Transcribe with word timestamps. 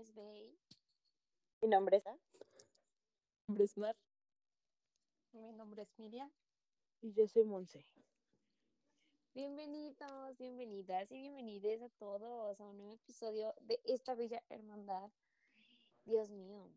nombre 0.00 0.12
es 0.12 0.14
Bey. 0.14 0.58
Mi 1.60 1.68
nombre 1.68 1.96
es... 1.98 2.04
Mi 2.06 2.12
nombre 3.48 3.64
es 3.64 3.76
Mar. 3.76 3.96
Mi 5.32 5.52
nombre 5.52 5.82
es 5.82 5.98
Miriam. 5.98 6.30
Y 7.02 7.12
yo 7.12 7.28
soy 7.28 7.44
Monse. 7.44 7.84
Bienvenidos, 9.34 10.38
bienvenidas 10.38 11.10
y 11.12 11.20
bienvenidos 11.20 11.82
a 11.82 11.90
todos 11.90 12.58
a 12.58 12.64
un 12.64 12.78
nuevo 12.78 12.94
episodio 12.94 13.54
de 13.60 13.78
esta 13.84 14.14
bella 14.14 14.42
hermandad. 14.48 15.10
Dios 16.06 16.30
mío, 16.30 16.70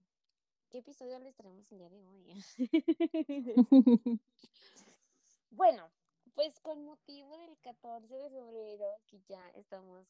¿qué 0.69 0.79
episodio 0.79 1.17
les 1.19 1.33
traemos 1.35 1.71
el 1.71 1.77
día 1.77 1.89
de 1.89 2.05
hoy? 2.05 2.43
bueno, 5.51 5.89
pues 6.35 6.59
con 6.59 6.83
motivo 6.83 7.37
del 7.37 7.57
14 7.59 8.15
de 8.17 8.29
febrero, 8.29 8.99
que 9.07 9.21
ya 9.29 9.49
estamos 9.51 10.05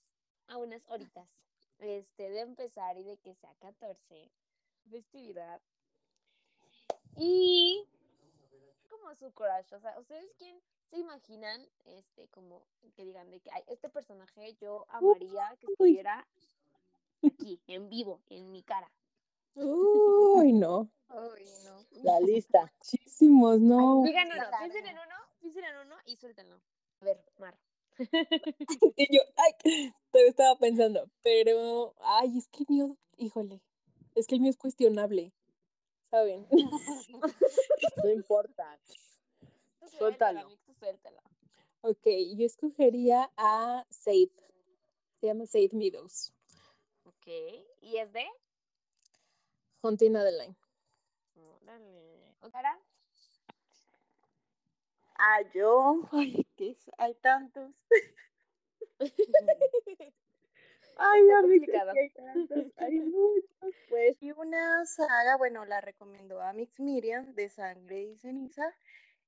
a 0.48 0.58
unas 0.58 0.84
horitas 0.90 1.53
este, 1.86 2.30
de 2.30 2.42
empezar 2.42 2.98
y 2.98 3.04
de 3.04 3.18
que 3.18 3.34
sea 3.36 3.54
14, 3.60 4.32
festividad. 4.90 5.62
Y 7.18 7.88
como 8.90 9.14
su 9.16 9.32
crush, 9.32 9.74
o 9.74 9.80
sea, 9.80 10.00
¿ustedes 10.00 10.32
quién 10.38 10.60
se 10.90 10.98
imaginan, 10.98 11.68
este, 11.86 12.28
como 12.30 12.64
que 12.96 13.06
digan 13.06 13.30
de 13.30 13.40
que 13.40 13.50
ay, 13.52 13.64
este 13.68 13.90
personaje 13.90 14.56
yo 14.56 14.86
amaría 14.90 15.56
que 15.60 15.68
estuviera 15.72 16.28
aquí, 17.24 17.62
en 17.68 17.90
vivo, 17.90 18.22
en 18.30 18.52
mi 18.52 18.64
cara? 18.64 18.92
Uy, 19.56 20.54
no. 20.54 20.90
Uy, 21.10 21.48
no. 21.66 21.86
La 22.04 22.20
lista. 22.20 22.72
Muchísimos, 22.80 23.60
no. 23.60 24.04
Digan 24.04 24.28
uno, 24.32 24.44
piensen 24.60 24.88
en 24.88 24.98
uno, 24.98 25.16
piensen 25.40 25.64
en 25.66 25.78
uno 25.78 25.96
y 26.06 26.16
suéltenlo. 26.16 26.60
A 27.02 27.06
ver, 27.06 27.24
Mar. 27.38 27.58
Y 28.98 29.16
yo, 29.16 29.22
ay, 29.38 29.94
todavía 30.12 30.30
estaba 30.30 30.58
pensando, 30.58 31.10
pero, 31.22 31.96
ay, 32.00 32.38
es 32.38 32.48
que 32.48 32.64
el 32.64 32.68
mío, 32.70 32.98
híjole, 33.18 33.62
es 34.16 34.28
que 34.28 34.36
el 34.36 34.42
mío 34.42 34.50
es 34.50 34.58
cuestionable, 34.58 35.34
¿saben? 36.10 36.48
No 38.04 38.10
importa. 38.10 38.80
Suéltalo. 39.98 40.50
Suéltalo. 40.80 41.22
Ok, 41.82 42.08
yo 42.38 42.46
escogería 42.46 43.30
a 43.38 43.86
Save. 43.90 44.32
Se 45.20 45.28
llama 45.28 45.46
Save 45.46 45.70
Meadows. 45.74 46.34
Ok, 47.06 47.28
¿y 47.82 47.98
es 47.98 48.12
de? 48.14 48.26
Hunting 49.82 50.16
Adeline. 50.16 50.56
Órale. 51.36 52.36
¿Otra? 52.42 52.80
Ah, 55.26 55.42
yo. 55.54 56.02
Ay, 56.12 56.46
que 56.58 56.76
hay 56.98 57.16
tantos. 57.16 57.72
Ay, 60.98 61.22
Está 61.22 61.40
a 61.40 61.42
mí 61.42 61.58
complicado. 61.58 61.92
hay 61.92 62.10
tantos. 62.10 62.66
Hay 62.78 63.00
muchos. 63.00 63.76
Pues, 63.90 64.22
y 64.22 64.32
una 64.32 64.86
saga, 64.86 65.38
bueno, 65.38 65.66
la 65.66 65.80
recomendó 65.82 66.42
a 66.42 66.52
Mix 66.54 66.80
Miriam 66.80 67.34
de 67.36 67.50
Sangre 67.50 68.02
y 68.04 68.18
Ceniza. 68.18 68.64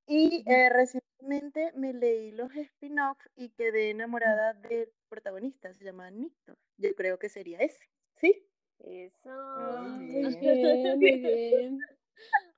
Y 0.05 0.43
eh, 0.47 0.69
recientemente 0.69 1.71
me 1.75 1.93
leí 1.93 2.31
los 2.31 2.53
spin-off 2.55 3.17
y 3.35 3.49
quedé 3.49 3.89
enamorada 3.89 4.53
del 4.53 4.91
protagonista, 5.09 5.73
se 5.73 5.83
llama 5.85 6.11
Nictos. 6.11 6.57
Yo 6.77 6.93
creo 6.93 7.17
que 7.17 7.29
sería 7.29 7.57
ese, 7.59 7.89
¿sí? 8.17 8.45
Eso. 8.79 9.29
Muy 9.31 10.35
bien, 10.39 10.99
muy 10.99 11.19
bien. 11.21 11.79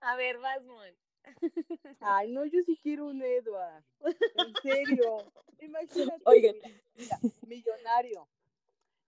A 0.01 0.15
ver, 0.17 0.39
vas, 0.39 0.61
Mon. 0.63 1.06
Ay, 1.99 2.31
no, 2.31 2.45
yo 2.45 2.61
sí 2.65 2.77
quiero 2.81 3.07
un 3.07 3.21
Edward. 3.21 3.83
En 4.01 4.53
serio. 4.61 5.17
Imagínate. 5.59 6.21
Oigan. 6.25 6.55
mira, 6.95 7.19
millonario. 7.47 8.27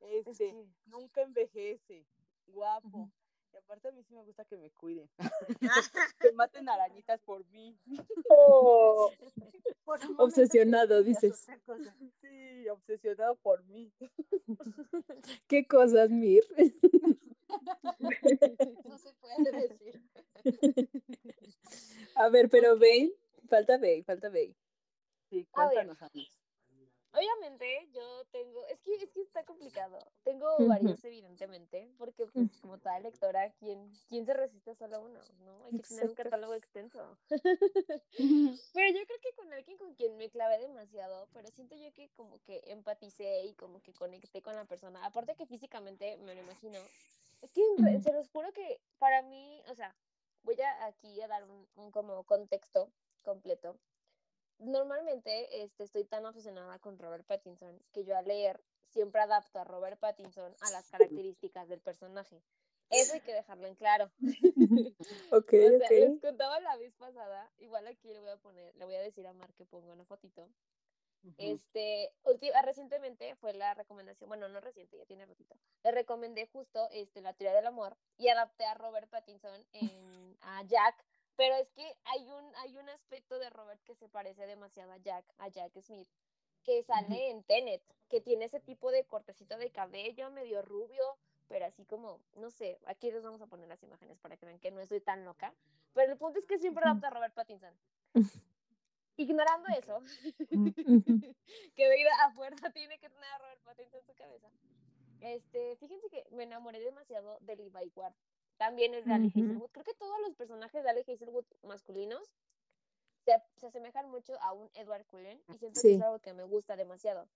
Es 0.01 0.27
Este, 0.27 0.53
nunca 0.85 1.21
envejece. 1.21 2.05
Guapo. 2.47 3.09
Y 3.53 3.57
aparte 3.57 3.87
a 3.87 3.91
mí 3.91 4.03
sí 4.03 4.13
me 4.13 4.23
gusta 4.23 4.45
que 4.45 4.57
me 4.57 4.69
cuiden. 4.71 5.09
que 6.19 6.31
maten 6.33 6.69
arañitas 6.69 7.19
por 7.21 7.45
mí. 7.49 7.77
Oh, 8.29 9.11
Por 9.85 9.99
Obsesionado, 10.19 11.01
dices. 11.01 11.47
Sí, 12.21 12.69
obsesionado 12.69 13.35
por 13.37 13.63
mí. 13.65 13.91
qué 15.47 15.65
cosas, 15.65 16.11
Mir. 16.11 16.43
No 18.85 18.97
se 18.99 19.13
puede 19.13 19.51
decir. 19.67 20.01
A 22.19 22.27
ver, 22.27 22.49
pero 22.49 22.77
Bane, 22.77 23.13
falta 23.47 23.77
Bane, 23.77 24.03
falta 24.03 24.27
Bane. 24.27 24.53
Sí, 25.29 25.47
A 25.53 25.67
ver. 25.67 25.73
cuéntanos, 25.73 26.01
amigos. 26.01 26.35
Obviamente, 27.13 27.89
yo 27.93 28.25
tengo, 28.25 28.67
es 28.67 28.79
que, 28.81 28.93
es 28.95 29.09
que 29.09 29.21
está 29.21 29.43
complicado. 29.45 29.97
Tengo 30.23 30.45
varios, 30.67 31.03
evidentemente, 31.05 31.89
porque 31.97 32.27
pues 32.27 32.51
como 32.61 32.77
toda 32.77 32.99
lectora, 32.99 33.51
¿quién, 33.53 33.89
¿quién 34.09 34.25
se 34.25 34.33
resiste 34.33 34.71
a 34.71 34.75
solo 34.75 35.01
uno? 35.01 35.19
¿No? 35.45 35.63
Hay 35.65 35.77
que 35.77 35.83
tener 35.87 36.09
un 36.09 36.13
catálogo 36.13 36.53
extenso. 36.53 37.17
Pero 37.29 38.99
yo 38.99 39.05
creo 39.05 39.19
que 39.21 39.33
con 39.35 39.51
alguien 39.53 39.77
con 39.77 39.95
quien 39.95 40.17
me 40.17 40.29
clavé 40.29 40.59
demasiado, 40.59 41.27
pero 41.33 41.49
siento 41.49 41.75
yo 41.75 41.91
que 41.93 42.09
como 42.09 42.39
que 42.43 42.61
empaticé 42.67 43.45
y 43.45 43.53
como 43.53 43.81
que 43.81 43.93
conecté 43.93 44.41
con 44.41 44.55
la 44.55 44.65
persona. 44.65 45.03
Aparte 45.05 45.35
que 45.35 45.45
físicamente 45.47 46.17
me 46.17 46.35
lo 46.35 46.41
imagino. 46.41 46.79
Es 47.41 47.51
que 47.51 47.61
se 48.03 48.13
los 48.13 48.29
juro 48.29 48.51
que 48.51 48.81
para 48.99 49.21
mí, 49.23 49.63
o 49.69 49.75
sea, 49.75 49.95
voy 50.43 50.59
a 50.61 50.85
aquí 50.85 51.21
a 51.21 51.27
dar 51.27 51.43
un, 51.43 51.67
un 51.75 51.91
como 51.91 52.23
contexto 52.23 52.91
completo. 53.21 53.77
Normalmente 54.59 55.63
este, 55.63 55.83
estoy 55.85 56.03
tan 56.05 56.25
obsesionada 56.25 56.79
con 56.79 56.97
Robert 56.99 57.25
Pattinson 57.25 57.81
que 57.93 58.03
yo 58.03 58.17
al 58.17 58.27
leer 58.27 58.61
siempre 58.89 59.21
adapto 59.21 59.59
a 59.59 59.63
Robert 59.63 59.99
Pattinson 59.99 60.55
a 60.61 60.71
las 60.71 60.89
características 60.89 61.69
del 61.69 61.79
personaje. 61.79 62.41
Eso 62.89 63.13
hay 63.13 63.21
que 63.21 63.33
dejarlo 63.33 63.67
en 63.67 63.75
claro. 63.75 64.11
Ok, 65.31 65.53
O 65.53 65.77
sea, 65.77 65.77
ok. 65.77 65.91
les 65.91 66.19
contaba 66.19 66.59
la 66.59 66.75
vez 66.77 66.95
pasada, 66.95 67.51
igual 67.59 67.87
aquí 67.87 68.11
le 68.11 68.19
voy 68.19 68.31
a 68.31 68.37
poner, 68.37 68.75
le 68.75 68.85
voy 68.85 68.95
a 68.95 69.01
decir 69.01 69.25
a 69.27 69.33
Mar 69.33 69.53
que 69.53 69.65
ponga 69.65 69.93
una 69.93 70.05
fotito. 70.05 70.49
Este, 71.37 72.11
ulti- 72.23 72.51
ah, 72.55 72.61
recientemente 72.61 73.35
fue 73.35 73.53
la 73.53 73.73
recomendación, 73.73 74.27
bueno, 74.29 74.47
no 74.49 74.59
reciente, 74.61 74.97
ya 74.97 75.05
tiene 75.05 75.25
ratito. 75.25 75.55
Le 75.83 75.91
recomendé 75.91 76.47
justo 76.47 76.87
este, 76.91 77.21
la 77.21 77.33
teoría 77.33 77.55
del 77.55 77.67
amor 77.67 77.97
y 78.17 78.29
adapté 78.29 78.65
a 78.65 78.73
Robert 78.73 79.09
Pattinson 79.09 79.65
en, 79.73 80.37
a 80.41 80.63
Jack, 80.63 81.03
pero 81.35 81.55
es 81.55 81.69
que 81.71 81.95
hay 82.05 82.29
un, 82.29 82.55
hay 82.57 82.77
un 82.77 82.89
aspecto 82.89 83.37
de 83.39 83.49
Robert 83.49 83.81
que 83.83 83.95
se 83.95 84.07
parece 84.09 84.45
demasiado 84.47 84.91
a 84.91 84.97
Jack, 84.97 85.25
a 85.37 85.47
Jack 85.49 85.77
Smith, 85.81 86.07
que 86.63 86.83
sale 86.83 87.29
en 87.31 87.43
Tenet, 87.43 87.81
que 88.09 88.21
tiene 88.21 88.45
ese 88.45 88.59
tipo 88.59 88.91
de 88.91 89.03
cortecito 89.05 89.57
de 89.57 89.71
cabello, 89.71 90.29
medio 90.31 90.61
rubio, 90.61 91.03
pero 91.47 91.65
así 91.65 91.83
como, 91.85 92.19
no 92.35 92.49
sé, 92.49 92.79
aquí 92.85 93.11
les 93.11 93.23
vamos 93.23 93.41
a 93.41 93.47
poner 93.47 93.67
las 93.67 93.81
imágenes 93.83 94.19
para 94.19 94.37
que 94.37 94.45
vean 94.45 94.59
que 94.59 94.71
no 94.71 94.81
estoy 94.81 95.01
tan 95.01 95.25
loca, 95.25 95.53
pero 95.93 96.11
el 96.11 96.17
punto 96.17 96.39
es 96.39 96.45
que 96.45 96.57
siempre 96.59 96.83
adapta 96.85 97.07
a 97.07 97.11
Robert 97.11 97.33
Pattinson. 97.33 97.73
Ignorando 99.19 99.67
eso, 99.77 99.97
Ujú. 100.51 101.35
que 101.75 101.89
de 101.89 101.99
ida 101.99 102.11
a 102.25 102.31
fuerza 102.31 102.69
tiene 102.73 102.97
que 102.99 103.09
tener 103.09 103.29
a 103.31 103.37
Robert 103.39 103.61
Pattinson 103.63 103.99
en 103.99 104.05
su 104.05 104.13
cabeza. 104.15 104.49
Este, 105.19 105.75
fíjense 105.75 106.09
que 106.09 106.25
me 106.31 106.43
enamoré 106.43 106.79
demasiado 106.79 107.37
de 107.41 107.57
Levi 107.57 107.91
Ward. 107.95 108.13
También 108.55 108.93
es 108.93 109.05
de 109.05 109.13
Ali. 109.13 109.27
Hazelwood. 109.27 109.71
Creo 109.71 109.83
que 109.83 109.93
todos 109.93 110.17
los 110.21 110.35
personajes 110.35 110.83
de 110.83 110.89
Ali 110.89 111.01
Hazelwood 111.01 111.45
masculinos 111.63 112.31
se, 113.25 113.33
se 113.57 113.67
asemejan 113.67 114.09
mucho 114.09 114.41
a 114.41 114.53
un 114.53 114.69
Edward 114.73 115.05
Cullen 115.07 115.41
y 115.53 115.57
siento 115.57 115.81
que 115.81 115.95
es 115.95 116.01
algo 116.01 116.19
que 116.19 116.33
me 116.33 116.43
gusta 116.43 116.77
demasiado. 116.77 117.27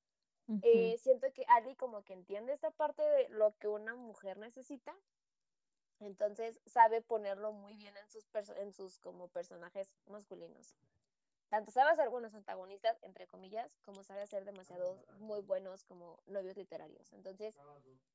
Eh, 0.62 0.98
siento 0.98 1.32
que 1.34 1.46
Ali 1.48 1.76
como 1.76 2.04
que 2.04 2.14
entiende 2.14 2.54
esta 2.54 2.72
parte 2.72 3.02
de 3.02 3.30
lo 3.30 3.58
que 3.60 3.68
una 3.68 3.96
mujer 3.96 4.38
necesita. 4.38 4.96
Entonces 6.00 6.62
sabe 6.66 7.02
ponerlo 7.02 7.52
muy 7.52 7.76
bien 7.76 7.96
en 7.98 8.10
sus, 8.10 8.26
en 8.58 8.72
sus 8.74 9.00
como 9.00 9.28
personajes 9.30 9.96
masculinos. 10.08 10.76
Tanto 11.54 11.70
sabe 11.70 11.92
hacer 11.92 12.10
buenos 12.10 12.34
antagonistas, 12.34 12.98
entre 13.04 13.28
comillas, 13.28 13.70
como 13.86 14.04
sabe 14.04 14.24
hacer 14.24 14.44
demasiados 14.44 15.06
muy 15.20 15.40
buenos 15.42 15.84
como 15.84 16.18
novios 16.26 16.58
literarios. 16.58 17.14
Entonces 17.14 17.56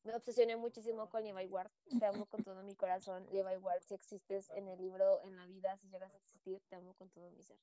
me 0.02 0.12
obsesioné 0.12 0.56
muchísimo 0.56 1.08
con 1.08 1.22
Levi 1.22 1.46
Ward. 1.46 1.70
Te 2.00 2.06
amo 2.06 2.26
con 2.26 2.42
todo 2.42 2.64
mi 2.64 2.74
corazón. 2.74 3.28
Levi 3.30 3.56
Ward, 3.58 3.80
si 3.86 3.94
existes 3.94 4.50
en 4.50 4.66
el 4.66 4.76
libro, 4.76 5.20
en 5.22 5.36
la 5.36 5.46
vida, 5.46 5.76
si 5.76 5.86
llegas 5.86 6.12
a 6.12 6.16
existir, 6.16 6.60
te 6.68 6.74
amo 6.74 6.94
con 6.94 7.10
todo 7.10 7.30
mi 7.30 7.40
ser. 7.44 7.56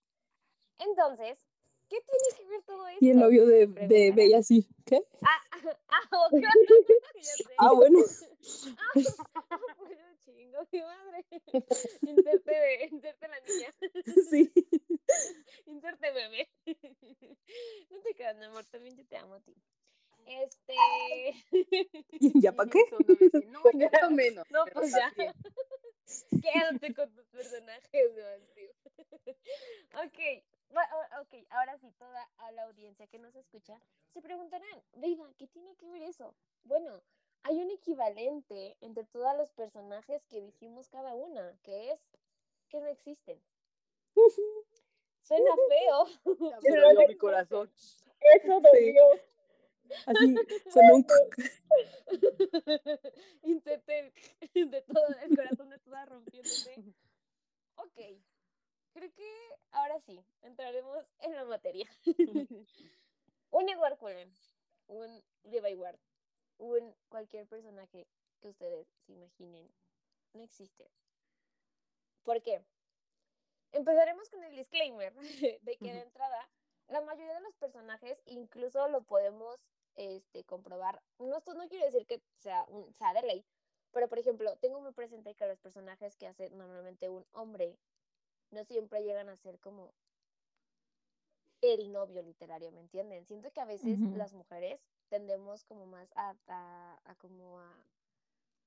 Entonces, 0.80 1.46
¿qué 1.90 1.98
tiene 2.00 2.38
que 2.38 2.48
ver 2.48 2.62
todo 2.64 2.88
esto? 2.88 3.04
Y 3.04 3.10
el 3.10 3.20
novio 3.20 3.46
de, 3.46 3.68
de. 3.68 4.14
Bella 4.14 4.44
sí. 4.44 4.66
¿Qué? 4.86 5.06
Ah, 5.24 5.42
ah, 5.90 6.28
ok. 6.32 6.36
Ya 7.16 7.22
sé. 7.22 7.44
Ah, 7.58 7.74
bueno. 7.74 8.00
Ah, 8.78 8.90
pues 8.94 9.18
chingo, 10.26 10.58
mi 10.72 10.82
madre. 10.82 11.26
Inserte, 12.02 12.90
inserte 12.92 13.28
la 13.28 13.40
niña. 13.42 13.74
Sí. 14.30 14.52
Inserte 15.66 16.12
bebé. 16.12 16.50
No 17.90 18.02
te 18.02 18.34
mi 18.34 18.46
amor, 18.46 18.66
también 18.66 18.96
yo 18.96 19.06
te 19.06 19.18
amo 19.18 19.36
a 19.36 19.40
ti. 19.42 19.56
Este. 20.26 20.74
¿Ya 22.42 22.52
pa' 22.52 22.66
qué? 22.66 22.80
No, 23.48 23.62
no, 23.64 23.80
ya. 23.80 24.10
Menos. 24.10 24.46
No, 24.50 24.66
pues 24.74 24.92
ya. 24.92 25.14
Quédate 26.42 26.94
con 26.96 27.14
tus 27.14 27.28
personajes, 27.28 28.14
mi 28.14 28.22
amor, 28.22 28.42
tío. 28.56 28.72
Ok, 30.04 30.44
ok, 31.22 31.48
ahora 31.52 31.78
sí, 31.78 31.92
toda 31.98 32.28
a 32.38 32.52
la 32.52 32.64
audiencia 32.64 33.08
que 33.08 33.20
nos 33.20 33.36
escucha 33.36 33.80
se 34.08 34.22
preguntarán, 34.22 34.84
Veiga, 34.94 35.32
¿qué 35.38 35.48
tiene 35.48 35.76
que 35.76 35.88
ver 35.90 36.02
eso? 36.04 36.36
Bueno, 36.64 37.02
hay 37.46 37.62
un 37.62 37.70
equivalente 37.70 38.76
entre 38.82 39.04
todos 39.04 39.38
los 39.38 39.52
personajes 39.52 40.26
que 40.26 40.42
dijimos 40.42 40.90
cada 40.90 41.14
una, 41.14 41.56
que 41.62 41.92
es 41.92 42.00
que 42.70 42.80
no 42.80 42.88
existen. 42.88 43.40
Suena 45.22 45.52
feo. 45.70 46.08
Pero 46.64 46.82
dolió 46.88 47.08
mi 47.08 47.16
corazón. 47.18 47.72
Eso 48.20 48.60
dolió. 48.60 49.04
Así, 50.08 50.36
sonó 50.74 50.96
un... 50.96 51.06
Intenté 53.44 54.12
de 54.54 54.82
todo 54.82 55.06
el 55.22 55.36
corazón 55.36 55.70
de 55.70 55.78
toda 55.80 56.06
rompiéndose. 56.06 56.84
Ok, 57.76 58.00
creo 58.94 59.14
que 59.14 59.50
ahora 59.70 60.00
sí, 60.00 60.26
entraremos 60.42 61.06
en 61.20 61.36
la 61.36 61.46
materia. 61.46 61.88
un 63.52 63.70
Edward 63.70 64.00
Cullen, 64.00 64.34
un 64.88 65.24
Levi 65.44 65.76
Ward, 65.76 66.00
un 66.58 66.96
cualquier 67.10 67.48
personaje 67.48 68.08
que 68.42 68.50
ustedes 68.50 68.88
se 69.06 69.14
imaginen, 69.14 69.70
no 70.34 70.44
existe. 70.44 70.90
¿Por 72.24 72.42
qué? 72.42 72.64
Empezaremos 73.72 74.30
con 74.30 74.44
el 74.44 74.56
disclaimer 74.56 75.14
de 75.62 75.78
que 75.78 75.94
de 75.94 76.02
entrada 76.02 76.50
la 76.88 77.02
mayoría 77.02 77.34
de 77.34 77.42
los 77.42 77.56
personajes 77.56 78.22
incluso 78.26 78.88
lo 78.88 79.02
podemos 79.02 79.60
este, 79.96 80.44
comprobar. 80.44 81.02
No, 81.20 81.38
esto 81.38 81.54
no 81.54 81.68
quiere 81.68 81.86
decir 81.86 82.06
que 82.06 82.22
sea, 82.38 82.66
un, 82.70 82.94
sea 82.94 83.14
de 83.14 83.22
ley, 83.24 83.46
pero 83.92 84.08
por 84.08 84.20
ejemplo, 84.20 84.56
tengo 84.58 84.82
muy 84.82 84.92
presente 84.92 85.36
que 85.36 85.48
los 85.48 85.60
personajes 85.60 86.16
que 86.16 86.28
hace 86.28 86.50
normalmente 86.50 87.10
un 87.10 87.26
hombre 87.32 87.78
no 88.52 88.64
siempre 88.64 89.04
llegan 89.04 89.30
a 89.30 89.38
ser 89.38 89.60
como 89.60 89.94
el 91.62 91.92
novio 91.92 92.22
literario, 92.22 92.72
¿me 92.72 92.82
entienden? 92.82 93.26
Siento 93.26 93.52
que 93.52 93.62
a 93.62 93.66
veces 93.66 94.00
las 94.00 94.34
mujeres 94.34 94.86
tendemos 95.10 95.64
como 95.64 95.86
más 95.86 96.12
a, 96.16 96.36
a- 96.48 97.00
a 97.06 97.16
como 97.16 97.60
a 97.60 97.86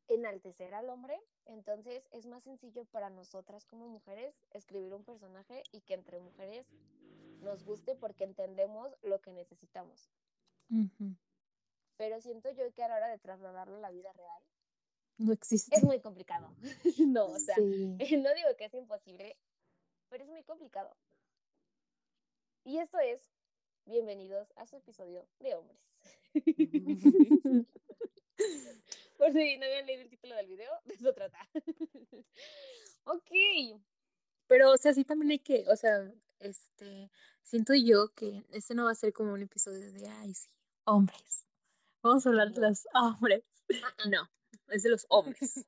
enaltecer 0.08 0.74
al 0.74 0.88
hombre, 0.88 1.20
entonces 1.44 2.08
es 2.12 2.24
más 2.26 2.42
sencillo 2.44 2.84
para 2.86 3.10
nosotras 3.10 3.66
como 3.66 3.88
mujeres 3.88 4.42
escribir 4.52 4.94
un 4.94 5.04
personaje 5.04 5.62
y 5.72 5.82
que 5.82 5.94
entre 5.94 6.18
mujeres 6.18 6.70
nos 7.42 7.62
guste 7.64 7.94
porque 7.94 8.24
entendemos 8.24 8.96
lo 9.02 9.20
que 9.20 9.32
necesitamos. 9.32 10.10
Pero 11.96 12.20
siento 12.20 12.50
yo 12.50 12.72
que 12.72 12.82
a 12.84 12.88
la 12.88 12.96
hora 12.96 13.08
de 13.08 13.18
trasladarlo 13.18 13.76
a 13.76 13.80
la 13.80 13.90
vida 13.90 14.12
real 14.12 14.42
No 15.18 15.32
existe. 15.32 15.74
es 15.76 15.82
muy 15.84 16.00
complicado. 16.00 16.54
no, 17.06 17.26
o 17.26 17.38
sea, 17.38 17.56
Sí. 17.56 17.96
no 18.22 18.34
digo 18.34 18.48
que 18.56 18.64
es 18.66 18.74
imposible, 18.74 19.36
pero 20.08 20.24
es 20.24 20.30
muy 20.30 20.42
complicado. 20.44 20.96
Y 22.64 22.78
esto 22.78 22.98
es, 22.98 23.20
bienvenidos 23.84 24.52
a 24.56 24.66
su 24.66 24.76
episodio 24.76 25.26
de 25.40 25.54
hombres. 25.54 25.80
Por 29.18 29.32
si 29.32 29.56
no 29.58 29.66
habían 29.66 29.86
leído 29.86 30.02
el 30.02 30.08
título 30.08 30.36
del 30.36 30.46
video, 30.46 30.70
de 30.84 30.94
eso 30.94 31.12
trata. 31.12 31.38
ok. 33.04 33.80
Pero, 34.46 34.72
o 34.72 34.76
sea, 34.76 34.94
sí 34.94 35.04
también 35.04 35.32
hay 35.32 35.40
que, 35.40 35.64
o 35.68 35.76
sea, 35.76 36.10
este, 36.40 37.10
siento 37.42 37.74
yo 37.74 38.08
que 38.14 38.44
este 38.50 38.74
no 38.74 38.84
va 38.84 38.92
a 38.92 38.94
ser 38.94 39.12
como 39.12 39.32
un 39.32 39.42
episodio 39.42 39.92
de, 39.92 40.08
ay, 40.08 40.34
sí, 40.34 40.48
hombres. 40.84 41.46
Vamos 42.02 42.24
a 42.24 42.28
hablar 42.30 42.52
de 42.52 42.60
los 42.60 42.86
hombres. 42.94 43.44
No, 44.08 44.30
es 44.68 44.84
de 44.84 44.90
los 44.90 45.04
hombres. 45.10 45.66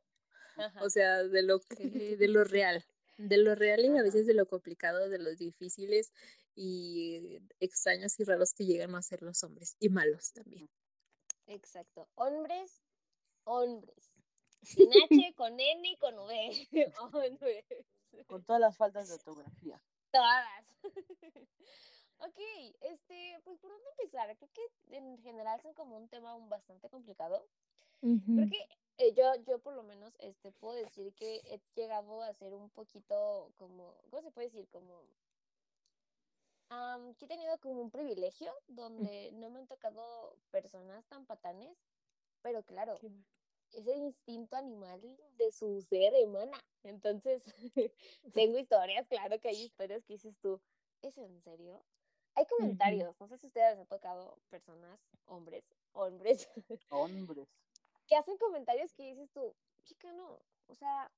ajá. 0.57 0.83
O 0.83 0.89
sea, 0.89 1.25
de 1.25 1.43
lo 1.43 1.61
que, 1.61 2.17
de 2.17 2.29
lo 2.29 2.45
real. 2.45 2.85
De 3.19 3.37
lo 3.37 3.55
real 3.55 3.85
y 3.85 3.89
a 3.99 4.03
veces 4.03 4.27
de 4.27 4.33
lo 4.33 4.47
complicado, 4.47 5.11
de 5.11 5.19
los 5.19 5.37
difíciles 5.37 6.13
y 6.63 7.41
extraños 7.59 8.21
y 8.21 8.25
raros 8.25 8.53
que 8.53 8.67
llegan 8.67 8.95
a 8.95 9.01
ser 9.01 9.23
los 9.23 9.43
hombres. 9.43 9.77
Y 9.81 9.89
malos 9.89 10.33
también. 10.33 10.69
Exacto. 11.47 12.07
Hombres, 12.17 12.83
hombres. 13.45 14.13
Sin 14.61 14.91
H, 14.91 15.35
con 15.37 15.59
N 15.59 15.89
y 15.89 15.97
con 15.97 16.19
V. 16.19 16.69
Hombres. 17.01 17.65
Con 18.27 18.45
todas 18.45 18.61
las 18.61 18.77
faltas 18.77 19.09
de 19.09 19.15
ortografía. 19.15 19.83
Todas. 20.13 20.77
ok, 22.19 22.39
este, 22.83 23.41
pues 23.43 23.59
por 23.59 23.71
dónde 23.71 23.89
empezar. 23.99 24.37
Creo 24.37 24.51
que 24.53 24.97
en 24.97 25.19
general 25.23 25.63
son 25.63 25.73
como 25.73 25.97
un 25.97 26.09
tema 26.11 26.35
un 26.35 26.51
bastante 26.51 26.91
complicado. 26.91 27.49
Creo 28.01 28.49
que 28.51 28.69
eh, 28.99 29.15
yo, 29.15 29.25
yo 29.47 29.59
por 29.61 29.75
lo 29.75 29.83
menos 29.83 30.15
este, 30.19 30.53
puedo 30.53 30.75
decir 30.75 31.15
que 31.15 31.41
he 31.47 31.61
llegado 31.75 32.23
a 32.23 32.35
ser 32.35 32.53
un 32.53 32.69
poquito 32.69 33.51
como, 33.57 33.95
¿cómo 34.11 34.23
se 34.23 34.31
puede 34.31 34.49
decir? 34.49 34.69
Como, 34.69 35.05
am, 36.71 37.15
que 37.15 37.27
he 37.27 37.29
tenido 37.29 37.59
como 37.59 37.81
un 37.83 37.91
privilegio 37.91 38.53
donde 38.69 39.31
no 39.33 39.51
me 39.51 39.61
han 39.61 39.67
tocado 39.67 40.37
personas 40.51 41.07
tan 41.07 41.27
patanes, 41.27 41.77
pero 42.43 42.63
claro, 42.65 42.99
ese 43.73 43.97
instinto 43.97 44.57
animal 44.57 45.01
de 45.37 45.53
su 45.53 45.81
ser 45.83 46.15
emana. 46.15 46.59
Entonces, 46.83 47.43
tengo 48.35 48.59
historias, 48.59 49.07
claro 49.09 49.39
que 49.41 49.49
hay 49.49 49.63
historias 49.65 50.05
que 50.05 50.15
dices 50.15 50.37
tú, 50.41 50.61
¿es 51.03 51.19
en 51.19 51.41
serio? 51.43 51.85
Hay 52.35 52.47
comentarios, 52.47 53.21
no 53.21 53.27
sé 53.27 53.37
si 53.39 53.49
ustedes 53.49 53.77
les 53.77 53.87
ha 53.87 53.89
tocado 53.89 54.39
personas, 54.49 55.11
hombres, 55.27 55.65
hombres, 55.93 56.49
Hombres. 56.91 57.49
que 58.07 58.17
hacen 58.17 58.39
comentarios 58.39 58.95
que 58.95 59.03
dices 59.03 59.31
tú, 59.33 59.55
chica, 59.85 60.11
no, 60.13 60.41
o 60.69 60.75
sea, 60.75 61.11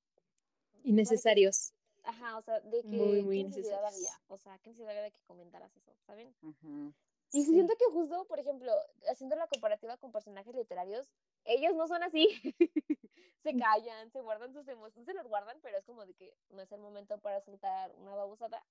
Innecesarios. 0.85 1.73
Ajá, 2.05 2.37
o 2.39 2.43
sea, 2.43 2.61
de 2.61 2.85
que 2.85 2.99
Muy, 2.99 3.23
muy 3.23 3.43
qué 3.43 3.45
necesidad 3.45 3.85
había, 3.87 4.21
o 4.29 4.37
sea, 4.39 4.59
qué 4.59 4.71
necesidad 4.71 4.91
había 4.91 5.03
de 5.03 5.13
que 5.13 5.23
comentaras 5.23 5.77
eso, 5.77 5.97
¿saben? 6.07 6.37
Ujú. 6.43 6.95
Y 7.33 7.45
Sí. 7.49 7.55
siento 7.55 7.75
que 7.79 7.87
justo, 7.87 8.27
por 8.27 8.39
ejemplo, 8.41 8.73
haciendo 9.11 9.37
la 9.37 9.49
comparativa 9.49 9.97
con 9.97 10.13
personajes 10.13 10.55
literarios, 10.55 11.15
ellos 11.45 11.75
no 11.75 11.89
son 11.89 12.03
así. 12.03 12.29
se 13.43 13.57
callan, 13.57 14.11
se 14.11 14.21
guardan 14.21 14.53
sus 14.53 14.69
emociones, 14.69 15.07
se 15.07 15.15
los 15.15 15.27
guardan, 15.27 15.61
pero 15.63 15.79
es 15.79 15.85
como 15.87 16.05
de 16.07 16.15
que 16.15 16.37
no 16.51 16.61
es 16.63 16.73
el 16.73 16.81
momento 16.81 17.19
para 17.21 17.41
soltar 17.41 17.95
una 17.97 18.15
babosada. 18.15 18.67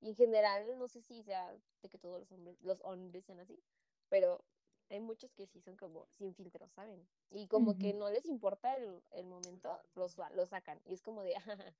Y 0.00 0.10
en 0.10 0.16
general, 0.16 0.78
no 0.78 0.88
sé 0.88 1.02
si 1.02 1.22
sea 1.22 1.58
de 1.82 1.88
que 1.90 1.98
todos 1.98 2.20
los 2.20 2.32
hombres, 2.32 2.56
los 2.62 2.80
hombres 2.82 3.24
sean 3.26 3.40
así, 3.40 3.62
pero 4.08 4.44
hay 4.88 5.00
muchos 5.00 5.32
que 5.34 5.46
sí 5.46 5.60
son 5.60 5.76
como 5.76 6.06
sin 6.10 6.34
filtros, 6.34 6.72
¿saben? 6.72 7.08
Y 7.30 7.48
como 7.48 7.76
que 7.78 7.92
Ujú. 7.92 7.94
no 7.94 8.10
les 8.10 8.26
importa 8.26 8.74
el, 8.76 9.02
el 9.10 9.26
momento, 9.26 9.78
los, 9.94 10.12
sa- 10.12 10.30
lo 10.30 10.46
sacan. 10.46 10.80
Y 10.84 10.94
es 10.94 11.02
como 11.02 11.22
de, 11.22 11.34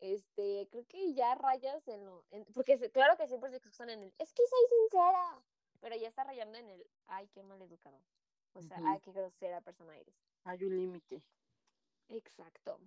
este, 0.00 0.68
creo 0.70 0.86
que 0.86 1.12
ya 1.14 1.34
rayas 1.34 1.86
en 1.88 2.04
lo, 2.04 2.24
en- 2.30 2.44
porque 2.54 2.78
claro 2.90 3.16
que 3.16 3.26
siempre 3.26 3.50
se 3.50 3.56
excusan 3.56 3.90
en 3.90 4.02
el, 4.04 4.12
es 4.18 4.32
que 4.32 4.42
soy 4.46 4.78
sincera, 4.80 5.42
pero 5.80 5.96
ya 5.96 6.08
está 6.08 6.24
rayando 6.24 6.58
en 6.58 6.68
el, 6.68 6.86
ay, 7.06 7.28
qué 7.28 7.42
mal 7.42 7.60
educado. 7.62 8.00
O 8.54 8.62
sea, 8.62 8.78
ay, 8.84 9.00
qué 9.00 9.12
grosera 9.12 9.60
persona 9.60 9.96
eres. 9.96 10.14
Hay 10.44 10.64
un 10.64 10.76
límite. 10.76 11.22
Exacto. 12.08 12.80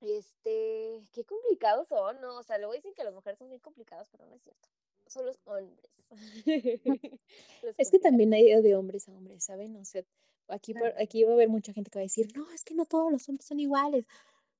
Este, 0.00 1.02
qué 1.12 1.24
complicados 1.24 1.88
son, 1.88 2.20
¿no? 2.20 2.38
O 2.38 2.42
sea, 2.42 2.58
luego 2.58 2.74
dicen 2.74 2.94
que 2.94 3.04
las 3.04 3.14
mujeres 3.14 3.38
son 3.38 3.48
muy 3.48 3.58
complicadas, 3.58 4.08
pero 4.10 4.26
no 4.26 4.34
es 4.34 4.42
cierto. 4.42 4.68
Son 5.06 5.24
los 5.26 5.40
hombres. 5.44 6.04
Los 7.62 7.74
Es 7.78 7.90
que 7.90 7.98
también 7.98 8.32
hay 8.34 8.60
de 8.62 8.76
hombres 8.76 9.08
a 9.08 9.12
hombres, 9.12 9.44
¿saben? 9.44 9.74
O 9.76 9.84
sea, 9.84 10.04
aquí, 10.48 10.74
por- 10.74 10.94
aquí 11.00 11.24
va 11.24 11.30
a 11.30 11.34
haber 11.34 11.48
mucha 11.48 11.72
gente 11.72 11.90
que 11.90 11.98
va 11.98 12.02
a 12.02 12.04
decir, 12.04 12.28
no, 12.36 12.50
es 12.52 12.62
que 12.64 12.74
no 12.74 12.84
todos 12.84 13.10
los 13.10 13.28
hombres 13.28 13.46
son 13.46 13.58
iguales. 13.58 14.06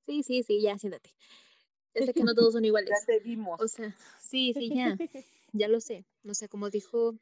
Sí, 0.09 0.23
sí, 0.23 0.41
sí, 0.41 0.59
ya, 0.59 0.75
siéntate. 0.79 1.13
Ya 1.93 2.03
sé 2.03 2.13
que 2.15 2.23
no 2.23 2.33
todos 2.33 2.53
son 2.53 2.63
Ya 2.63 2.67
iguales. 2.69 3.05
te 3.05 3.19
vimos. 3.19 3.61
O 3.61 3.67
sea, 3.67 3.95
sí, 4.19 4.53
sí, 4.55 4.69
ya, 4.69 4.97
ya 5.53 5.67
lo 5.67 5.79
sé. 5.79 6.03
O 6.27 6.33
sea, 6.33 6.47
como 6.47 6.71
dijo 6.71 7.15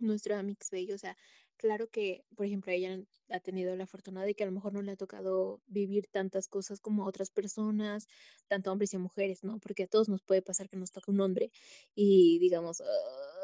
nuestro 0.00 0.34
Amix 0.36 0.70
Bello, 0.72 0.96
o 0.96 0.98
sea, 0.98 1.16
claro 1.56 1.88
que, 1.88 2.24
por 2.34 2.46
ejemplo, 2.46 2.72
ella 2.72 3.00
ha 3.30 3.38
tenido 3.38 3.76
la 3.76 3.86
fortuna 3.86 4.24
de 4.24 4.34
que 4.34 4.42
a 4.42 4.46
lo 4.46 4.52
mejor 4.52 4.72
no 4.72 4.82
le 4.82 4.90
ha 4.90 4.96
tocado 4.96 5.60
vivir 5.68 6.08
tantas 6.08 6.48
cosas 6.48 6.80
como 6.80 7.04
a 7.04 7.08
otras 7.08 7.30
personas, 7.30 8.08
tanto 8.48 8.72
hombres 8.72 8.92
y 8.94 8.98
mujeres, 8.98 9.44
¿no? 9.44 9.60
Porque 9.60 9.84
a 9.84 9.86
todos 9.86 10.08
nos 10.08 10.22
puede 10.22 10.42
pasar 10.42 10.68
que 10.68 10.76
nos 10.76 10.90
toca 10.90 11.12
un 11.12 11.20
hombre 11.20 11.52
y 11.94 12.40
digamos, 12.40 12.82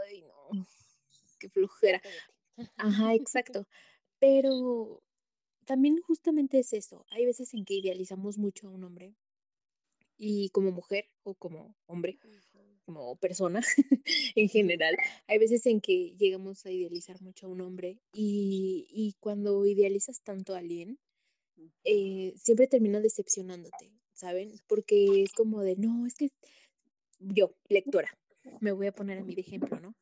ay, 0.09 0.23
no, 0.23 0.67
qué. 1.39 1.49
Cállate. 1.81 2.09
Ajá, 2.77 3.15
exacto. 3.15 3.69
Pero 4.19 5.03
también 5.65 6.01
justamente 6.01 6.59
es 6.59 6.73
eso. 6.73 7.05
Hay 7.11 7.27
veces 7.27 7.55
en 7.55 7.65
que 7.65 7.75
idealizamos 7.75 8.39
mucho 8.39 8.69
a 8.69 8.71
un 8.71 8.85
hombre 8.85 9.15
y 10.17 10.51
como 10.51 10.71
mujer 10.71 11.07
o 11.23 11.35
como 11.35 11.75
hombre, 11.87 12.19
como 12.85 13.17
persona 13.17 13.61
en 14.37 14.49
general, 14.49 14.97
hay 15.27 15.39
veces 15.39 15.67
en 15.67 15.81
que 15.81 16.15
llegamos 16.17 16.65
a 16.67 16.71
idealizar 16.71 17.21
mucho 17.23 17.47
a 17.47 17.51
un 17.51 17.61
hombre 17.61 17.99
y, 18.13 18.87
y 18.91 19.15
cuando 19.21 19.65
idealizas 19.67 20.23
tanto 20.23 20.55
a 20.55 20.59
alguien, 20.59 20.99
eh, 21.85 22.35
siempre 22.37 22.67
termina 22.67 23.01
decepcionándote, 23.01 23.93
¿saben? 24.13 24.53
Porque 24.67 25.23
es 25.23 25.33
como 25.33 25.63
de, 25.63 25.77
no, 25.77 26.07
es 26.07 26.15
que 26.15 26.31
yo, 27.19 27.55
lectora, 27.69 28.17
me 28.61 28.73
voy 28.73 28.87
a 28.87 28.93
poner 28.93 29.19
a 29.19 29.25
mí 29.25 29.35
de 29.35 29.43
ejemplo, 29.43 29.79
¿no? 29.81 29.95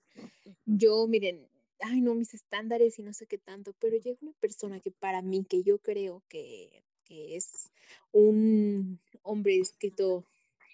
Yo, 0.64 1.06
miren, 1.06 1.48
ay, 1.82 2.00
no, 2.00 2.14
mis 2.14 2.34
estándares 2.34 2.98
y 2.98 3.02
no 3.02 3.12
sé 3.12 3.26
qué 3.26 3.38
tanto, 3.38 3.74
pero 3.80 3.96
llega 3.96 4.18
una 4.22 4.32
persona 4.34 4.80
que 4.80 4.90
para 4.90 5.22
mí, 5.22 5.44
que 5.44 5.62
yo 5.62 5.78
creo 5.78 6.22
que, 6.28 6.84
que 7.04 7.36
es 7.36 7.70
un 8.12 9.00
hombre 9.22 9.58
escrito 9.58 10.24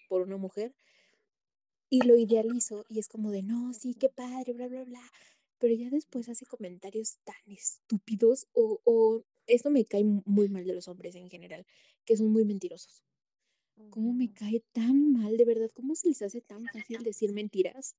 por 0.08 0.22
una 0.22 0.36
mujer, 0.38 0.74
y 1.90 2.02
lo 2.02 2.16
idealizo 2.16 2.84
y 2.88 2.98
es 2.98 3.08
como 3.08 3.30
de, 3.30 3.42
no, 3.42 3.72
sí, 3.72 3.94
qué 3.94 4.08
padre, 4.08 4.52
bla, 4.52 4.68
bla, 4.68 4.84
bla, 4.84 5.00
pero 5.58 5.74
ya 5.74 5.90
después 5.90 6.28
hace 6.28 6.46
comentarios 6.46 7.18
tan 7.24 7.36
estúpidos 7.46 8.48
o, 8.52 8.80
o 8.84 9.22
esto 9.46 9.70
me 9.70 9.84
cae 9.84 10.04
mu- 10.04 10.22
muy 10.26 10.48
mal 10.48 10.64
de 10.66 10.74
los 10.74 10.88
hombres 10.88 11.14
en 11.14 11.30
general, 11.30 11.66
que 12.04 12.16
son 12.16 12.28
muy 12.32 12.44
mentirosos. 12.44 13.02
¿Cómo 13.90 14.14
me 14.14 14.28
Ujú. 14.28 14.32
cae 14.32 14.62
tan 14.72 15.12
mal, 15.12 15.36
de 15.38 15.44
verdad? 15.46 15.70
¿Cómo 15.74 15.94
se 15.96 16.08
les 16.08 16.22
hace 16.22 16.42
tan 16.42 16.70
fácil 16.70 17.02
decir 17.04 17.32
mentiras? 17.32 17.96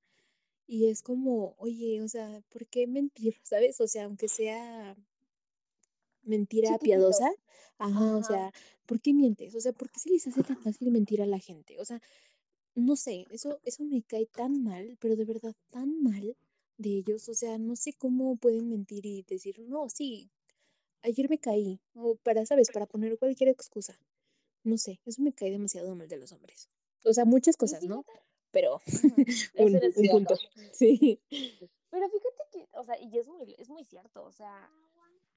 Y 0.67 0.89
es 0.89 1.01
como, 1.01 1.55
oye, 1.57 2.01
o 2.01 2.09
sea, 2.09 2.43
¿por 2.49 2.67
qué 2.67 2.87
mentir? 2.87 3.37
¿Sabes? 3.41 3.79
O 3.79 3.87
sea, 3.87 4.03
aunque 4.03 4.27
sea 4.27 4.95
mentira 6.23 6.77
piadosa, 6.77 7.31
ajá, 7.77 8.17
o 8.17 8.23
sea, 8.23 8.51
¿por 8.85 8.99
qué 8.99 9.13
mientes? 9.13 9.55
O 9.55 9.61
sea, 9.61 9.71
¿por 9.71 9.89
qué 9.89 9.99
se 9.99 10.09
les 10.09 10.27
hace 10.27 10.43
tan 10.43 10.61
fácil 10.61 10.91
mentir 10.91 11.21
a 11.21 11.25
la 11.25 11.39
gente? 11.39 11.79
O 11.79 11.85
sea, 11.85 12.01
no 12.75 12.95
sé, 12.97 13.25
eso, 13.31 13.59
eso 13.63 13.85
me 13.85 14.03
cae 14.03 14.25
tan 14.25 14.61
mal, 14.61 14.97
pero 14.99 15.15
de 15.15 15.25
verdad 15.25 15.55
tan 15.69 16.03
mal 16.03 16.35
de 16.77 16.89
ellos. 16.97 17.29
O 17.29 17.33
sea, 17.33 17.57
no 17.57 17.75
sé 17.75 17.93
cómo 17.93 18.35
pueden 18.35 18.69
mentir 18.69 19.05
y 19.05 19.23
decir, 19.23 19.59
no, 19.59 19.89
sí, 19.89 20.29
ayer 21.01 21.29
me 21.29 21.39
caí. 21.39 21.79
O 21.95 22.15
para, 22.15 22.45
¿sabes? 22.45 22.69
Para 22.71 22.85
poner 22.85 23.17
cualquier 23.17 23.49
excusa. 23.49 23.99
No 24.63 24.77
sé, 24.77 24.99
eso 25.05 25.21
me 25.21 25.33
cae 25.33 25.49
demasiado 25.49 25.95
mal 25.95 26.07
de 26.07 26.17
los 26.17 26.33
hombres. 26.33 26.69
O 27.03 27.13
sea, 27.13 27.25
muchas 27.25 27.55
cosas, 27.55 27.83
¿no? 27.83 28.05
Pero 28.51 28.81
un, 29.57 29.75
es 29.75 30.09
punto. 30.09 30.35
Sí. 30.71 31.21
Pero 31.89 32.09
fíjate 32.09 32.43
que, 32.51 32.67
o 32.73 32.83
sea, 32.83 32.99
y 32.99 33.17
es 33.17 33.27
muy, 33.27 33.55
es 33.57 33.69
muy 33.69 33.83
cierto, 33.83 34.23
o 34.23 34.31
sea, 34.31 34.69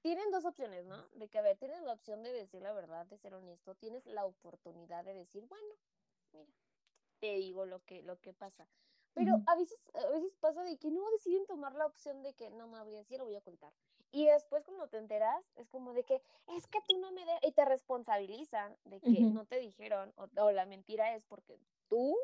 tienen 0.01 0.31
dos 0.31 0.45
opciones, 0.45 0.85
¿no? 0.85 1.07
De 1.13 1.27
que, 1.27 1.37
a 1.37 1.41
ver, 1.41 1.57
tienes 1.57 1.81
la 1.83 1.93
opción 1.93 2.23
de 2.23 2.31
decir 2.31 2.61
la 2.61 2.73
verdad, 2.73 3.05
de 3.05 3.17
ser 3.17 3.33
honesto, 3.33 3.75
tienes 3.75 4.05
la 4.05 4.25
oportunidad 4.25 5.05
de 5.05 5.13
decir, 5.13 5.45
bueno, 5.47 5.75
mira, 6.33 6.51
te 7.19 7.35
digo 7.35 7.65
lo 7.65 7.83
que, 7.85 8.01
lo 8.01 8.19
que 8.19 8.33
pasa. 8.33 8.67
Pero 9.13 9.41
a 9.45 9.55
veces, 9.55 9.77
a 9.93 10.07
veces 10.09 10.35
pasa 10.37 10.63
de 10.63 10.77
que 10.77 10.89
no 10.89 11.01
deciden 11.11 11.45
tomar 11.45 11.75
la 11.75 11.85
opción 11.85 12.23
de 12.23 12.33
que 12.33 12.49
no 12.49 12.67
me 12.67 12.81
voy 12.81 12.95
a 12.95 12.99
decir, 12.99 13.19
lo 13.19 13.25
voy 13.25 13.35
a 13.35 13.39
ocultar. 13.39 13.73
Y 14.11 14.25
después 14.25 14.63
cuando 14.63 14.87
te 14.87 14.97
enteras, 14.97 15.51
es 15.55 15.69
como 15.69 15.93
de 15.93 16.03
que 16.03 16.21
es 16.47 16.67
que 16.67 16.79
tú 16.87 16.97
no 16.97 17.11
me 17.11 17.25
de 17.25 17.33
y 17.43 17.51
te 17.51 17.65
responsabilizan 17.65 18.75
de 18.85 18.99
que 18.99 19.09
no 19.09 19.45
te 19.45 19.59
dijeron, 19.59 20.13
o, 20.15 20.27
o 20.41 20.51
la 20.51 20.65
mentira 20.65 21.13
es 21.15 21.25
porque 21.25 21.59
tú 21.87 22.17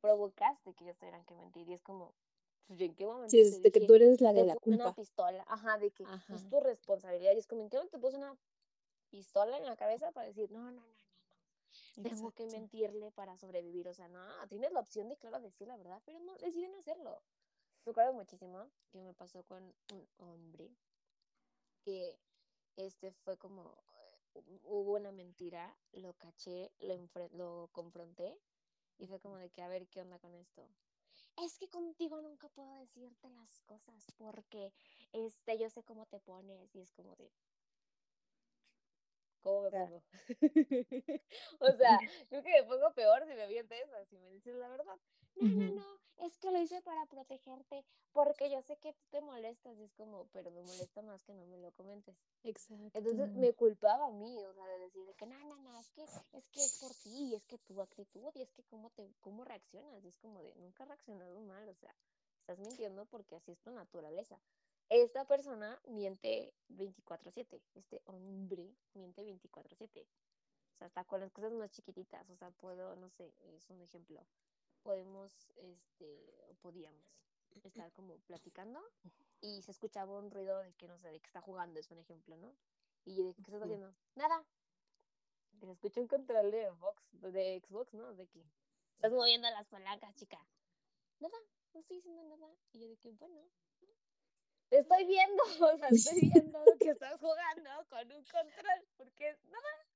provocaste 0.00 0.74
que 0.74 0.84
ellos 0.84 0.96
tuvieran 0.96 1.24
que 1.24 1.34
mentir. 1.34 1.68
Y 1.68 1.74
es 1.74 1.82
como, 1.82 2.14
pues, 2.66 2.80
¿en 2.80 2.94
qué 2.94 3.06
momento 3.06 3.30
Sí, 3.30 3.40
es 3.40 3.62
de 3.62 3.70
que 3.70 3.80
tú 3.80 3.94
eres 3.94 4.20
la 4.20 4.32
de 4.32 4.44
la 4.44 4.54
puse 4.54 4.70
una 4.74 4.84
culpa. 4.84 4.94
pistola? 4.94 5.44
Ajá, 5.48 5.78
de 5.78 5.90
que 5.90 6.04
Ajá. 6.04 6.34
es 6.34 6.48
tu 6.48 6.60
responsabilidad. 6.60 7.32
Y 7.34 7.38
es 7.38 7.46
como, 7.46 7.62
¿en 7.62 7.70
qué 7.70 7.76
momento 7.76 7.96
te 7.96 8.00
puse 8.00 8.16
una 8.16 8.36
pistola 9.10 9.56
en 9.56 9.66
la 9.66 9.76
cabeza 9.76 10.12
para 10.12 10.26
decir, 10.26 10.50
no, 10.50 10.60
no, 10.60 10.70
no, 10.70 10.80
no, 10.80 10.82
no, 11.96 12.02
tengo 12.02 12.30
que 12.32 12.44
Exacto. 12.44 12.46
mentirle 12.46 13.10
para 13.12 13.36
sobrevivir? 13.36 13.88
O 13.88 13.94
sea, 13.94 14.08
no, 14.08 14.20
tienes 14.48 14.72
la 14.72 14.80
opción 14.80 15.08
de, 15.08 15.16
claro, 15.16 15.40
decir 15.40 15.68
la 15.68 15.76
verdad, 15.76 16.00
pero 16.04 16.20
no, 16.20 16.36
deciden 16.38 16.74
hacerlo. 16.74 17.22
Me 17.84 17.90
acuerdo 17.90 18.12
muchísimo 18.12 18.68
que 18.90 19.00
me 19.00 19.14
pasó 19.14 19.42
con 19.44 19.62
un 19.92 20.08
hombre 20.18 20.70
que 21.84 22.18
este 22.76 23.12
fue 23.12 23.38
como, 23.38 23.74
eh, 24.34 24.42
hubo 24.64 24.96
una 24.96 25.10
mentira, 25.10 25.74
lo 25.92 26.12
caché, 26.14 26.70
lo, 26.80 27.28
lo 27.32 27.68
confronté 27.72 28.38
y 28.98 29.06
fue 29.06 29.20
como 29.20 29.36
de 29.38 29.50
que, 29.50 29.62
a 29.62 29.68
ver, 29.68 29.88
¿qué 29.88 30.00
onda 30.00 30.18
con 30.18 30.34
esto? 30.34 30.68
Es 31.36 31.56
que 31.58 31.68
contigo 31.68 32.20
nunca 32.20 32.48
puedo 32.48 32.74
decirte 32.74 33.30
las 33.30 33.62
cosas 33.62 34.04
porque 34.16 34.72
este, 35.12 35.58
yo 35.58 35.70
sé 35.70 35.84
cómo 35.84 36.06
te 36.06 36.20
pones 36.20 36.74
y 36.74 36.80
es 36.80 36.92
como 36.92 37.14
de, 37.16 37.30
¿cómo 39.42 39.62
me 39.62 39.72
pongo? 39.72 40.02
o 41.60 41.72
sea, 41.72 41.98
creo 42.28 42.42
que 42.42 42.50
me 42.50 42.64
pongo 42.64 42.92
peor 42.94 43.24
si 43.26 43.34
me 43.34 43.42
avienta 43.42 43.76
esa, 43.76 44.04
si 44.06 44.18
me 44.18 44.30
dices 44.30 44.54
la 44.56 44.68
verdad. 44.68 44.98
No, 45.36 45.48
no, 45.54 45.70
no, 45.70 46.00
es 46.26 46.36
que 46.38 46.50
lo 46.50 46.60
hice 46.60 46.82
para 46.82 47.06
protegerte 47.06 47.84
porque 48.12 48.50
yo 48.50 48.60
sé 48.62 48.76
que 48.78 48.92
tú 48.92 49.04
te 49.10 49.20
molestas 49.20 49.78
y 49.78 49.84
es 49.84 49.92
como, 49.94 50.26
pero 50.32 50.50
me 50.50 50.62
molesta 50.62 51.02
más 51.02 51.22
que 51.22 51.32
no 51.34 51.46
me 51.46 51.58
lo 51.58 51.70
comentes. 51.72 52.16
Entonces 52.42 53.12
Exacto. 53.12 53.38
me 53.38 53.52
culpaba 53.52 54.06
a 54.06 54.10
mí, 54.10 54.44
o 54.44 54.52
sea, 54.52 54.66
de 54.66 54.78
decir 54.80 55.04
de 55.06 55.14
que 55.14 55.26
no, 55.26 55.38
no, 55.38 55.56
no, 55.58 55.78
es 55.78 55.88
que 55.90 56.02
es 56.02 56.48
que 56.48 56.64
es 56.64 56.78
por 56.80 56.94
ti, 56.94 57.30
y 57.30 57.34
es 57.34 57.44
que 57.44 57.58
tu 57.58 57.80
actitud, 57.80 58.32
y 58.34 58.42
es 58.42 58.50
que 58.52 58.64
cómo 58.64 58.90
te, 58.90 59.08
cómo 59.20 59.44
reaccionas, 59.44 60.04
y 60.04 60.08
es 60.08 60.16
como 60.18 60.42
de 60.42 60.54
nunca 60.56 60.82
he 60.84 60.86
reaccionado 60.86 61.40
mal, 61.40 61.68
o 61.68 61.74
sea, 61.74 61.94
estás 62.40 62.58
mintiendo 62.58 63.04
porque 63.06 63.36
así 63.36 63.52
es 63.52 63.60
tu 63.60 63.70
naturaleza. 63.70 64.40
Esta 64.90 65.26
persona 65.26 65.78
miente 65.86 66.54
24/7, 66.68 67.60
este 67.74 68.00
hombre 68.06 68.74
miente 68.94 69.22
24/7. 69.22 70.06
O 70.72 70.76
sea, 70.78 70.86
hasta 70.86 71.04
con 71.04 71.20
las 71.20 71.32
cosas 71.32 71.52
más 71.52 71.70
chiquititas, 71.70 72.28
o 72.30 72.36
sea, 72.36 72.50
puedo, 72.52 72.96
no 72.96 73.10
sé, 73.10 73.34
es 73.54 73.68
un 73.68 73.82
ejemplo. 73.82 74.24
Podemos, 74.82 75.50
este, 75.56 76.34
o 76.48 76.54
podíamos 76.54 77.04
estar 77.64 77.92
como 77.92 78.16
platicando 78.20 78.80
y 79.40 79.62
se 79.62 79.72
escuchaba 79.72 80.16
un 80.16 80.30
ruido 80.30 80.58
de 80.60 80.72
que, 80.74 80.86
no 80.88 80.98
sé, 80.98 81.08
de 81.08 81.20
que 81.20 81.26
está 81.26 81.40
jugando, 81.40 81.80
es 81.80 81.90
un 81.90 81.98
ejemplo, 81.98 82.36
¿no? 82.36 82.54
Y 83.04 83.16
yo 83.16 83.24
de 83.24 83.34
¿qué 83.34 83.42
estás 83.42 83.62
haciendo? 83.62 83.94
Nada. 84.14 84.46
Se 85.60 85.70
escucha 85.72 86.00
un 86.00 86.06
control 86.06 86.50
de 86.50 86.70
Xbox, 86.70 87.02
de 87.12 87.60
Xbox, 87.66 87.92
¿no? 87.94 88.14
De 88.14 88.26
que 88.28 88.42
estás 88.94 89.12
moviendo 89.12 89.50
las 89.50 89.66
palancas, 89.66 90.14
chica. 90.14 90.38
Nada, 91.18 91.36
no 91.74 91.80
estoy 91.80 91.98
haciendo 91.98 92.22
nada. 92.36 92.54
Y 92.72 92.80
yo 92.80 92.88
de 92.88 92.96
que, 92.96 93.10
bueno, 93.10 93.50
te 94.68 94.78
estoy 94.78 95.06
viendo, 95.06 95.42
o 95.74 95.78
sea, 95.78 95.88
estoy 95.88 96.20
viendo 96.20 96.58
que 96.78 96.90
estás 96.90 97.18
jugando 97.20 97.70
con 97.88 98.12
un 98.12 98.24
control, 98.24 98.88
porque 98.96 99.36
nada. 99.50 99.88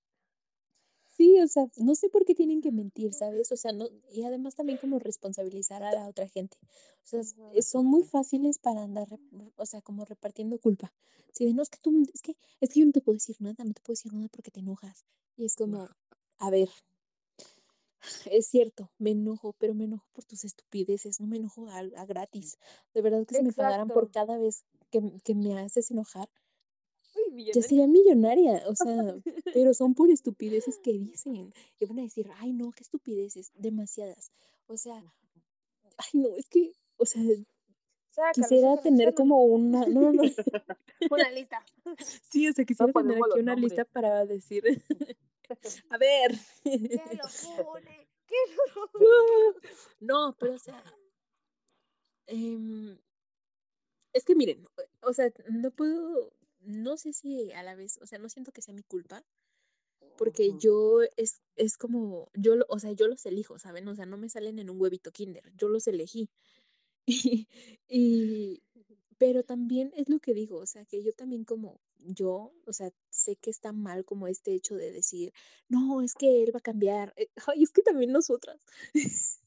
Sí, 1.16 1.38
o 1.40 1.46
sea, 1.46 1.66
no 1.76 1.94
sé 1.94 2.08
por 2.08 2.24
qué 2.24 2.34
tienen 2.34 2.62
que 2.62 2.72
mentir, 2.72 3.12
¿sabes? 3.12 3.52
O 3.52 3.56
sea, 3.56 3.72
no, 3.72 3.86
y 4.10 4.24
además 4.24 4.54
también 4.54 4.78
como 4.78 4.98
responsabilizar 4.98 5.82
a 5.82 5.92
la 5.92 6.08
otra 6.08 6.26
gente. 6.26 6.56
O 6.62 7.06
sea, 7.06 7.22
son 7.62 7.86
muy 7.86 8.02
fáciles 8.02 8.58
para 8.58 8.82
andar, 8.82 9.08
o 9.56 9.66
sea, 9.66 9.82
como 9.82 10.06
repartiendo 10.06 10.58
culpa. 10.58 10.92
Si 11.32 11.44
de, 11.44 11.52
no, 11.52 11.62
es 11.62 11.68
que 11.68 11.78
tú, 11.78 12.02
es 12.12 12.22
que, 12.22 12.36
es 12.60 12.70
que 12.70 12.80
yo 12.80 12.86
no 12.86 12.92
te 12.92 13.02
puedo 13.02 13.14
decir 13.14 13.36
nada, 13.40 13.62
no 13.64 13.74
te 13.74 13.82
puedo 13.82 13.92
decir 13.92 14.12
nada 14.14 14.28
porque 14.28 14.50
te 14.50 14.60
enojas. 14.60 15.04
Y 15.36 15.44
es 15.44 15.54
como, 15.54 15.86
a 16.38 16.50
ver, 16.50 16.70
es 18.30 18.46
cierto, 18.46 18.90
me 18.98 19.10
enojo, 19.10 19.54
pero 19.58 19.74
me 19.74 19.84
enojo 19.84 20.06
por 20.12 20.24
tus 20.24 20.44
estupideces, 20.44 21.20
no 21.20 21.26
me 21.26 21.36
enojo 21.36 21.68
a, 21.68 21.78
a 21.78 22.06
gratis. 22.06 22.58
De 22.94 23.02
verdad 23.02 23.26
que 23.26 23.36
si 23.36 23.42
me 23.42 23.52
pagaran 23.52 23.88
por 23.88 24.10
cada 24.10 24.38
vez 24.38 24.64
que, 24.90 25.00
que 25.24 25.34
me 25.34 25.58
haces 25.58 25.90
enojar, 25.90 26.28
ya 27.54 27.62
sería 27.62 27.86
millonaria, 27.86 28.62
o 28.66 28.74
sea, 28.76 29.16
pero 29.52 29.74
son 29.74 29.94
por 29.94 30.10
estupideces 30.10 30.78
que 30.78 30.92
dicen. 30.92 31.52
Y 31.78 31.84
van 31.86 31.98
a 32.00 32.02
decir, 32.02 32.28
ay, 32.38 32.52
no, 32.52 32.70
qué 32.72 32.82
estupideces, 32.82 33.52
demasiadas. 33.54 34.32
O 34.66 34.76
sea, 34.76 34.96
ay, 35.98 36.20
no, 36.20 36.28
es 36.36 36.48
que, 36.48 36.72
o 36.96 37.06
sea, 37.06 37.22
Sácalo, 38.10 38.32
quisiera 38.34 38.68
sácalo, 38.76 38.82
tener 38.82 39.08
sácalo. 39.08 39.14
como 39.14 39.44
una, 39.44 39.86
no, 39.86 40.12
no, 40.12 40.12
no, 40.12 40.22
Una 41.10 41.30
lista. 41.30 41.64
sí, 42.30 42.46
o 42.48 42.52
sea, 42.52 42.64
quisiera 42.64 42.92
tener 42.92 42.92
ponemos 42.92 43.28
aquí 43.30 43.40
una 43.40 43.52
nombres. 43.52 43.72
lista 43.72 43.84
para 43.86 44.26
decir, 44.26 44.64
a 45.88 45.98
ver. 45.98 46.38
Que 46.62 47.16
lo 47.16 47.28
No, 50.00 50.36
pero 50.38 50.54
o 50.54 50.58
sea, 50.58 50.82
em, 52.26 52.98
es 54.12 54.24
que 54.24 54.34
miren, 54.34 54.66
o 55.02 55.12
sea, 55.12 55.32
no 55.48 55.70
puedo, 55.70 56.32
no 56.60 56.96
sé 56.96 57.12
si 57.12 57.52
a 57.52 57.62
la 57.62 57.74
vez, 57.74 57.98
o 58.02 58.06
sea, 58.06 58.18
no 58.18 58.28
siento 58.28 58.52
que 58.52 58.62
sea 58.62 58.74
mi 58.74 58.82
culpa, 58.82 59.24
porque 60.18 60.52
yo 60.58 61.00
es, 61.16 61.40
es 61.56 61.76
como, 61.76 62.30
yo, 62.34 62.54
o 62.68 62.78
sea, 62.78 62.92
yo 62.92 63.08
los 63.08 63.24
elijo, 63.26 63.58
¿saben? 63.58 63.88
O 63.88 63.94
sea, 63.94 64.06
no 64.06 64.16
me 64.16 64.28
salen 64.28 64.58
en 64.58 64.70
un 64.70 64.80
huevito 64.80 65.12
kinder, 65.12 65.52
yo 65.56 65.68
los 65.68 65.86
elegí. 65.86 66.30
Y, 67.04 67.48
y, 67.88 68.62
pero 69.18 69.42
también 69.42 69.92
es 69.96 70.08
lo 70.08 70.20
que 70.20 70.34
digo, 70.34 70.58
o 70.58 70.66
sea, 70.66 70.84
que 70.84 71.02
yo 71.02 71.12
también 71.12 71.44
como 71.44 71.80
yo, 72.06 72.52
o 72.66 72.72
sea, 72.72 72.90
sé 73.10 73.36
que 73.36 73.50
está 73.50 73.72
mal 73.72 74.04
como 74.04 74.28
este 74.28 74.52
hecho 74.54 74.76
de 74.76 74.92
decir, 74.92 75.32
no, 75.68 76.02
es 76.02 76.14
que 76.14 76.42
él 76.42 76.54
va 76.54 76.58
a 76.58 76.62
cambiar. 76.62 77.12
Eh, 77.16 77.28
Ay, 77.54 77.62
es 77.62 77.70
que 77.72 77.82
también 77.82 78.12
nosotras. 78.12 78.60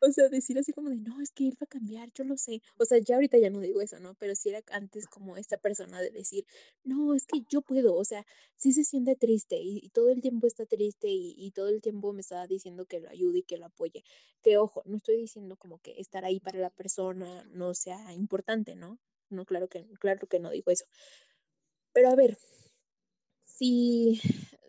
O 0.00 0.10
sea, 0.12 0.28
decir 0.28 0.58
así 0.58 0.72
como 0.72 0.90
de, 0.90 0.96
no, 0.96 1.20
es 1.20 1.30
que 1.32 1.46
él 1.48 1.54
va 1.60 1.64
a 1.64 1.66
cambiar, 1.66 2.10
yo 2.14 2.24
lo 2.24 2.36
sé. 2.36 2.62
O 2.78 2.84
sea, 2.84 2.98
ya 2.98 3.16
ahorita 3.16 3.38
ya 3.38 3.50
no 3.50 3.60
digo 3.60 3.80
eso, 3.80 3.98
¿no? 4.00 4.14
Pero 4.14 4.34
sí 4.34 4.48
era 4.50 4.62
antes 4.70 5.06
como 5.06 5.36
esta 5.36 5.58
persona 5.58 6.00
de 6.00 6.10
decir, 6.10 6.46
no, 6.84 7.14
es 7.14 7.26
que 7.26 7.42
yo 7.48 7.62
puedo. 7.62 7.94
O 7.94 8.04
sea, 8.04 8.24
sí 8.56 8.72
se 8.72 8.84
siente 8.84 9.16
triste 9.16 9.56
y, 9.56 9.80
y 9.82 9.90
todo 9.90 10.10
el 10.10 10.20
tiempo 10.20 10.46
está 10.46 10.66
triste 10.66 11.08
y, 11.08 11.34
y 11.36 11.50
todo 11.52 11.68
el 11.68 11.80
tiempo 11.82 12.12
me 12.12 12.20
está 12.20 12.46
diciendo 12.46 12.86
que 12.86 13.00
lo 13.00 13.08
ayude 13.10 13.38
y 13.38 13.42
que 13.42 13.58
lo 13.58 13.66
apoye. 13.66 14.04
Que 14.42 14.56
ojo, 14.58 14.82
no 14.86 14.96
estoy 14.96 15.16
diciendo 15.18 15.56
como 15.56 15.78
que 15.78 16.00
estar 16.00 16.24
ahí 16.24 16.40
para 16.40 16.58
la 16.58 16.70
persona 16.70 17.44
no 17.52 17.74
sea 17.74 18.12
importante, 18.14 18.76
¿no? 18.76 18.98
No, 19.30 19.44
claro 19.46 19.68
que, 19.68 19.86
claro 20.00 20.26
que 20.26 20.38
no 20.38 20.50
digo 20.50 20.70
eso. 20.70 20.84
Pero 21.94 22.10
a 22.10 22.16
ver, 22.16 22.36
si, 23.44 24.20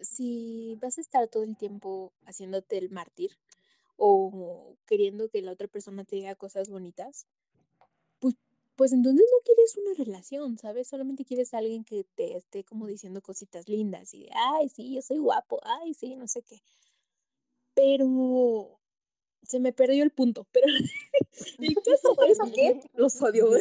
si 0.02 0.78
vas 0.80 0.98
a 0.98 1.02
estar 1.02 1.28
todo 1.28 1.44
el 1.44 1.58
tiempo 1.58 2.14
haciéndote 2.26 2.78
el 2.78 2.92
mártir 2.92 3.32
o 3.98 4.78
queriendo 4.86 5.28
que 5.30 5.42
la 5.42 5.52
otra 5.52 5.68
persona 5.68 6.06
te 6.06 6.18
diga 6.18 6.36
cosas 6.36 6.70
bonitas, 6.70 7.26
pues, 8.20 8.36
pues 8.76 8.94
entonces 8.94 9.26
no 9.32 9.40
quieres 9.44 9.76
una 9.76 9.94
relación, 9.96 10.60
¿sabes? 10.60 10.88
Solamente 10.88 11.26
quieres 11.26 11.54
a 11.54 11.58
alguien 11.58 11.84
que 11.84 12.06
te 12.16 12.38
esté 12.38 12.64
como 12.64 12.86
diciendo 12.86 13.22
cositas 13.22 13.68
lindas 13.68 14.14
y 14.14 14.26
de, 14.26 14.30
ay, 14.36 14.70
sí, 14.70 14.94
yo 14.94 15.02
soy 15.02 15.18
guapo, 15.18 15.60
ay, 15.64 15.96
sí, 15.96 16.16
no 16.16 16.28
sé 16.28 16.44
qué. 16.44 16.62
Pero 17.74 18.80
se 19.42 19.60
me 19.60 19.74
perdió 19.74 20.04
el 20.04 20.12
punto, 20.12 20.46
pero 20.52 20.68
el 21.60 21.76
caso 21.76 22.16
es 22.28 22.38
que 22.54 22.82
los 22.94 23.20
odio. 23.20 23.50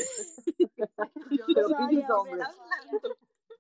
Yo 1.31 1.45
los 1.49 1.73
odio, 1.73 2.07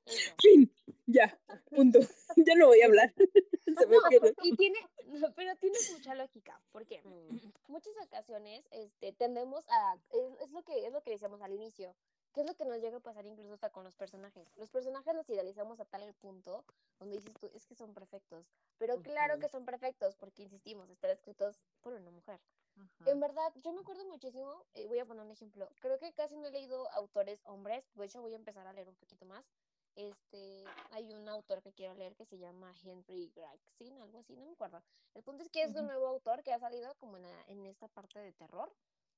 Eso. 0.06 0.34
Fin, 0.40 0.72
ya, 1.06 1.38
punto. 1.70 1.98
Ya 2.48 2.54
no 2.56 2.66
voy 2.66 2.80
a 2.82 2.86
hablar. 2.86 3.14
Se 3.64 3.86
me 3.86 3.96
No, 3.96 4.32
y 4.42 4.56
tiene, 4.56 4.78
no, 5.06 5.32
pero 5.34 5.56
tiene 5.56 5.78
mucha 5.92 6.14
lógica, 6.14 6.60
porque 6.72 7.00
Mm. 7.04 7.28
muchas 7.68 7.94
ocasiones 8.04 8.66
este, 8.70 9.12
tendemos 9.12 9.64
a, 9.68 9.96
es, 10.10 10.40
es 10.40 10.50
lo 10.52 10.62
que, 10.62 10.86
es 10.86 10.92
lo 10.92 11.02
que 11.02 11.10
decíamos 11.12 11.40
al 11.40 11.52
inicio, 11.52 11.94
que 12.32 12.40
es 12.40 12.46
lo 12.46 12.54
que 12.54 12.64
nos 12.64 12.78
llega 12.80 12.98
a 12.98 13.00
pasar 13.00 13.24
incluso 13.26 13.54
hasta 13.54 13.70
con 13.70 13.84
los 13.84 13.94
personajes. 13.96 14.48
Los 14.56 14.70
personajes 14.70 15.14
los 15.14 15.28
idealizamos 15.30 15.80
a 15.80 15.84
tal 15.84 16.12
punto 16.14 16.64
donde 16.98 17.16
dices 17.16 17.32
tú, 17.40 17.48
es 17.54 17.64
que 17.66 17.74
son 17.74 17.94
perfectos, 17.94 18.46
pero 18.78 19.00
claro 19.02 19.34
Ujú. 19.34 19.42
que 19.42 19.48
son 19.48 19.64
perfectos 19.64 20.16
porque, 20.16 20.42
insistimos, 20.42 20.90
están 20.90 21.10
escritos 21.10 21.60
por 21.80 21.94
una 21.94 22.10
mujer. 22.10 22.40
Ajá. 22.76 23.10
En 23.10 23.20
verdad, 23.20 23.52
yo 23.62 23.72
me 23.72 23.80
acuerdo 23.80 24.04
muchísimo, 24.06 24.64
eh, 24.74 24.86
voy 24.88 24.98
a 24.98 25.06
poner 25.06 25.24
un 25.24 25.30
ejemplo, 25.30 25.70
creo 25.80 25.98
que 25.98 26.12
casi 26.12 26.36
no 26.36 26.48
he 26.48 26.50
leído 26.50 26.90
autores 26.92 27.40
hombres, 27.44 27.84
de 27.94 28.04
hecho 28.04 28.20
voy 28.20 28.32
a 28.32 28.36
empezar 28.36 28.66
a 28.66 28.72
leer 28.72 28.88
un 28.88 28.96
poquito 28.96 29.24
más. 29.26 29.48
Este, 29.96 30.64
hay 30.90 31.12
un 31.12 31.28
autor 31.28 31.62
que 31.62 31.72
quiero 31.72 31.94
leer 31.94 32.16
que 32.16 32.24
se 32.24 32.38
llama 32.38 32.74
Henry 32.84 33.30
Gregson, 33.34 34.00
algo 34.02 34.18
así, 34.18 34.36
no 34.36 34.44
me 34.46 34.52
acuerdo. 34.52 34.82
El 35.14 35.22
punto 35.22 35.42
es 35.44 35.50
que 35.50 35.62
es 35.62 35.74
un 35.74 35.82
Ujú. 35.82 35.86
nuevo 35.86 36.08
autor 36.08 36.42
que 36.42 36.52
ha 36.52 36.58
salido 36.58 36.94
como 36.96 37.16
en, 37.16 37.22
la- 37.22 37.44
en 37.46 37.64
esta 37.66 37.86
parte 37.88 38.18
de 38.18 38.32
terror 38.32 38.72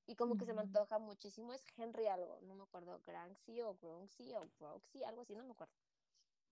y 0.05 0.15
como 0.15 0.35
que 0.37 0.45
se 0.45 0.53
me 0.53 0.61
antoja 0.61 0.99
muchísimo, 0.99 1.53
es 1.53 1.63
Henry 1.77 2.07
algo, 2.07 2.39
no 2.41 2.53
me 2.55 2.63
acuerdo, 2.63 3.01
Granxy 3.05 3.61
o 3.61 3.75
Gronxy 3.75 4.33
o 4.35 4.47
Groxy, 4.59 5.03
algo 5.03 5.21
así, 5.21 5.35
no 5.35 5.43
me 5.43 5.51
acuerdo. 5.51 5.73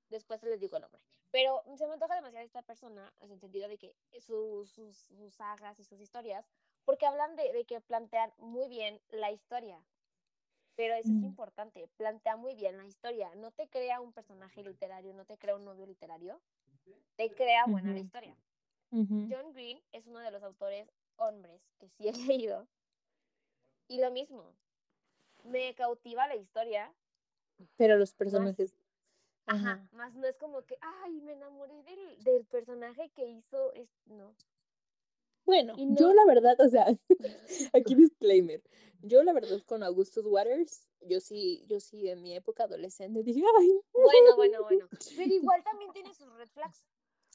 Después 0.10 0.42
les 0.44 0.60
digo 0.60 0.78
el 0.78 0.82
nombre. 0.84 1.02
Pero 1.32 1.64
se 1.78 1.88
me 1.88 1.94
antoja 1.94 2.16
demasiado 2.16 2.46
esta 2.46 2.62
persona, 2.62 3.14
en 3.22 3.32
el 3.32 3.40
sentido 3.40 3.68
de 3.68 3.78
que 3.78 3.96
sus, 4.20 4.70
sus, 4.72 4.98
sus 4.98 5.34
sagas 5.34 5.80
y 5.80 5.84
sus 5.84 6.00
historias, 6.00 6.46
porque 6.86 7.06
hablan 7.06 7.36
de, 7.36 7.52
de 7.54 7.66
que 7.66 7.82
plantean 7.82 8.34
muy 8.38 8.68
bien 8.70 9.02
la 9.10 9.32
historia. 9.32 9.84
Pero 10.76 10.96
eso 10.96 11.14
es 11.14 11.22
Mm. 11.22 11.24
importante, 11.24 11.88
plantea 11.98 12.38
muy 12.38 12.56
bien 12.56 12.78
la 12.78 12.86
historia. 12.86 13.34
No 13.36 13.52
te 13.52 13.70
crea 13.70 14.02
un 14.02 14.14
personaje 14.14 14.64
literario, 14.64 15.14
no 15.14 15.26
te 15.26 15.38
crea 15.38 15.56
un 15.56 15.66
novio 15.66 15.86
literario, 15.86 16.42
te 17.18 17.34
crea 17.34 17.68
buena 17.68 17.94
la 17.94 18.00
historia. 18.02 18.38
John 19.30 19.54
Green 19.54 19.84
es 19.92 20.08
uno 20.08 20.20
de 20.20 20.32
los 20.32 20.44
autores 20.44 20.92
hombres 21.18 21.70
que 21.80 21.90
sí 21.90 22.08
he 22.10 22.14
leído. 22.14 22.68
Y 23.88 24.00
lo 24.00 24.12
mismo, 24.12 24.56
me 25.44 25.76
cautiva 25.76 26.28
la 26.28 26.36
historia, 26.36 26.96
Pero 27.78 27.98
los 27.98 28.14
personajes. 28.14 28.76
ajá, 29.48 29.80
Ajá. 29.80 29.90
más 29.92 30.14
no 30.16 30.28
es 30.28 30.38
como 30.38 30.62
que, 30.68 30.78
ay, 30.82 31.20
me 31.22 31.34
enamoré 31.34 31.82
del, 31.84 32.24
del 32.24 32.46
personaje 32.46 33.10
que 33.10 33.26
hizo, 33.26 33.74
es, 33.74 33.90
no. 34.06 34.36
Bueno, 35.46 35.76
yo 35.78 36.14
la 36.14 36.26
verdad, 36.26 36.56
o 36.60 36.70
sea, 36.70 36.88
aquí 37.74 37.96
disclaimer. 37.96 38.62
Yo 39.02 39.24
la 39.24 39.34
verdad 39.34 39.62
con 39.66 39.84
Augustus 39.84 40.26
Waters, 40.26 40.88
yo 41.02 41.20
sí, 41.20 41.64
yo 41.68 41.80
sí 41.80 42.10
en 42.10 42.22
mi 42.22 42.36
época 42.36 42.64
adolescente 42.64 43.22
dije, 43.22 43.44
ay. 43.60 43.80
bueno, 43.94 44.36
bueno, 44.36 44.64
bueno. 44.64 44.90
Pero 45.16 45.34
igual 45.34 45.64
también 45.64 45.92
tiene 45.92 46.14
sus 46.14 46.34
red 46.36 46.50
flags. 46.50 46.86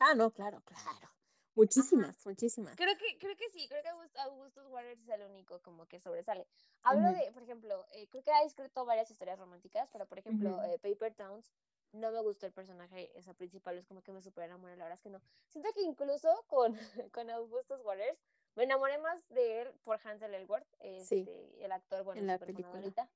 Ah, 0.00 0.14
no, 0.14 0.32
claro, 0.32 0.62
claro. 0.64 0.82
Ajá. 0.88 1.14
Muchísimas, 1.54 2.24
muchísimas. 2.26 2.74
Creo 2.76 2.96
que, 2.96 3.18
creo 3.18 3.36
que 3.36 3.50
sí, 3.50 3.68
creo 3.68 3.82
que 3.82 3.88
August- 3.88 4.16
Augustus 4.18 4.66
Waters 4.68 5.00
es 5.02 5.08
el 5.08 5.22
único 5.22 5.60
como 5.62 5.86
que 5.86 6.00
sobresale. 6.00 6.46
Hablo 6.82 7.12
de, 7.12 7.30
por 7.32 7.42
ejemplo, 7.42 7.86
eh, 7.92 8.08
creo 8.08 8.22
que 8.22 8.30
ha 8.30 8.42
escrito 8.44 8.84
varias 8.84 9.10
historias 9.10 9.38
románticas, 9.38 9.88
pero 9.92 10.06
por 10.06 10.18
ejemplo, 10.18 10.62
eh, 10.64 10.78
Paper 10.78 11.14
Towns, 11.14 11.52
no 11.92 12.10
me 12.12 12.20
gustó 12.20 12.46
el 12.46 12.52
personaje, 12.52 13.10
esa 13.18 13.34
principal, 13.34 13.76
es 13.76 13.86
como 13.86 14.02
que 14.02 14.12
me 14.12 14.22
super 14.22 14.44
enamoré, 14.44 14.76
la 14.76 14.84
verdad 14.84 14.98
es 14.98 15.02
que 15.02 15.10
no. 15.10 15.20
Siento 15.48 15.70
que 15.74 15.82
incluso 15.82 16.44
con, 16.48 16.72
con 17.12 17.30
Augustus 17.30 17.80
Waters 17.84 18.18
me 18.54 18.64
enamoré 18.64 18.98
más 18.98 19.28
de 19.28 19.62
él 19.62 19.72
por 19.84 20.00
Hansel 20.04 20.34
Elgort, 20.34 20.66
Sí, 21.02 21.20
este, 21.20 21.64
el 21.64 21.72
actor, 21.72 22.04
bueno, 22.04 22.20
en 22.20 22.26
la 22.26 22.38
película. 22.38 22.68
ahorita. 22.68 23.08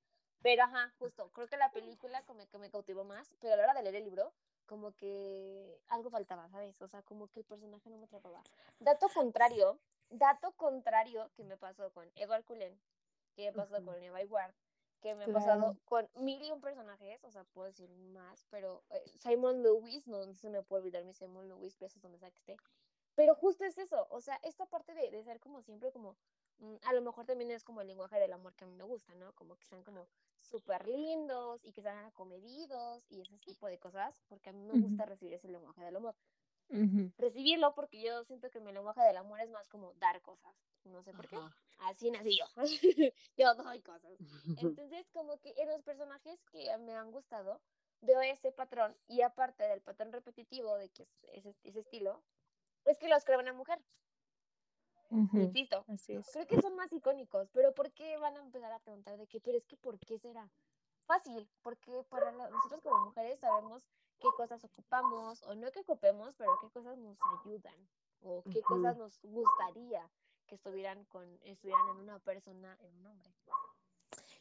Pero 0.42 0.62
ajá, 0.62 0.92
justo, 0.98 1.30
creo 1.32 1.46
que 1.46 1.56
la 1.56 1.72
película 1.72 2.22
como 2.24 2.46
que 2.48 2.58
me 2.58 2.70
cautivó 2.70 3.04
más, 3.04 3.34
pero 3.40 3.54
a 3.54 3.56
la 3.56 3.62
hora 3.62 3.74
de 3.74 3.82
leer 3.82 3.96
el 3.96 4.04
libro, 4.04 4.32
como 4.66 4.92
que 4.94 5.80
algo 5.88 6.10
faltaba, 6.10 6.48
¿sabes? 6.50 6.80
O 6.82 6.88
sea, 6.88 7.02
como 7.02 7.28
que 7.28 7.40
el 7.40 7.46
personaje 7.46 7.88
no 7.88 7.96
me 7.96 8.04
atrapaba. 8.04 8.42
Dato 8.78 9.08
contrario, 9.08 9.78
dato 10.10 10.52
contrario 10.52 11.30
que 11.34 11.44
me 11.44 11.56
pasó 11.56 11.90
con 11.92 12.10
Edward 12.14 12.44
Cullen, 12.44 12.78
que 13.34 13.46
me 13.46 13.52
pasó 13.52 13.82
con 13.84 13.98
Levi 13.98 14.24
Ward, 14.26 14.54
que 15.04 15.14
me 15.14 15.24
ha 15.24 15.28
Claro. 15.28 15.34
pasado 15.34 15.76
con 15.84 16.08
mil 16.14 16.42
y 16.42 16.50
un 16.50 16.62
personajes, 16.62 17.22
o 17.24 17.30
sea, 17.30 17.44
puedo 17.44 17.66
decir 17.66 17.90
más, 17.90 18.46
pero 18.50 18.84
eh, 18.88 19.02
Simon 19.18 19.62
Lewis, 19.62 20.06
no 20.08 20.32
se 20.32 20.48
me 20.48 20.62
puede 20.62 20.80
olvidar 20.80 21.04
mi 21.04 21.12
Simon 21.12 21.46
Lewis, 21.46 21.78
besos 21.78 22.00
donde 22.00 22.18
sea 22.18 22.30
que 22.30 22.38
esté. 22.38 22.56
Pero 23.14 23.34
justo 23.34 23.64
es 23.64 23.76
eso, 23.78 24.06
o 24.10 24.20
sea, 24.22 24.36
esta 24.42 24.66
parte 24.66 24.94
de, 24.94 25.10
de 25.10 25.22
ser 25.22 25.40
como 25.40 25.60
siempre 25.62 25.92
como, 25.92 26.16
mm, 26.58 26.76
a 26.84 26.94
lo 26.94 27.02
mejor 27.02 27.26
también 27.26 27.50
es 27.50 27.64
como 27.64 27.82
el 27.82 27.86
lenguaje 27.86 28.18
del 28.18 28.32
amor 28.32 28.54
que 28.56 28.64
a 28.64 28.66
mí 28.66 28.74
me 28.74 28.84
gusta, 28.84 29.14
¿no? 29.14 29.34
Como 29.34 29.56
que 29.58 29.66
sean 29.66 29.84
como 29.84 30.08
súper 30.40 30.88
lindos 30.88 31.64
y 31.64 31.72
que 31.72 31.82
sean 31.82 32.06
acomedidos 32.06 33.04
y 33.10 33.20
ese 33.20 33.36
tipo 33.38 33.66
de 33.66 33.78
cosas, 33.78 34.22
porque 34.28 34.50
a 34.50 34.52
mí 34.54 34.64
me 34.64 34.74
gusta 34.74 35.04
recibir 35.04 35.34
ese 35.34 35.48
lenguaje 35.48 35.82
del 35.84 35.96
amor. 35.96 36.16
Recibirlo 37.18 37.74
porque 37.74 38.00
yo 38.00 38.24
siento 38.24 38.50
que 38.50 38.60
mi 38.60 38.72
lenguaje 38.72 39.02
del 39.02 39.16
amor 39.16 39.40
es 39.40 39.50
más 39.50 39.68
como 39.68 39.92
dar 39.94 40.20
cosas, 40.22 40.54
no 40.84 41.02
sé 41.02 41.12
por 41.12 41.28
qué. 41.28 41.36
Ajá. 41.36 41.54
Así 41.80 42.10
nací 42.10 42.38
yo. 42.38 42.46
yo 43.36 43.54
doy 43.54 43.80
cosas. 43.82 44.12
Entonces, 44.58 45.08
como 45.12 45.38
que 45.38 45.54
en 45.56 45.68
los 45.68 45.82
personajes 45.82 46.42
que 46.50 46.76
me 46.78 46.94
han 46.94 47.10
gustado, 47.10 47.60
veo 48.00 48.20
ese 48.22 48.52
patrón 48.52 48.96
y 49.06 49.22
aparte 49.22 49.64
del 49.64 49.80
patrón 49.82 50.12
repetitivo 50.12 50.76
de 50.76 50.90
que 50.90 51.02
es 51.02 51.46
ese, 51.46 51.54
ese 51.64 51.80
estilo, 51.80 52.22
es 52.84 52.98
que 52.98 53.08
los 53.08 53.24
crea 53.24 53.38
una 53.38 53.52
mujer. 53.52 53.80
Insisto, 55.10 55.84
Así 55.88 56.14
es. 56.14 56.28
creo 56.32 56.46
que 56.46 56.60
son 56.60 56.74
más 56.74 56.92
icónicos, 56.92 57.48
pero 57.52 57.72
¿por 57.72 57.92
qué 57.92 58.16
van 58.16 58.36
a 58.36 58.40
empezar 58.40 58.72
a 58.72 58.80
preguntar 58.80 59.16
de 59.16 59.26
qué? 59.26 59.40
Pero 59.40 59.56
es 59.56 59.66
que 59.66 59.76
¿por 59.76 59.98
qué 60.00 60.18
será? 60.18 60.50
Fácil, 61.06 61.48
porque 61.62 61.92
para 62.08 62.32
nosotros 62.32 62.80
como 62.82 63.06
mujeres 63.06 63.38
sabemos 63.38 63.84
qué 64.24 64.30
cosas 64.38 64.64
ocupamos, 64.64 65.42
o 65.42 65.54
no 65.54 65.70
que 65.70 65.80
ocupemos, 65.80 66.34
pero 66.36 66.50
qué 66.62 66.70
cosas 66.70 66.96
nos 66.98 67.18
ayudan, 67.44 67.74
o 68.22 68.42
qué 68.50 68.62
cosas 68.62 68.96
Ujú. 68.96 69.04
nos 69.04 69.20
gustaría 69.22 70.10
que 70.46 70.54
estuvieran 70.54 71.04
con, 71.06 71.26
estuvieran 71.44 71.88
en 71.90 71.96
una 71.98 72.18
persona, 72.20 72.78
en 72.80 72.96
un 73.00 73.06
hombre. 73.06 73.30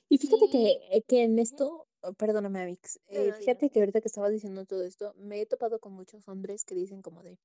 Y 0.08 0.18
fíjate 0.18 0.46
Y 0.46 0.50
que, 0.52 0.80
eh, 0.92 1.02
que 1.04 1.24
en 1.24 1.38
esto, 1.40 1.88
oh, 2.02 2.14
perdóname, 2.14 2.62
Amix, 2.62 3.00
no, 3.10 3.20
eh, 3.20 3.28
no, 3.32 3.34
fíjate 3.36 3.70
que 3.70 3.80
ahorita 3.80 4.00
que 4.00 4.08
estabas 4.08 4.32
diciendo 4.32 4.66
todo 4.66 4.84
esto, 4.84 5.14
me 5.18 5.42
he 5.42 5.46
topado 5.46 5.80
con 5.80 5.94
muchos 5.94 6.28
hombres 6.30 6.64
que 6.64 6.76
dicen 6.76 7.02
como 7.02 7.22
de, 7.24 7.38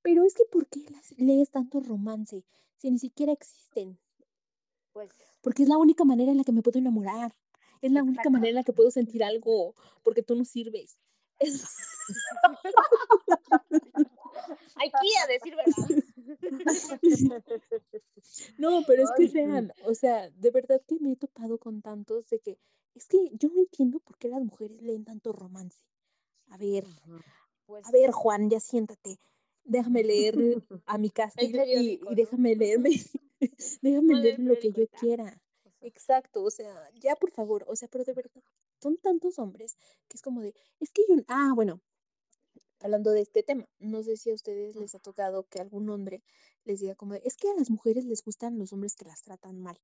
pero 0.00 0.24
es 0.24 0.34
que 0.34 0.44
¿por 0.46 0.66
qué 0.68 0.80
las- 0.90 1.12
lees 1.18 1.50
tanto 1.50 1.80
romance 1.80 2.44
si 2.78 2.90
ni 2.90 2.98
siquiera 2.98 3.32
existen? 3.32 3.98
Pues, 4.92 5.10
Porque 5.42 5.64
es 5.64 5.68
la 5.68 5.76
única 5.76 6.04
manera 6.04 6.30
en 6.30 6.38
la 6.38 6.44
que 6.44 6.52
me 6.52 6.62
puedo 6.62 6.78
enamorar. 6.78 7.34
Es 7.82 7.92
la 7.92 8.02
única 8.02 8.20
exacto. 8.20 8.30
manera 8.30 8.48
en 8.50 8.54
la 8.54 8.64
que 8.64 8.72
puedo 8.72 8.90
sentir 8.90 9.22
algo, 9.24 9.74
porque 10.02 10.22
tú 10.22 10.36
no 10.36 10.44
sirves. 10.44 10.96
Es- 11.54 11.64
Aquí 14.76 15.08
a 15.22 15.26
decir 15.26 15.54
verdades. 15.56 16.04
No, 18.58 18.82
pero 18.86 19.04
es 19.04 19.10
que 19.16 19.28
sean, 19.28 19.72
o 19.84 19.94
sea, 19.94 20.30
de 20.30 20.50
verdad 20.50 20.82
que 20.86 20.98
me 20.98 21.12
he 21.12 21.16
topado 21.16 21.58
con 21.58 21.80
tantos 21.82 22.28
de 22.28 22.40
que, 22.40 22.58
es 22.94 23.06
que 23.06 23.30
yo 23.32 23.48
no 23.48 23.60
entiendo 23.60 24.00
por 24.00 24.18
qué 24.18 24.28
las 24.28 24.40
mujeres 24.42 24.80
leen 24.82 25.04
tanto 25.04 25.32
romance. 25.32 25.78
A 26.48 26.56
ver. 26.56 26.84
Pues, 27.66 27.86
a 27.86 27.90
ver, 27.90 28.10
Juan, 28.12 28.50
ya 28.50 28.60
siéntate. 28.60 29.18
Déjame 29.64 30.04
leer 30.04 30.62
a 30.86 30.98
mi 30.98 31.10
castillo 31.14 31.62
y, 31.64 32.00
y 32.10 32.14
déjame 32.14 32.54
leerme, 32.54 32.90
déjame 33.82 34.14
leer 34.16 34.40
lo 34.40 34.58
que 34.58 34.72
yo 34.72 34.86
quiera. 34.88 35.30
Sea, 35.30 35.40
Exacto, 35.80 36.42
o 36.42 36.50
sea, 36.50 36.90
ya 36.94 37.14
por 37.16 37.30
favor, 37.30 37.64
o 37.68 37.76
sea, 37.76 37.88
pero 37.88 38.04
de 38.04 38.12
verdad, 38.14 38.42
son 38.84 38.96
tantos 38.98 39.38
hombres 39.38 39.76
que 40.08 40.16
es 40.18 40.22
como 40.22 40.40
de, 40.42 40.54
es 40.80 40.90
que 40.92 41.02
yo, 41.08 41.16
ah, 41.28 41.52
bueno, 41.54 41.80
hablando 42.80 43.10
de 43.10 43.22
este 43.22 43.42
tema, 43.42 43.66
no 43.78 44.02
sé 44.02 44.16
si 44.16 44.30
a 44.30 44.34
ustedes 44.34 44.76
les 44.76 44.94
ha 44.94 44.98
tocado 44.98 45.44
que 45.48 45.58
algún 45.60 45.88
hombre 45.88 46.22
les 46.64 46.80
diga 46.80 46.94
como 46.94 47.14
de, 47.14 47.22
es 47.24 47.36
que 47.36 47.48
a 47.50 47.54
las 47.54 47.70
mujeres 47.70 48.04
les 48.04 48.22
gustan 48.22 48.58
los 48.58 48.72
hombres 48.72 48.94
que 48.94 49.06
las 49.06 49.22
tratan 49.22 49.60
mal. 49.60 49.78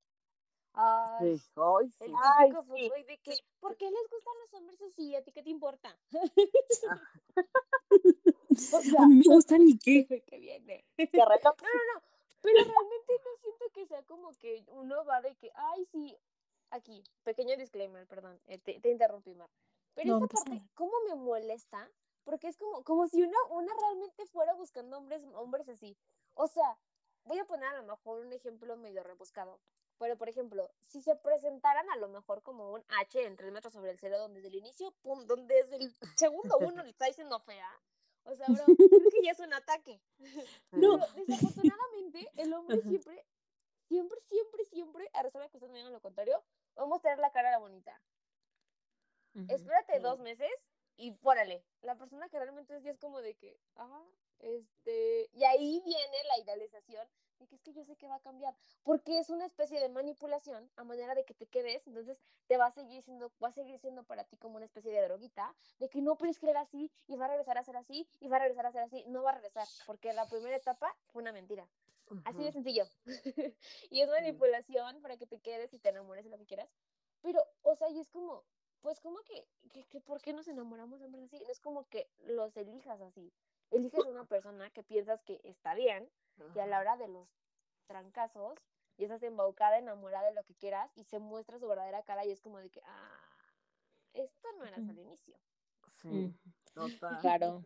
Ay, 0.72 1.38
Sí, 1.38 1.50
ay, 1.56 1.92
el. 2.00 2.12
Ay, 2.14 2.50
sí, 2.96 3.02
de 3.04 3.18
que, 3.18 3.34
¿por 3.58 3.76
qué 3.76 3.86
les 3.90 4.08
gustan 4.08 4.34
los 4.40 4.54
hombres 4.54 4.80
así? 4.82 5.16
¿A 5.16 5.22
ti 5.22 5.32
qué 5.32 5.42
te 5.42 5.50
importa? 5.50 5.98
Ah, 6.88 7.00
O 8.72 9.02
A 9.02 9.06
mí 9.06 9.16
me 9.16 9.34
gustan 9.34 9.62
y 9.66 9.78
qué. 9.84 10.06
que 10.26 10.38
viene. 10.38 10.84
No, 10.98 11.24
no, 11.26 11.82
no. 11.94 12.02
Pero 12.42 12.58
realmente 12.64 13.12
no 13.24 13.30
siento 13.42 13.64
que 13.74 13.86
sea 13.86 14.02
como 14.04 14.30
que 14.38 14.64
uno 14.68 15.04
va 15.04 15.20
de 15.20 15.34
que, 15.36 15.50
ay, 15.54 15.84
sí, 15.92 16.16
aquí, 16.70 17.02
pequeño 17.24 17.56
disclaimer, 17.56 18.06
perdón, 18.06 18.40
eh, 18.46 18.58
te, 18.58 18.80
te 18.80 18.90
interrumpí, 18.90 19.34
Mar. 19.34 19.50
Pero 19.94 20.18
No, 20.18 20.24
esta 20.24 20.26
no 20.26 20.28
parte, 20.28 20.50
nada. 20.50 20.70
¿cómo 20.74 20.92
me 21.08 21.14
molesta? 21.14 21.90
Porque 22.24 22.48
es 22.48 22.56
como, 22.56 22.84
como 22.84 23.08
si 23.08 23.22
una, 23.22 23.38
una 23.50 23.72
realmente 23.80 24.26
fuera 24.26 24.54
buscando 24.54 24.98
hombres, 24.98 25.24
hombres 25.34 25.68
así. 25.68 25.96
O 26.34 26.46
sea, 26.46 26.78
voy 27.24 27.38
a 27.38 27.44
poner 27.44 27.68
a 27.68 27.76
lo 27.76 27.82
mejor 27.84 28.20
un 28.20 28.32
ejemplo 28.32 28.76
medio 28.76 29.02
rebuscado. 29.02 29.60
Pero, 29.98 30.16
por 30.16 30.28
ejemplo, 30.30 30.70
si 30.80 31.02
se 31.02 31.14
presentaran 31.16 31.88
a 31.90 31.96
lo 31.96 32.08
mejor 32.08 32.42
como 32.42 32.72
un 32.72 32.82
H 33.00 33.22
en 33.22 33.36
3 33.36 33.52
metros 33.52 33.74
sobre 33.74 33.90
el 33.90 33.98
cielo, 33.98 34.18
donde 34.18 34.40
desde 34.40 34.48
el 34.48 34.54
inicio, 34.54 34.92
pum, 35.02 35.26
donde 35.26 35.54
desde 35.54 35.76
el 35.76 35.94
segundo 36.16 36.56
uno 36.58 36.82
le 36.82 36.90
está 36.90 37.06
diciendo 37.06 37.38
fea. 37.38 37.70
O 38.24 38.34
sea, 38.34 38.46
bro, 38.48 38.64
creo 38.78 39.10
que 39.10 39.22
ya 39.22 39.32
es 39.32 39.40
un 39.40 39.52
ataque. 39.52 40.00
No. 40.72 40.98
Pero 40.98 41.24
desafortunadamente, 41.26 42.30
el 42.36 42.52
hombre 42.54 42.80
siempre, 42.80 43.26
siempre, 43.88 44.20
siempre, 44.22 44.64
siempre, 44.64 45.10
a 45.12 45.22
reserva 45.22 45.48
que 45.48 45.56
ustedes 45.58 45.72
me 45.72 45.78
digan 45.78 45.92
lo 45.92 46.00
contrario, 46.00 46.42
vamos 46.76 46.98
a 46.98 47.02
tener 47.02 47.18
la 47.18 47.30
cara 47.32 47.58
bonita. 47.58 48.00
Ujú. 49.34 49.46
Espérate 49.48 49.98
Mm. 49.98 50.02
dos 50.02 50.18
meses 50.20 50.50
y 50.96 51.12
pórale, 51.12 51.64
la 51.82 51.96
persona 51.96 52.28
que 52.28 52.38
realmente 52.38 52.76
es, 52.76 52.82
ya 52.82 52.90
es 52.90 52.98
como 52.98 53.20
de 53.22 53.34
que, 53.34 53.58
ah, 53.76 54.04
este, 54.40 55.28
y 55.32 55.44
ahí 55.44 55.80
viene 55.84 56.16
la 56.28 56.38
idealización 56.42 57.08
de 57.38 57.46
que 57.46 57.54
es 57.54 57.62
que 57.62 57.72
yo 57.72 57.84
sé 57.84 57.96
que 57.96 58.06
va 58.06 58.16
a 58.16 58.20
cambiar, 58.20 58.54
porque 58.82 59.18
es 59.18 59.30
una 59.30 59.46
especie 59.46 59.80
de 59.80 59.88
manipulación 59.88 60.70
a 60.76 60.84
manera 60.84 61.14
de 61.14 61.24
que 61.24 61.32
te 61.32 61.46
quedes, 61.46 61.86
entonces 61.86 62.20
te 62.46 62.58
va 62.58 62.66
a 62.66 62.70
seguir 62.70 63.02
siendo, 63.02 63.32
va 63.42 63.48
a 63.48 63.52
seguir 63.52 63.78
siendo 63.78 64.04
para 64.04 64.24
ti 64.24 64.36
como 64.36 64.56
una 64.56 64.66
especie 64.66 64.92
de 64.92 65.00
droguita, 65.02 65.54
de 65.78 65.88
que 65.88 66.02
no 66.02 66.16
puedes 66.16 66.38
creer 66.38 66.58
así, 66.58 66.90
y 67.06 67.16
va 67.16 67.24
a 67.26 67.28
regresar 67.28 67.56
a 67.56 67.64
ser 67.64 67.76
así, 67.78 68.06
y 68.20 68.28
va 68.28 68.36
a 68.36 68.40
regresar 68.40 68.66
a 68.66 68.72
ser 68.72 68.82
así, 68.82 69.04
no 69.06 69.22
va 69.22 69.30
a 69.30 69.34
regresar, 69.34 69.66
porque 69.86 70.12
la 70.12 70.28
primera 70.28 70.56
etapa 70.56 70.94
fue 71.08 71.22
una 71.22 71.32
mentira. 71.32 71.66
Así 72.24 72.42
de 72.42 72.52
sencillo. 72.52 72.84
y 73.90 74.00
es 74.00 74.08
manipulación 74.08 75.00
para 75.02 75.16
que 75.16 75.26
te 75.26 75.40
quedes 75.40 75.72
y 75.74 75.78
te 75.78 75.88
enamores 75.90 76.24
de 76.24 76.30
lo 76.30 76.38
que 76.38 76.46
quieras. 76.46 76.68
Pero, 77.22 77.44
o 77.62 77.74
sea, 77.76 77.88
y 77.90 78.00
es 78.00 78.08
como, 78.08 78.44
pues 78.80 79.00
como 79.00 79.18
que, 79.20 79.46
que, 79.72 79.84
que 79.86 80.00
¿por 80.00 80.20
qué 80.20 80.32
nos 80.32 80.48
enamoramos 80.48 80.98
de 81.00 81.06
hombres 81.06 81.24
así? 81.24 81.38
No 81.40 81.50
es 81.50 81.60
como 81.60 81.84
que 81.88 82.08
los 82.18 82.56
elijas 82.56 83.00
así. 83.00 83.32
Eliges 83.70 84.04
a 84.04 84.08
una 84.08 84.24
persona 84.24 84.70
que 84.70 84.82
piensas 84.82 85.22
que 85.22 85.40
está 85.44 85.74
bien 85.74 86.10
y 86.54 86.58
a 86.58 86.66
la 86.66 86.80
hora 86.80 86.96
de 86.96 87.08
los 87.08 87.28
trancazos 87.86 88.58
y 88.96 89.04
estás 89.04 89.22
embaucada, 89.22 89.78
enamorada 89.78 90.28
de 90.28 90.34
lo 90.34 90.42
que 90.44 90.54
quieras 90.54 90.90
y 90.96 91.04
se 91.04 91.18
muestra 91.18 91.58
su 91.58 91.68
verdadera 91.68 92.02
cara 92.02 92.24
y 92.24 92.30
es 92.32 92.40
como 92.40 92.58
de 92.58 92.70
que, 92.70 92.80
ah, 92.84 93.20
esto 94.14 94.48
no 94.58 94.64
eras 94.64 94.88
al 94.88 94.98
inicio. 94.98 95.36
Sí, 96.02 96.08
Mm. 96.08 96.34
total. 96.74 97.20
Claro. 97.20 97.64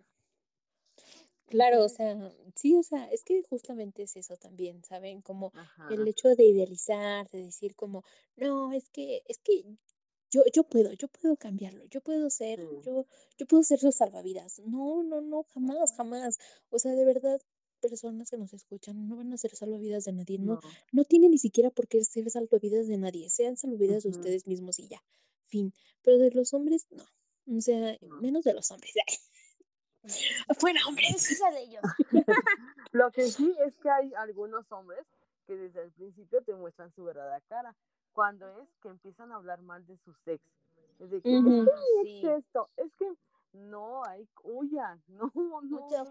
Claro, 1.48 1.84
o 1.84 1.88
sea, 1.88 2.16
sí, 2.56 2.74
o 2.74 2.82
sea, 2.82 3.04
es 3.12 3.22
que 3.22 3.42
justamente 3.42 4.02
es 4.02 4.16
eso 4.16 4.36
también, 4.36 4.82
¿saben? 4.84 5.20
Como 5.22 5.52
Ajá. 5.54 5.88
el 5.92 6.06
hecho 6.08 6.34
de 6.34 6.44
idealizar, 6.44 7.28
de 7.30 7.44
decir 7.44 7.74
como, 7.76 8.02
no, 8.36 8.72
es 8.72 8.88
que, 8.90 9.22
es 9.28 9.38
que 9.38 9.64
yo, 10.30 10.42
yo 10.52 10.64
puedo, 10.64 10.92
yo 10.94 11.06
puedo 11.08 11.36
cambiarlo, 11.36 11.84
yo 11.86 12.00
puedo 12.00 12.30
ser, 12.30 12.58
Sí. 12.60 12.80
yo, 12.84 13.06
yo 13.38 13.46
puedo 13.46 13.62
ser 13.62 13.78
su 13.78 13.92
salvavidas. 13.92 14.58
No, 14.60 15.02
no, 15.02 15.20
no, 15.20 15.44
jamás, 15.44 15.92
jamás. 15.96 16.38
O 16.70 16.78
sea, 16.78 16.92
de 16.92 17.04
verdad, 17.04 17.40
personas 17.80 18.30
que 18.30 18.38
nos 18.38 18.54
escuchan 18.54 19.06
no 19.06 19.16
van 19.16 19.32
a 19.32 19.36
ser 19.36 19.54
salvavidas 19.54 20.04
de 20.04 20.12
nadie, 20.12 20.38
no, 20.38 20.54
No. 20.54 20.60
no 20.92 21.04
tienen 21.04 21.30
ni 21.30 21.38
siquiera 21.38 21.70
por 21.70 21.86
qué 21.88 22.02
ser 22.04 22.28
salvavidas 22.30 22.88
de 22.88 22.96
nadie, 22.96 23.28
sean 23.30 23.56
salvavidas 23.56 24.02
de 24.04 24.08
ustedes 24.10 24.46
mismos 24.46 24.78
y 24.78 24.88
ya, 24.88 25.02
fin. 25.46 25.72
Pero 26.02 26.18
de 26.18 26.30
los 26.30 26.54
hombres, 26.54 26.86
no. 26.90 27.04
O 27.46 27.60
sea, 27.60 27.96
No. 28.00 28.20
menos 28.22 28.44
de 28.44 28.54
los 28.54 28.70
hombres. 28.70 28.94
Fuera 30.58 30.80
hombres. 30.86 31.10
Precisa 31.10 31.50
de 31.50 31.62
ellos. 31.62 31.82
Lo 32.92 33.10
que 33.10 33.22
sí 33.28 33.54
es 33.64 33.76
que 33.78 33.90
hay 33.90 34.14
algunos 34.14 34.70
hombres 34.72 35.04
que 35.46 35.56
desde 35.56 35.82
el 35.82 35.92
principio 35.92 36.42
te 36.42 36.54
muestran 36.54 36.92
su 36.92 37.04
verdadera 37.04 37.40
cara. 37.48 37.74
Cuando 38.12 38.46
es 38.60 38.68
que 38.80 38.88
empiezan 38.88 39.32
a 39.32 39.36
hablar 39.36 39.62
mal 39.62 39.84
de 39.86 39.96
sus 39.98 40.16
ex. 40.26 40.42
Es 41.00 41.10
de 41.10 41.20
que, 41.20 41.28
Ujú. 41.28 41.62
es 41.62 41.66
que 41.66 42.02
sí. 42.04 42.26
esto, 42.28 42.70
es 42.76 42.92
que 42.94 43.12
no, 43.54 44.04
hay 44.04 44.28
huya, 44.42 44.98
no, 45.08 45.32
no, 45.34 45.88
chicas. 45.88 46.08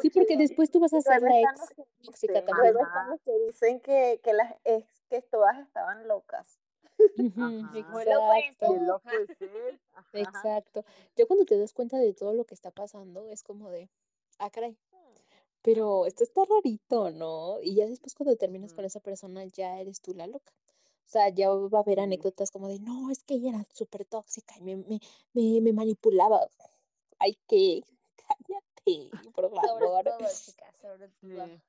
Sí, 0.00 0.10
porque 0.10 0.36
después 0.36 0.70
tú 0.70 0.80
vas 0.80 0.92
a 0.94 1.00
ser 1.00 1.22
la 1.22 1.40
ex 1.40 1.74
tóxica 2.02 2.40
dicen, 2.40 2.46
también. 2.46 3.20
que 3.24 3.38
dicen 3.46 3.80
que, 3.80 4.20
que 4.22 4.32
las 4.32 4.54
ex, 4.64 5.04
que 5.08 5.22
todas 5.22 5.58
estaban 5.58 6.06
locas. 6.06 6.61
Exacto. 10.12 10.84
Ya 11.16 11.26
cuando 11.26 11.44
te 11.44 11.58
das 11.58 11.72
cuenta 11.72 11.98
de 11.98 12.14
todo 12.14 12.34
lo 12.34 12.44
que 12.44 12.54
está 12.54 12.70
pasando, 12.70 13.28
es 13.30 13.42
como 13.42 13.70
de, 13.70 13.88
ah, 14.38 14.50
caray, 14.50 14.76
pero 15.62 16.06
esto 16.06 16.24
está 16.24 16.42
rarito, 16.44 17.10
¿no? 17.10 17.60
Y 17.62 17.76
ya 17.76 17.86
después 17.86 18.14
cuando 18.14 18.36
terminas 18.36 18.72
con 18.74 18.84
esa 18.84 19.00
persona, 19.00 19.44
ya 19.44 19.80
eres 19.80 20.00
tú 20.00 20.12
la 20.14 20.26
loca. 20.26 20.52
O 21.06 21.08
sea, 21.12 21.28
ya 21.28 21.50
va 21.50 21.78
a 21.78 21.82
haber 21.82 22.00
anécdotas 22.00 22.50
como 22.50 22.68
de, 22.68 22.78
no, 22.78 23.10
es 23.10 23.22
que 23.24 23.34
ella 23.34 23.50
era 23.50 23.66
súper 23.72 24.04
tóxica 24.04 24.56
y 24.58 24.62
me, 24.62 24.76
me, 24.76 25.00
me, 25.34 25.60
me 25.60 25.72
manipulaba. 25.72 26.48
Ay, 27.18 27.38
que, 27.46 27.82
cállate, 28.16 29.10
por 29.34 29.50
Sobre 29.50 29.60
favor. 29.66 30.04
todo, 30.04 30.18
chicas, 30.18 30.76
sobre 30.80 31.08
todo. 31.08 31.46
Sí. 31.46 31.62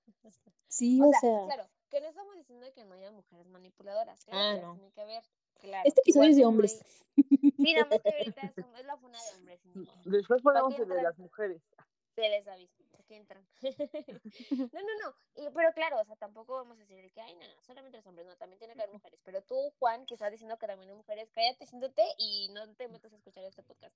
Sí, 0.69 1.02
O 1.02 1.10
o 1.10 1.12
sea, 1.12 1.19
sea, 1.19 1.46
claro, 1.46 1.69
que 1.93 2.01
no 2.01 2.08
estamos 2.08 2.36
diciendo 2.36 2.65
que 2.73 2.84
no 2.86 2.95
haya 2.95 3.12
mujeres 3.12 3.47
manipuladoras. 3.49 4.25
Claro 4.25 4.39
ah, 4.39 4.56
que 4.56 4.62
no. 4.65 4.73
tiene 4.73 4.91
que 4.93 5.01
haber. 5.01 5.23
Claro. 5.60 5.84
Este 5.88 6.01
episodio 6.01 6.29
es 6.32 6.38
de 6.38 6.45
hombres. 6.45 6.82
hay. 6.82 7.53
Sí, 7.56 7.73
nada 7.75 7.86
más 7.86 8.01
que 8.01 8.10
ahorita 8.10 8.41
es, 8.41 8.58
es 8.58 8.86
la 8.86 8.97
funa 8.97 9.19
de 9.21 9.38
hombres, 9.38 9.65
modo. 9.65 9.93
Después 10.06 10.41
¿Para 10.41 10.62
ponemos 10.62 10.79
el 10.82 10.89
de 10.89 11.03
las 11.03 11.19
mujeres. 11.19 11.62
Se 12.15 12.29
les 12.29 12.47
aviso, 12.47 12.84
¿para 12.91 13.03
qué 13.03 13.15
entran? 13.15 13.47
no, 13.62 14.82
no, 14.82 14.93
no. 15.03 15.15
Y, 15.36 15.49
pero 15.51 15.71
claro, 15.73 16.01
o 16.01 16.06
sea, 16.06 16.15
tampoco 16.15 16.56
vamos 16.56 16.77
a 16.77 16.82
decir 16.82 17.01
de 17.01 17.10
que, 17.12 17.21
ay, 17.21 17.36
no, 17.36 17.45
solamente 17.62 17.97
los 17.97 18.08
hombres. 18.08 18.25
No, 18.27 18.36
también 18.38 18.58
tiene 18.58 18.73
que 18.75 18.82
haber 18.82 18.93
mujeres. 18.93 19.19
Pero 19.23 19.41
tú, 19.43 19.56
Juan, 19.77 20.06
que 20.08 20.15
estás 20.15 20.32
diciendo 20.32 20.58
que 20.58 20.67
también 20.67 20.89
hay 20.89 20.95
mujeres, 20.95 21.29
cállate, 21.32 21.67
siéntate 21.67 22.03
y 22.17 22.49
no 22.53 22.73
te 22.75 22.88
metas 22.88 23.13
a 23.13 23.17
escuchar 23.17 23.43
este 23.45 23.62
podcast. 23.62 23.95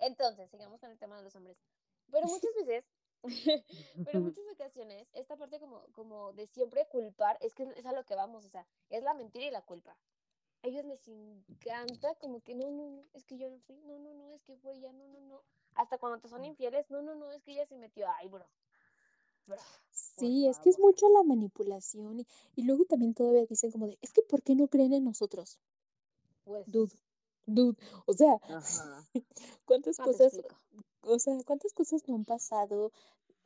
Entonces, 0.00 0.50
sigamos 0.50 0.80
con 0.80 0.90
el 0.90 0.98
tema 0.98 1.16
de 1.16 1.22
los 1.22 1.34
hombres. 1.36 1.60
Pero 2.10 2.26
muchas 2.26 2.50
veces, 2.56 2.84
pero 4.04 4.18
en 4.18 4.24
muchas 4.34 4.44
ocasiones, 4.52 5.10
esta 5.14 5.36
parte 5.36 5.58
como, 5.58 5.82
como 5.92 6.32
de 6.32 6.46
siempre 6.46 6.86
culpar, 6.88 7.38
es 7.40 7.54
que 7.54 7.64
es 7.76 7.86
a 7.86 7.92
lo 7.92 8.04
que 8.04 8.14
vamos, 8.14 8.44
o 8.44 8.48
sea, 8.48 8.66
es 8.90 9.02
la 9.02 9.14
mentira 9.14 9.46
y 9.46 9.50
la 9.50 9.62
culpa. 9.62 9.96
A 10.62 10.68
ellos 10.68 10.84
les 10.84 11.06
encanta 11.08 12.14
como 12.16 12.40
que 12.40 12.54
no, 12.54 12.70
no, 12.70 12.90
no, 12.90 13.04
es 13.14 13.24
que 13.24 13.36
yo 13.36 13.48
no 13.50 13.58
fui, 13.60 13.76
no, 13.82 13.98
no, 13.98 14.14
no, 14.14 14.32
es 14.34 14.42
que 14.42 14.56
fue 14.56 14.74
ella, 14.74 14.92
no, 14.92 15.06
no, 15.08 15.20
no. 15.20 15.42
Hasta 15.74 15.98
cuando 15.98 16.18
te 16.18 16.28
son 16.28 16.44
infieles, 16.44 16.90
no, 16.90 17.02
no, 17.02 17.14
no, 17.14 17.30
es 17.32 17.42
que 17.42 17.52
ella 17.52 17.66
se 17.66 17.76
metió, 17.76 18.06
ay, 18.18 18.28
bro. 18.28 18.46
Bro. 19.46 19.58
Sí, 19.90 20.46
es 20.48 20.58
que 20.58 20.70
es 20.70 20.78
mucho 20.78 21.08
la 21.10 21.22
manipulación 21.22 22.20
y, 22.20 22.26
y 22.56 22.62
luego 22.62 22.84
también 22.84 23.14
todavía 23.14 23.46
dicen 23.46 23.70
como 23.70 23.86
de, 23.86 23.98
es 24.02 24.12
que 24.12 24.22
¿por 24.22 24.42
qué 24.42 24.54
no 24.54 24.66
creen 24.66 24.92
en 24.92 25.04
nosotros? 25.04 25.58
Pues, 26.44 26.64
Dude, 26.70 26.94
dude, 27.44 27.76
o 28.06 28.12
sea, 28.12 28.34
Ajá. 28.42 29.04
¿cuántas 29.66 29.96
cosas. 29.98 30.40
O 31.06 31.18
sea, 31.18 31.34
cuántas 31.46 31.72
cosas 31.72 32.02
no 32.08 32.14
han 32.14 32.24
pasado? 32.24 32.92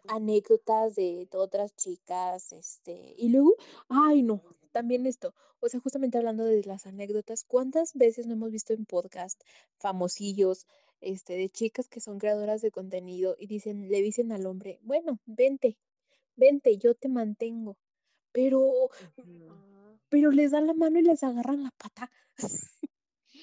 Anécdotas 0.09 0.95
de 0.95 1.29
otras 1.33 1.77
chicas, 1.77 2.53
este, 2.53 3.15
y 3.19 3.29
luego, 3.29 3.55
ay, 3.89 4.23
no, 4.23 4.43
también 4.73 5.07
esto, 5.07 5.35
o 5.61 5.69
sea, 5.69 5.79
justamente 5.81 6.17
hablando 6.17 6.45
de 6.45 6.65
las 6.65 6.87
anécdotas, 6.87 7.45
¿cuántas 7.45 7.93
veces 7.95 8.27
no 8.27 8.33
hemos 8.33 8.51
visto 8.51 8.73
en 8.73 8.87
podcast 8.87 9.43
famosillos, 9.79 10.67
este, 11.03 11.35
de 11.35 11.51
chicas 11.51 11.89
que 11.89 12.01
son 12.01 12.19
creadoras 12.19 12.63
de 12.63 12.71
contenido 12.71 13.37
y 13.39 13.47
dicen, 13.47 13.89
le 13.89 14.01
dicen 14.03 14.33
al 14.33 14.47
hombre, 14.47 14.79
bueno, 14.83 15.19
vente, 15.27 15.77
vente, 16.37 16.79
yo 16.79 16.95
te 16.95 17.09
mantengo, 17.09 17.77
pero, 18.33 18.89
pero 20.09 20.31
les 20.31 20.51
dan 20.53 20.67
la 20.67 20.75
mano 20.75 20.99
y 20.99 21.03
les 21.03 21.23
agarran 21.23 21.63
la 21.63 21.73
pata. 21.73 22.11
Sí. 22.37 22.49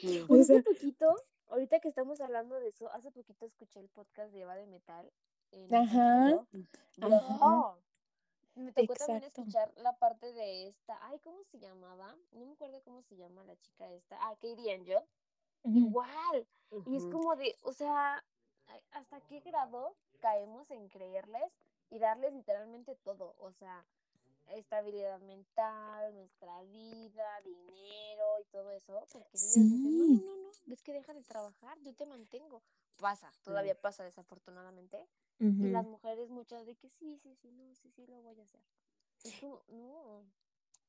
O 0.28 0.28
Pues 0.28 0.42
hace 0.42 0.54
sea, 0.54 0.64
poquito, 0.64 1.16
ahorita 1.50 1.80
que 1.80 1.90
estamos 1.90 2.22
hablando 2.22 2.60
de 2.60 2.70
eso, 2.70 2.92
hace 2.92 3.12
poquito 3.12 3.46
escuché 3.46 3.80
el 3.80 3.90
podcast 3.90 4.32
de 4.32 4.42
Eva 4.42 4.56
de 4.56 4.68
Metal 4.68 5.12
en 5.52 5.74
Ajá, 5.74 6.46
ajá, 7.02 7.76
me 8.58 8.72
tocó 8.72 8.96
también 8.96 9.24
escuchar 9.24 9.72
la 9.78 9.94
parte 9.94 10.34
de 10.34 10.68
esta, 10.68 10.98
ay, 11.08 11.20
¿cómo 11.20 11.44
se 11.44 11.60
llamaba? 11.60 12.16
No 12.32 12.46
me 12.46 12.54
acuerdo 12.54 12.82
cómo 12.82 13.04
se 13.04 13.16
llama 13.16 13.44
la 13.44 13.56
chica 13.58 13.92
esta. 13.92 14.18
Ah, 14.20 14.36
Katie 14.36 14.74
Angel. 14.74 15.04
Ujú. 15.64 15.78
Igual. 15.78 16.48
Y 16.88 16.98
es 16.98 17.06
como 17.06 17.36
de, 17.36 17.56
o 17.62 17.72
sea, 17.72 18.24
¿hasta 18.92 19.22
qué 19.22 19.42
grado 19.42 19.96
caemos 20.20 20.72
en 20.72 20.90
creerles 20.90 21.54
y 21.92 22.00
darles 22.00 22.34
literalmente 22.34 22.96
todo? 22.96 23.36
O 23.38 23.52
sea, 23.52 23.86
estabilidad 24.56 25.20
mental, 25.22 26.14
nuestra 26.16 26.62
vida, 26.64 27.42
dinero 27.44 28.40
y 28.42 28.46
todo 28.46 28.72
eso, 28.72 29.06
porque 29.12 29.38
ellos 29.38 29.70
dicen, 29.70 29.98
no, 29.98 30.06
no, 30.06 30.06
Sí, 30.06 30.22
no, 30.26 30.36
no, 30.36 30.74
es 30.74 30.82
que 30.82 30.94
deja 30.94 31.14
de 31.14 31.24
trabajar, 31.24 31.78
yo 31.82 31.94
te 31.94 32.06
mantengo. 32.06 32.62
Pasa, 32.98 33.32
todavía 33.44 33.80
pasa 33.80 34.04
desafortunadamente. 34.04 35.08
Y 35.40 35.68
las 35.70 35.86
mujeres 35.86 36.30
muchas 36.30 36.66
de 36.66 36.76
que 36.76 36.90
sí, 36.90 37.18
sí, 37.22 37.36
sí, 37.36 37.52
no, 37.52 37.76
sí, 37.76 37.92
sí, 37.92 38.08
lo 38.08 38.22
voy 38.22 38.40
a 38.40 38.44
hacer. 38.44 38.62
Es 39.24 39.40
como, 39.40 39.62
no. 39.68 40.24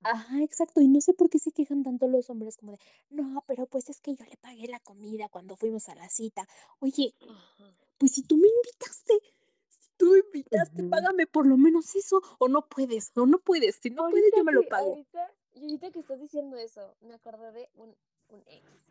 Ajá, 0.03 0.43
exacto. 0.43 0.81
Y 0.81 0.89
no 0.89 1.01
sé 1.01 1.13
por 1.13 1.29
qué 1.29 1.39
se 1.39 1.53
quejan 1.53 1.83
tanto 1.83 2.07
los 2.09 2.31
hombres 2.31 2.57
como 2.57 2.73
de, 2.73 2.79
no, 3.11 3.45
pero 3.47 3.67
pues 3.67 3.89
es 3.91 4.01
que 4.01 4.15
yo 4.15 4.25
le 4.25 4.37
pagué 4.37 4.69
la 4.69 4.81
comida 4.81 5.29
cuando 5.29 5.57
fuimos 5.57 5.89
a 5.89 5.95
la 5.95 6.09
cita. 6.09 6.47
Oye, 6.81 7.15
Ajá. 7.29 7.75
pues 7.99 8.13
si 8.13 8.23
tú 8.23 8.37
me 8.37 8.49
invitaste, 8.49 9.15
tú 9.99 10.11
me 10.13 10.19
invitaste, 10.21 10.83
págame 10.85 11.27
por 11.27 11.47
lo 11.47 11.57
menos 11.59 11.95
eso. 11.95 12.23
O 12.39 12.49
no 12.49 12.67
puedes, 12.67 13.13
o 13.17 13.27
no 13.27 13.39
puedes. 13.39 13.77
Si 13.77 13.91
no 13.91 14.09
puedes, 14.09 14.33
yo 14.35 14.45
me 14.45 14.53
lo 14.53 14.63
que, 14.63 14.69
pago. 14.69 14.89
ahorita, 14.91 15.35
y 15.55 15.61
ahorita 15.65 15.91
que 15.91 15.99
estás 16.01 16.19
diciendo 16.21 16.57
eso, 16.57 16.97
me 17.01 17.15
acordé 17.15 17.53
de 17.53 17.71
un, 17.75 17.95
un 18.29 18.43
ex. 18.47 18.89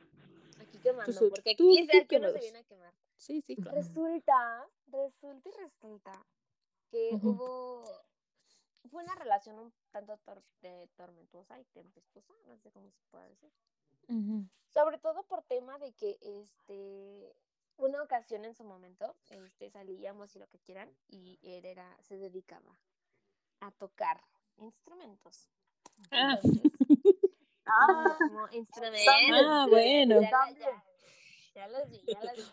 Aquí 0.60 0.78
quemando, 0.80 1.20
Tú, 1.20 1.30
porque 1.30 1.56
tú, 1.56 1.64
aquí, 1.72 1.80
es- 1.80 1.88
tú 1.92 1.98
aquí 1.98 2.16
uno 2.18 2.32
se 2.32 2.40
viene 2.40 2.60
a 2.60 2.64
quemar. 2.64 2.94
Sí, 3.18 3.42
sí, 3.42 3.56
claro. 3.56 3.78
Resulta, 3.78 4.68
resulta 4.88 5.50
y 5.50 5.52
resulta 5.64 6.26
que 6.92 7.10
hubo, 7.22 7.84
fue 8.92 9.04
una 9.04 9.16
relación 9.16 9.58
un 9.60 9.74
tanto 9.92 10.18
tor- 10.26 10.44
de 10.62 10.88
tormentosa 10.96 11.60
y 11.60 11.66
tempestuosa, 11.66 12.34
no 12.48 12.58
sé 12.58 12.72
cómo 12.72 12.90
se 12.92 13.02
puede 13.12 13.30
decir. 13.30 13.52
Sobre 14.74 14.98
todo 15.00 15.24
por 15.24 15.44
tema 15.44 15.78
de 15.80 15.92
que, 15.94 16.18
este, 16.22 17.36
una 17.78 18.02
ocasión 18.02 18.46
en 18.46 18.54
su 18.56 18.64
momento, 18.64 19.16
este, 19.30 19.70
salíamos 19.70 20.36
y 20.36 20.40
lo 20.40 20.48
que 20.48 20.60
quieran, 20.60 20.90
y 21.08 21.40
él 21.44 21.66
era, 21.66 21.98
se 22.02 22.18
dedicaba 22.18 22.76
a 23.60 23.72
tocar 23.72 24.22
instrumentos. 24.58 25.50
Ah. 26.12 26.38
Entonces, 26.44 26.72
Ah, 27.70 28.18
como 28.18 28.48
instrumentos. 28.52 29.14
Ah, 29.46 29.68
bueno. 29.70 30.22
ya, 30.22 30.30
ya, 30.30 30.60
ya. 30.60 30.84
Ya 31.54 31.68
las 31.68 31.90
vi, 31.90 32.02
ya 32.06 32.24
las 32.24 32.36
vi. 32.36 32.44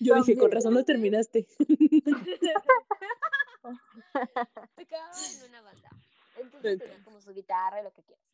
Yo 0.00 0.14
dije, 0.14 0.36
con 0.38 0.52
razón 0.52 0.72
lo 0.72 0.84
terminaste. 0.84 1.46
Tocaba 4.76 5.10
en 5.12 5.48
una 5.48 5.62
banda. 5.62 5.90
Entonces 6.36 6.78
tenía 6.78 7.04
como 7.04 7.20
su 7.20 7.32
guitarra 7.32 7.80
y 7.80 7.84
lo 7.84 7.92
que 7.92 8.02
quieras. 8.04 8.24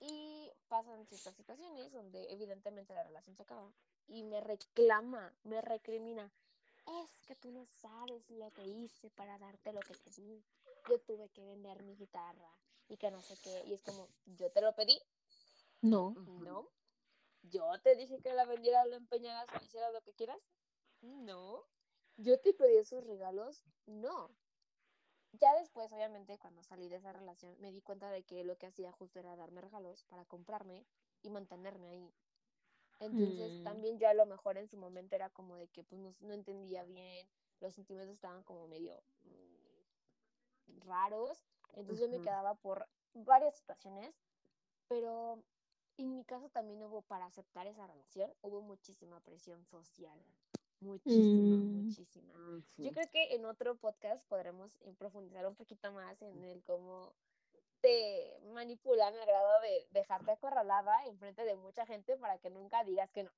Y 0.00 0.50
pasan 0.68 1.06
ciertas 1.06 1.34
situaciones 1.36 1.92
donde 1.92 2.30
evidentemente 2.32 2.94
la 2.94 3.04
relación 3.04 3.36
se 3.36 3.42
acaba. 3.42 3.72
Y 4.08 4.22
me 4.24 4.40
reclama, 4.40 5.34
me 5.44 5.60
recrimina. 5.60 6.30
Es 7.02 7.10
que 7.26 7.34
tú 7.34 7.50
no 7.50 7.64
sabes 7.64 8.30
lo 8.30 8.50
que 8.52 8.64
hice 8.64 9.10
para 9.10 9.38
darte 9.38 9.72
lo 9.72 9.80
que 9.80 9.94
te 9.94 10.10
di. 10.20 10.44
Yo 10.88 11.00
tuve 11.00 11.28
que 11.30 11.44
vender 11.44 11.82
mi 11.82 11.96
guitarra 11.96 12.48
y 12.88 12.96
que 12.96 13.10
no 13.10 13.20
sé 13.20 13.36
qué. 13.42 13.64
Y 13.66 13.72
es 13.74 13.82
como, 13.82 14.08
yo 14.26 14.50
te 14.52 14.60
lo 14.60 14.74
pedí, 14.74 15.00
No. 15.80 16.14
no. 16.14 16.68
Yo 17.42 17.64
te 17.82 17.94
dije 17.96 18.20
que 18.20 18.32
la 18.34 18.44
vendieras, 18.44 18.86
la 18.88 18.96
empeñaras 18.96 19.48
o 19.52 19.64
hicieras 19.64 19.92
lo 19.92 20.00
que 20.02 20.12
quieras. 20.14 20.42
No. 21.00 21.64
Yo 22.16 22.40
te 22.40 22.52
pedí 22.54 22.76
esos 22.76 23.04
regalos. 23.04 23.62
No. 23.86 24.30
Ya 25.40 25.54
después, 25.54 25.92
obviamente, 25.92 26.38
cuando 26.38 26.62
salí 26.62 26.88
de 26.88 26.96
esa 26.96 27.12
relación, 27.12 27.54
me 27.60 27.72
di 27.72 27.80
cuenta 27.82 28.10
de 28.10 28.22
que 28.22 28.44
lo 28.44 28.56
que 28.56 28.66
hacía 28.66 28.92
justo 28.92 29.18
era 29.18 29.36
darme 29.36 29.60
regalos 29.60 30.04
para 30.04 30.24
comprarme 30.24 30.84
y 31.22 31.30
mantenerme 31.30 31.88
ahí. 31.88 32.12
Entonces, 33.00 33.52
Mm. 33.60 33.64
también 33.64 33.98
yo 33.98 34.08
a 34.08 34.14
lo 34.14 34.24
mejor 34.26 34.56
en 34.56 34.68
su 34.68 34.76
momento 34.78 35.14
era 35.14 35.28
como 35.30 35.56
de 35.56 35.68
que 35.68 35.84
pues 35.84 36.00
no, 36.00 36.14
no 36.20 36.32
entendía 36.32 36.84
bien, 36.84 37.28
los 37.60 37.74
sentimientos 37.74 38.14
estaban 38.14 38.42
como 38.44 38.66
medio 38.68 39.02
mm, 39.24 40.80
raros. 40.86 41.44
Entonces 41.74 42.00
yo 42.00 42.08
me 42.08 42.20
quedaba 42.20 42.54
por 42.54 42.88
varias 43.12 43.56
situaciones, 43.56 44.14
pero 44.88 45.42
en 45.98 46.14
mi 46.14 46.24
caso 46.24 46.48
también 46.48 46.82
hubo, 46.82 47.02
para 47.02 47.26
aceptar 47.26 47.66
esa 47.66 47.86
relación, 47.86 48.32
hubo 48.42 48.62
muchísima 48.62 49.20
presión 49.20 49.64
social. 49.66 50.18
Muchísima, 50.80 51.56
Mm. 51.56 51.84
muchísima. 51.86 52.32
Mm, 52.34 52.56
Yo 52.58 52.88
sí. 52.88 52.90
creo 52.92 53.10
que 53.10 53.34
en 53.34 53.44
otro 53.46 53.76
podcast 53.76 54.26
podremos 54.28 54.78
profundizar 54.98 55.46
un 55.46 55.54
poquito 55.54 55.90
más 55.92 56.20
en 56.22 56.44
el 56.44 56.62
cómo 56.64 57.14
te 57.80 58.38
manipulan 58.52 59.14
al 59.14 59.26
grado 59.26 59.60
de 59.62 59.86
dejarte 59.90 60.30
acorralada 60.32 61.04
enfrente 61.06 61.44
de 61.44 61.54
mucha 61.56 61.86
gente 61.86 62.16
para 62.16 62.38
que 62.38 62.50
nunca 62.50 62.84
digas 62.84 63.10
que 63.10 63.24
no. 63.24 63.30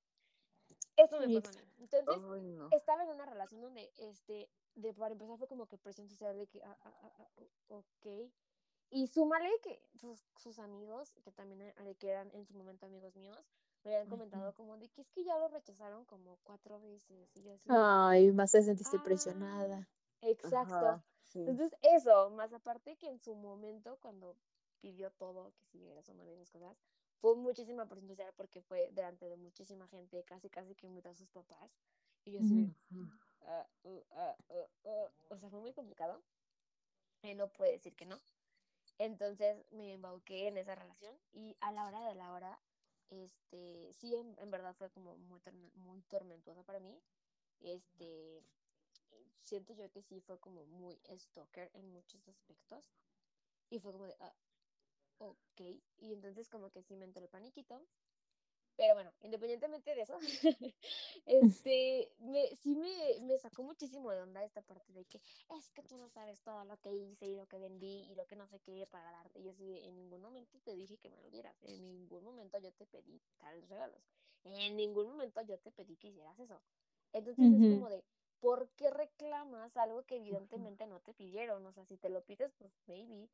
Esto 0.97 1.19
me 1.19 1.39
pasó 1.39 1.57
a 1.59 1.61
mí. 1.61 1.69
Entonces, 1.79 2.21
no. 2.43 2.67
estaba 2.71 3.03
en 3.03 3.09
una 3.09 3.25
relación 3.25 3.61
donde, 3.61 3.91
este, 3.97 4.49
de 4.75 4.93
para 4.93 5.13
empezar 5.13 5.37
fue 5.37 5.47
como 5.47 5.65
que 5.67 5.77
presión 5.77 6.09
social 6.09 6.37
de 6.37 6.47
que, 6.47 6.61
ah, 6.63 6.77
ah, 6.81 6.93
ah, 7.03 7.13
ah, 7.19 7.43
ok. 7.69 8.31
Y 8.91 9.07
súmale 9.07 9.49
que 9.61 9.81
sus, 9.95 10.25
sus 10.35 10.59
amigos, 10.59 11.13
que 11.23 11.31
también 11.31 11.61
eh, 11.61 11.95
que 11.99 12.09
eran 12.09 12.29
en 12.33 12.45
su 12.45 12.53
momento 12.53 12.85
amigos 12.85 13.15
míos, 13.15 13.45
me 13.83 13.95
habían 13.95 14.09
comentado 14.09 14.53
como 14.53 14.77
de 14.77 14.89
que 14.89 15.01
es 15.01 15.09
que 15.09 15.23
ya 15.23 15.37
lo 15.37 15.47
rechazaron 15.47 16.05
como 16.05 16.37
cuatro 16.43 16.79
veces. 16.79 17.29
Y 17.35 17.41
yo 17.43 17.53
así, 17.53 17.69
Ay, 17.69 18.31
más 18.31 18.51
te 18.51 18.61
sentiste 18.61 18.97
"Ah, 18.97 19.03
presionada. 19.03 19.87
Exacto. 20.21 20.75
Ajá, 20.75 21.03
sí. 21.23 21.39
Entonces, 21.39 21.73
eso, 21.81 22.29
más 22.31 22.53
aparte 22.53 22.97
que 22.97 23.07
en 23.07 23.19
su 23.19 23.35
momento, 23.35 23.97
cuando 24.01 24.35
pidió 24.81 25.11
todo, 25.11 25.51
que 25.51 25.65
si 25.65 25.87
era 25.87 26.01
su 26.01 26.13
novia 26.13 26.31
y 26.31 26.35
esas 26.35 26.51
cosas, 26.51 26.77
fue 27.21 27.35
muchísima 27.35 27.87
presión 27.87 28.17
porque 28.35 28.61
fue 28.61 28.89
delante 28.93 29.27
de 29.29 29.35
muchísima 29.37 29.87
gente, 29.87 30.23
casi 30.23 30.49
casi 30.49 30.75
que 30.75 30.87
invitó 30.87 31.09
a 31.09 31.15
sus 31.15 31.29
papás. 31.29 31.69
Y 32.25 32.31
yo 32.31 32.39
así 32.39 32.73
ah, 33.45 33.67
uh, 33.83 33.99
ah, 34.11 34.35
uh, 34.49 34.89
uh. 34.89 35.09
o 35.29 35.37
sea, 35.37 35.49
fue 35.49 35.59
muy 35.59 35.73
complicado. 35.73 36.21
Y 37.23 37.33
no 37.35 37.49
puede 37.49 37.73
decir 37.73 37.95
que 37.95 38.05
no. 38.05 38.17
Entonces 38.97 39.65
me 39.71 39.93
embauqué 39.93 40.47
en 40.47 40.57
esa 40.57 40.75
relación 40.75 41.15
y 41.33 41.55
a 41.61 41.71
la 41.71 41.85
hora 41.85 42.05
de 42.07 42.15
la 42.15 42.33
hora, 42.33 42.59
este, 43.09 43.91
sí, 43.93 44.15
en, 44.15 44.51
verdad 44.51 44.75
fue 44.75 44.89
como 44.91 45.17
muy, 45.17 45.41
muy 45.75 46.01
tormentosa 46.03 46.63
para 46.63 46.79
mí. 46.79 47.01
Este, 47.61 48.43
siento 49.43 49.73
yo 49.73 49.89
que 49.91 50.01
sí 50.01 50.19
fue 50.21 50.39
como 50.39 50.65
muy 50.65 50.99
stalker 51.17 51.71
en 51.73 51.91
muchos 51.91 52.27
aspectos. 52.27 52.91
Y 53.69 53.79
fue 53.79 53.91
como 53.91 54.05
de, 54.05 54.15
ah, 54.19 54.33
ok. 55.17 55.61
Y 55.97 56.13
entonces 56.13 56.49
como 56.49 56.71
que 56.71 56.81
sí 56.83 56.95
me 56.95 57.05
entró 57.05 57.23
el 57.23 57.29
paniquito. 57.29 57.85
Pero 58.79 58.93
bueno, 58.93 59.11
independientemente 59.23 59.93
de 59.93 60.03
eso, 60.03 60.17
este, 61.25 62.13
me, 62.19 62.55
sí 62.55 62.77
me, 62.77 63.19
me 63.23 63.37
sacó 63.37 63.61
muchísimo 63.61 64.09
de 64.09 64.21
onda 64.21 64.41
esta 64.45 64.61
parte 64.61 64.93
de 64.93 65.03
que 65.03 65.19
es 65.49 65.69
que 65.71 65.83
tú 65.83 65.97
no 65.97 66.07
sabes 66.07 66.39
todo 66.41 66.63
lo 66.63 66.77
que 66.79 66.93
hice 66.93 67.25
y 67.25 67.35
lo 67.35 67.45
que 67.45 67.57
vendí 67.59 68.07
y 68.09 68.15
lo 68.15 68.25
que 68.25 68.37
no 68.37 68.47
sé 68.47 68.61
qué 68.61 68.87
para 68.89 69.11
darte. 69.11 69.39
Y 69.39 69.43
yo 69.43 69.53
sí, 69.53 69.77
en 69.83 69.95
ningún 69.97 70.21
momento 70.21 70.57
te 70.63 70.75
dije 70.77 70.97
que 70.97 71.09
me 71.09 71.19
lo 71.21 71.29
dieras. 71.29 71.61
En 71.63 71.89
ningún 71.91 72.23
momento 72.23 72.57
yo 72.57 72.71
te 72.71 72.85
pedí 72.85 73.21
tales 73.37 73.67
regalos. 73.67 74.01
En 74.45 74.77
ningún 74.77 75.09
momento 75.09 75.41
yo 75.41 75.59
te 75.59 75.71
pedí 75.71 75.97
que 75.97 76.07
hicieras 76.07 76.39
eso. 76.39 76.61
Entonces 77.11 77.51
es 77.51 77.65
como 77.65 77.89
de, 77.89 78.01
¿por 78.39 78.69
qué 78.77 78.91
reclamas 78.91 79.75
algo 79.75 80.03
que 80.05 80.15
evidentemente 80.15 80.87
no 80.87 81.01
te 81.01 81.13
pidieron? 81.13 81.65
O 81.65 81.73
sea, 81.73 81.83
si 81.83 81.97
te 81.97 82.07
lo 82.07 82.23
pides, 82.23 82.53
pues 82.57 82.71
maybe. 82.87 83.27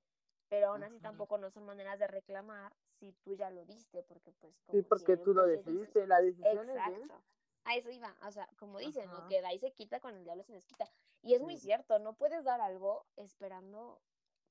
Pero 0.50 0.70
aún 0.70 0.84
así 0.84 1.00
tampoco 1.00 1.38
no 1.38 1.50
son 1.50 1.66
maneras 1.66 1.98
de 2.00 2.08
reclamar 2.08 2.76
si 2.88 3.14
tú 3.24 3.34
ya 3.36 3.50
lo 3.50 3.66
diste, 3.66 4.04
porque 4.04 4.32
pues 4.32 4.56
como 4.66 4.80
Sí, 4.80 4.84
porque 4.84 5.18
tú 5.18 5.34
lo 5.34 5.46
dice. 5.46 5.64
decidiste, 5.64 6.08
la 6.08 6.22
decisión 6.22 6.70
es 6.70 6.76
de 6.76 6.96
él. 6.96 7.02
Exacto. 7.02 7.24
A 7.64 7.76
eso 7.76 7.90
iba, 7.90 8.16
o 8.28 8.32
sea, 8.32 8.48
como 8.58 8.78
dicen, 8.78 9.10
lo 9.12 9.28
que 9.28 9.42
da 9.42 9.52
y 9.52 9.58
se 9.58 9.72
quita, 9.72 10.00
con 10.00 10.14
el 10.16 10.24
diablo 10.24 10.44
se 10.44 10.54
desquita. 10.54 10.88
Y 11.24 11.34
es 11.34 11.42
muy 11.42 11.58
cierto, 11.58 11.98
no 11.98 12.14
puedes 12.14 12.44
dar 12.44 12.62
algo 12.62 13.08
esperando 13.16 14.00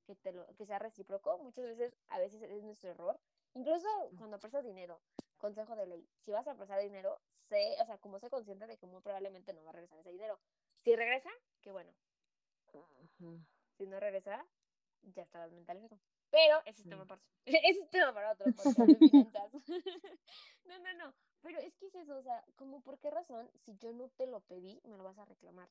que 0.05 0.15
te 0.15 0.33
lo, 0.33 0.45
que 0.55 0.65
sea 0.65 0.79
recíproco. 0.79 1.37
Muchas 1.37 1.65
veces, 1.65 1.97
a 2.09 2.19
veces 2.19 2.41
es 2.41 2.63
nuestro 2.63 2.89
error. 2.89 3.17
Incluso 3.53 3.87
cuando 4.17 4.37
prestas 4.37 4.65
dinero, 4.65 4.99
consejo 5.37 5.77
de 5.77 5.87
ley, 5.87 6.09
si 6.19 6.31
vas 6.33 6.45
a 6.45 6.55
prestar 6.55 6.81
dinero, 6.81 7.21
sé, 7.31 7.77
o 7.81 7.85
sea, 7.85 7.97
como 7.99 8.19
sé 8.19 8.29
consciente 8.29 8.67
de 8.67 8.77
que 8.77 8.85
muy 8.85 9.01
probablemente 9.01 9.53
no 9.53 9.63
va 9.63 9.69
a 9.69 9.73
regresar 9.73 9.97
ese 9.99 10.11
dinero. 10.11 10.37
Si 10.75 10.93
regresa, 10.93 11.29
qué 11.61 11.71
bueno. 11.71 11.93
Si 13.77 13.87
no 13.87 13.99
regresa, 13.99 14.45
ya 15.13 15.23
estarás 15.23 15.51
mentalizado. 15.51 15.99
Pero 16.31 16.61
ese 16.65 16.81
es 16.81 16.89
tema 16.89 17.03
Sí. 17.03 17.09
para 17.09 17.21
ese 17.45 17.79
es 17.81 17.89
tema 17.89 18.13
para 18.13 18.31
otro 18.31 18.45
no, 20.65 20.79
no, 20.79 20.93
no. 20.97 21.13
Pero 21.41 21.59
es 21.59 21.75
que 21.75 21.87
es 21.87 21.95
eso, 21.95 22.17
o 22.17 22.23
sea, 22.23 22.43
como 22.55 22.81
por 22.81 22.97
qué 22.99 23.11
razón, 23.11 23.49
si 23.65 23.75
yo 23.77 23.93
no 23.93 24.09
te 24.09 24.25
lo 24.25 24.39
pedí, 24.41 24.81
me 24.83 24.97
lo 24.97 25.03
vas 25.03 25.17
a 25.19 25.25
reclamar. 25.25 25.69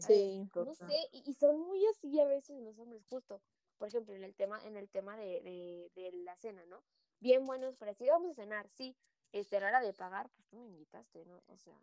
Sí. 0.00 0.48
No 0.54 0.74
sé, 0.74 1.08
y, 1.12 1.22
y 1.30 1.34
son 1.34 1.60
muy 1.60 1.84
así 1.88 2.18
a 2.18 2.24
veces 2.26 2.60
los 2.62 2.78
hombres, 2.78 3.04
justo. 3.06 3.40
Por 3.78 3.88
ejemplo, 3.88 4.14
en 4.14 4.24
el 4.24 4.34
tema, 4.34 4.58
en 4.64 4.76
el 4.76 4.88
tema 4.88 5.16
de, 5.16 5.40
de, 5.42 5.90
de 5.94 6.12
la 6.24 6.34
cena, 6.36 6.64
¿no? 6.66 6.82
Bien 7.20 7.44
buenos 7.44 7.76
para 7.76 7.92
decir, 7.92 8.08
vamos 8.10 8.30
a 8.32 8.34
cenar, 8.34 8.68
sí. 8.70 8.96
Este, 9.32 9.56
a 9.56 9.60
la 9.60 9.68
hora 9.68 9.80
de 9.80 9.92
pagar, 9.92 10.28
pues 10.30 10.46
tú 10.48 10.56
me 10.56 10.66
invitaste, 10.66 11.24
¿no? 11.26 11.42
O 11.48 11.56
sea, 11.58 11.74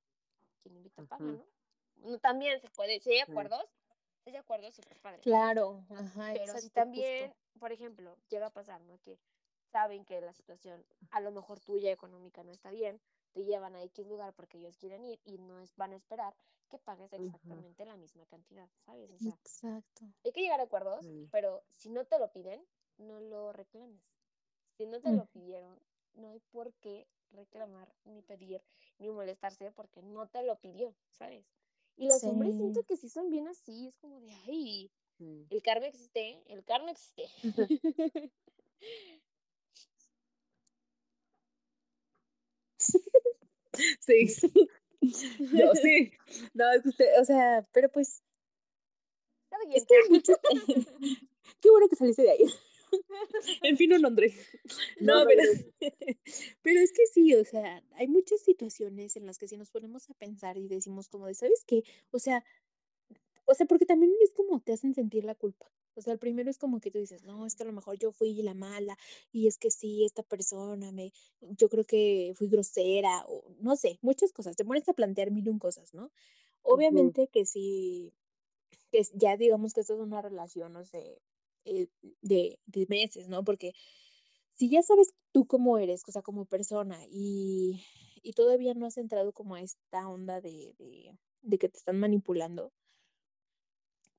quien 0.61 0.75
invita 0.77 1.03
paga. 1.03 1.23
¿no? 1.25 1.45
No, 1.97 2.17
También 2.19 2.59
se 2.61 2.69
puede, 2.69 2.99
si 3.01 3.11
hay 3.11 3.25
Sí. 3.25 3.31
Si 4.23 4.29
hay 4.31 4.37
acuerdos, 4.37 4.75
súper 4.75 4.99
padre. 4.99 5.21
Claro, 5.21 5.85
ajá, 5.89 6.33
Pero 6.33 6.53
si 6.55 6.69
justo. 6.69 6.73
también, 6.73 7.33
por 7.59 7.71
ejemplo, 7.71 8.17
llega 8.29 8.47
a 8.47 8.53
pasar, 8.53 8.81
¿no? 8.81 8.97
Que 8.99 9.19
saben 9.71 10.05
que 10.05 10.21
la 10.21 10.33
situación, 10.33 10.85
a 11.11 11.19
lo 11.21 11.31
mejor 11.31 11.59
tuya 11.59 11.91
económica 11.91 12.43
no 12.43 12.51
está 12.51 12.71
bien, 12.71 13.01
te 13.33 13.43
llevan 13.43 13.75
a 13.75 13.83
X 13.83 14.05
lugar 14.07 14.33
porque 14.33 14.57
ellos 14.57 14.77
quieren 14.77 15.03
ir 15.05 15.19
y 15.23 15.37
no 15.37 15.59
es, 15.59 15.75
van 15.75 15.93
a 15.93 15.95
esperar 15.95 16.35
que 16.69 16.77
pagues 16.79 17.13
exactamente 17.13 17.85
la 17.85 17.97
misma 17.97 18.25
cantidad, 18.25 18.69
¿sabes? 18.85 19.11
O 19.11 19.19
sea, 19.19 19.37
Exacto. 19.37 20.05
hay 20.23 20.31
que 20.31 20.41
llegar 20.41 20.59
a 20.59 20.63
acuerdos, 20.63 21.05
Sí. 21.05 21.29
pero 21.31 21.63
si 21.69 21.89
no 21.89 22.05
te 22.05 22.19
lo 22.19 22.31
piden, 22.31 22.65
no 22.97 23.19
lo 23.19 23.53
reclames. 23.53 24.03
Si 24.77 24.85
no 24.85 25.01
te 25.01 25.13
lo 25.13 25.25
pidieron, 25.27 25.79
no 26.13 26.29
hay 26.29 26.39
por 26.51 26.73
qué 26.75 27.07
reclamar, 27.31 27.93
ni 28.05 28.21
pedir, 28.21 28.63
ni 28.99 29.09
molestarse 29.09 29.71
porque 29.71 30.01
no 30.01 30.27
te 30.27 30.43
lo 30.43 30.57
pidió, 30.59 30.95
¿sabes? 31.11 31.45
Y 31.97 32.07
los 32.07 32.23
hombres 32.23 32.55
siento 32.55 32.83
que 32.83 32.97
sí 32.97 33.09
son 33.09 33.29
bien 33.29 33.47
así, 33.47 33.87
es 33.87 33.97
como 33.97 34.19
de, 34.21 34.31
ay, 34.47 34.91
Sí. 35.17 35.45
el 35.51 35.61
karma 35.61 35.85
existe, 35.85 36.41
el 36.47 36.63
karma 36.63 36.91
existe. 36.91 37.25
Sí. 43.99 44.27
Yo 45.01 45.73
sí. 45.75 46.11
No, 46.53 46.71
es 46.71 46.83
que 46.83 46.89
usted, 46.89 47.21
o 47.21 47.25
sea, 47.25 47.67
pero 47.71 47.89
pues, 47.89 48.21
es 49.73 49.85
que 49.85 49.95
hay 49.95 50.09
muchos. 50.09 50.37
Qué 51.61 51.69
bueno 51.69 51.87
que 51.89 51.95
saliste 51.95 52.23
de 52.23 52.31
ahí. 52.31 52.45
En 53.63 53.77
fin, 53.77 53.93
un 53.93 54.05
hombre. 54.05 54.33
No 54.99 55.21
No, 55.21 55.27
pero, 55.27 56.79
es 56.79 56.91
que 56.91 57.05
sí, 57.13 57.33
o 57.35 57.43
sea, 57.43 57.83
hay 57.95 58.07
muchas 58.07 58.41
situaciones 58.41 59.15
en 59.15 59.25
las 59.25 59.37
que 59.37 59.47
si 59.47 59.57
nos 59.57 59.71
ponemos 59.71 60.09
a 60.09 60.13
pensar 60.13 60.57
y 60.57 60.67
decimos 60.67 61.07
como 61.09 61.27
de, 61.27 61.33
¿sabes 61.33 61.63
qué? 61.65 61.83
O 62.11 62.19
sea, 62.19 62.43
o 63.45 63.53
sea, 63.53 63.65
porque 63.65 63.85
también 63.85 64.11
es 64.23 64.31
como 64.31 64.61
te 64.61 64.73
hacen 64.73 64.93
sentir 64.93 65.23
la 65.23 65.35
culpa. 65.35 65.71
O 65.95 66.01
sea, 66.01 66.13
el 66.13 66.19
primero 66.19 66.49
es 66.49 66.57
como 66.57 66.79
que 66.79 66.89
tú 66.89 66.99
dices, 66.99 67.23
no, 67.23 67.45
es 67.45 67.55
que 67.55 67.63
a 67.63 67.65
lo 67.65 67.73
mejor 67.73 67.97
yo 67.97 68.11
fui 68.11 68.33
la 68.41 68.53
mala 68.53 68.97
y 69.31 69.47
es 69.47 69.57
que 69.57 69.71
sí, 69.71 70.05
esta 70.05 70.23
persona 70.23 70.91
me, 70.91 71.11
yo 71.41 71.67
creo 71.67 71.83
que 71.83 72.33
fui 72.35 72.47
grosera 72.47 73.25
o 73.27 73.43
no 73.59 73.75
sé, 73.75 73.99
muchas 74.01 74.31
cosas. 74.31 74.55
Te 74.55 74.63
pones 74.63 74.87
a 74.87 74.93
plantear 74.93 75.31
mil 75.31 75.45
y 75.45 75.49
un 75.49 75.59
cosas, 75.59 75.93
¿no? 75.93 76.11
Obviamente 76.61 77.27
que 77.27 77.45
sí, 77.45 78.13
que 78.91 79.01
ya 79.15 79.35
digamos 79.35 79.73
que 79.73 79.81
esto 79.81 79.95
es 79.95 79.99
una 79.99 80.21
relación, 80.21 80.71
no 80.71 80.85
sé, 80.85 81.19
eh, 81.65 81.87
de, 82.21 82.59
de 82.65 82.85
meses, 82.89 83.27
¿no? 83.27 83.43
Porque 83.43 83.73
si 84.55 84.69
ya 84.69 84.81
sabes 84.83 85.13
tú 85.31 85.45
cómo 85.47 85.77
eres, 85.77 86.03
o 86.07 86.11
sea, 86.11 86.21
como 86.21 86.45
persona, 86.45 86.99
y, 87.09 87.83
y 88.21 88.33
todavía 88.33 88.73
no 88.73 88.85
has 88.85 88.97
entrado 88.97 89.33
como 89.33 89.55
a 89.55 89.61
esta 89.61 90.07
onda 90.07 90.41
de, 90.41 90.75
de, 91.41 91.57
que 91.57 91.69
te 91.69 91.77
están 91.77 91.99
manipulando, 91.99 92.71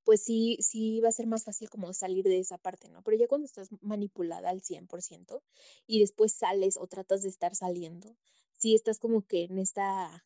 pues 0.04 0.22
sí, 0.22 0.58
sí 0.60 1.00
va 1.00 1.08
a 1.10 1.12
ser 1.12 1.26
más 1.28 1.44
fácil 1.44 1.70
como 1.70 1.92
salir 1.92 2.24
de 2.24 2.38
esa 2.38 2.58
parte, 2.58 2.88
¿no? 2.88 3.02
Pero 3.02 3.16
ya 3.16 3.28
cuando 3.28 3.46
estás 3.46 3.68
manipulada 3.80 4.50
al 4.50 4.60
100% 4.62 5.42
y 5.86 6.00
después 6.00 6.32
sales 6.32 6.76
o 6.76 6.88
tratas 6.88 7.22
de 7.22 7.28
estar 7.28 7.54
saliendo, 7.54 8.16
sí 8.58 8.74
estás 8.74 8.98
como 8.98 9.22
que 9.22 9.44
en 9.44 9.58
esta, 9.58 10.24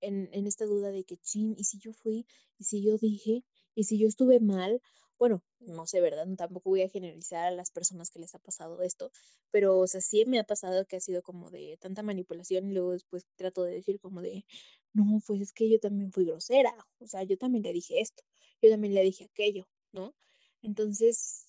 en, 0.00 0.30
en 0.32 0.46
esta 0.46 0.64
duda 0.64 0.90
de 0.90 1.04
que, 1.04 1.18
chin, 1.18 1.54
¿y 1.58 1.64
si 1.64 1.78
yo 1.78 1.92
fui? 1.92 2.26
¿Y 2.58 2.64
si 2.64 2.82
yo 2.82 2.96
dije? 2.96 3.44
¿Y 3.74 3.84
si 3.84 3.98
yo 3.98 4.08
estuve 4.08 4.40
mal? 4.40 4.80
Bueno, 5.18 5.42
no 5.58 5.86
sé, 5.86 6.00
¿verdad? 6.00 6.26
Tampoco 6.36 6.70
voy 6.70 6.82
a 6.82 6.88
generalizar 6.88 7.46
a 7.48 7.50
las 7.50 7.70
personas 7.72 8.10
que 8.10 8.20
les 8.20 8.34
ha 8.34 8.38
pasado 8.38 8.80
esto, 8.82 9.10
pero, 9.50 9.78
o 9.80 9.86
sea, 9.88 10.00
sí 10.00 10.24
me 10.26 10.38
ha 10.38 10.44
pasado 10.44 10.86
que 10.86 10.96
ha 10.96 11.00
sido 11.00 11.22
como 11.22 11.50
de 11.50 11.76
tanta 11.80 12.02
manipulación 12.04 12.70
y 12.70 12.74
luego 12.74 12.92
después 12.92 13.26
trato 13.36 13.64
de 13.64 13.74
decir 13.74 13.98
como 14.00 14.22
de, 14.22 14.44
no, 14.92 15.20
pues 15.26 15.40
es 15.40 15.52
que 15.52 15.68
yo 15.68 15.80
también 15.80 16.12
fui 16.12 16.24
grosera, 16.24 16.72
o 16.98 17.06
sea, 17.08 17.24
yo 17.24 17.36
también 17.36 17.64
le 17.64 17.72
dije 17.72 18.00
esto, 18.00 18.22
yo 18.62 18.70
también 18.70 18.94
le 18.94 19.02
dije 19.02 19.24
aquello, 19.24 19.68
¿no? 19.92 20.14
Entonces, 20.62 21.46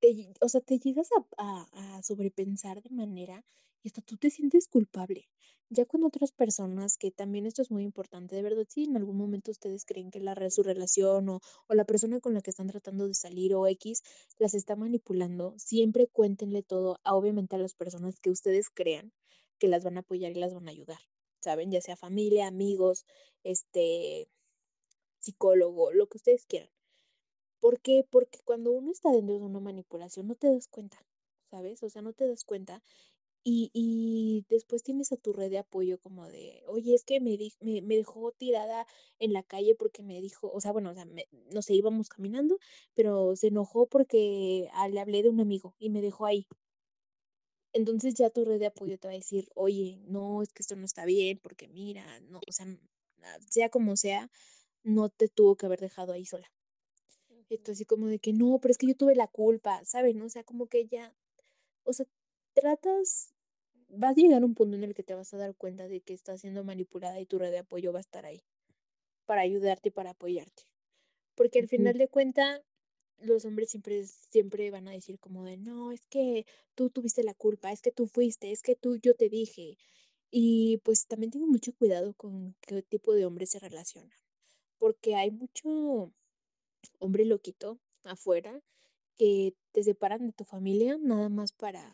te, 0.00 0.32
o 0.40 0.48
sea, 0.48 0.60
te 0.60 0.78
llegas 0.78 1.08
a, 1.38 1.66
a, 1.70 1.96
a 1.98 2.02
sobrepensar 2.02 2.82
de 2.82 2.90
manera 2.90 3.44
y 3.82 3.88
hasta 3.88 4.00
tú 4.02 4.16
te 4.16 4.30
sientes 4.30 4.68
culpable. 4.68 5.28
Ya 5.68 5.86
con 5.86 6.04
otras 6.04 6.32
personas, 6.32 6.98
que 6.98 7.10
también 7.10 7.46
esto 7.46 7.62
es 7.62 7.70
muy 7.70 7.82
importante, 7.82 8.36
de 8.36 8.42
verdad, 8.42 8.66
si 8.68 8.84
en 8.84 8.96
algún 8.96 9.16
momento 9.16 9.50
ustedes 9.50 9.84
creen 9.86 10.10
que 10.10 10.20
la, 10.20 10.34
su 10.50 10.62
relación 10.62 11.28
o, 11.30 11.40
o 11.66 11.74
la 11.74 11.84
persona 11.84 12.20
con 12.20 12.34
la 12.34 12.42
que 12.42 12.50
están 12.50 12.68
tratando 12.68 13.08
de 13.08 13.14
salir 13.14 13.54
o 13.54 13.66
X 13.66 14.02
las 14.38 14.54
está 14.54 14.76
manipulando, 14.76 15.54
siempre 15.56 16.08
cuéntenle 16.08 16.62
todo, 16.62 16.98
a, 17.04 17.14
obviamente 17.14 17.56
a 17.56 17.58
las 17.58 17.74
personas 17.74 18.20
que 18.20 18.30
ustedes 18.30 18.68
crean 18.70 19.12
que 19.58 19.68
las 19.68 19.84
van 19.84 19.96
a 19.96 20.00
apoyar 20.00 20.32
y 20.32 20.40
las 20.40 20.52
van 20.54 20.68
a 20.68 20.72
ayudar, 20.72 20.98
¿saben? 21.40 21.70
Ya 21.70 21.80
sea 21.80 21.96
familia, 21.96 22.48
amigos, 22.48 23.06
este, 23.44 24.28
psicólogo, 25.20 25.92
lo 25.92 26.06
que 26.06 26.18
ustedes 26.18 26.44
quieran. 26.46 26.70
¿Por 27.60 27.80
qué? 27.80 28.04
Porque 28.10 28.40
cuando 28.44 28.72
uno 28.72 28.90
está 28.90 29.10
dentro 29.12 29.38
de 29.38 29.44
una 29.44 29.60
manipulación 29.60 30.26
no 30.26 30.34
te 30.34 30.52
das 30.52 30.68
cuenta, 30.68 30.98
¿sabes? 31.50 31.82
O 31.82 31.88
sea, 31.88 32.02
no 32.02 32.12
te 32.12 32.26
das 32.26 32.44
cuenta 32.44 32.82
y, 33.44 33.70
y 33.74 34.46
después 34.48 34.82
tienes 34.82 35.12
a 35.12 35.16
tu 35.16 35.32
red 35.32 35.50
de 35.50 35.58
apoyo 35.58 35.98
como 35.98 36.28
de, 36.28 36.62
oye, 36.68 36.94
es 36.94 37.04
que 37.04 37.20
me, 37.20 37.36
di, 37.36 37.52
me, 37.60 37.82
me, 37.82 37.96
dejó 37.96 38.32
tirada 38.32 38.86
en 39.18 39.32
la 39.32 39.42
calle 39.42 39.74
porque 39.74 40.02
me 40.02 40.20
dijo, 40.20 40.50
o 40.52 40.60
sea, 40.60 40.72
bueno, 40.72 40.90
o 40.90 40.94
sea, 40.94 41.04
me, 41.06 41.28
no 41.52 41.62
sé, 41.62 41.74
íbamos 41.74 42.08
caminando, 42.08 42.58
pero 42.94 43.34
se 43.36 43.48
enojó 43.48 43.86
porque 43.86 44.68
ah, 44.74 44.88
le 44.88 45.00
hablé 45.00 45.22
de 45.22 45.30
un 45.30 45.40
amigo 45.40 45.74
y 45.78 45.90
me 45.90 46.02
dejó 46.02 46.26
ahí. 46.26 46.46
Entonces 47.72 48.14
ya 48.14 48.30
tu 48.30 48.44
red 48.44 48.60
de 48.60 48.66
apoyo 48.66 48.98
te 48.98 49.08
va 49.08 49.14
a 49.14 49.16
decir, 49.16 49.48
oye, 49.54 49.98
no, 50.06 50.42
es 50.42 50.52
que 50.52 50.62
esto 50.62 50.76
no 50.76 50.84
está 50.84 51.04
bien, 51.04 51.38
porque 51.42 51.68
mira, 51.68 52.20
no, 52.20 52.40
o 52.46 52.52
sea, 52.52 52.66
sea 53.48 53.70
como 53.70 53.96
sea, 53.96 54.30
no 54.82 55.08
te 55.08 55.28
tuvo 55.28 55.56
que 55.56 55.66
haber 55.66 55.80
dejado 55.80 56.12
ahí 56.12 56.26
sola. 56.26 56.50
Esto 57.48 57.72
así 57.72 57.84
como 57.84 58.06
de 58.08 58.18
que 58.18 58.32
no, 58.32 58.58
pero 58.60 58.72
es 58.72 58.78
que 58.78 58.86
yo 58.86 58.96
tuve 58.96 59.14
la 59.14 59.26
culpa, 59.28 59.84
¿saben? 59.84 60.20
O 60.22 60.28
sea, 60.28 60.44
como 60.44 60.66
que 60.68 60.86
ya, 60.86 61.14
o 61.84 61.92
sea, 61.92 62.06
tratas, 62.54 63.32
vas 63.88 64.16
a 64.16 64.20
llegar 64.20 64.42
a 64.42 64.46
un 64.46 64.54
punto 64.54 64.76
en 64.76 64.84
el 64.84 64.94
que 64.94 65.02
te 65.02 65.14
vas 65.14 65.32
a 65.34 65.38
dar 65.38 65.54
cuenta 65.54 65.88
de 65.88 66.00
que 66.00 66.14
estás 66.14 66.40
siendo 66.40 66.64
manipulada 66.64 67.20
y 67.20 67.26
tu 67.26 67.38
red 67.38 67.50
de 67.50 67.58
apoyo 67.58 67.92
va 67.92 67.98
a 67.98 68.00
estar 68.00 68.24
ahí 68.24 68.42
para 69.26 69.42
ayudarte 69.42 69.88
y 69.88 69.92
para 69.92 70.10
apoyarte. 70.10 70.64
Porque 71.34 71.60
al 71.60 71.68
final 71.68 71.96
de 71.96 72.08
cuenta, 72.08 72.62
los 73.18 73.44
hombres 73.44 73.70
siempre, 73.70 74.04
siempre 74.06 74.70
van 74.70 74.88
a 74.88 74.92
decir 74.92 75.18
como 75.18 75.44
de, 75.44 75.56
no, 75.56 75.92
es 75.92 76.06
que 76.06 76.46
tú 76.74 76.90
tuviste 76.90 77.22
la 77.22 77.34
culpa, 77.34 77.72
es 77.72 77.80
que 77.80 77.92
tú 77.92 78.06
fuiste, 78.06 78.52
es 78.52 78.62
que 78.62 78.74
tú, 78.74 78.96
yo 78.96 79.14
te 79.14 79.28
dije. 79.28 79.78
Y 80.30 80.78
pues 80.78 81.06
también 81.06 81.30
tengo 81.30 81.46
mucho 81.46 81.74
cuidado 81.74 82.14
con 82.14 82.54
qué 82.60 82.82
tipo 82.82 83.14
de 83.14 83.26
hombres 83.26 83.50
se 83.50 83.58
relacionan, 83.58 84.18
porque 84.78 85.14
hay 85.14 85.30
mucho 85.30 86.12
hombre 86.98 87.24
loquito 87.24 87.78
afuera 88.04 88.62
que 89.16 89.54
te 89.72 89.84
separan 89.84 90.26
de 90.26 90.32
tu 90.32 90.44
familia 90.44 90.98
nada 90.98 91.28
más 91.28 91.52
para, 91.52 91.92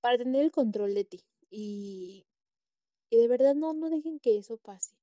para 0.00 0.18
tener 0.18 0.44
el 0.44 0.50
control 0.50 0.94
de 0.94 1.04
ti. 1.04 1.20
Y, 1.50 2.26
y 3.10 3.16
de 3.16 3.28
verdad 3.28 3.54
no, 3.54 3.72
no 3.72 3.90
dejen 3.90 4.20
que 4.20 4.38
eso 4.38 4.56
pase. 4.56 4.94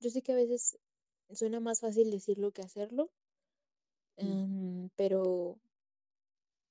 Yo 0.00 0.10
sé 0.10 0.22
que 0.22 0.32
a 0.32 0.36
veces 0.36 0.78
suena 1.30 1.60
más 1.60 1.80
fácil 1.80 2.10
decirlo 2.10 2.52
que 2.52 2.62
hacerlo, 2.62 3.10
um, 4.16 4.88
pero, 4.96 5.58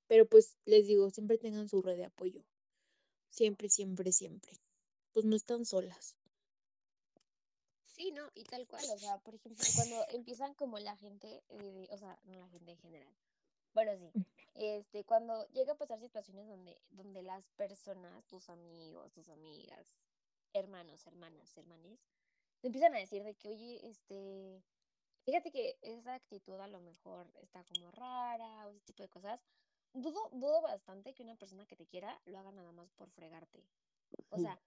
pero 0.07 0.27
pues 0.27 0.57
les 0.65 0.88
digo, 0.88 1.10
siempre 1.10 1.38
tengan 1.38 1.69
su 1.69 1.81
red 1.81 1.97
de 1.97 2.05
apoyo. 2.05 2.43
Siempre, 3.29 3.69
siempre, 3.69 4.12
siempre. 4.12 4.51
Pues 5.13 5.25
no 5.25 5.36
están 5.36 5.65
solas. 5.65 6.17
Sí, 7.86 8.12
no, 8.12 8.29
y 8.34 8.43
tal 8.45 8.67
cual, 8.67 8.84
o 8.93 8.97
sea, 8.97 9.17
por 9.19 9.36
ejemplo, 9.36 9.63
cuando 9.75 10.03
empiezan 10.10 10.53
como 10.55 10.79
la 10.79 10.95
gente, 10.97 11.43
eh, 11.49 11.88
o 11.91 11.97
sea, 11.97 12.19
no 12.23 12.36
la 12.36 12.47
gente 12.49 12.71
en 12.71 12.79
general, 12.79 13.13
bueno, 13.73 13.95
sí, 13.97 14.12
este, 14.53 15.03
cuando 15.03 15.45
llega 15.47 15.73
a 15.73 15.77
pasar 15.77 15.99
situaciones 15.99 16.47
donde, 16.47 16.79
donde 16.89 17.23
las 17.23 17.49
personas, 17.51 18.25
tus 18.25 18.49
amigos, 18.49 19.12
tus 19.13 19.29
amigas, 19.29 19.97
hermanos, 20.53 21.05
hermanas, 21.07 21.57
hermanes, 21.57 21.99
te 22.60 22.67
empiezan 22.67 22.93
a 22.95 22.99
decir 22.99 23.23
de 23.23 23.36
que, 23.36 23.49
oye, 23.49 23.79
este, 23.88 24.62
fíjate 25.23 25.51
que 25.51 25.77
esa 25.81 26.15
actitud 26.15 26.60
a 26.60 26.67
lo 26.67 26.79
mejor 26.81 27.31
está 27.41 27.63
como 27.63 27.91
rara 27.91 28.67
o 28.67 28.69
ese 28.69 28.81
tipo 28.81 29.03
de 29.03 29.10
cosas, 29.10 29.43
dudo, 29.93 30.29
dudo 30.31 30.62
bastante 30.62 31.13
que 31.13 31.23
una 31.23 31.36
persona 31.36 31.65
que 31.65 31.75
te 31.75 31.88
quiera 31.88 32.19
lo 32.25 32.38
haga 32.38 32.51
nada 32.51 32.71
más 32.71 32.91
por 32.91 33.10
fregarte. 33.10 33.63
O 34.29 34.38
sea, 34.38 34.60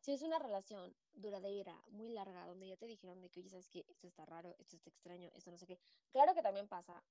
si 0.00 0.12
es 0.12 0.22
una 0.22 0.38
relación 0.38 0.94
duradera, 1.12 1.80
muy 1.90 2.08
larga, 2.10 2.46
donde 2.46 2.66
ya 2.66 2.76
te 2.76 2.86
dijeron 2.86 3.20
de 3.20 3.30
que, 3.30 3.40
oye, 3.40 3.50
sabes 3.50 3.68
que 3.68 3.84
esto 3.88 4.06
está 4.06 4.24
raro, 4.24 4.54
esto 4.58 4.76
está 4.76 4.90
extraño, 4.90 5.30
esto 5.34 5.50
no 5.50 5.58
sé 5.58 5.66
qué, 5.66 5.78
claro 6.10 6.34
que 6.34 6.42
también 6.42 6.68
pasa, 6.68 7.02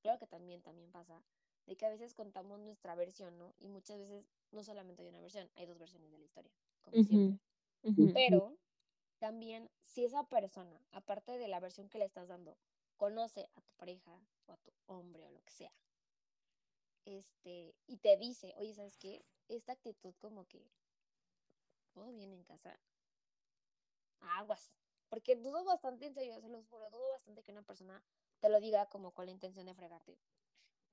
claro 0.00 0.18
que 0.18 0.26
también, 0.26 0.62
también 0.62 0.90
pasa, 0.90 1.22
de 1.66 1.76
que 1.76 1.86
a 1.86 1.90
veces 1.90 2.14
contamos 2.14 2.60
nuestra 2.60 2.94
versión, 2.94 3.38
¿no? 3.38 3.54
Y 3.58 3.68
muchas 3.68 3.98
veces 3.98 4.24
no 4.52 4.62
solamente 4.62 5.02
hay 5.02 5.08
una 5.08 5.20
versión, 5.20 5.50
hay 5.56 5.66
dos 5.66 5.78
versiones 5.78 6.10
de 6.10 6.18
la 6.18 6.24
historia, 6.24 6.52
como 6.82 6.96
uh 6.96 7.00
-huh. 7.00 7.06
siempre. 7.08 7.40
Uh 7.82 7.90
-huh. 7.90 8.12
Pero 8.14 8.56
también, 9.18 9.70
si 9.82 10.04
esa 10.04 10.24
persona, 10.24 10.80
aparte 10.92 11.38
de 11.38 11.48
la 11.48 11.60
versión 11.60 11.88
que 11.88 11.98
le 11.98 12.04
estás 12.04 12.28
dando, 12.28 12.56
conoce 12.96 13.48
a 13.54 13.60
tu 13.60 13.72
pareja 13.74 14.20
o 14.46 14.52
a 14.52 14.56
tu 14.58 14.72
hombre 14.86 15.26
o 15.26 15.30
lo 15.30 15.42
que 15.42 15.52
sea, 15.52 15.72
este, 17.04 17.74
y 17.86 17.98
te 17.98 18.16
dice, 18.16 18.54
oye, 18.56 18.74
¿sabes 18.74 18.96
qué? 18.96 19.24
Esta 19.48 19.72
actitud 19.72 20.14
como 20.18 20.46
que 20.46 20.68
todo 21.92 22.12
bien 22.12 22.32
en 22.32 22.44
casa, 22.44 22.78
aguas. 24.20 24.72
Porque 25.08 25.36
dudo 25.36 25.64
bastante, 25.64 26.06
en 26.06 26.14
serio, 26.14 26.40
se 26.40 26.48
los 26.48 26.66
juro, 26.66 26.90
dudo 26.90 27.08
bastante 27.12 27.42
que 27.42 27.52
una 27.52 27.62
persona 27.62 28.02
te 28.40 28.48
lo 28.48 28.60
diga 28.60 28.86
como 28.86 29.12
con 29.12 29.26
la 29.26 29.32
intención 29.32 29.66
de 29.66 29.74
fregarte. 29.74 30.18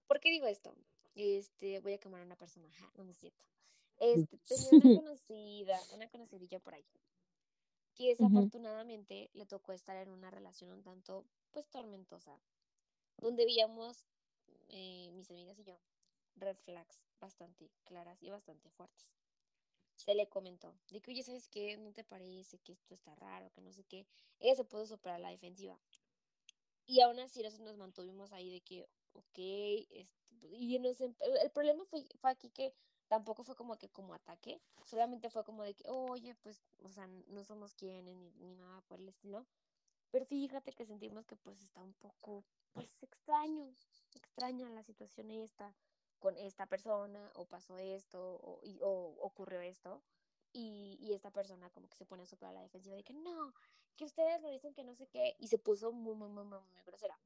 ¿Por 0.07 0.19
qué 0.19 0.29
digo 0.29 0.47
esto? 0.47 0.75
Este, 1.15 1.79
voy 1.79 1.93
a 1.93 1.97
quemar 1.99 2.21
a 2.21 2.25
una 2.25 2.35
persona, 2.35 2.69
ja, 2.71 2.91
no 2.95 3.09
es 3.09 3.17
cierto. 3.17 3.43
Este, 3.99 4.37
tenía 4.47 4.69
una 4.71 5.01
conocida, 5.01 5.79
una 5.93 6.09
conocidilla 6.09 6.59
por 6.59 6.73
ahí, 6.73 6.85
que 7.95 8.09
desafortunadamente 8.09 9.13
uh 9.13 9.27
-huh. 9.27 9.39
le 9.39 9.45
tocó 9.45 9.71
estar 9.71 9.95
en 9.97 10.09
una 10.09 10.31
relación 10.31 10.71
un 10.71 10.83
tanto, 10.83 11.25
pues, 11.51 11.67
tormentosa, 11.69 12.39
donde 13.17 13.45
veíamos, 13.45 14.07
eh, 14.69 15.11
mis 15.13 15.29
amigas 15.29 15.59
y 15.59 15.63
yo, 15.63 15.77
red 16.35 16.57
flags 16.57 17.03
bastante 17.19 17.69
claras 17.85 18.21
y 18.23 18.29
bastante 18.29 18.69
fuertes 18.71 19.13
se 19.95 20.15
le 20.15 20.27
comentó 20.27 20.75
de 20.89 20.99
que, 21.01 21.11
oye, 21.11 21.23
¿sabes 21.23 21.47
qué? 21.47 21.77
¿No 21.77 21.91
te 21.93 22.03
parece 22.03 22.57
que 22.59 22.73
esto 22.73 22.93
está 22.93 23.15
raro? 23.15 23.51
Que 23.51 23.61
no 23.61 23.71
sé 23.71 23.83
qué. 23.83 24.05
Ella 24.39 24.55
se 24.55 24.63
pudo 24.63 24.85
superar 24.85 25.19
la 25.19 25.29
defensiva. 25.29 25.79
Y 26.85 27.01
aún 27.01 27.19
así 27.19 27.41
nosotros 27.41 27.67
nos 27.67 27.77
mantuvimos 27.77 28.31
ahí 28.31 28.51
de 28.51 28.61
que, 28.61 28.87
ok, 29.13 29.37
este, 29.89 30.47
y 30.47 30.77
nos, 30.79 30.99
el, 31.01 31.15
el 31.41 31.51
problema 31.51 31.85
fue, 31.85 32.05
fue, 32.19 32.31
aquí 32.31 32.49
que 32.49 32.73
tampoco 33.07 33.43
fue 33.43 33.55
como 33.55 33.77
que 33.77 33.89
como 33.89 34.13
ataque, 34.13 34.59
solamente 34.83 35.29
fue 35.29 35.43
como 35.43 35.63
de 35.63 35.73
que, 35.73 35.89
oye, 35.89 36.35
pues, 36.35 36.61
o 36.83 36.91
sea, 36.91 37.07
no 37.07 37.43
somos 37.43 37.73
quienes 37.73 38.15
ni, 38.17 38.31
ni 38.39 38.55
nada 38.55 38.81
por 38.81 38.99
el 38.99 39.07
estilo. 39.07 39.45
Pero 40.11 40.25
fíjate 40.25 40.73
que 40.73 40.85
sentimos 40.85 41.25
que 41.25 41.35
pues 41.35 41.59
está 41.63 41.81
un 41.81 41.93
poco, 41.93 42.43
pues, 42.73 43.01
extraño, 43.01 43.73
extraña 44.13 44.69
la 44.69 44.83
situación 44.83 45.31
esta 45.31 45.73
con 46.19 46.37
esta 46.37 46.65
persona 46.67 47.31
o 47.35 47.45
pasó 47.45 47.77
esto 47.77 48.17
o, 48.17 48.61
o 48.81 49.15
ocurrió 49.19 49.59
esto 49.59 50.01
y, 50.53 50.97
y, 51.01 51.11
esta 51.13 51.31
persona 51.31 51.69
como 51.71 51.89
que 51.89 51.97
se 51.97 52.05
pone 52.05 52.25
súper 52.25 52.47
a 52.47 52.53
la 52.53 52.61
defensiva 52.61 52.95
de 52.95 53.03
que 53.03 53.13
no, 53.13 53.53
que 53.95 54.05
ustedes 54.05 54.41
lo 54.41 54.49
dicen 54.49 54.73
que 54.73 54.83
no 54.83 54.95
sé 54.95 55.07
qué 55.07 55.35
y 55.39 55.47
se 55.47 55.57
puso 55.57 55.91
muy, 55.91 56.15
muy, 56.15 56.29
muy, 56.29 56.45
muy, 56.45 56.59
muy 56.59 56.83
grosera. 56.85 57.19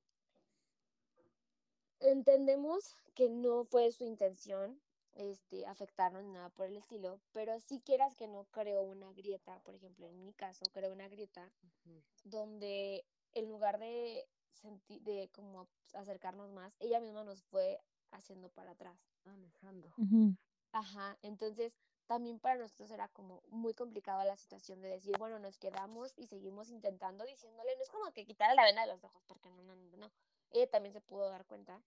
Entendemos 1.99 2.95
que 3.15 3.29
no 3.29 3.65
fue 3.65 3.91
su 3.91 4.03
intención 4.03 4.79
este, 5.15 5.65
afectarnos 5.65 6.23
ni 6.23 6.31
nada 6.31 6.49
por 6.49 6.67
el 6.67 6.77
estilo, 6.77 7.19
pero 7.33 7.59
si 7.59 7.79
quieras 7.79 8.15
que 8.15 8.27
no 8.27 8.45
creó 8.51 8.83
una 8.83 9.11
grieta, 9.13 9.59
por 9.63 9.73
ejemplo, 9.73 10.07
en 10.07 10.23
mi 10.23 10.33
caso, 10.33 10.63
creó 10.71 10.93
una 10.93 11.07
grieta 11.09 11.51
uh 11.63 11.89
-huh. 11.89 12.03
donde 12.23 13.03
en 13.33 13.49
lugar 13.49 13.79
de, 13.79 14.27
sentir, 14.53 15.01
de 15.01 15.29
como 15.33 15.67
acercarnos 15.93 16.51
más, 16.51 16.75
ella 16.79 16.99
misma 16.99 17.23
nos 17.23 17.41
fue 17.43 17.81
haciendo 18.11 18.49
para 18.49 18.71
atrás. 18.71 18.97
Alejandro. 19.25 19.91
Uh 19.97 20.03
-huh. 20.03 20.37
Ajá, 20.71 21.17
entonces 21.21 21.79
también 22.07 22.39
para 22.39 22.55
nosotros 22.55 22.89
era 22.91 23.07
como 23.09 23.43
muy 23.49 23.73
complicada 23.73 24.25
la 24.25 24.37
situación 24.37 24.81
de 24.81 24.89
decir, 24.89 25.17
bueno, 25.17 25.39
nos 25.39 25.57
quedamos 25.57 26.13
y 26.17 26.27
seguimos 26.27 26.69
intentando 26.69 27.25
diciéndole, 27.25 27.75
no 27.75 27.83
es 27.83 27.89
como 27.89 28.11
que 28.13 28.25
quitar 28.25 28.55
la 28.55 28.63
vena 28.63 28.81
de 28.81 28.87
los 28.87 29.03
ojos, 29.03 29.23
porque 29.27 29.49
no, 29.51 29.61
no, 29.63 29.75
no, 29.75 29.97
no. 29.97 30.11
Ella 30.51 30.69
también 30.69 30.93
se 30.93 31.01
pudo 31.01 31.29
dar 31.29 31.45
cuenta. 31.45 31.81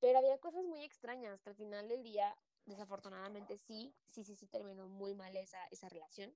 Pero 0.00 0.18
había 0.18 0.38
cosas 0.38 0.64
muy 0.64 0.82
extrañas 0.84 1.40
que 1.40 1.50
al 1.50 1.56
final 1.56 1.88
del 1.88 2.02
día, 2.02 2.36
desafortunadamente 2.66 3.56
sí, 3.56 3.94
sí, 4.06 4.24
sí, 4.24 4.36
sí 4.36 4.46
terminó 4.46 4.88
muy 4.88 5.14
mal 5.14 5.36
esa, 5.36 5.64
esa 5.68 5.88
relación. 5.88 6.34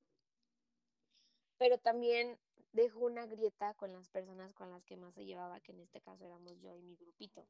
Pero 1.58 1.78
también 1.78 2.38
dejó 2.72 3.00
una 3.00 3.26
grieta 3.26 3.74
con 3.74 3.92
las 3.92 4.08
personas 4.08 4.52
con 4.54 4.70
las 4.70 4.84
que 4.84 4.96
más 4.96 5.14
se 5.14 5.24
llevaba, 5.24 5.60
que 5.60 5.72
en 5.72 5.80
este 5.80 6.00
caso 6.00 6.24
éramos 6.24 6.60
yo 6.60 6.74
y 6.76 6.82
mi 6.82 6.96
grupito. 6.96 7.46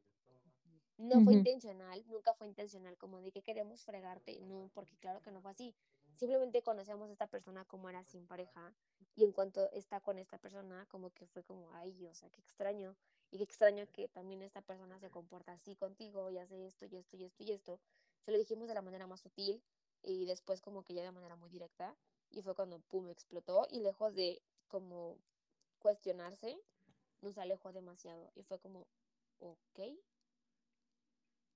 No 1.02 1.20
fue 1.24 1.34
intencional, 1.34 2.04
nunca 2.06 2.32
fue 2.32 2.46
intencional 2.46 2.96
como 2.96 3.20
de 3.20 3.32
que 3.32 3.42
queremos 3.42 3.84
fregarte, 3.84 4.40
no, 4.42 4.70
porque 4.72 4.96
claro 4.98 5.20
que 5.20 5.32
no 5.32 5.40
fue 5.40 5.50
así. 5.50 5.74
Simplemente 6.14 6.62
conocíamos 6.62 7.08
a 7.08 7.12
esta 7.12 7.26
persona 7.26 7.64
como 7.64 7.90
era 7.90 8.04
sin 8.04 8.24
pareja 8.28 8.72
y 9.16 9.24
en 9.24 9.32
cuanto 9.32 9.68
está 9.72 9.98
con 9.98 10.16
esta 10.18 10.38
persona, 10.38 10.86
como 10.88 11.10
que 11.10 11.26
fue 11.26 11.42
como, 11.42 11.68
ay, 11.72 12.06
o 12.06 12.14
sea, 12.14 12.30
qué 12.30 12.40
extraño. 12.40 12.94
Y 13.32 13.38
qué 13.38 13.42
extraño 13.42 13.86
que 13.90 14.06
también 14.06 14.42
esta 14.42 14.62
persona 14.62 15.00
se 15.00 15.10
comporta 15.10 15.52
así 15.52 15.74
contigo 15.74 16.30
y 16.30 16.38
hace 16.38 16.66
esto 16.66 16.86
y 16.86 16.96
esto 16.96 17.16
y 17.16 17.24
esto 17.24 17.42
y 17.42 17.50
esto. 17.50 17.80
Se 18.20 18.30
lo 18.30 18.38
dijimos 18.38 18.68
de 18.68 18.74
la 18.74 18.82
manera 18.82 19.08
más 19.08 19.22
sutil 19.22 19.60
y 20.02 20.24
después 20.26 20.60
como 20.60 20.84
que 20.84 20.94
ya 20.94 21.02
de 21.02 21.10
manera 21.10 21.34
muy 21.34 21.50
directa 21.50 21.96
y 22.30 22.42
fue 22.42 22.54
cuando, 22.54 22.78
pum, 22.78 23.08
explotó 23.08 23.66
y 23.70 23.80
lejos 23.80 24.14
de 24.14 24.40
como 24.68 25.18
cuestionarse, 25.80 26.56
nos 27.22 27.38
alejó 27.38 27.72
demasiado 27.72 28.30
y 28.36 28.44
fue 28.44 28.60
como, 28.60 28.86
ok, 29.40 29.80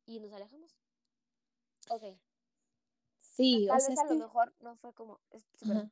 y 0.07 0.21
nos 0.21 0.33
alejamos. 0.33 0.77
Ok, 1.91 2.03
Sí, 3.37 3.69
o 3.69 3.79
sea, 3.79 3.91
vez 3.91 3.99
a 3.99 4.05
lo 4.05 4.09
que... 4.09 4.17
mejor 4.17 4.55
no 4.61 4.77
fue 4.77 4.95
como. 4.95 5.21
No, 5.61 5.91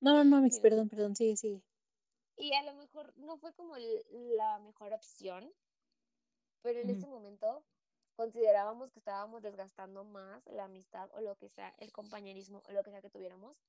no, 0.00 0.24
no, 0.24 0.40
Mix, 0.42 0.58
perdón, 0.58 0.88
perdón, 0.88 1.14
sigue, 1.14 1.36
sigue. 1.36 1.62
Y 2.38 2.54
a 2.54 2.62
lo 2.62 2.72
mejor 2.74 3.12
no 3.16 3.36
fue 3.36 3.52
como 3.52 3.76
la 3.76 4.58
mejor 4.60 4.94
opción, 4.94 5.52
pero 6.62 6.80
en 6.80 6.88
ese 6.88 7.06
momento 7.06 7.62
considerábamos 8.14 8.90
que 8.90 9.00
estábamos 9.00 9.42
desgastando 9.42 10.04
más 10.04 10.46
la 10.46 10.64
amistad 10.64 11.10
o 11.12 11.20
lo 11.20 11.36
que 11.36 11.50
sea, 11.50 11.74
el 11.78 11.92
compañerismo 11.92 12.62
o 12.66 12.72
lo 12.72 12.82
que 12.82 12.90
sea 12.90 13.02
que 13.02 13.10
tuviéramos, 13.10 13.62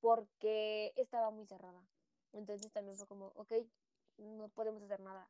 porque 0.00 0.92
estaba 0.96 1.30
muy 1.30 1.46
cerrada. 1.46 1.84
Entonces 2.32 2.70
también 2.72 2.96
fue 2.96 3.08
como, 3.08 3.32
ok, 3.34 3.52
no 4.18 4.48
podemos 4.50 4.82
hacer 4.82 5.00
nada. 5.00 5.28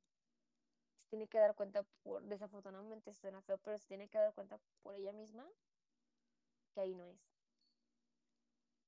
Tiene 1.13 1.29
que 1.29 1.37
dar 1.37 1.55
cuenta, 1.55 1.83
por, 2.03 2.23
desafortunadamente 2.23 3.13
suena 3.13 3.43
feo, 3.43 3.59
pero 3.59 3.77
se 3.77 3.87
tiene 3.87 4.09
que 4.09 4.17
dar 4.17 4.33
cuenta 4.33 4.59
por 4.83 4.95
ella 4.95 5.13
misma 5.13 5.47
que 6.73 6.81
ahí 6.81 6.95
no 6.95 7.05
es. 7.05 7.21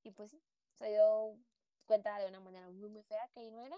Y 0.05 0.11
pues 0.11 0.31
sí, 0.31 0.41
se 0.73 0.89
dio 0.89 1.37
cuenta 1.85 2.19
de 2.19 2.27
una 2.27 2.41
manera 2.41 2.67
muy, 2.71 2.89
muy 2.89 3.03
fea 3.03 3.29
que 3.29 3.41
ahí 3.41 3.51
no 3.51 3.61
era. 3.61 3.77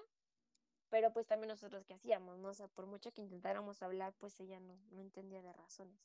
Pero 0.91 1.13
pues 1.13 1.27
también 1.27 1.49
nosotros 1.49 1.85
qué 1.87 1.95
hacíamos, 1.95 2.39
¿no? 2.39 2.51
O 2.51 2.55
sea, 2.55 2.69
por 2.69 2.87
mucho 2.87 3.11
que 3.11 3.21
intentáramos 3.21 3.83
hablar, 3.83 4.15
pues 4.17 4.39
ella 4.39 4.61
no, 4.61 4.79
no 4.93 5.01
entendía 5.01 5.43
de 5.43 5.53
razones. 5.53 5.99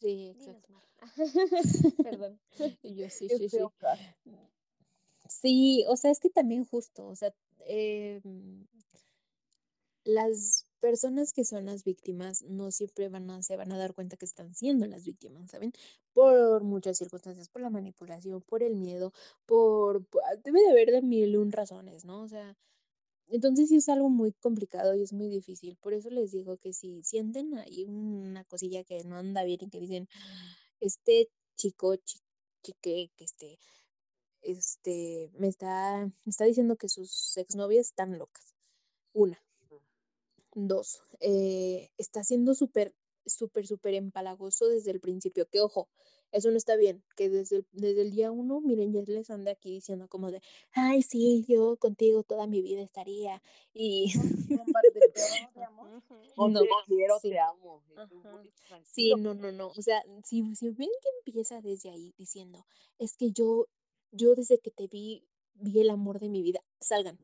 Sí, 0.00 0.30
exacto. 0.30 0.74
Perdón. 2.02 2.40
Yo 2.82 3.08
sí, 3.10 3.28
sí, 3.28 3.48
sí. 3.48 3.58
Sí, 5.28 5.84
o 5.86 5.96
sea, 5.96 6.10
es 6.10 6.18
que 6.18 6.30
también 6.30 6.64
justo, 6.64 7.06
o 7.06 7.14
sea, 7.14 7.32
eh, 7.60 8.20
las 10.02 10.66
personas 10.80 11.32
que 11.32 11.44
son 11.44 11.66
las 11.66 11.84
víctimas 11.84 12.42
no 12.42 12.70
siempre 12.70 13.08
van 13.08 13.30
a, 13.30 13.42
se 13.42 13.56
van 13.56 13.72
a 13.72 13.78
dar 13.78 13.94
cuenta 13.94 14.16
que 14.16 14.24
están 14.26 14.54
siendo 14.54 14.86
las 14.86 15.04
víctimas, 15.04 15.50
¿saben? 15.50 15.72
Por 16.14 16.62
muchas 16.64 16.98
circunstancias, 16.98 17.48
por 17.48 17.62
la 17.62 17.70
manipulación, 17.70 18.42
por 18.42 18.62
el 18.62 18.76
miedo, 18.76 19.12
por, 19.46 20.04
por- 20.06 20.22
debe 20.44 20.60
de 20.62 20.70
haber 20.70 20.90
de 20.92 21.02
mil 21.02 21.36
un 21.36 21.52
razones, 21.52 22.04
¿no? 22.04 22.22
O 22.22 22.28
sea, 22.28 22.56
entonces 23.28 23.68
sí 23.70 23.76
es 23.76 23.88
algo 23.88 24.10
muy 24.10 24.32
complicado 24.32 24.94
y 24.94 25.02
es 25.02 25.12
muy 25.12 25.28
difícil. 25.28 25.76
Por 25.80 25.94
eso 25.94 26.10
les 26.10 26.32
digo 26.32 26.58
que 26.58 26.72
si 26.74 27.02
sienten 27.02 27.56
ahí 27.58 27.84
una 27.84 28.44
cosilla 28.44 28.84
que 28.84 29.04
no 29.04 29.16
anda 29.16 29.44
bien 29.44 29.60
y 29.62 29.70
que 29.70 29.80
dicen, 29.80 30.08
este 30.80 31.30
chico, 31.56 31.96
chi- 31.96 32.20
chique, 32.62 33.10
que 33.16 33.24
este, 33.24 33.58
este, 34.42 35.30
me 35.38 35.48
está, 35.48 36.06
me 36.24 36.30
está 36.30 36.44
diciendo 36.44 36.76
que 36.76 36.88
sus 36.88 37.36
exnovias 37.38 37.88
están 37.88 38.18
locas. 38.18 38.54
Una. 39.14 39.42
Dos, 40.54 41.02
eh, 41.20 41.90
está 41.96 42.24
siendo 42.24 42.54
súper, 42.54 42.94
súper, 43.24 43.66
súper 43.66 43.94
empalagoso 43.94 44.68
desde 44.68 44.90
el 44.90 45.00
principio. 45.00 45.46
Que 45.48 45.60
ojo, 45.60 45.88
eso 46.32 46.50
no 46.50 46.56
está 46.56 46.76
bien. 46.76 47.02
Que 47.16 47.28
desde 47.28 47.56
el, 47.58 47.66
desde 47.72 48.02
el 48.02 48.10
día 48.10 48.30
uno, 48.30 48.60
miren, 48.60 48.92
ya 48.92 49.02
les 49.02 49.30
anda 49.30 49.52
aquí 49.52 49.70
diciendo 49.70 50.08
como 50.08 50.30
de, 50.30 50.40
ay, 50.72 51.02
sí, 51.02 51.44
yo 51.48 51.76
contigo 51.76 52.22
toda 52.22 52.46
mi 52.46 52.62
vida 52.62 52.82
estaría. 52.82 53.42
Y. 53.72 54.12
O 56.36 56.48
no, 56.48 56.60
te 56.60 56.68
quiero, 56.86 57.18
sí. 57.20 57.30
te 57.30 57.38
amo. 57.38 57.82
Sí, 58.84 59.14
no, 59.16 59.34
no, 59.34 59.52
no. 59.52 59.68
O 59.68 59.82
sea, 59.82 60.02
si, 60.24 60.54
si 60.54 60.70
ven 60.70 60.88
que 61.02 61.08
empieza 61.18 61.60
desde 61.60 61.90
ahí 61.90 62.14
diciendo, 62.16 62.66
es 62.98 63.16
que 63.16 63.30
yo, 63.30 63.66
yo 64.10 64.34
desde 64.34 64.58
que 64.58 64.70
te 64.70 64.86
vi, 64.86 65.24
vi 65.54 65.80
el 65.80 65.90
amor 65.90 66.18
de 66.18 66.28
mi 66.28 66.42
vida, 66.42 66.60
salgan. 66.80 67.18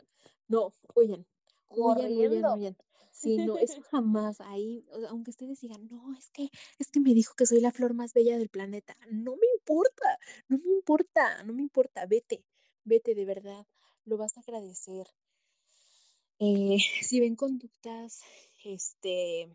No, 0.48 0.72
huyan, 0.94 1.26
huyan, 1.70 1.96
Corriendo. 1.96 2.54
huyan. 2.54 2.76
Sí, 3.16 3.38
no, 3.38 3.56
eso 3.56 3.80
jamás. 3.90 4.40
Ahí, 4.40 4.84
aunque 5.08 5.30
ustedes 5.30 5.60
digan, 5.60 5.88
no, 5.88 6.14
es 6.18 6.30
que, 6.30 6.50
es 6.78 6.90
que 6.90 7.00
me 7.00 7.14
dijo 7.14 7.34
que 7.34 7.46
soy 7.46 7.60
la 7.60 7.72
flor 7.72 7.94
más 7.94 8.12
bella 8.12 8.36
del 8.36 8.50
planeta. 8.50 8.96
No 9.10 9.36
me 9.36 9.46
importa, 9.58 10.18
no 10.48 10.58
me 10.58 10.70
importa, 10.70 11.42
no 11.44 11.54
me 11.54 11.62
importa. 11.62 12.04
Vete, 12.06 12.44
vete 12.84 13.14
de 13.14 13.24
verdad. 13.24 13.66
Lo 14.04 14.18
vas 14.18 14.36
a 14.36 14.40
agradecer. 14.40 15.06
Eh, 16.38 16.76
si 17.02 17.20
ven 17.20 17.36
conductas, 17.36 18.20
este, 18.64 19.48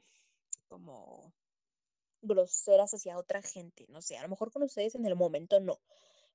como 0.68 1.32
groseras 2.24 2.94
hacia 2.94 3.18
otra 3.18 3.42
gente, 3.44 3.86
no 3.90 4.02
sé, 4.02 4.18
a 4.18 4.24
lo 4.24 4.30
mejor 4.30 4.52
con 4.52 4.64
ustedes 4.64 4.96
en 4.96 5.06
el 5.06 5.16
momento 5.16 5.60
no, 5.60 5.80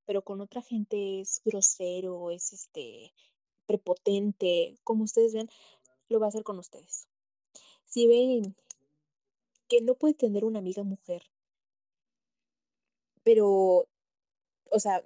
pero 0.05 0.22
con 0.22 0.41
otra 0.41 0.62
gente 0.62 1.20
es 1.20 1.41
grosero, 1.45 2.31
es 2.31 2.53
este 2.53 3.12
prepotente, 3.66 4.77
como 4.85 5.05
ustedes 5.05 5.33
ven, 5.33 5.49
lo 6.09 6.20
va 6.20 6.27
a 6.27 6.29
hacer 6.29 6.45
con 6.45 6.59
ustedes. 6.59 7.09
Si 7.87 8.07
ven 8.07 8.55
que 9.68 9.80
no 9.80 9.95
puede 9.95 10.14
tener 10.14 10.45
una 10.45 10.59
amiga 10.59 10.82
mujer, 10.82 11.22
pero, 13.22 13.89
o 14.70 14.78
sea, 14.78 15.03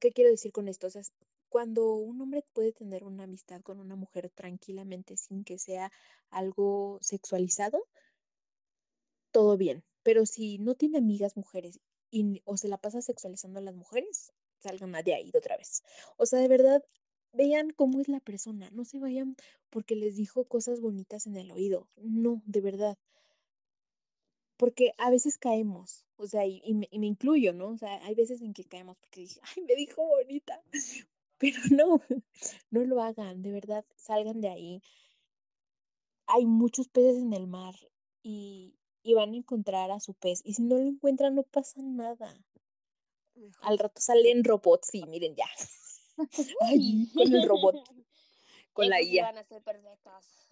¿qué 0.00 0.10
quiero 0.12 0.30
decir 0.30 0.52
con 0.52 0.68
esto? 0.68 0.88
O 0.88 0.90
sea, 0.90 1.02
cuando 1.48 1.94
un 1.94 2.20
hombre 2.20 2.44
puede 2.52 2.72
tener 2.72 3.04
una 3.04 3.24
amistad 3.24 3.60
con 3.62 3.80
una 3.80 3.96
mujer 3.96 4.30
tranquilamente 4.30 5.16
sin 5.16 5.44
que 5.44 5.58
sea 5.58 5.92
algo 6.30 6.98
sexualizado, 7.02 7.86
todo 9.32 9.56
bien. 9.56 9.84
Pero 10.02 10.26
si 10.26 10.58
no 10.58 10.74
tiene 10.74 10.98
amigas 10.98 11.36
mujeres 11.36 11.80
y, 12.10 12.42
o 12.44 12.56
se 12.56 12.68
la 12.68 12.78
pasa 12.78 13.02
sexualizando 13.02 13.58
a 13.58 13.62
las 13.62 13.74
mujeres, 13.74 14.32
salgan 14.58 14.92
de 15.04 15.14
ahí 15.14 15.30
otra 15.34 15.56
vez. 15.56 15.82
O 16.16 16.26
sea, 16.26 16.40
de 16.40 16.48
verdad, 16.48 16.82
vean 17.32 17.70
cómo 17.70 18.00
es 18.00 18.08
la 18.08 18.20
persona. 18.20 18.70
No 18.72 18.84
se 18.84 18.98
vayan 18.98 19.36
porque 19.70 19.96
les 19.96 20.16
dijo 20.16 20.44
cosas 20.44 20.80
bonitas 20.80 21.26
en 21.26 21.36
el 21.36 21.50
oído. 21.50 21.88
No, 21.96 22.42
de 22.46 22.60
verdad. 22.60 22.98
Porque 24.56 24.92
a 24.98 25.10
veces 25.10 25.38
caemos, 25.38 26.04
o 26.16 26.26
sea, 26.26 26.46
y, 26.46 26.60
y 26.64 26.74
me, 26.74 26.86
y 26.90 26.98
me 26.98 27.06
incluyo, 27.06 27.54
¿no? 27.54 27.68
O 27.68 27.78
sea, 27.78 28.04
hay 28.04 28.14
veces 28.14 28.42
en 28.42 28.52
que 28.52 28.64
caemos 28.64 28.96
porque 28.98 29.22
dije, 29.22 29.40
ay, 29.56 29.62
me 29.62 29.74
dijo 29.74 30.06
bonita. 30.06 30.62
Pero 31.38 31.58
no, 31.70 32.02
no 32.70 32.84
lo 32.84 33.00
hagan, 33.00 33.40
de 33.40 33.52
verdad, 33.52 33.84
salgan 33.96 34.42
de 34.42 34.48
ahí. 34.48 34.82
Hay 36.26 36.44
muchos 36.44 36.88
peces 36.88 37.16
en 37.16 37.32
el 37.32 37.46
mar 37.46 37.74
y, 38.22 38.74
y 39.02 39.14
van 39.14 39.32
a 39.32 39.36
encontrar 39.36 39.90
a 39.90 40.00
su 40.00 40.12
pez. 40.12 40.42
Y 40.44 40.54
si 40.54 40.62
no 40.62 40.76
lo 40.76 40.86
encuentran, 40.86 41.34
no 41.34 41.42
pasa 41.42 41.80
nada. 41.82 42.34
Al 43.62 43.78
rato 43.78 44.00
salen 44.00 44.44
robots, 44.44 44.88
sí, 44.92 45.04
miren 45.08 45.34
ya. 45.34 45.46
Con 47.14 47.34
el 47.34 47.48
robot, 47.48 47.76
con 48.72 48.88
la 48.88 49.02
IA. 49.02 49.24
van 49.24 49.38
a 49.38 49.44
ser 49.44 49.62
perfectos. 49.62 50.46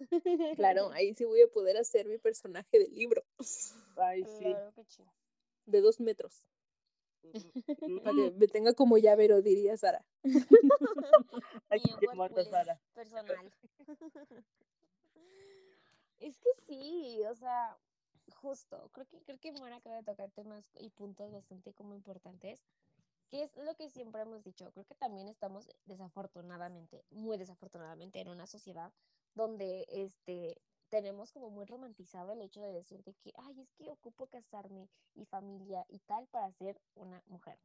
Claro, 0.55 0.91
ahí 0.93 1.13
sí 1.13 1.25
voy 1.25 1.41
a 1.41 1.47
poder 1.47 1.77
hacer 1.77 2.07
mi 2.07 2.17
personaje 2.17 2.79
del 2.79 2.93
libro 2.93 3.23
Ay, 3.97 4.23
sí. 4.25 4.55
De 5.65 5.81
dos 5.81 5.99
metros. 5.99 6.43
Para 8.03 8.15
que 8.15 8.31
me 8.31 8.47
tenga 8.47 8.73
como 8.73 8.97
llavero, 8.97 9.41
diría 9.41 9.75
Sara. 9.77 10.05
Ay, 11.69 11.81
qué 11.99 12.07
mata, 12.15 12.43
Sara. 12.45 12.79
personal. 12.93 13.51
es 16.19 16.39
que 16.39 16.49
sí, 16.65 17.21
o 17.29 17.35
sea, 17.35 17.77
justo, 18.35 18.89
creo 18.93 19.05
que, 19.07 19.21
creo 19.21 19.39
que 19.39 19.51
Mara 19.53 19.77
acaba 19.77 19.97
de 19.97 20.03
tocar 20.03 20.31
temas 20.31 20.63
y 20.79 20.89
puntos 20.89 21.31
bastante 21.31 21.73
como 21.73 21.93
importantes, 21.93 22.61
que 23.29 23.43
es 23.43 23.55
lo 23.57 23.75
que 23.75 23.89
siempre 23.89 24.21
hemos 24.23 24.43
dicho. 24.43 24.71
Creo 24.71 24.85
que 24.85 24.95
también 24.95 25.27
estamos 25.27 25.69
desafortunadamente, 25.85 27.05
muy 27.09 27.37
desafortunadamente, 27.37 28.19
en 28.21 28.29
una 28.29 28.47
sociedad 28.47 28.93
donde 29.35 29.85
este 29.89 30.61
tenemos 30.89 31.31
como 31.31 31.51
muy 31.51 31.65
romantizado 31.65 32.31
el 32.33 32.41
hecho 32.41 32.61
de 32.61 32.73
decir 32.73 33.03
de 33.03 33.13
que, 33.15 33.31
ay, 33.37 33.61
es 33.61 33.71
que 33.73 33.91
ocupo 33.91 34.27
casarme 34.27 34.89
y 35.13 35.25
familia 35.25 35.85
y 35.87 35.99
tal 35.99 36.27
para 36.27 36.51
ser 36.51 36.81
una 36.95 37.23
mujer. 37.27 37.59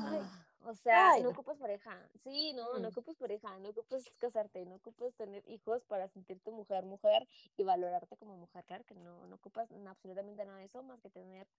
Ay, 0.00 0.30
Ah, 0.30 0.46
o 0.60 0.74
sea, 0.74 1.12
Ay, 1.12 1.22
no 1.22 1.28
no. 1.28 1.30
ocupas 1.30 1.58
pareja. 1.58 2.08
Sí, 2.14 2.52
no, 2.54 2.78
no 2.78 2.88
Mm. 2.88 2.90
ocupas 2.90 3.16
pareja, 3.16 3.58
no 3.58 3.70
ocupas 3.70 4.04
casarte, 4.18 4.64
no 4.66 4.76
ocupas 4.76 5.14
tener 5.14 5.42
hijos 5.48 5.84
para 5.84 6.08
sentirte 6.08 6.50
mujer, 6.50 6.84
mujer 6.86 7.28
y 7.56 7.64
valorarte 7.64 8.16
como 8.16 8.36
mujer. 8.36 8.64
Claro 8.64 8.84
que 8.84 8.94
no, 8.94 9.26
no 9.26 9.36
ocupas 9.36 9.70
absolutamente 9.86 10.44
nada 10.44 10.58
de 10.58 10.64
eso 10.66 10.82
más 10.82 11.00
que 11.00 11.10
tenerte 11.10 11.50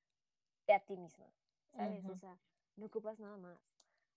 a 0.70 0.80
ti 0.82 0.97
misma, 0.97 1.34
¿sabes? 1.76 2.09
O 2.09 2.16
sea, 2.16 2.39
no 2.76 2.86
ocupas 2.86 3.20
nada 3.20 3.38
más. 3.38 3.60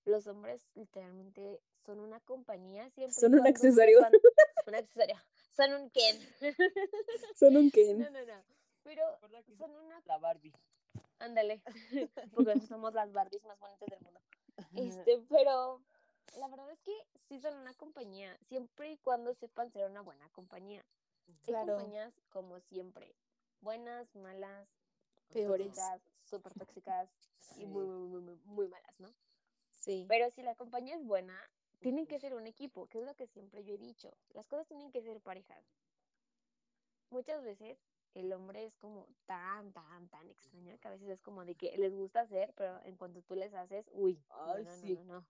Los 0.04 0.26
hombres 0.26 0.66
literalmente 0.74 1.60
son 1.84 2.00
una 2.00 2.20
compañía 2.20 2.88
siempre 2.90 3.14
Son 3.20 3.34
un 3.34 3.46
accesorio. 3.46 3.98
sepan- 4.00 4.12
un 4.66 4.74
accesorio. 4.74 5.16
Son 5.56 5.72
un 5.74 5.90
Ken. 5.90 6.16
Son 7.36 7.56
un 7.56 7.70
Ken. 7.70 7.98
No, 7.98 8.10
no, 8.10 8.24
no. 8.24 8.42
Pero 8.82 9.02
son 9.58 9.70
una 9.76 10.00
la 10.06 10.18
Barbie. 10.18 10.52
Ándale, 11.18 11.62
porque 12.34 12.60
somos 12.66 12.92
las 12.94 13.12
Barbies 13.12 13.42
más 13.44 13.58
bonitas 13.58 13.88
del 13.88 14.00
mundo. 14.02 14.20
Este, 14.74 15.18
pero 15.28 15.82
la 16.38 16.46
verdad 16.48 16.70
es 16.70 16.80
que 16.82 16.92
sí 17.28 17.40
son 17.40 17.56
una 17.56 17.72
compañía, 17.74 18.36
siempre 18.48 18.90
y 18.92 18.98
cuando 18.98 19.34
sepan 19.34 19.70
ser 19.72 19.90
una 19.90 20.02
buena 20.02 20.28
compañía. 20.30 20.84
Hay 21.26 21.34
Claro. 21.44 21.74
compañías 21.74 22.12
como 22.30 22.60
siempre, 22.60 23.14
buenas, 23.60 24.14
malas, 24.14 24.68
Peores. 25.32 25.78
súper 26.24 26.54
tóxicas 26.54 27.08
y 27.56 27.58
Sí. 27.60 27.66
muy, 27.66 27.86
muy, 27.86 28.08
muy, 28.08 28.20
muy, 28.20 28.36
muy 28.44 28.68
malas, 28.68 29.00
¿no? 29.00 29.12
Sí. 29.70 30.04
Pero 30.08 30.30
si 30.30 30.42
la 30.42 30.54
compañía 30.54 30.96
es 30.96 31.04
buena, 31.04 31.38
tienen 31.80 32.06
que 32.06 32.18
ser 32.18 32.34
un 32.34 32.46
equipo, 32.46 32.86
que 32.86 32.98
es 32.98 33.04
lo 33.04 33.14
que 33.14 33.26
siempre 33.26 33.64
yo 33.64 33.74
he 33.74 33.78
dicho. 33.78 34.10
Las 34.30 34.48
cosas 34.48 34.66
tienen 34.66 34.90
que 34.90 35.02
ser 35.02 35.20
parejas. 35.20 35.64
Muchas 37.10 37.42
veces 37.44 37.78
el 38.14 38.32
hombre 38.32 38.64
es 38.64 38.76
como 38.78 39.06
tan, 39.26 39.72
tan, 39.72 40.08
tan 40.08 40.28
extraño 40.28 40.78
que 40.78 40.88
a 40.88 40.90
veces 40.90 41.08
es 41.08 41.22
como 41.22 41.44
de 41.44 41.54
que 41.54 41.76
les 41.76 41.94
gusta 41.94 42.20
hacer, 42.20 42.52
pero 42.56 42.80
en 42.84 42.96
cuanto 42.96 43.22
tú 43.22 43.34
les 43.34 43.54
haces, 43.54 43.88
uy, 43.92 44.18
no, 44.28 44.54
Ay, 44.54 44.64
no, 44.64 44.70
no, 44.70 44.76
sí. 44.76 44.94
no, 44.94 45.04
no. 45.04 45.26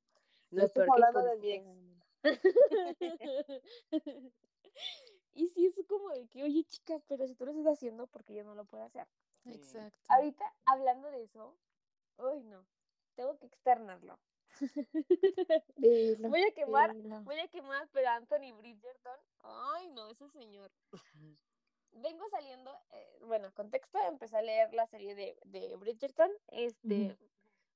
No 0.53 0.72
que 0.72 0.80
hablando 0.80 1.22
de 1.22 1.36
mi 1.36 1.53
ex. 1.53 1.55
suceder 1.57 1.61
en 1.61 1.68
el 1.68 1.76
mundo. 1.76 2.07
y 5.34 5.49
sí, 5.49 5.66
es 5.66 5.74
como 5.88 6.11
de 6.11 6.26
que, 6.28 6.44
oye, 6.44 6.64
chica, 6.64 7.01
pero 7.09 7.26
si 7.26 7.34
tú 7.34 7.44
lo 7.44 7.51
estás 7.51 7.74
haciendo, 7.74 8.07
porque 8.07 8.34
yo 8.34 8.44
no 8.44 8.55
lo 8.55 8.64
puedo 8.64 8.84
hacer? 8.84 9.07
Exacto. 9.55 9.99
Ahorita, 10.09 10.44
hablando 10.64 11.11
de 11.11 11.22
eso, 11.22 11.57
uy, 12.18 12.42
no, 12.44 12.66
tengo 13.14 13.36
que 13.38 13.47
externarlo. 13.47 14.18
Dilo, 15.76 16.28
Voy 16.28 16.42
a 16.42 16.53
quemar, 16.53 16.94
dilo. 16.94 17.20
voy 17.22 17.38
a 17.40 17.49
quemar, 17.49 17.88
pero 17.92 18.09
Anthony 18.11 18.53
Bridgerton, 18.57 19.18
ay 19.42 19.88
no, 19.88 20.09
ese 20.09 20.28
señor. 20.30 20.70
Vengo 21.92 22.28
saliendo, 22.30 22.78
eh, 22.92 23.18
bueno, 23.22 23.53
contexto, 23.55 23.99
empecé 24.09 24.36
a 24.36 24.42
leer 24.42 24.72
la 24.74 24.86
serie 24.86 25.14
de, 25.14 25.38
de 25.44 25.76
Bridgerton, 25.76 26.30
este, 26.49 27.16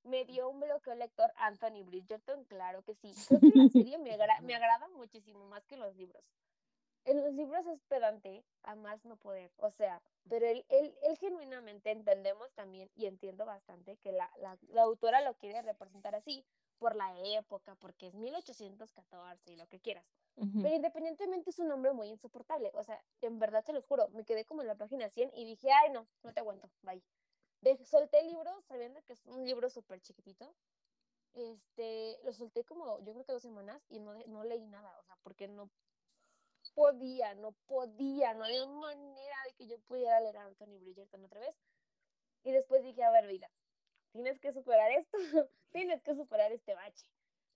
me 0.04 0.24
dio 0.24 0.48
un 0.48 0.60
bloqueo 0.60 0.94
lector 0.94 1.30
Anthony 1.36 1.82
Bridgerton, 1.84 2.44
claro 2.44 2.82
que 2.82 2.94
sí. 2.94 3.14
Creo 3.28 3.40
que 3.40 3.54
la 3.54 3.68
serie 3.72 3.98
me, 3.98 4.12
agra- 4.12 4.40
me 4.42 4.54
agrada 4.54 4.88
muchísimo 4.88 5.46
más 5.48 5.64
que 5.66 5.76
los 5.76 5.94
libros. 5.96 6.22
En 7.04 7.22
los 7.22 7.32
libros 7.32 7.66
es 7.66 7.82
pedante 7.84 8.44
a 8.62 8.74
más 8.74 9.04
no 9.04 9.16
poder, 9.16 9.52
o 9.56 9.70
sea, 9.70 10.02
pero 10.28 10.46
él, 10.46 10.64
él, 10.68 10.94
él 11.02 11.16
genuinamente 11.16 11.90
entendemos 11.90 12.52
también 12.54 12.90
y 12.94 13.06
entiendo 13.06 13.46
bastante 13.46 13.96
que 13.96 14.12
la, 14.12 14.30
la, 14.38 14.58
la 14.68 14.82
autora 14.82 15.20
lo 15.22 15.34
quiere 15.34 15.62
representar 15.62 16.14
así 16.14 16.44
por 16.78 16.96
la 16.96 17.18
época, 17.18 17.74
porque 17.76 18.06
es 18.06 18.14
1814 18.14 19.52
y 19.52 19.56
lo 19.56 19.66
que 19.66 19.80
quieras. 19.80 20.14
Ujú. 20.36 20.62
Pero 20.62 20.74
independientemente 20.74 21.50
es 21.50 21.58
un 21.58 21.70
hombre 21.72 21.92
muy 21.92 22.08
insoportable. 22.08 22.70
O 22.74 22.82
sea, 22.84 23.02
en 23.22 23.38
verdad 23.38 23.64
te 23.64 23.72
los 23.72 23.86
juro, 23.86 24.08
me 24.10 24.24
quedé 24.24 24.44
como 24.44 24.62
en 24.62 24.68
la 24.68 24.76
página 24.76 25.08
100 25.10 25.30
y 25.34 25.44
dije, 25.44 25.70
ay 25.72 25.90
no, 25.92 26.06
no 26.22 26.32
te 26.32 26.40
aguanto, 26.40 26.70
bye. 26.82 27.02
De- 27.62 27.84
solté 27.84 28.20
el 28.20 28.28
libro 28.28 28.60
sabiendo 28.62 29.02
que 29.04 29.12
es 29.14 29.26
un 29.26 29.44
libro 29.44 29.68
súper 29.70 30.00
chiquitito. 30.00 30.54
Este, 31.34 32.18
lo 32.24 32.32
solté 32.32 32.64
como 32.64 32.98
yo 33.00 33.12
creo 33.12 33.24
que 33.24 33.32
dos 33.32 33.42
semanas 33.42 33.86
y 33.88 34.00
no, 34.00 34.14
no 34.26 34.44
leí 34.44 34.66
nada, 34.66 34.98
o 34.98 35.04
sea, 35.04 35.16
porque 35.22 35.46
no 35.48 35.70
podía, 36.74 37.34
no 37.34 37.52
podía, 37.66 38.34
no 38.34 38.44
había 38.44 38.66
manera 38.66 39.36
de 39.46 39.54
que 39.54 39.66
yo 39.66 39.78
pudiera 39.80 40.20
leer 40.20 40.36
a 40.38 40.44
Anthony 40.46 40.78
Bridgerton 40.80 41.24
otra 41.24 41.40
vez. 41.40 41.56
Y 42.44 42.52
después 42.52 42.82
dije, 42.82 43.02
a 43.04 43.10
ver, 43.10 43.26
vida, 43.26 43.50
tienes 44.12 44.38
que 44.40 44.52
superar 44.52 44.90
esto, 44.92 45.18
tienes 45.72 46.02
que 46.02 46.14
superar 46.14 46.52
este 46.52 46.74
bache. 46.74 47.06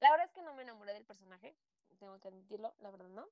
La 0.01 0.11
verdad 0.11 0.27
es 0.27 0.33
que 0.33 0.43
no 0.43 0.55
me 0.55 0.63
enamoré 0.63 0.93
del 0.95 1.07
personaje, 1.07 1.57
tengo 1.99 2.19
que 2.21 2.29
admitirlo, 2.29 2.75
la 2.79 2.91
verdad 2.91 3.09
no. 3.09 3.29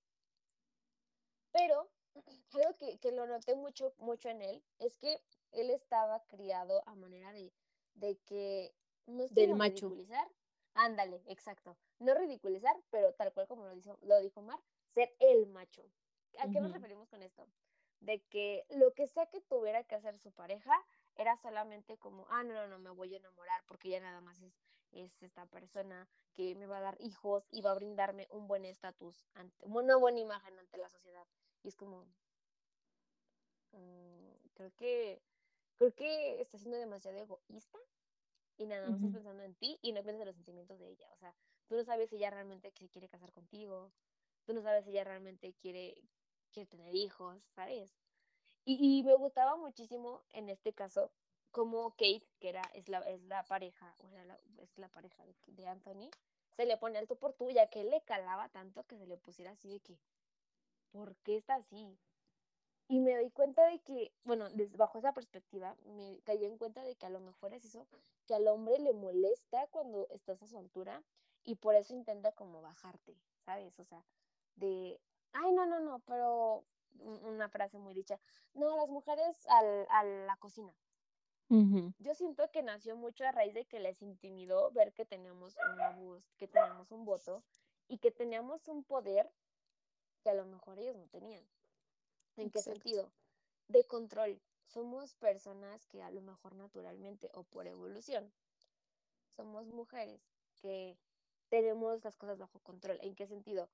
Pero 1.52 1.90
algo 2.54 2.76
que, 2.78 2.98
que 2.98 3.12
lo 3.12 3.26
noté 3.26 3.54
mucho, 3.54 3.94
mucho 3.98 4.28
en 4.28 4.42
él 4.42 4.62
es 4.78 4.96
que 4.98 5.20
él 5.52 5.70
estaba 5.70 6.20
criado 6.26 6.82
a 6.86 6.94
manera 6.94 7.32
de, 7.32 7.52
de 7.94 8.16
que 8.24 8.74
no 9.06 9.22
es 9.24 9.34
Del 9.34 9.54
macho. 9.54 9.88
ridiculizar. 9.88 10.26
Ándale, 10.74 11.22
exacto. 11.26 11.76
No 11.98 12.14
ridiculizar, 12.14 12.74
pero 12.90 13.12
tal 13.14 13.32
cual 13.32 13.46
como 13.46 13.64
lo 13.64 13.74
dijo, 13.74 13.98
lo 14.02 14.18
dijo 14.20 14.40
Mar, 14.40 14.58
ser 14.94 15.14
el 15.20 15.46
macho. 15.46 15.82
¿A 16.38 16.48
qué 16.50 16.60
nos 16.60 16.72
referimos 16.72 17.08
con 17.08 17.22
esto? 17.22 17.46
De 18.00 18.20
que 18.24 18.64
lo 18.70 18.92
que 18.94 19.06
sea 19.06 19.26
que 19.26 19.40
tuviera 19.40 19.84
que 19.84 19.94
hacer 19.94 20.18
su 20.18 20.32
pareja 20.32 20.74
era 21.16 21.36
solamente 21.36 21.98
como, 21.98 22.26
ah, 22.30 22.42
no, 22.42 22.54
no, 22.54 22.66
no, 22.66 22.78
me 22.78 22.90
voy 22.90 23.14
a 23.14 23.18
enamorar 23.18 23.62
porque 23.66 23.90
ya 23.90 24.00
nada 24.00 24.20
más 24.20 24.40
es, 24.40 24.54
es 24.92 25.22
esta 25.22 25.46
persona 25.46 26.08
que 26.32 26.54
me 26.54 26.66
va 26.66 26.78
a 26.78 26.82
dar 26.82 26.96
hijos 27.00 27.46
y 27.50 27.60
va 27.60 27.72
a 27.72 27.74
brindarme 27.74 28.26
un 28.30 28.48
buen 28.48 28.64
estatus, 28.64 29.26
una 29.60 29.96
buena 29.96 30.20
imagen 30.20 30.58
ante 30.58 30.78
la 30.78 30.88
sociedad. 30.88 31.26
Y 31.62 31.68
es 31.68 31.76
como, 31.76 32.06
mm, 33.72 34.32
creo 34.54 34.74
que, 34.74 35.22
creo 35.76 35.94
que 35.94 36.40
está 36.40 36.58
siendo 36.58 36.78
demasiado 36.78 37.18
egoísta 37.18 37.78
y 38.56 38.66
nada 38.66 38.86
más 38.88 38.96
estás 38.96 39.12
pensando 39.12 39.42
en 39.42 39.54
ti 39.54 39.78
y 39.82 39.92
no 39.92 40.02
piensas 40.02 40.20
en 40.22 40.26
los 40.26 40.36
sentimientos 40.36 40.78
de 40.78 40.88
ella. 40.88 41.08
O 41.12 41.16
sea, 41.18 41.34
tú 41.68 41.76
no 41.76 41.84
sabes 41.84 42.10
si 42.10 42.16
ella 42.16 42.30
realmente 42.30 42.70
se 42.70 42.88
quiere 42.88 43.08
casar 43.08 43.32
contigo, 43.32 43.92
tú 44.44 44.54
no 44.54 44.62
sabes 44.62 44.84
si 44.84 44.90
ella 44.90 45.04
realmente 45.04 45.54
quiere, 45.54 45.94
quiere 46.52 46.68
tener 46.68 46.94
hijos, 46.94 47.42
¿sabes? 47.54 47.94
Y, 48.64 48.98
y 48.98 49.02
me 49.02 49.14
gustaba 49.14 49.56
muchísimo 49.56 50.22
en 50.30 50.48
este 50.48 50.72
caso 50.72 51.10
como 51.52 51.90
Kate, 51.90 52.26
que 52.40 52.48
era, 52.48 52.62
es, 52.74 52.88
la, 52.88 52.98
es 53.00 53.22
la 53.24 53.44
pareja, 53.44 53.94
o 53.98 54.08
la, 54.10 54.38
es 54.58 54.76
la 54.78 54.88
pareja 54.88 55.22
de, 55.46 55.68
Anthony, 55.68 56.10
se 56.56 56.66
le 56.66 56.76
pone 56.78 56.98
alto 56.98 57.14
por 57.16 57.34
tú, 57.34 57.50
ya 57.50 57.68
que 57.68 57.84
le 57.84 58.00
calaba 58.00 58.48
tanto 58.48 58.84
que 58.84 58.96
se 58.98 59.06
le 59.06 59.18
pusiera 59.18 59.52
así 59.52 59.68
de 59.68 59.80
que, 59.80 59.98
¿por 60.90 61.14
qué 61.16 61.36
está 61.36 61.56
así? 61.56 61.98
Y 62.88 63.00
me 63.00 63.14
doy 63.14 63.30
cuenta 63.30 63.66
de 63.66 63.78
que, 63.80 64.12
bueno, 64.24 64.48
bajo 64.76 64.98
esa 64.98 65.12
perspectiva, 65.12 65.76
me 65.84 66.20
caí 66.24 66.44
en 66.44 66.58
cuenta 66.58 66.82
de 66.82 66.96
que 66.96 67.06
a 67.06 67.10
lo 67.10 67.20
mejor 67.20 67.54
es 67.54 67.64
eso, 67.64 67.86
que 68.26 68.34
al 68.34 68.48
hombre 68.48 68.78
le 68.78 68.92
molesta 68.92 69.66
cuando 69.68 70.08
estás 70.10 70.42
a 70.42 70.46
su 70.46 70.58
altura 70.58 71.02
y 71.44 71.56
por 71.56 71.74
eso 71.74 71.94
intenta 71.94 72.32
como 72.32 72.60
bajarte, 72.62 73.16
¿sabes? 73.44 73.78
O 73.78 73.84
sea, 73.84 74.02
de, 74.56 75.00
ay, 75.32 75.52
no, 75.52 75.66
no, 75.66 75.80
no, 75.80 76.00
pero 76.00 76.64
un- 76.98 77.24
una 77.24 77.48
frase 77.48 77.78
muy 77.78 77.94
dicha, 77.94 78.20
no, 78.54 78.76
las 78.76 78.88
mujeres 78.88 79.46
al, 79.48 79.86
a 79.90 80.04
la 80.04 80.36
cocina. 80.36 80.74
Yo 81.98 82.14
siento 82.14 82.50
que 82.50 82.62
nació 82.62 82.96
mucho 82.96 83.24
a 83.24 83.32
raíz 83.32 83.54
de 83.54 83.64
que 83.64 83.80
les 83.80 84.02
intimidó 84.02 84.70
ver 84.72 84.92
que 84.92 85.06
teníamos 85.06 85.56
una 85.72 85.90
voz, 85.90 86.22
que 86.36 86.46
teníamos 86.48 86.90
un 86.90 87.04
voto 87.06 87.44
y 87.88 87.98
que 87.98 88.10
teníamos 88.10 88.68
un 88.68 88.84
poder 88.84 89.32
que 90.22 90.30
a 90.30 90.34
lo 90.34 90.46
mejor 90.46 90.78
ellos 90.78 90.96
no 90.96 91.08
tenían. 91.08 91.44
¿En 92.36 92.50
qué 92.50 92.62
sentido? 92.62 93.12
De 93.68 93.84
control. 93.86 94.42
Somos 94.66 95.14
personas 95.14 95.86
que 95.86 96.02
a 96.02 96.10
lo 96.10 96.22
mejor 96.22 96.54
naturalmente 96.56 97.30
o 97.34 97.44
por 97.44 97.66
evolución 97.66 98.32
somos 99.36 99.66
mujeres 99.66 100.22
que 100.54 100.96
tenemos 101.48 102.04
las 102.04 102.16
cosas 102.16 102.38
bajo 102.38 102.60
control. 102.60 102.98
¿En 103.02 103.14
qué 103.14 103.26
sentido? 103.26 103.68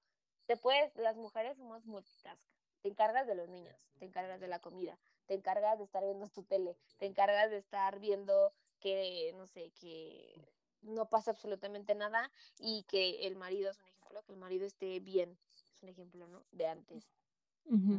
Te 0.48 0.56
puedes, 0.56 0.96
las 0.96 1.16
mujeres 1.16 1.56
somos 1.56 1.86
multitask. 1.86 2.42
Te 2.82 2.88
encargas 2.88 3.28
de 3.28 3.36
los 3.36 3.48
niños, 3.48 3.76
te 4.00 4.06
encargas 4.06 4.40
de 4.40 4.48
la 4.48 4.58
comida, 4.58 4.98
te 5.26 5.34
encargas 5.34 5.78
de 5.78 5.84
estar 5.84 6.02
viendo 6.02 6.26
tu 6.28 6.42
tele, 6.42 6.76
te 6.98 7.06
encargas 7.06 7.50
de 7.50 7.58
estar 7.58 8.00
viendo 8.00 8.52
que, 8.80 9.32
no 9.36 9.46
sé, 9.46 9.70
que 9.80 10.34
no 10.82 11.08
pasa 11.08 11.30
absolutamente 11.30 11.94
nada 11.94 12.32
y 12.58 12.82
que 12.88 13.28
el 13.28 13.36
marido 13.36 13.70
es 13.70 13.78
un 13.78 13.86
ejemplo, 13.88 14.24
que 14.24 14.32
el 14.32 14.38
marido 14.38 14.66
esté 14.66 14.98
bien, 14.98 15.38
es 15.54 15.82
un 15.82 15.88
ejemplo, 15.90 16.26
¿no? 16.26 16.42
De 16.50 16.66
antes 16.66 17.08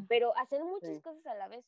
pero 0.08 0.36
hacen 0.38 0.66
muchas 0.66 0.96
Sí. 0.96 1.02
cosas 1.02 1.26
a 1.28 1.36
la 1.36 1.48
vez. 1.48 1.66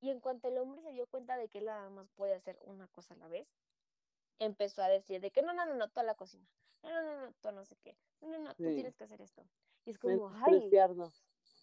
Y 0.00 0.10
en 0.10 0.20
cuanto 0.20 0.48
el 0.48 0.58
hombre 0.58 0.82
se 0.82 0.92
dio 0.92 1.06
cuenta 1.06 1.36
de 1.36 1.48
que 1.48 1.58
él 1.58 1.66
nada 1.66 1.88
más 1.90 2.10
puede 2.10 2.34
hacer 2.34 2.58
una 2.62 2.88
cosa 2.88 3.14
a 3.14 3.16
la 3.16 3.28
vez, 3.28 3.48
empezó 4.38 4.82
a 4.82 4.88
decir 4.88 5.20
de 5.20 5.30
que 5.30 5.42
no, 5.42 5.54
no, 5.54 5.64
no, 5.64 5.74
no, 5.74 5.88
tú 5.88 6.00
a 6.00 6.02
la 6.02 6.14
cocina, 6.14 6.46
no, 6.84 7.02
no, 7.02 7.02
no, 7.02 7.26
no, 7.26 7.32
tú 7.40 7.52
no 7.52 7.64
sé 7.64 7.76
qué, 7.82 7.96
no, 8.20 8.28
no, 8.28 8.38
no, 8.38 8.54
tú 8.54 8.64
Sí. 8.64 8.74
tienes 8.74 8.94
que 8.96 9.04
hacer 9.04 9.20
esto. 9.20 9.42
Y 9.84 9.90
es 9.90 9.98
como, 9.98 10.30
ay, 10.46 10.70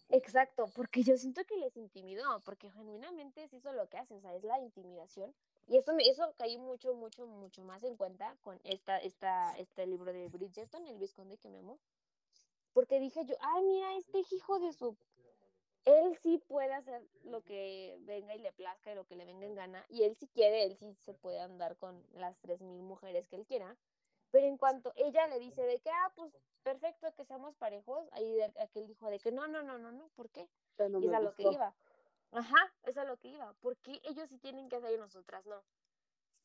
exacto, 0.09 0.69
porque 0.75 1.03
yo 1.03 1.17
siento 1.17 1.43
que 1.45 1.57
les 1.57 1.75
intimidó, 1.77 2.39
porque 2.41 2.69
genuinamente 2.71 3.43
es 3.43 3.53
eso 3.53 3.71
lo 3.73 3.87
que 3.87 3.97
hacen, 3.97 4.17
o 4.17 4.21
sea, 4.21 4.35
es 4.35 4.43
la 4.43 4.59
intimidación. 4.59 5.33
Y 5.67 5.77
eso, 5.77 5.93
me, 5.93 6.07
eso 6.07 6.33
caí 6.37 6.57
mucho, 6.57 6.93
mucho, 6.93 7.25
mucho 7.27 7.63
más 7.63 7.83
en 7.83 7.95
cuenta 7.95 8.35
con 8.41 8.59
esta, 8.63 8.99
esta, 8.99 9.57
este 9.57 9.87
libro 9.87 10.11
de 10.11 10.27
Bridgerton, 10.27 10.85
El 10.85 10.97
Visconde 10.97 11.37
que 11.37 11.49
me 11.49 11.59
amó. 11.59 11.79
Porque 12.73 12.99
dije 12.99 13.25
yo, 13.25 13.35
ay, 13.39 13.63
mira, 13.63 13.95
este 13.97 14.19
hijo 14.31 14.59
de 14.59 14.73
su 14.73 14.95
él 15.85 16.15
sí 16.21 16.37
puede 16.47 16.73
hacer 16.73 17.01
lo 17.23 17.41
que 17.41 17.97
venga 18.01 18.35
y 18.35 18.39
le 18.39 18.51
plazca 18.51 18.91
y 18.91 18.95
lo 18.95 19.05
que 19.05 19.15
le 19.15 19.25
venga 19.25 19.45
en 19.45 19.55
gana, 19.55 19.85
y 19.89 20.03
él 20.03 20.15
si 20.15 20.27
quiere, 20.27 20.63
él 20.63 20.75
sí 20.75 20.93
se 21.03 21.13
puede 21.13 21.39
andar 21.39 21.75
con 21.77 22.05
las 22.13 22.39
tres 22.39 22.61
mil 22.61 22.81
mujeres 22.83 23.27
que 23.27 23.35
él 23.35 23.45
quiera, 23.45 23.75
pero 24.31 24.47
en 24.47 24.57
cuanto 24.57 24.93
ella 24.95 25.27
le 25.27 25.39
dice 25.39 25.61
de 25.63 25.79
que, 25.79 25.89
ah, 25.89 26.11
pues 26.15 26.31
perfecto 26.63 27.13
que 27.15 27.25
seamos 27.25 27.55
parejos, 27.55 28.07
ahí 28.13 28.31
de, 28.33 28.45
aquel 28.61 28.87
dijo 28.87 29.09
de 29.09 29.19
que 29.19 29.31
no, 29.31 29.47
no, 29.47 29.61
no, 29.61 29.77
no, 29.77 29.91
no, 29.91 30.07
¿por 30.09 30.29
qué? 30.29 30.47
No 30.77 30.99
es 30.99 31.13
a 31.13 31.19
lo 31.19 31.33
que 31.35 31.43
iba. 31.43 31.73
Ajá, 32.31 32.73
es 32.83 32.97
a 32.97 33.03
lo 33.03 33.17
que 33.17 33.27
iba. 33.27 33.53
Porque 33.61 33.99
ellos 34.03 34.29
sí 34.29 34.37
tienen 34.37 34.69
que 34.69 34.77
hacer 34.77 34.93
y 34.93 34.97
nosotras 34.97 35.45
no. 35.45 35.63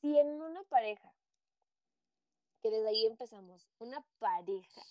Si 0.01 0.18
en 0.18 0.43
una 0.43 0.62
pareja, 0.64 1.12
que 2.61 2.70
desde 2.70 2.89
ahí 2.89 3.07
empezamos, 3.07 3.68
una 3.78 4.05
pareja, 4.18 4.82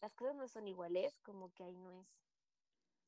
las 0.00 0.14
cosas 0.14 0.36
no 0.36 0.46
son 0.48 0.68
iguales, 0.68 1.18
como 1.20 1.52
que 1.52 1.64
ahí 1.64 1.76
no 1.76 1.90
es. 1.92 2.08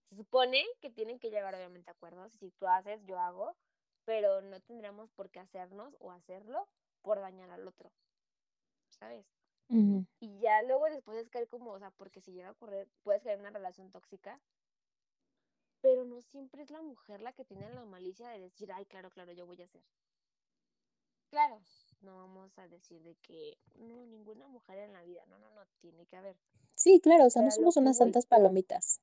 Se 0.09 0.16
supone 0.16 0.66
que 0.81 0.91
tienen 0.91 1.18
que 1.18 1.31
llegar 1.31 1.55
obviamente 1.55 1.91
a 1.91 1.95
acuerdos. 1.95 2.33
Si 2.35 2.51
tú 2.51 2.66
haces, 2.66 3.03
yo 3.07 3.18
hago, 3.18 3.57
pero 4.05 4.43
no 4.43 4.61
tendríamos 4.61 5.11
por 5.12 5.31
qué 5.31 5.39
hacernos 5.39 5.97
o 6.01 6.11
hacerlo 6.11 6.68
por 7.03 7.20
dañar 7.20 7.51
al 7.51 7.66
otro. 7.66 7.91
¿Sabes? 9.03 9.26
Y 10.20 10.38
ya 10.38 10.62
luego 10.62 10.84
después 10.84 11.18
es 11.18 11.28
caer 11.28 11.48
como, 11.48 11.72
o 11.72 11.78
sea, 11.80 11.90
porque 11.90 12.20
si 12.20 12.30
llega 12.30 12.48
a 12.50 12.53
ocurrir, 12.53 12.88
puedes 13.03 13.24
caer 13.24 13.34
en 13.34 13.40
una 13.40 13.50
relación 13.50 13.90
tóxica, 13.90 14.38
pero 15.80 16.05
no 16.05 16.20
siempre 16.20 16.62
es 16.62 16.70
la 16.70 16.82
mujer 16.82 17.20
la 17.20 17.32
que 17.32 17.44
tiene 17.44 17.68
la 17.70 17.84
malicia 17.84 18.28
de 18.28 18.38
decir, 18.38 18.70
ay, 18.70 18.84
claro, 18.84 19.11
claro, 19.11 19.32
yo 19.32 19.44
voy 19.44 19.61
a 19.61 19.64
hacer. 19.64 19.82
Claro, 21.30 21.61
no 22.03 22.16
vamos 22.16 22.57
a 22.61 22.68
decir 22.68 23.03
de 23.03 23.16
que 23.16 23.59
no, 23.74 24.07
ninguna 24.07 24.46
mujer 24.46 24.78
en 24.78 24.92
la 24.92 25.03
vida, 25.03 25.24
no, 25.26 25.36
no, 25.38 25.50
no, 25.50 25.66
tiene 25.80 26.07
que 26.07 26.16
haber. 26.16 26.36
Sí, 26.76 27.00
claro, 27.00 27.26
o 27.26 27.30
sea, 27.30 27.42
no 27.42 27.48
Pero 27.48 27.57
somos 27.57 27.76
unas 27.76 27.96
voy- 27.96 28.05
santas 28.07 28.26
palomitas. 28.26 29.00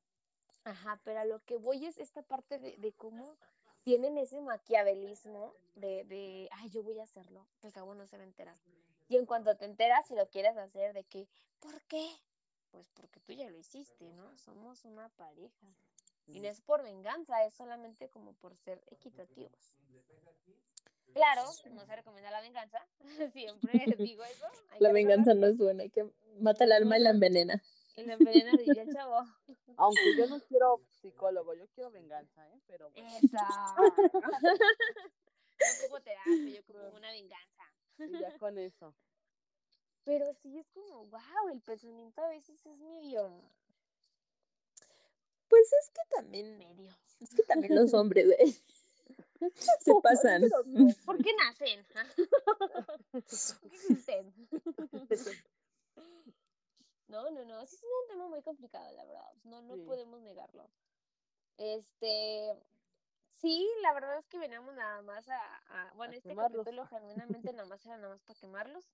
Ajá, 0.64 1.02
pero 1.04 1.20
a 1.20 1.26
lo 1.26 1.44
que 1.44 1.58
voy 1.58 1.86
es 1.86 1.98
esta 1.98 2.22
parte 2.22 2.58
de, 2.58 2.78
de 2.78 2.94
cómo 2.94 3.36
tienen 3.84 4.18
ese 4.18 4.40
maquiavelismo 4.40 5.54
de, 5.76 6.06
de, 6.06 6.48
ay, 6.54 6.70
yo 6.70 6.84
voy 6.84 7.00
a 7.00 7.04
hacerlo, 7.04 7.46
que 7.60 7.68
al 7.68 7.74
cabo 7.74 7.96
no 7.96 8.08
se 8.08 8.16
va 8.16 8.24
a 8.24 8.28
enterar. 8.28 8.56
Y 9.10 9.18
en 9.18 9.26
cuanto 9.26 9.58
te 9.58 9.66
enteras, 9.66 10.08
si 10.08 10.16
lo 10.16 10.30
quieres 10.30 10.56
hacer, 10.56 10.94
de 10.94 11.04
que, 11.04 11.28
¿por 11.60 11.82
qué? 11.88 12.08
Pues 12.70 12.88
porque 12.94 13.20
tú 13.20 13.34
ya 13.34 13.50
lo 13.50 13.58
hiciste, 13.58 14.12
¿no? 14.12 14.38
Somos 14.38 14.86
una 14.86 15.10
pareja. 15.10 15.68
Y 16.28 16.40
no 16.40 16.48
es 16.48 16.62
por 16.62 16.84
venganza, 16.84 17.44
es 17.44 17.56
solamente 17.56 18.08
como 18.10 18.34
por 18.34 18.56
ser 18.56 18.84
equitativos. 18.92 19.74
Claro, 21.14 21.42
no 21.72 21.86
se 21.86 21.96
recomienda 21.96 22.30
la 22.30 22.42
venganza, 22.42 22.86
siempre 23.34 23.72
digo 23.98 24.24
eso. 24.24 24.46
La 24.78 24.92
venganza 24.92 25.34
no 25.34 25.48
es 25.48 25.58
buena, 25.58 25.82
hay 25.82 25.90
que 25.90 26.08
mata 26.40 26.66
el 26.66 26.72
alma 26.72 27.00
y 27.00 27.02
la 27.02 27.10
envenena. 27.10 27.64
Y 27.96 28.04
la 28.04 28.14
envenena, 28.14 28.52
diría 28.58 28.84
el 28.84 28.94
chavo. 28.94 29.26
Aunque 29.78 30.18
yo 30.18 30.28
no 30.28 30.40
quiero 30.42 30.82
psicólogo, 31.02 31.56
yo 31.56 31.68
quiero 31.70 31.90
venganza, 31.90 32.48
¿eh? 32.50 32.62
Pero 32.68 32.92
bueno, 32.92 33.10
Esa. 33.24 33.40
no 33.76 33.88
ocupo 35.80 36.00
terapia, 36.02 36.54
yo 36.54 36.62
ocupo 36.62 36.96
una 36.96 37.10
venganza. 37.12 37.49
Y 38.06 38.20
ya 38.20 38.38
con 38.38 38.58
eso. 38.58 38.94
Pero 40.06 40.34
sí 40.42 40.58
es 40.58 40.68
como, 40.70 41.06
wow, 41.06 41.50
el 41.52 41.62
pensamiento 41.62 42.22
a 42.22 42.30
veces 42.30 42.66
es 42.66 42.78
medio, 42.80 43.42
Pues 45.48 45.72
es 45.74 45.90
que 45.90 46.02
también, 46.16 46.58
medio. 46.58 46.90
es 47.20 47.30
que 47.36 47.44
también 47.44 47.76
los 47.76 47.94
hombres 47.94 48.26
güey, 48.26 48.56
se 49.82 49.94
pasan. 50.02 50.44
¿Por 51.06 51.18
qué 51.24 51.32
nacen? 51.34 51.86
¿Por 52.86 53.04
qué 53.12 53.18
existen? 53.18 54.34
No, 57.08 57.30
no, 57.32 57.44
no, 57.44 57.66
sí 57.66 57.76
es 57.76 57.82
un 57.84 58.08
tema 58.10 58.28
muy 58.28 58.42
complicado, 58.44 58.92
la 58.94 59.04
verdad. 59.04 59.34
No, 59.44 59.62
no 59.64 59.76
Sí. 59.76 59.82
podemos 59.82 60.22
negarlo. 60.22 60.70
Este, 61.58 62.56
sí, 63.42 63.68
la 63.82 63.94
verdad 63.94 64.18
es 64.20 64.28
que 64.28 64.38
veníamos 64.40 64.74
nada 64.76 65.02
más 65.02 65.28
a, 65.30 65.40
a- 65.70 65.92
bueno, 65.96 66.14
A 66.14 66.18
este 66.18 66.30
quemarlos. 66.30 66.66
capítulo 66.66 66.86
genuinamente 66.90 67.54
nada 67.54 67.66
más 67.68 67.86
era 67.86 67.98
nada 67.98 68.10
más 68.14 68.22
para 68.24 68.40
quemarlos, 68.40 68.86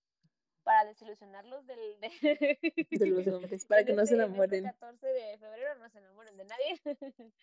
para 0.64 0.86
desilusionarlos 0.86 1.66
del, 1.68 2.00
de, 2.00 2.10
de 2.92 3.06
los 3.08 3.28
hombres, 3.28 3.66
para 3.66 3.84
que 3.86 3.94
no 3.94 4.06
se 4.06 4.14
este- 4.14 4.24
en 4.26 4.32
este 4.32 4.58
enamoren. 4.58 4.64
14 4.64 5.08
de 5.08 5.38
febrero 5.38 5.76
no 5.76 5.90
se 5.90 5.98
enamoren 6.00 6.38
de 6.38 6.46
nadie. 6.46 6.82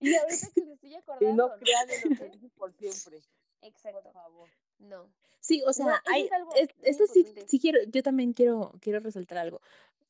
y 0.00 0.14
ahorita 0.14 0.46
que 0.54 0.64
me 0.64 0.72
estoy 0.74 0.92
Y 0.92 0.96
acordando. 0.96 1.48
no 1.48 1.58
crean 1.58 1.90
en 1.90 2.00
los 2.10 2.18
felices 2.18 2.50
por 2.56 2.72
siempre, 2.72 3.20
por 3.60 3.68
Exacto, 3.68 4.12
favor. 4.12 4.48
no. 4.78 5.08
Sí, 5.40 5.62
o 5.64 5.72
sea, 5.72 5.94
eso 5.94 6.02
hay, 6.06 6.24
es 6.26 6.32
algo 6.32 6.54
es- 6.56 6.70
esto 6.82 7.06
sí, 7.06 7.24
sí 7.46 7.60
quiero, 7.60 7.78
yo 7.86 8.02
también 8.02 8.32
quiero, 8.32 8.72
quiero 8.80 8.98
resaltar 9.00 9.38
algo. 9.38 9.60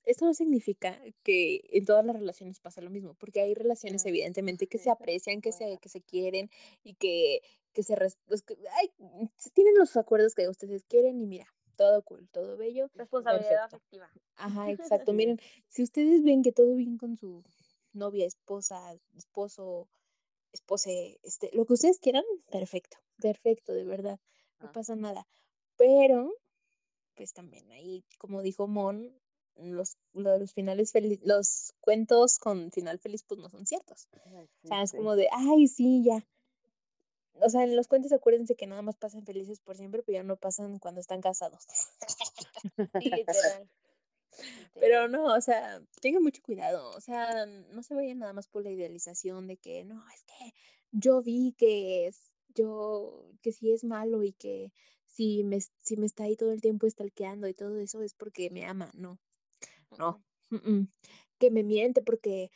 Esto 0.06 0.24
no 0.24 0.34
significa 0.34 0.98
que 1.24 1.62
en 1.70 1.84
todas 1.84 2.04
las 2.06 2.16
relaciones 2.16 2.60
pasa 2.60 2.80
lo 2.80 2.90
mismo, 2.90 3.14
porque 3.14 3.40
hay 3.40 3.54
relaciones 3.54 4.06
evidentemente 4.06 4.68
que 4.68 4.78
se 4.78 4.88
aprecian, 4.90 5.40
que 5.42 5.52
se, 5.52 5.78
que 5.78 5.88
se 5.88 6.00
quieren 6.00 6.48
y 6.84 6.94
que, 6.94 7.40
que 7.72 7.82
se 7.82 7.96
pues, 8.26 8.42
que, 8.42 8.56
ay, 8.80 8.92
se 9.36 9.50
tienen 9.50 9.74
los 9.76 9.96
acuerdos 9.96 10.34
que 10.34 10.48
ustedes 10.48 10.84
quieren 10.84 11.20
y 11.20 11.26
mira, 11.26 11.46
todo 11.76 12.02
cool, 12.02 12.28
todo 12.30 12.56
bello. 12.56 12.88
Responsabilidad 12.94 13.50
Perfecto. 13.50 13.76
afectiva. 13.76 14.10
Ajá, 14.36 14.70
exacto. 14.70 15.12
Miren, 15.12 15.38
si 15.68 15.82
ustedes 15.82 16.22
ven 16.22 16.42
que 16.42 16.52
todo 16.52 16.74
bien 16.76 16.98
con 16.98 17.16
su 17.16 17.42
novia, 17.92 18.26
esposa, 18.26 18.96
esposo, 19.16 19.88
espose, 20.52 21.18
este, 21.22 21.50
lo 21.52 21.66
que 21.66 21.74
ustedes 21.74 21.98
quieran, 21.98 22.24
perfecto, 22.50 22.96
perfecto, 23.20 23.72
de 23.72 23.84
verdad, 23.84 24.20
no 24.60 24.68
Ah. 24.68 24.72
pasa 24.72 24.94
nada. 24.96 25.26
Pero, 25.76 26.32
pues 27.16 27.32
también 27.32 27.70
ahí, 27.72 28.04
como 28.18 28.42
dijo 28.42 28.66
Mon, 28.68 29.12
los, 29.56 29.96
lo 30.12 30.30
de 30.30 30.38
los 30.38 30.52
finales 30.52 30.92
felices, 30.92 31.20
los 31.24 31.74
cuentos 31.80 32.38
con 32.38 32.70
final 32.72 32.98
feliz, 32.98 33.22
pues 33.22 33.40
no 33.40 33.48
son 33.48 33.66
ciertos. 33.66 34.08
No 34.30 34.42
O 34.42 34.48
sea, 34.68 34.82
es 34.82 34.92
como 34.92 35.16
de, 35.16 35.28
ay, 35.32 35.68
sí, 35.68 36.04
ya. 36.04 36.26
O 37.40 37.48
sea, 37.48 37.64
en 37.64 37.76
los 37.76 37.88
cuentos 37.88 38.12
acuérdense 38.12 38.56
que 38.56 38.66
nada 38.66 38.82
más 38.82 38.96
pasan 38.96 39.24
felices 39.24 39.60
por 39.60 39.76
siempre, 39.76 40.02
pero 40.02 40.18
ya 40.18 40.22
no 40.22 40.36
pasan 40.36 40.78
cuando 40.78 41.00
están 41.00 41.20
casados. 41.20 41.66
Sí, 43.00 43.10
literal. 43.10 43.68
Pero 44.74 45.08
no, 45.08 45.34
o 45.34 45.40
sea, 45.40 45.80
tengan 46.00 46.22
mucho 46.22 46.42
cuidado, 46.42 46.90
o 46.90 47.00
sea, 47.00 47.46
no 47.46 47.82
se 47.82 47.94
vayan 47.94 48.18
nada 48.18 48.32
más 48.34 48.48
por 48.48 48.62
la 48.62 48.70
idealización 48.70 49.46
de 49.46 49.56
que 49.56 49.84
no, 49.84 50.04
es 50.14 50.24
que 50.24 50.54
yo 50.92 51.22
vi 51.22 51.54
que 51.56 52.06
es, 52.06 52.32
yo, 52.54 53.30
que 53.40 53.52
si 53.52 53.72
es 53.72 53.84
malo 53.84 54.22
y 54.22 54.32
que 54.32 54.72
si 55.06 55.42
me, 55.44 55.60
si 55.80 55.96
me 55.96 56.06
está 56.06 56.24
ahí 56.24 56.36
todo 56.36 56.52
el 56.52 56.60
tiempo 56.60 56.88
stalkeando 56.88 57.48
y 57.48 57.54
todo 57.54 57.78
eso 57.78 58.02
es 58.02 58.14
porque 58.14 58.50
me 58.50 58.66
ama, 58.66 58.90
no, 58.94 59.18
no, 59.98 60.22
Mm, 60.50 60.84
que 61.38 61.50
me 61.50 61.64
miente 61.64 62.02
porque 62.02 62.50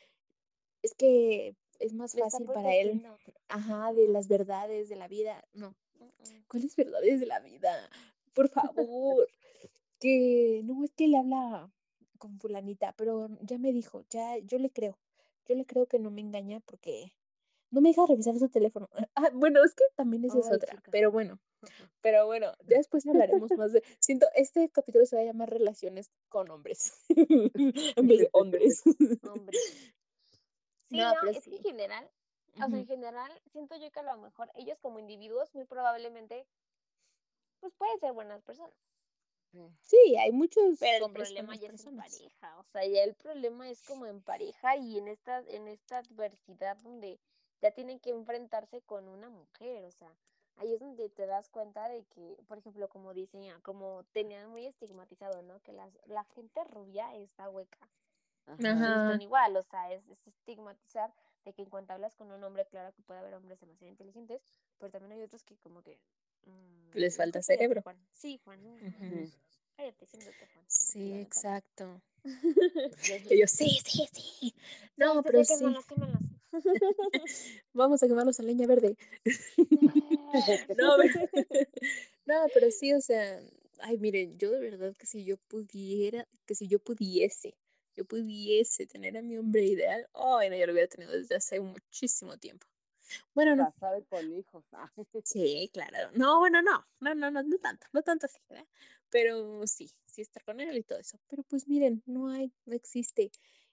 es 0.82 0.94
que 0.94 1.56
es 1.80 1.92
más 1.92 2.14
Me 2.14 2.22
fácil 2.22 2.46
para 2.46 2.74
él, 2.76 3.04
ajá, 3.48 3.92
de 3.92 4.06
las 4.08 4.28
verdades 4.28 4.88
de 4.88 4.96
la 4.96 5.08
vida, 5.08 5.44
no, 5.52 5.74
Mm, 5.98 6.04
mm. 6.04 6.44
¿cuáles 6.48 6.76
verdades 6.76 7.20
de 7.20 7.26
la 7.26 7.40
vida? 7.40 7.90
Por 8.32 8.48
favor. 8.48 9.28
Que 9.98 10.62
no 10.64 10.82
es 10.84 10.92
que 10.92 11.08
le 11.08 11.18
habla 11.18 11.70
con 12.18 12.38
fulanita, 12.38 12.94
pero 12.96 13.28
ya 13.42 13.58
me 13.58 13.72
dijo, 13.72 14.04
ya 14.08 14.38
yo 14.38 14.58
le 14.58 14.70
creo, 14.70 14.98
yo 15.46 15.54
le 15.54 15.66
creo 15.66 15.86
que 15.86 15.98
no 15.98 16.10
me 16.10 16.22
engaña 16.22 16.60
porque 16.60 17.12
no 17.70 17.80
me 17.80 17.90
deja 17.90 18.06
revisar 18.06 18.36
su 18.38 18.48
teléfono. 18.48 18.88
Ah, 19.16 19.30
bueno, 19.34 19.62
es 19.64 19.74
que 19.74 19.84
también 19.96 20.24
esa 20.24 20.38
es 20.38 20.46
otra, 20.46 20.76
chica. 20.76 20.90
pero 20.90 21.10
bueno, 21.10 21.38
pero 22.00 22.26
bueno, 22.26 22.52
ya 22.66 22.78
después 22.78 23.06
hablaremos 23.06 23.50
más 23.56 23.72
de, 23.72 23.82
siento, 23.98 24.26
este 24.34 24.70
capítulo 24.70 25.04
se 25.04 25.16
va 25.16 25.22
a 25.22 25.26
llamar 25.26 25.50
relaciones 25.50 26.10
con 26.28 26.50
hombres, 26.50 26.94
en 27.08 28.06
vez 28.06 28.20
de 28.20 28.30
hombres. 28.32 28.82
Hombre. 29.22 29.58
Sí, 30.88 30.96
No, 30.96 31.12
es 31.28 31.44
que 31.44 31.56
en 31.56 31.62
general, 31.62 32.10
o 32.54 32.56
sea, 32.56 32.66
en 32.66 32.86
general, 32.86 33.42
siento 33.52 33.76
yo 33.76 33.90
que 33.90 34.00
a 34.00 34.04
lo 34.04 34.16
mejor 34.18 34.50
ellos 34.54 34.78
como 34.80 34.98
individuos 34.98 35.54
muy 35.54 35.64
probablemente, 35.66 36.46
pues 37.60 37.74
pueden 37.74 37.98
ser 38.00 38.12
buenas 38.12 38.42
personas. 38.42 38.74
Sí, 39.82 40.16
hay 40.16 40.30
muchos 40.30 40.78
Pero 40.78 40.96
el 40.98 41.02
hombres 41.02 41.28
problema 41.28 41.56
ya 41.56 41.68
es 41.68 41.84
en 41.84 41.96
pareja, 41.96 42.58
o 42.58 42.64
sea, 42.72 42.86
ya 42.86 43.02
el 43.02 43.14
problema 43.14 43.68
es 43.68 43.82
como 43.82 44.06
en 44.06 44.22
pareja 44.22 44.76
y 44.76 44.96
en 44.98 45.08
esta, 45.08 45.40
en 45.40 45.66
esta 45.66 45.98
adversidad 45.98 46.76
donde 46.78 47.18
ya 47.60 47.70
tienen 47.72 47.98
que 48.00 48.10
enfrentarse 48.10 48.80
con 48.82 49.08
una 49.08 49.28
mujer, 49.28 49.84
o 49.84 49.90
sea, 49.90 50.12
ahí 50.56 50.72
es 50.74 50.80
donde 50.80 51.08
te 51.08 51.26
das 51.26 51.48
cuenta 51.48 51.88
de 51.88 52.04
que, 52.04 52.36
por 52.48 52.58
ejemplo, 52.58 52.88
como 52.88 53.14
dicen, 53.14 53.42
ya, 53.42 53.58
como 53.60 54.04
tenían 54.12 54.48
muy 54.50 54.66
estigmatizado, 54.66 55.42
¿no? 55.42 55.60
Que 55.60 55.72
las, 55.72 55.92
la 56.06 56.24
gente 56.24 56.64
rubia 56.64 57.14
está 57.16 57.48
hueca. 57.48 57.78
Ajá. 58.46 58.58
están 58.58 59.22
igual, 59.22 59.56
o 59.56 59.62
sea, 59.62 59.92
es, 59.92 60.08
es 60.08 60.26
estigmatizar 60.26 61.12
de 61.44 61.52
que 61.52 61.62
en 61.62 61.70
cuanto 61.70 61.92
hablas 61.92 62.14
con 62.16 62.30
un 62.32 62.42
hombre, 62.42 62.66
claro 62.66 62.92
que 62.94 63.02
puede 63.02 63.20
haber 63.20 63.34
hombres 63.34 63.60
demasiado 63.60 63.90
inteligentes, 63.90 64.42
pero 64.78 64.90
también 64.90 65.12
hay 65.12 65.22
otros 65.22 65.44
que 65.44 65.56
como 65.58 65.82
que... 65.82 65.98
mm, 66.46 66.90
Les 66.94 67.16
falta 67.16 67.42
cerebro. 67.42 67.82
Juan. 67.82 67.96
Sí, 68.12 68.40
Juan, 68.44 68.60
Ujú. 68.64 69.26
Sí. 69.26 69.32
cállate, 69.76 70.06
siéntate, 70.06 70.46
Juan. 70.52 70.64
Sí, 70.66 71.14
exacto. 71.20 72.00
Yo- 73.38 73.46
sí, 73.46 73.78
sí, 73.84 74.08
sí. 74.12 74.54
No, 74.96 75.14
sí, 75.14 75.20
pero 75.24 75.44
sí, 75.44 75.54
sí. 75.54 75.58
quémalas, 75.58 75.86
quémalas. 75.86 76.22
Vamos 77.72 78.02
a 78.02 78.08
quemarlos 78.08 78.40
a 78.40 78.42
leña 78.42 78.66
verde. 78.66 78.96
No, 80.78 80.96
pero- 80.96 81.28
no, 82.26 82.46
pero 82.54 82.70
sí, 82.70 82.92
o 82.92 83.00
sea, 83.00 83.40
ay, 83.80 83.98
miren, 83.98 84.38
yo 84.38 84.50
de 84.50 84.60
verdad 84.60 84.94
que 84.96 85.06
si 85.06 85.24
yo 85.24 85.36
pudiera, 85.48 86.28
que 86.46 86.54
si 86.54 86.68
yo 86.68 86.78
pudiese 86.78 87.56
yo 87.96 88.04
pudiese 88.04 88.86
tener 88.86 89.16
a 89.18 89.22
mi 89.22 89.36
hombre 89.36 89.64
ideal, 89.64 90.08
ay, 90.14 90.48
no, 90.48 90.56
yo 90.56 90.66
lo 90.66 90.72
hubiera 90.72 90.88
tenido 90.88 91.12
desde 91.12 91.34
hace 91.34 91.60
muchísimo 91.60 92.38
tiempo. 92.38 92.66
Bueno, 93.34 93.56
no. 93.56 93.74
Con 94.08 94.32
hijos. 94.32 94.64
ah. 94.72 94.90
Sí, 95.24 95.68
claro. 95.72 96.10
No, 96.14 96.38
bueno, 96.38 96.62
no, 96.62 96.86
no, 97.00 97.14
no, 97.14 97.30
no, 97.30 97.42
no 97.42 97.58
tanto, 97.58 97.86
no 97.92 98.02
tanto 98.02 98.26
así, 98.26 98.38
¿verdad? 98.48 98.66
Pero 99.10 99.66
sí, 99.66 99.90
sí 100.06 100.22
estar 100.22 100.44
con 100.44 100.60
él 100.60 100.78
y 100.78 100.82
todo 100.84 100.98
eso. 101.00 101.18
Pero 101.28 101.42
pues 101.42 101.66
miren, 101.66 102.02
no 102.06 102.30
hay, 102.30 102.52
no 102.64 102.74
existe. 102.74 103.32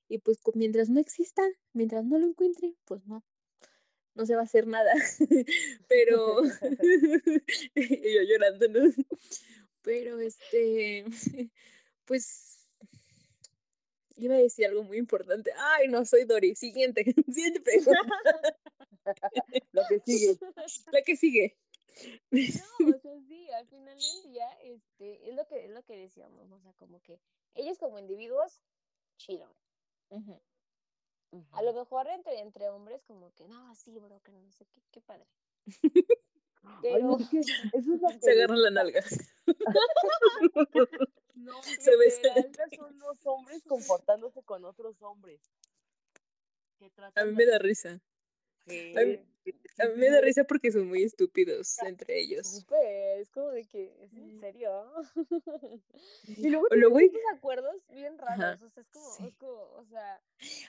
Y 0.09 0.19
pues 0.19 0.39
mientras 0.53 0.89
no 0.89 0.99
exista, 0.99 1.43
mientras 1.73 2.05
no 2.05 2.17
lo 2.17 2.27
encuentre, 2.27 2.75
pues 2.85 3.05
no, 3.05 3.23
no 4.15 4.25
se 4.25 4.35
va 4.35 4.41
a 4.41 4.45
hacer 4.45 4.67
nada. 4.67 4.93
Pero, 5.87 6.41
y 7.75 8.13
yo 8.13 8.21
llorando, 8.23 8.67
¿no? 8.69 8.91
Pero 9.81 10.19
este, 10.19 11.05
pues, 12.05 12.67
iba 14.15 14.35
a 14.35 14.39
decir 14.39 14.65
algo 14.65 14.83
muy 14.83 14.97
importante. 14.97 15.51
Ay, 15.57 15.87
no, 15.87 16.05
soy 16.05 16.25
Dori. 16.25 16.55
Siguiente, 16.55 17.03
siguiente 17.33 17.61
pregunta. 17.61 18.01
Lo 19.71 19.83
que 19.87 19.99
sigue. 20.05 20.37
La 20.91 21.01
que 21.03 21.15
sigue. 21.15 21.57
No, 22.31 22.95
o 22.95 22.99
sea, 22.99 23.19
sí, 23.27 23.49
al 23.51 23.67
final 23.67 23.97
del 23.97 24.31
día, 24.31 24.47
este, 24.63 25.29
es 25.29 25.35
lo 25.35 25.47
que, 25.47 25.65
es 25.65 25.71
lo 25.71 25.83
que 25.83 25.97
decíamos, 25.97 26.51
o 26.51 26.59
sea, 26.59 26.73
como 26.73 27.01
que 27.01 27.19
ellos 27.55 27.77
como 27.79 27.97
individuos, 27.97 28.61
chido. 29.17 29.55
A 31.51 31.61
lo 31.61 31.73
mejor 31.73 32.07
entre, 32.07 32.39
entre 32.39 32.69
hombres, 32.69 33.03
como 33.03 33.33
que, 33.33 33.47
no, 33.47 33.75
sí, 33.75 33.99
bro, 33.99 34.21
que 34.21 34.31
no 34.31 34.51
sé 34.51 34.65
qué, 34.71 34.81
qué 34.91 35.01
padre. 35.01 35.27
Pero, 36.81 37.17
es 37.17 37.29
que 37.29 37.39
eso 37.73 37.93
es 37.93 38.01
lo 38.01 38.07
que 38.09 38.19
Se 38.21 38.31
agarran 38.31 38.61
la 38.61 38.71
nalga. 38.71 39.03
No, 41.35 41.61
Se 41.63 41.95
besan. 41.97 42.51
son 42.75 42.97
los 42.99 43.25
hombres 43.25 43.63
comportándose 43.63 44.43
con 44.43 44.65
otros 44.65 45.01
hombres. 45.01 45.41
Que 46.79 46.91
A 47.15 47.25
mí 47.25 47.31
de 47.31 47.35
me 47.35 47.45
da 47.45 47.57
risa. 47.59 47.99
Que- 48.67 48.93
A 48.99 49.05
mí, 49.05 49.19
a 49.79 49.85
mí 49.87 49.93
me 49.97 50.09
da 50.09 50.21
risa 50.21 50.43
porque 50.43 50.71
son 50.71 50.87
muy 50.87 51.03
estúpidos 51.03 51.81
entre 51.83 52.19
ellos. 52.19 52.47
súper, 52.47 53.19
es 53.19 53.29
como 53.29 53.49
de 53.49 53.65
que, 53.65 53.93
¿es 54.03 54.13
en 54.13 54.31
Sí. 54.31 54.39
serio? 54.39 54.91
Y 56.25 56.49
luego 56.49 56.67
tienen 56.69 56.99
estos 56.99 57.21
acuerdos 57.33 57.87
bien 57.89 58.17
Ajá, 58.19 58.57
raros, 58.57 58.61
o 58.61 58.69
sea, 58.69 58.83
es 58.83 58.89
como, 58.89 59.15
sí. 59.17 59.23
es 59.27 59.35
como, 59.37 59.61
o 59.61 59.85
sea, 59.85 60.21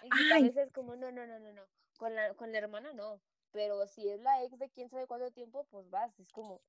Ay. 0.02 0.26
cabeza 0.28 0.62
es 0.62 0.72
como, 0.72 0.96
no, 0.96 1.10
no, 1.12 1.26
no, 1.26 1.38
no, 1.38 1.52
no, 1.52 1.62
con 1.98 2.14
la, 2.14 2.34
con 2.34 2.52
la 2.52 2.58
hermana 2.58 2.92
no, 2.92 3.20
pero 3.52 3.86
si 3.86 4.08
es 4.08 4.20
la 4.20 4.42
ex 4.44 4.58
de 4.58 4.68
quién 4.70 4.88
sabe 4.88 5.06
cuánto 5.06 5.30
tiempo, 5.30 5.66
pues 5.70 5.88
vas, 5.90 6.18
es 6.20 6.28
como, 6.30 6.60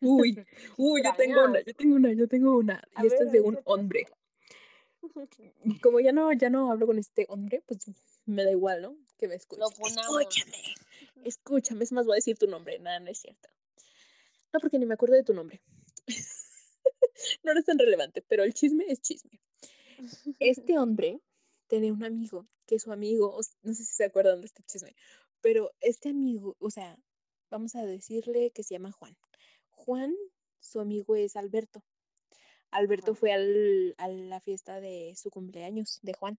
Uy, 0.00 0.38
uy, 0.78 1.02
yo 1.02 1.14
tengo 1.16 1.44
una, 1.44 1.60
yo 1.62 1.74
tengo 1.74 1.96
una, 1.96 2.12
yo 2.12 2.28
tengo 2.28 2.56
una. 2.56 2.82
A 2.94 3.02
Y 3.02 3.06
esta 3.06 3.22
ver, 3.22 3.26
es 3.26 3.32
de 3.32 3.38
a 3.38 3.42
un 3.42 3.58
hombre. 3.64 4.06
Como 5.82 6.00
ya 6.00 6.12
no, 6.12 6.32
ya 6.32 6.50
no 6.50 6.70
hablo 6.70 6.86
con 6.86 6.98
este 6.98 7.26
hombre, 7.28 7.62
pues 7.66 7.90
me 8.26 8.44
da 8.44 8.50
igual, 8.50 8.82
¿no? 8.82 8.96
Que 9.18 9.28
me 9.28 9.34
escuche. 9.36 9.60
Lo 9.60 9.70
funamos. 9.70 10.20
Escúchame, 10.20 10.74
escúchame, 11.24 11.84
es 11.84 11.92
más, 11.92 12.06
voy 12.06 12.14
a 12.14 12.16
decir 12.16 12.36
tu 12.38 12.46
nombre. 12.46 12.78
Nada, 12.78 13.00
no 13.00 13.10
es 13.10 13.18
cierto. 13.18 13.48
No, 14.52 14.60
porque 14.60 14.78
ni 14.78 14.86
me 14.86 14.94
acuerdo 14.94 15.14
de 15.14 15.24
tu 15.24 15.34
nombre. 15.34 15.62
no 17.42 17.52
eres 17.52 17.64
tan 17.64 17.78
relevante, 17.78 18.22
pero 18.22 18.42
el 18.44 18.54
chisme 18.54 18.84
es 18.88 19.00
chisme. 19.00 19.40
Este 20.38 20.78
hombre 20.78 21.20
tenía 21.66 21.92
un 21.92 22.04
amigo, 22.04 22.46
que 22.66 22.78
su 22.78 22.92
amigo, 22.92 23.38
no 23.62 23.74
sé 23.74 23.84
si 23.84 23.94
se 23.94 24.04
acuerdan 24.04 24.40
de 24.40 24.46
este 24.46 24.62
chisme, 24.64 24.94
pero 25.40 25.72
este 25.80 26.10
amigo, 26.10 26.56
o 26.58 26.70
sea, 26.70 26.96
vamos 27.50 27.74
a 27.74 27.84
decirle 27.84 28.50
que 28.50 28.62
se 28.62 28.74
llama 28.74 28.92
Juan. 28.92 29.16
Juan, 29.70 30.14
su 30.60 30.80
amigo 30.80 31.16
es 31.16 31.36
Alberto. 31.36 31.84
Alberto 32.70 33.12
Ajá. 33.12 33.20
fue 33.20 33.32
al- 33.32 33.94
a 33.98 34.08
la 34.08 34.40
fiesta 34.40 34.80
de 34.80 35.14
su 35.16 35.30
cumpleaños 35.30 36.00
de 36.02 36.14
Juan. 36.14 36.38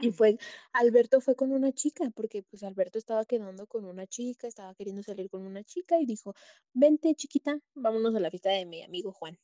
Y 0.00 0.12
fue, 0.12 0.38
Alberto 0.72 1.20
fue 1.20 1.34
con 1.34 1.52
una 1.52 1.72
chica, 1.72 2.10
porque 2.14 2.42
pues 2.42 2.62
Alberto 2.62 2.98
estaba 2.98 3.24
quedando 3.24 3.66
con 3.66 3.84
una 3.84 4.06
chica, 4.06 4.46
estaba 4.46 4.74
queriendo 4.74 5.02
salir 5.02 5.28
con 5.28 5.44
una 5.44 5.64
chica 5.64 6.00
y 6.00 6.06
dijo, 6.06 6.34
vente 6.72 7.14
chiquita, 7.14 7.60
vámonos 7.74 8.14
a 8.14 8.20
la 8.20 8.30
fiesta 8.30 8.50
de 8.50 8.64
mi 8.64 8.82
amigo 8.82 9.12
Juan. 9.12 9.38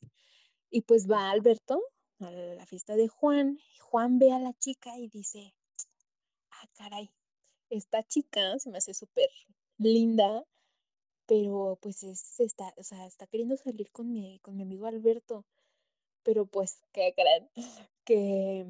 Y 0.69 0.81
pues 0.81 1.09
va 1.09 1.29
Alberto 1.29 1.81
a 2.19 2.31
la 2.31 2.65
fiesta 2.65 2.95
de 2.95 3.07
Juan, 3.07 3.59
y 3.59 3.79
Juan 3.79 4.19
ve 4.19 4.31
a 4.31 4.39
la 4.39 4.53
chica 4.53 4.97
y 4.97 5.09
dice, 5.09 5.53
ah, 6.51 6.67
caray, 6.77 7.11
esta 7.69 8.03
chica 8.03 8.57
se 8.59 8.69
me 8.69 8.77
hace 8.77 8.93
súper 8.93 9.29
linda, 9.77 10.45
pero 11.25 11.77
pues 11.81 12.03
es, 12.03 12.39
está, 12.39 12.73
o 12.77 12.83
sea, 12.83 13.05
está 13.05 13.27
queriendo 13.27 13.57
salir 13.57 13.91
con 13.91 14.11
mi, 14.11 14.39
con 14.39 14.55
mi 14.55 14.63
amigo 14.63 14.85
Alberto. 14.85 15.45
Pero 16.23 16.45
pues, 16.45 16.81
¿qué 16.91 17.13
creen? 17.15 17.49
Que, 18.05 18.65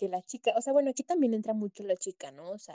que 0.00 0.08
la 0.08 0.22
chica, 0.22 0.54
o 0.56 0.62
sea, 0.62 0.72
bueno, 0.72 0.90
aquí 0.90 1.02
también 1.02 1.34
entra 1.34 1.52
mucho 1.52 1.82
la 1.84 1.94
chica, 1.94 2.30
¿no? 2.32 2.50
O 2.52 2.58
sea, 2.58 2.74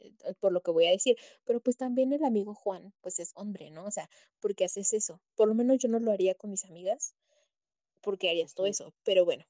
eh, 0.00 0.34
por 0.40 0.52
lo 0.52 0.62
que 0.62 0.70
voy 0.70 0.86
a 0.86 0.90
decir, 0.90 1.18
pero 1.44 1.60
pues 1.60 1.76
también 1.76 2.14
el 2.14 2.24
amigo 2.24 2.54
Juan, 2.54 2.94
pues 3.02 3.20
es 3.20 3.32
hombre, 3.34 3.70
¿no? 3.70 3.84
O 3.84 3.90
sea, 3.90 4.08
¿por 4.40 4.54
qué 4.54 4.64
haces 4.64 4.94
eso? 4.94 5.20
Por 5.34 5.48
lo 5.48 5.54
menos 5.54 5.78
yo 5.78 5.88
no 5.90 5.98
lo 6.00 6.12
haría 6.12 6.34
con 6.34 6.50
mis 6.50 6.64
amigas, 6.64 7.14
porque 8.00 8.30
harías 8.30 8.54
todo 8.54 8.66
eso, 8.66 8.94
pero 9.04 9.26
bueno, 9.26 9.44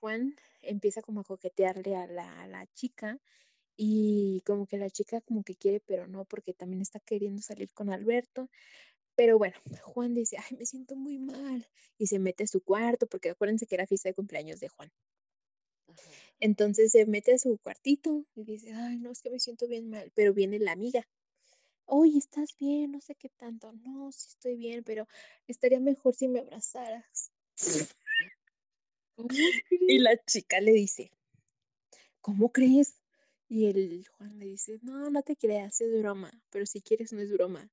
Juan 0.00 0.34
empieza 0.62 1.00
como 1.00 1.20
a 1.20 1.24
coquetearle 1.24 1.94
a 1.94 2.06
la, 2.08 2.42
a 2.42 2.48
la 2.48 2.66
chica 2.74 3.20
y 3.76 4.42
como 4.46 4.66
que 4.66 4.78
la 4.78 4.90
chica 4.90 5.20
como 5.20 5.44
que 5.44 5.54
quiere, 5.54 5.80
pero 5.80 6.08
no, 6.08 6.24
porque 6.24 6.54
también 6.54 6.82
está 6.82 6.98
queriendo 7.00 7.40
salir 7.42 7.72
con 7.72 7.90
Alberto. 7.90 8.50
Pero 9.16 9.38
bueno, 9.38 9.56
Juan 9.84 10.14
dice, 10.14 10.36
ay, 10.38 10.56
me 10.58 10.66
siento 10.66 10.96
muy 10.96 11.18
mal. 11.18 11.66
Y 11.98 12.06
se 12.08 12.18
mete 12.18 12.44
a 12.44 12.46
su 12.46 12.62
cuarto, 12.62 13.06
porque 13.06 13.30
acuérdense 13.30 13.66
que 13.66 13.76
era 13.76 13.86
fiesta 13.86 14.08
de 14.08 14.14
cumpleaños 14.14 14.60
de 14.60 14.68
Juan. 14.68 14.90
Entonces 16.40 16.92
se 16.92 17.06
mete 17.06 17.34
a 17.34 17.38
su 17.38 17.58
cuartito 17.58 18.24
y 18.34 18.44
dice, 18.44 18.72
ay, 18.72 18.98
no, 18.98 19.10
es 19.10 19.20
que 19.20 19.30
me 19.30 19.38
siento 19.38 19.68
bien 19.68 19.90
mal. 19.90 20.10
Pero 20.14 20.32
viene 20.32 20.58
la 20.58 20.72
amiga. 20.72 21.06
Oye, 21.84 22.18
¿estás 22.18 22.56
bien? 22.58 22.92
No 22.92 23.00
sé 23.00 23.14
qué 23.14 23.28
tanto. 23.28 23.72
No, 23.72 24.10
sí 24.12 24.28
estoy 24.30 24.56
bien, 24.56 24.82
pero 24.84 25.06
estaría 25.46 25.80
mejor 25.80 26.14
si 26.14 26.28
me 26.28 26.40
abrazaras. 26.40 27.30
¿Cómo 29.14 29.28
Y 29.70 29.98
la 29.98 30.16
chica 30.24 30.60
le 30.60 30.72
dice, 30.72 31.10
¿cómo 32.20 32.52
crees? 32.52 32.94
Y 33.48 33.66
el 33.66 34.06
Juan 34.16 34.38
le 34.38 34.46
dice, 34.46 34.78
no, 34.82 35.10
no 35.10 35.22
te 35.22 35.36
creas, 35.36 35.80
es 35.80 35.98
broma, 36.00 36.30
pero 36.50 36.64
si 36.64 36.80
quieres 36.80 37.12
no 37.12 37.20
es 37.20 37.32
broma. 37.32 37.68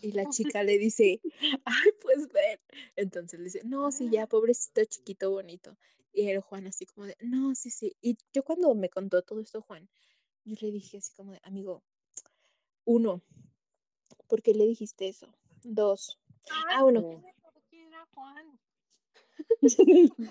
Y 0.00 0.12
la 0.12 0.24
chica 0.30 0.62
le 0.62 0.78
dice, 0.78 1.20
ay, 1.64 1.90
pues 2.00 2.28
ven. 2.32 2.58
Entonces 2.96 3.38
le 3.38 3.44
dice, 3.44 3.60
no, 3.64 3.92
sí, 3.92 4.08
ya, 4.10 4.26
pobrecito, 4.26 4.84
chiquito, 4.84 5.30
bonito. 5.30 5.76
Y 6.12 6.28
el 6.28 6.40
Juan 6.40 6.66
así 6.66 6.86
como 6.86 7.06
de, 7.06 7.16
no, 7.20 7.54
sí, 7.54 7.70
sí. 7.70 7.96
Y 8.00 8.16
yo 8.32 8.42
cuando 8.42 8.74
me 8.74 8.88
contó 8.88 9.22
todo 9.22 9.40
esto, 9.40 9.62
Juan, 9.62 9.88
yo 10.44 10.56
le 10.60 10.72
dije 10.72 10.98
así 10.98 11.12
como 11.14 11.32
de, 11.32 11.40
amigo, 11.44 11.84
uno, 12.84 13.22
¿por 14.26 14.42
qué 14.42 14.54
le 14.54 14.66
dijiste 14.66 15.06
eso? 15.08 15.32
Dos, 15.62 16.18
ah, 16.70 16.82
bueno, 16.82 17.00
Sí. 17.00 17.06
¿Quién 17.68 17.88
era 17.88 18.06
Juan? 18.14 18.58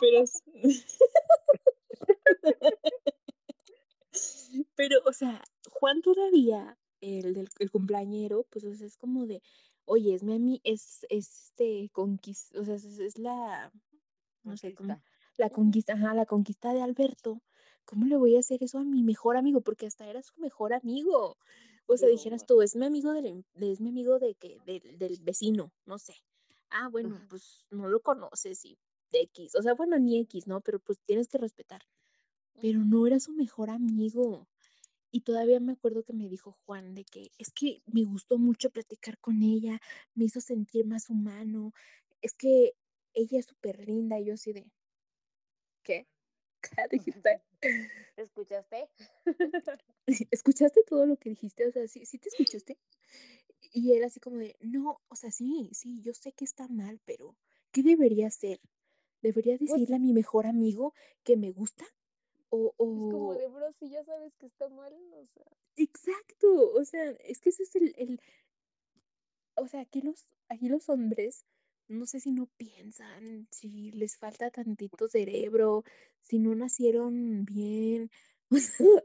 pero, 0.00 0.24
pero, 4.76 5.00
o 5.04 5.12
sea, 5.12 5.42
Juan 5.70 6.02
todavía, 6.02 6.76
el 7.00 7.34
del 7.34 7.48
el 7.58 7.70
cumpleañero, 7.70 8.44
pues 8.50 8.64
o 8.64 8.74
sea, 8.74 8.86
es 8.86 8.96
como 8.96 9.26
de, 9.26 9.42
oye, 9.94 10.14
es 10.14 10.22
mi 10.22 10.60
es, 10.64 11.06
es 11.10 11.26
este 11.50 11.90
conquista, 11.92 12.60
o 12.60 12.64
sea, 12.64 12.74
es, 12.76 12.84
es 12.84 13.18
la, 13.18 13.72
no 14.44 14.56
sé 14.56 14.74
cómo, 14.74 15.00
la 15.36 15.50
conquista, 15.50 15.94
ajá, 15.94 16.14
la 16.14 16.26
conquista 16.26 16.72
de 16.74 16.82
Alberto. 16.82 17.42
¿Cómo 17.84 18.06
le 18.06 18.16
voy 18.16 18.36
a 18.36 18.40
hacer 18.40 18.62
eso 18.62 18.78
a 18.78 18.84
mi 18.84 19.02
mejor 19.02 19.36
amigo? 19.36 19.62
Porque 19.62 19.86
hasta 19.86 20.06
era 20.08 20.22
su 20.22 20.34
mejor 20.40 20.72
amigo. 20.74 21.38
O 21.86 21.96
sea, 21.96 22.08
dijeras 22.08 22.46
tú, 22.46 22.62
es 22.62 22.76
mi 22.76 22.86
amigo 22.86 23.12
del, 23.12 23.44
de- 23.54 23.72
es 23.72 23.80
mi 23.80 23.88
amigo 23.90 24.18
de 24.18 24.34
que, 24.36 24.58
del, 24.66 24.98
del 24.98 25.18
vecino, 25.22 25.72
no 25.86 25.98
sé. 25.98 26.14
Ah, 26.70 26.88
bueno, 26.88 27.20
pues 27.28 27.66
no 27.70 27.88
lo 27.88 28.00
conoces 28.00 28.64
y 28.64 28.78
de 29.10 29.22
X. 29.22 29.54
O 29.56 29.62
sea, 29.62 29.74
bueno, 29.74 29.98
ni 29.98 30.18
X, 30.20 30.46
¿no? 30.46 30.60
Pero 30.60 30.78
pues 30.80 31.00
tienes 31.04 31.28
que 31.28 31.38
respetar. 31.38 31.82
Pero 32.60 32.84
no 32.84 33.06
era 33.06 33.18
su 33.20 33.32
mejor 33.32 33.70
amigo. 33.70 34.46
Y 35.10 35.22
todavía 35.22 35.60
me 35.60 35.72
acuerdo 35.72 36.04
que 36.04 36.12
me 36.12 36.28
dijo 36.28 36.56
Juan 36.64 36.94
de 36.94 37.04
que 37.04 37.30
es 37.38 37.50
que 37.52 37.82
me 37.86 38.04
gustó 38.04 38.38
mucho 38.38 38.70
platicar 38.70 39.18
con 39.18 39.42
ella, 39.42 39.80
me 40.14 40.24
hizo 40.24 40.40
sentir 40.40 40.86
más 40.86 41.10
humano, 41.10 41.72
es 42.22 42.34
que 42.34 42.74
ella 43.14 43.38
es 43.38 43.46
súper 43.46 43.80
linda 43.86 44.18
y 44.20 44.26
yo 44.26 44.34
así 44.34 44.52
de, 44.52 44.70
¿qué? 45.82 46.06
¿Qué 46.62 46.88
dijiste? 46.90 47.42
¿Escuchaste? 48.16 48.88
¿Escuchaste 50.30 50.82
todo 50.84 51.06
lo 51.06 51.16
que 51.16 51.30
dijiste? 51.30 51.66
O 51.66 51.72
sea, 51.72 51.86
¿sí, 51.88 52.04
sí 52.06 52.18
te 52.18 52.28
escuchaste? 52.28 52.78
Y 53.72 53.92
él 53.94 54.04
así 54.04 54.20
como 54.20 54.36
de, 54.38 54.56
no, 54.60 55.00
o 55.08 55.16
sea, 55.16 55.30
sí, 55.30 55.70
sí, 55.72 56.00
yo 56.02 56.12
sé 56.14 56.32
que 56.32 56.44
está 56.44 56.68
mal, 56.68 57.00
pero 57.04 57.36
¿qué 57.72 57.82
debería 57.82 58.26
hacer? 58.28 58.60
¿Debería 59.22 59.56
Pues 59.58 59.70
decirle 59.72 59.96
a 59.96 59.98
mi 60.00 60.12
mejor 60.12 60.46
amigo 60.46 60.94
que 61.22 61.36
me 61.36 61.50
gusta? 61.50 61.84
O, 62.52 62.68
es 62.70 62.76
como 62.76 63.28
o, 63.28 63.34
de, 63.34 63.46
bro, 63.48 63.72
si 63.78 63.88
ya 63.90 64.04
sabes 64.04 64.34
que 64.34 64.46
está 64.46 64.68
mal, 64.68 64.92
o 64.92 65.26
sea, 65.26 65.46
exacto, 65.76 66.72
o 66.72 66.84
sea, 66.84 67.10
es 67.24 67.40
que 67.40 67.50
ese 67.50 67.62
es 67.62 67.76
el, 67.76 67.94
el, 67.96 68.20
o 69.54 69.68
sea, 69.68 69.80
aquí 69.80 70.00
los, 70.00 70.26
aquí 70.48 70.68
los 70.68 70.88
hombres 70.88 71.46
no 71.90 72.06
sé 72.06 72.20
si 72.20 72.30
no 72.30 72.46
piensan, 72.56 73.48
si 73.50 73.90
les 73.90 74.16
falta 74.16 74.50
tantito 74.50 75.08
cerebro, 75.08 75.84
si 76.22 76.38
no 76.38 76.54
nacieron 76.54 77.44
bien. 77.44 78.10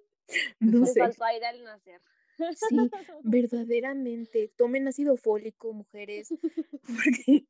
no 0.60 0.80
Les 0.80 0.94
sé. 0.94 1.00
faltó 1.00 1.24
aire 1.26 1.48
al 1.48 1.64
nacer. 1.64 2.02
Sí, 2.38 2.78
verdaderamente. 3.24 4.52
Tomen 4.56 4.88
ácido 4.88 5.18
fólico, 5.18 5.74
mujeres, 5.74 6.30
porque 6.84 7.48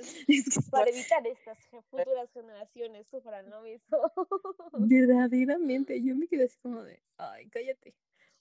Para 0.70 0.90
evitar 0.90 1.26
estas 1.26 1.58
futuras 1.66 2.30
generaciones 2.32 3.06
sufran 3.10 3.48
lo 3.50 3.62
mismo. 3.62 3.98
verdaderamente 4.72 6.02
yo 6.02 6.14
me 6.16 6.26
quedé 6.28 6.44
así 6.44 6.58
como 6.62 6.82
de, 6.82 7.00
ay, 7.18 7.48
cállate. 7.48 7.94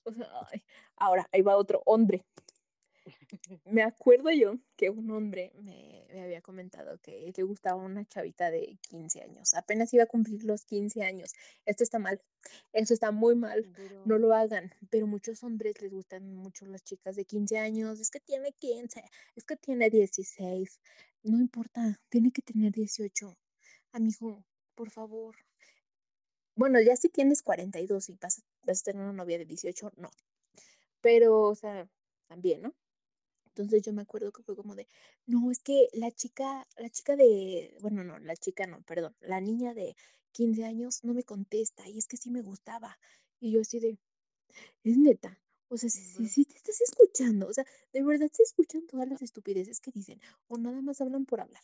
O 0.03 0.13
sea, 0.13 0.27
ay. 0.51 0.63
Ahora, 0.97 1.27
ahí 1.31 1.41
va 1.41 1.57
otro 1.57 1.81
hombre. 1.85 2.23
Me 3.65 3.83
acuerdo 3.83 4.31
yo 4.31 4.57
que 4.75 4.89
un 4.89 5.11
hombre 5.11 5.51
me, 5.61 6.05
me 6.11 6.23
había 6.23 6.41
comentado 6.41 6.97
que 7.01 7.31
le 7.35 7.43
gustaba 7.43 7.81
una 7.81 8.05
chavita 8.05 8.49
de 8.49 8.77
15 8.89 9.21
años. 9.21 9.53
Apenas 9.53 9.93
iba 9.93 10.03
a 10.03 10.07
cumplir 10.07 10.43
los 10.43 10.65
15 10.65 11.03
años. 11.03 11.33
Esto 11.65 11.83
está 11.83 11.99
mal. 11.99 12.21
Esto 12.73 12.93
está 12.93 13.11
muy 13.11 13.35
mal. 13.35 13.65
No 14.05 14.17
lo 14.17 14.33
hagan. 14.33 14.73
Pero 14.89 15.07
muchos 15.07 15.43
hombres 15.43 15.81
les 15.81 15.91
gustan 15.91 16.35
mucho 16.35 16.65
las 16.65 16.83
chicas 16.83 17.15
de 17.15 17.25
15 17.25 17.57
años. 17.59 17.99
Es 17.99 18.09
que 18.09 18.19
tiene 18.19 18.51
15, 18.53 19.03
es 19.35 19.43
que 19.43 19.55
tiene 19.55 19.89
16. 19.89 20.79
No 21.23 21.39
importa, 21.39 21.99
tiene 22.09 22.31
que 22.31 22.41
tener 22.41 22.71
18. 22.71 23.37
Amigo, 23.91 24.43
por 24.73 24.89
favor. 24.89 25.35
Bueno, 26.55 26.79
ya 26.81 26.95
si 26.95 27.09
tienes 27.09 27.43
42 27.43 28.09
y 28.09 28.17
vas, 28.21 28.43
vas 28.65 28.81
a 28.81 28.83
tener 28.83 29.03
una 29.03 29.13
novia 29.13 29.37
de 29.37 29.45
18, 29.45 29.91
no. 29.97 30.09
Pero, 31.01 31.41
o 31.43 31.55
sea, 31.55 31.89
también, 32.27 32.61
¿no? 32.61 32.73
Entonces 33.55 33.83
yo 33.83 33.93
me 33.93 34.01
acuerdo 34.01 34.33
que 34.33 34.43
fue 34.43 34.53
como 34.53 34.75
de, 34.75 34.85
no, 35.27 35.49
es 35.49 35.59
que 35.59 35.87
la 35.93 36.11
chica, 36.11 36.67
la 36.77 36.89
chica 36.89 37.15
de, 37.15 37.77
bueno, 37.79 38.03
no, 38.03 38.19
la 38.19 38.35
chica 38.35 38.67
no, 38.67 38.81
perdón, 38.81 39.15
la 39.21 39.39
niña 39.39 39.73
de 39.73 39.95
15 40.33 40.65
años 40.65 41.05
no 41.05 41.13
me 41.13 41.23
contesta 41.23 41.87
y 41.87 41.97
es 41.97 42.05
que 42.05 42.17
sí 42.17 42.29
me 42.29 42.41
gustaba. 42.41 42.99
Y 43.39 43.51
yo 43.51 43.61
así 43.61 43.79
de, 43.79 43.97
es 44.83 44.97
neta, 44.97 45.39
o 45.69 45.77
sea, 45.77 45.89
sí, 45.89 46.01
sí, 46.01 46.17
Bro. 46.17 46.27
sí 46.27 46.45
te 46.45 46.55
estás 46.57 46.81
escuchando, 46.81 47.47
o 47.47 47.53
sea, 47.53 47.65
de 47.93 48.03
verdad 48.03 48.29
se 48.33 48.43
escuchan 48.43 48.85
todas 48.87 49.07
las 49.07 49.21
estupideces 49.21 49.79
que 49.79 49.91
dicen 49.91 50.19
o 50.49 50.57
nada 50.57 50.81
más 50.81 50.99
hablan 50.99 51.25
por 51.25 51.39
hablar. 51.39 51.63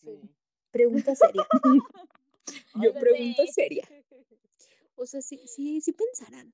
Sí. 0.00 0.22
Pregunta 0.70 1.14
seria. 1.14 1.46
yo 2.82 2.94
pregunta 2.94 3.46
seria. 3.52 3.86
O 4.94 5.06
sea, 5.06 5.22
sí, 5.22 5.40
sí, 5.46 5.80
sí 5.80 5.92
pensarán. 5.92 6.52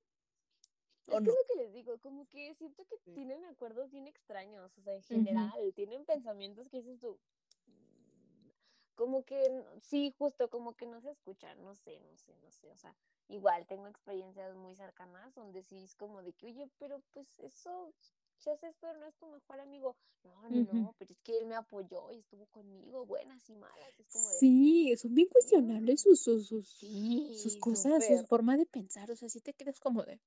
Es 1.08 1.14
¿O 1.16 1.20
que 1.20 1.30
no? 1.30 1.30
es 1.30 1.36
lo 1.38 1.44
que 1.54 1.62
les 1.62 1.72
digo, 1.72 1.98
como 1.98 2.26
que 2.26 2.54
siento 2.54 2.84
que 2.84 2.96
Sí. 3.04 3.12
tienen 3.14 3.44
acuerdos 3.46 3.90
bien 3.90 4.06
extraños, 4.06 4.76
o 4.76 4.82
sea, 4.82 4.94
en 4.94 5.02
general, 5.02 5.72
tienen 5.74 6.04
pensamientos 6.04 6.68
que 6.68 6.78
dices 6.82 7.00
tú, 7.00 7.18
mm, 7.66 8.50
como 8.94 9.24
que, 9.24 9.64
sí, 9.80 10.14
justo, 10.18 10.50
como 10.50 10.74
que 10.74 10.86
no 10.86 11.00
se 11.00 11.10
escuchan, 11.10 11.62
no 11.64 11.74
sé, 11.74 12.00
no 12.00 12.16
sé, 12.16 12.36
no 12.42 12.50
sé, 12.50 12.70
o 12.70 12.76
sea, 12.76 12.94
igual 13.28 13.66
tengo 13.66 13.86
experiencias 13.88 14.54
muy 14.54 14.74
cercanas 14.74 15.34
donde 15.34 15.62
sí 15.62 15.78
es 15.82 15.94
como 15.96 16.22
de 16.22 16.32
que, 16.34 16.46
oye, 16.46 16.68
pero 16.78 17.00
pues 17.14 17.38
eso, 17.40 17.92
si 18.36 18.50
haces 18.50 18.70
esto, 18.74 18.92
no 18.94 19.06
es 19.06 19.16
tu 19.16 19.26
mejor 19.28 19.60
amigo, 19.60 19.96
no, 20.24 20.50
no, 20.50 20.62
no, 20.62 20.94
pero 20.98 21.12
es 21.12 21.20
que 21.22 21.38
él 21.38 21.46
me 21.46 21.54
apoyó 21.56 22.10
y 22.12 22.18
estuvo 22.18 22.46
conmigo, 22.46 23.06
buenas 23.06 23.48
y 23.48 23.54
malas, 23.56 23.98
es 23.98 24.08
como 24.08 24.28
de, 24.30 24.40
Sí, 24.40 24.96
son 24.96 25.14
bien 25.14 25.28
cuestionables 25.28 26.00
sus, 26.02 26.20
sus, 26.20 26.46
sus, 26.48 26.68
sus 26.68 27.56
sí, 27.56 27.60
cosas, 27.60 28.04
su 28.04 28.18
súper, 28.18 28.26
forma 28.26 28.56
de 28.56 28.66
pensar, 28.66 29.10
o 29.10 29.16
sea, 29.16 29.28
sí 29.28 29.40
te 29.40 29.52
quedas 29.54 29.80
como 29.80 30.02
de, 30.02 30.20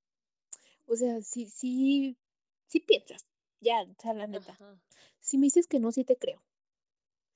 o 0.86 0.96
sea, 0.96 1.22
sí, 1.22 1.48
sí, 1.48 2.18
sí 2.68 2.80
piensas, 2.80 3.26
ya, 3.60 3.82
o 3.84 3.96
sea, 4.02 4.14
la 4.14 4.28
neta. 4.28 4.52
ajá, 4.52 4.80
Si 5.20 5.38
me 5.38 5.46
dices 5.48 5.68
que 5.68 5.80
no, 5.80 5.92
sí 5.92 6.04
te 6.04 6.16
creo, 6.18 6.42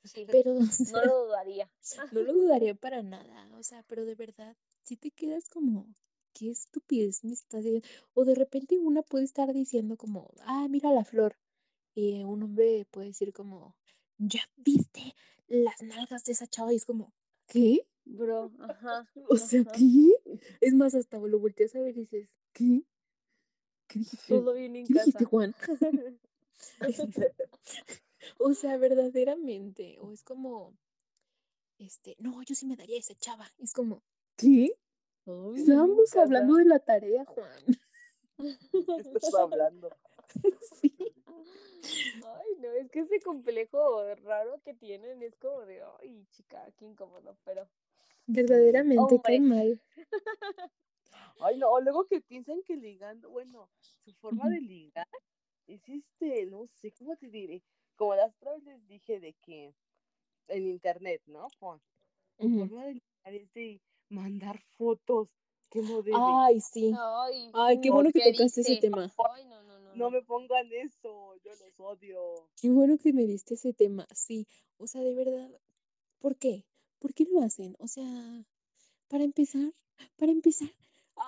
sí, 0.03 0.25
pero, 0.29 0.55
o 0.57 0.91
no 0.91 1.05
lo 1.05 1.25
dudaría. 1.25 1.69
no 2.11 2.21
lo 2.21 2.33
dudaría 2.33 2.75
para 2.75 3.01
nada, 3.03 3.49
o 3.57 3.63
sea, 3.63 3.83
pero 3.83 4.05
de 4.05 4.15
verdad, 4.15 4.55
sí 4.83 4.97
te 4.97 5.11
quedas 5.11 5.49
como, 5.49 5.87
qué 6.33 6.51
estupidez 6.51 7.23
me 7.23 7.33
estás 7.33 7.63
diciendo, 7.63 7.87
o 8.13 8.25
de 8.25 8.35
repente 8.35 8.77
una 8.77 9.01
puede 9.01 9.25
estar 9.25 9.51
diciendo 9.53 9.97
como, 9.97 10.31
ah, 10.41 10.67
mira 10.69 10.91
la 10.91 11.05
flor, 11.05 11.37
y 11.93 12.23
un 12.23 12.43
hombre 12.43 12.85
puede 12.91 13.07
decir 13.07 13.33
como, 13.33 13.75
ya 14.17 14.41
viste 14.57 15.15
las 15.47 15.81
nalgas 15.81 16.23
de 16.25 16.33
esa 16.33 16.47
chava, 16.47 16.73
y 16.73 16.77
es 16.77 16.85
como, 16.85 17.13
¿qué? 17.47 17.87
Bro, 18.05 18.51
ajá, 18.69 19.07
O 19.29 19.37
sea, 19.37 19.61
ajá. 19.61 19.71
¿qué? 19.71 20.11
Es 20.61 20.73
más, 20.73 20.93
hasta 20.95 21.17
lo 21.19 21.39
volteas 21.39 21.73
a 21.75 21.79
ver 21.81 21.97
y 21.97 22.01
dices, 22.01 22.29
¿qué? 22.53 22.83
¿Qué 23.87 23.99
dijiste? 23.99 24.27
Solo 24.27 24.53
viene 24.53 24.79
en 24.81 24.87
¿Qué 24.87 24.93
dijiste, 24.93 25.25
casa. 25.25 25.29
Juan? 25.29 25.55
o 28.39 28.53
sea, 28.53 28.77
verdaderamente. 28.77 29.97
O 30.01 30.11
es 30.11 30.23
como, 30.23 30.77
este, 31.77 32.15
no, 32.19 32.41
yo 32.43 32.55
sí 32.55 32.65
me 32.65 32.75
daría 32.75 32.97
a 32.97 32.99
esa 32.99 33.15
chava. 33.15 33.49
Es 33.59 33.73
como, 33.73 34.03
¿qué? 34.35 34.77
En 35.25 35.55
Estábamos 35.55 36.15
hablando 36.15 36.55
de 36.55 36.65
la 36.65 36.79
tarea, 36.79 37.25
Juan. 37.25 37.65
¿Qué 38.37 38.47
estás 39.01 39.33
hablando? 39.33 39.89
sí. 40.81 40.93
Ay, 42.25 42.55
no, 42.59 42.71
es 42.71 42.89
que 42.89 42.99
ese 43.01 43.19
complejo 43.19 44.15
raro 44.15 44.59
que 44.63 44.73
tienen 44.73 45.21
es 45.21 45.35
como 45.35 45.61
de, 45.61 45.81
ay, 46.01 46.25
chica, 46.31 46.71
qué 46.77 46.85
incómodo, 46.85 47.37
pero 47.43 47.69
Verdaderamente, 48.27 49.21
qué 49.23 49.39
mal. 49.39 49.81
Ay, 51.39 51.57
no, 51.57 51.69
o 51.69 51.81
luego 51.81 52.05
que 52.05 52.21
piensan 52.21 52.61
que 52.63 52.75
ligando, 52.77 53.29
bueno, 53.29 53.69
su 54.03 54.13
forma 54.13 54.47
de 54.49 54.61
ligar 54.61 55.07
es 55.67 55.81
este, 55.89 56.45
no 56.45 56.65
sé, 56.67 56.91
¿cómo 56.93 57.15
te 57.17 57.27
diré? 57.29 57.61
Como 57.95 58.15
las 58.15 58.33
otras 58.35 58.61
les 58.63 58.85
dije 58.87 59.19
de 59.19 59.33
que 59.33 59.73
en 60.47 60.67
internet, 60.67 61.21
¿no? 61.25 61.47
Juan? 61.59 61.81
Su 62.37 62.49
forma 62.49 62.85
de 62.85 62.93
ligar 62.93 63.33
es 63.33 63.53
de 63.53 63.81
mandar 64.09 64.59
fotos 64.77 65.29
que 65.69 65.81
no 65.81 66.01
debe. 66.01 66.17
Ay, 66.19 66.61
sí. 66.61 66.93
ay, 66.97 67.51
Ay, 67.53 67.81
qué 67.81 67.89
no, 67.89 67.95
bueno 67.95 68.11
que 68.11 68.19
¿qué 68.21 68.31
tocaste 68.33 68.61
ese 68.61 68.77
tema. 68.77 69.11
Ay, 69.33 69.45
no, 69.45 69.63
no, 69.63 69.79
no, 69.79 69.89
No 69.89 69.95
no. 69.95 70.09
me 70.11 70.21
pongan 70.21 70.71
eso, 70.71 71.35
yo 71.43 71.51
los 71.51 71.79
odio. 71.79 72.49
Qué 72.61 72.69
bueno 72.69 72.97
que 72.97 73.13
me 73.13 73.25
diste 73.25 73.55
ese 73.55 73.73
tema, 73.73 74.07
sí. 74.13 74.47
O 74.77 74.87
sea, 74.87 75.01
de 75.01 75.13
verdad, 75.15 75.49
¿por 76.19 76.37
qué? 76.37 76.65
¿Por 76.99 77.13
qué 77.13 77.25
lo 77.25 77.41
hacen? 77.41 77.75
O 77.79 77.87
sea, 77.87 78.45
para 79.07 79.23
empezar, 79.23 79.73
para 80.17 80.31
empezar, 80.31 80.69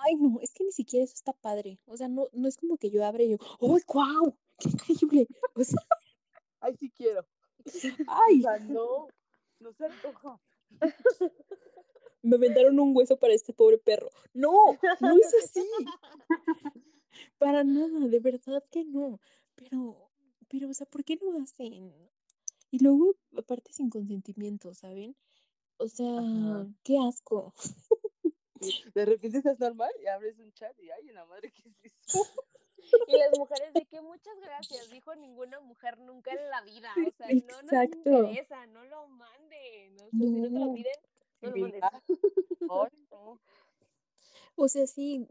ay 0.04 0.16
no, 0.16 0.40
es 0.40 0.52
que 0.52 0.64
ni 0.64 0.72
siquiera 0.72 1.04
eso 1.04 1.14
está 1.14 1.32
padre. 1.32 1.78
O 1.86 1.96
sea, 1.96 2.08
no, 2.08 2.28
no 2.32 2.48
es 2.48 2.56
como 2.56 2.76
que 2.76 2.90
yo 2.90 3.04
abra 3.04 3.22
y 3.22 3.30
yo, 3.30 3.36
¡ay, 3.60 3.82
guau! 3.86 4.36
¡Qué 4.86 4.92
increíble! 4.92 5.28
O 5.54 5.64
sea, 5.64 5.80
Ay, 6.60 6.76
sí 6.76 6.90
quiero. 6.90 7.20
O 7.20 7.70
¡ay! 8.06 8.42
sea, 8.42 8.58
no, 8.58 9.08
no 9.60 9.72
se 9.72 9.86
antoja. 9.86 10.40
Me 12.22 12.36
aventaron 12.36 12.78
un 12.80 12.96
hueso 12.96 13.16
para 13.16 13.32
este 13.32 13.52
pobre 13.52 13.78
perro. 13.78 14.10
No, 14.34 14.52
no 15.00 15.16
es 15.16 15.34
así. 15.44 15.66
Para 17.38 17.64
nada, 17.64 18.06
de 18.08 18.20
verdad 18.20 18.64
que 18.70 18.84
no. 18.84 19.20
Pero, 19.54 20.10
pero, 20.48 20.68
o 20.68 20.74
sea, 20.74 20.86
¿por 20.86 21.04
qué 21.04 21.16
lo 21.16 21.40
hacen? 21.40 21.92
Y 22.70 22.82
luego, 22.82 23.14
aparte 23.36 23.72
sin 23.72 23.88
consentimiento, 23.88 24.74
¿saben? 24.74 25.16
O 25.78 25.88
sea, 25.88 26.18
Ajá. 26.18 26.66
qué 26.82 26.98
asco. 26.98 27.54
De 28.94 29.04
repente 29.04 29.38
estás 29.38 29.58
normal 29.58 29.90
y 30.02 30.06
abres 30.06 30.38
un 30.38 30.52
chat 30.52 30.78
y 30.80 30.90
ay, 30.90 31.06
la 31.12 31.24
madre, 31.26 31.52
¿qué 31.52 31.68
es 31.68 31.84
eso? 31.84 32.18
Y 33.06 33.18
las 33.18 33.36
mujeres 33.36 33.74
de 33.74 33.84
que 33.86 34.00
muchas 34.00 34.34
gracias, 34.40 34.88
dijo 34.88 35.14
ninguna 35.14 35.60
mujer 35.60 35.98
nunca 35.98 36.32
en 36.32 36.48
la 36.48 36.62
vida. 36.62 36.94
O 37.06 37.10
sea, 37.12 37.26
no 37.28 37.62
nos 37.62 37.72
Exacto. 37.72 37.98
interesa, 38.10 38.66
no 38.66 38.84
lo 38.84 39.08
manden. 39.08 40.00
O 40.00 40.10
sea, 40.10 40.26
si 40.26 40.40
no 40.40 40.50
te 40.50 40.58
lo 40.58 40.66
No. 40.66 40.74
piden, 40.74 40.96
no 41.42 41.50
lo 41.50 41.56
mandes. 41.58 41.80
no. 43.10 43.40
O 44.56 44.68
sea, 44.68 44.86
sí, 44.86 45.26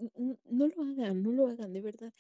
no 0.46 0.68
lo 0.68 0.84
hagan, 0.84 1.24
no 1.24 1.32
lo 1.32 1.48
hagan, 1.48 1.74
de 1.74 1.82
verdad. 1.82 2.14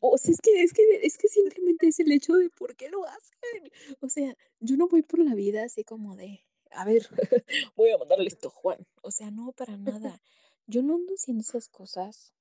O 0.00 0.18
sea, 0.18 0.32
es 0.32 0.40
que, 0.40 0.62
es 0.62 0.72
que, 0.72 0.82
es 1.02 1.16
que 1.16 1.28
simplemente 1.28 1.88
es 1.88 1.98
el 2.00 2.12
hecho 2.12 2.34
de 2.34 2.50
por 2.50 2.76
qué 2.76 2.90
lo 2.90 3.04
hacen. 3.06 3.70
O 4.00 4.08
sea, 4.08 4.36
yo 4.60 4.76
no 4.76 4.88
voy 4.88 5.02
por 5.02 5.20
la 5.20 5.34
vida 5.34 5.64
así 5.64 5.84
como 5.84 6.16
de, 6.16 6.44
a 6.70 6.84
ver, 6.84 7.02
voy 7.76 7.90
a 7.90 7.98
mandarle 7.98 8.28
esto 8.28 8.48
a 8.48 8.52
Juan. 8.52 8.86
O 9.02 9.10
sea, 9.10 9.30
no, 9.30 9.52
para 9.52 9.76
nada. 9.76 10.20
Yo 10.66 10.82
no 10.82 10.94
ando 10.94 11.14
haciendo 11.14 11.42
esas 11.42 11.68
cosas. 11.68 12.32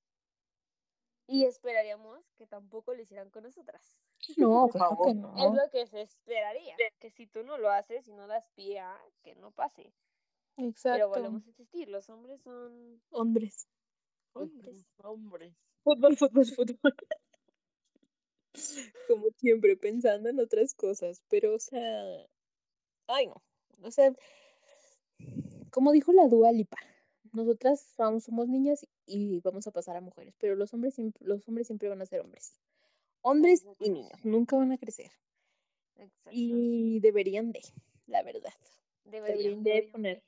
Y 1.27 1.45
esperaríamos 1.45 2.19
que 2.37 2.47
tampoco 2.47 2.93
lo 2.93 3.01
hicieran 3.01 3.29
con 3.29 3.43
nosotras. 3.43 3.99
No, 4.37 4.67
Por 4.67 4.71
claro 4.71 4.89
que 4.89 4.95
favor. 4.95 5.09
Es 5.09 5.15
no. 5.15 5.55
lo 5.55 5.69
que 5.71 5.85
se 5.87 6.01
esperaría. 6.01 6.75
Que 6.99 7.11
si 7.11 7.27
tú 7.27 7.43
no 7.43 7.57
lo 7.57 7.69
haces 7.69 8.07
y 8.07 8.13
no 8.13 8.27
das 8.27 8.49
pie 8.55 8.79
a 8.79 8.99
que 9.23 9.35
no 9.35 9.51
pase. 9.51 9.93
Pero 10.55 10.67
Exacto. 10.69 11.09
volvemos 11.09 11.45
a 11.45 11.49
insistir, 11.49 11.87
los 11.87 12.09
hombres 12.09 12.41
son 12.41 13.01
Hombres. 13.11 13.67
hombres. 14.33 14.85
Hombres. 15.03 15.53
Fútbol, 15.83 16.17
fútbol, 16.17 16.45
fútbol. 16.45 16.95
Como 19.07 19.27
siempre, 19.37 19.77
pensando 19.77 20.29
en 20.29 20.39
otras 20.39 20.73
cosas. 20.73 21.23
Pero, 21.29 21.55
o 21.55 21.59
sea, 21.59 22.27
ay 23.07 23.27
no. 23.27 23.41
O 23.81 23.91
sea, 23.91 24.13
como 25.71 25.91
dijo 25.91 26.11
la 26.13 26.27
Dua 26.27 26.51
Lipa, 26.51 26.77
nosotras 27.31 27.93
vamos- 27.97 28.23
somos 28.23 28.47
niñas 28.47 28.87
y 29.05 29.39
vamos 29.41 29.67
a 29.67 29.71
pasar 29.71 29.95
a 29.97 30.01
mujeres, 30.01 30.35
pero 30.39 30.55
los 30.55 30.73
hombres, 30.73 30.95
siempre, 30.95 31.25
los 31.25 31.47
hombres 31.47 31.67
siempre 31.67 31.89
van 31.89 32.01
a 32.01 32.05
ser 32.05 32.21
hombres. 32.21 32.55
Hombres 33.21 33.65
y 33.79 33.89
niños, 33.89 34.23
nunca 34.23 34.55
van 34.55 34.71
a 34.71 34.77
crecer. 34.77 35.11
Exacto. 35.95 36.29
Y 36.31 36.99
deberían 37.01 37.51
de, 37.51 37.61
la 38.07 38.23
verdad. 38.23 38.53
Deberían, 39.03 39.37
Deberían 39.37 39.63
de 39.63 39.69
deberían. 39.71 39.91
poner. 39.91 40.23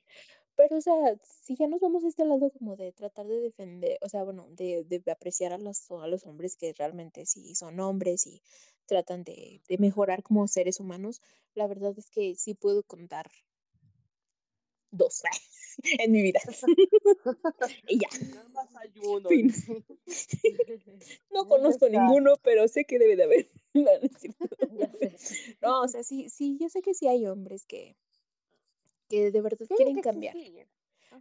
Pero, 0.62 0.76
o 0.76 0.80
sea, 0.80 0.94
si 1.42 1.56
ya 1.56 1.66
nos 1.66 1.80
vamos 1.80 2.04
a 2.04 2.08
este 2.08 2.24
lado 2.24 2.48
como 2.50 2.76
de 2.76 2.92
tratar 2.92 3.26
de 3.26 3.40
defender, 3.40 3.98
o 4.00 4.08
sea, 4.08 4.22
bueno, 4.22 4.46
de, 4.50 4.84
de 4.84 5.10
apreciar 5.10 5.52
a 5.52 5.58
los, 5.58 5.90
a 5.90 6.06
los 6.06 6.24
hombres 6.24 6.56
que 6.56 6.72
realmente 6.72 7.26
sí 7.26 7.56
son 7.56 7.80
hombres 7.80 8.28
y 8.28 8.40
tratan 8.86 9.24
de, 9.24 9.60
de 9.66 9.78
mejorar 9.78 10.22
como 10.22 10.46
seres 10.46 10.78
humanos, 10.78 11.20
la 11.56 11.66
verdad 11.66 11.92
es 11.98 12.10
que 12.10 12.36
sí 12.36 12.54
puedo 12.54 12.84
contar 12.84 13.28
dos 14.92 15.22
en 15.98 16.12
mi 16.12 16.22
vida. 16.22 16.38
y 17.88 17.98
ya. 17.98 18.08
No 21.32 21.48
conozco 21.48 21.88
ninguno, 21.88 22.36
pero 22.40 22.68
sé 22.68 22.84
que 22.84 23.00
debe 23.00 23.16
de 23.16 23.24
haber. 23.24 23.50
No, 25.60 25.80
o 25.80 25.88
sea, 25.88 26.04
sí, 26.04 26.28
sí, 26.28 26.56
yo 26.60 26.68
sé 26.68 26.82
que 26.82 26.94
sí 26.94 27.08
hay 27.08 27.26
hombres 27.26 27.64
que, 27.66 27.96
que 29.12 29.30
de 29.30 29.42
verdad 29.42 29.66
quieren 29.76 30.00
cambiar. 30.00 30.34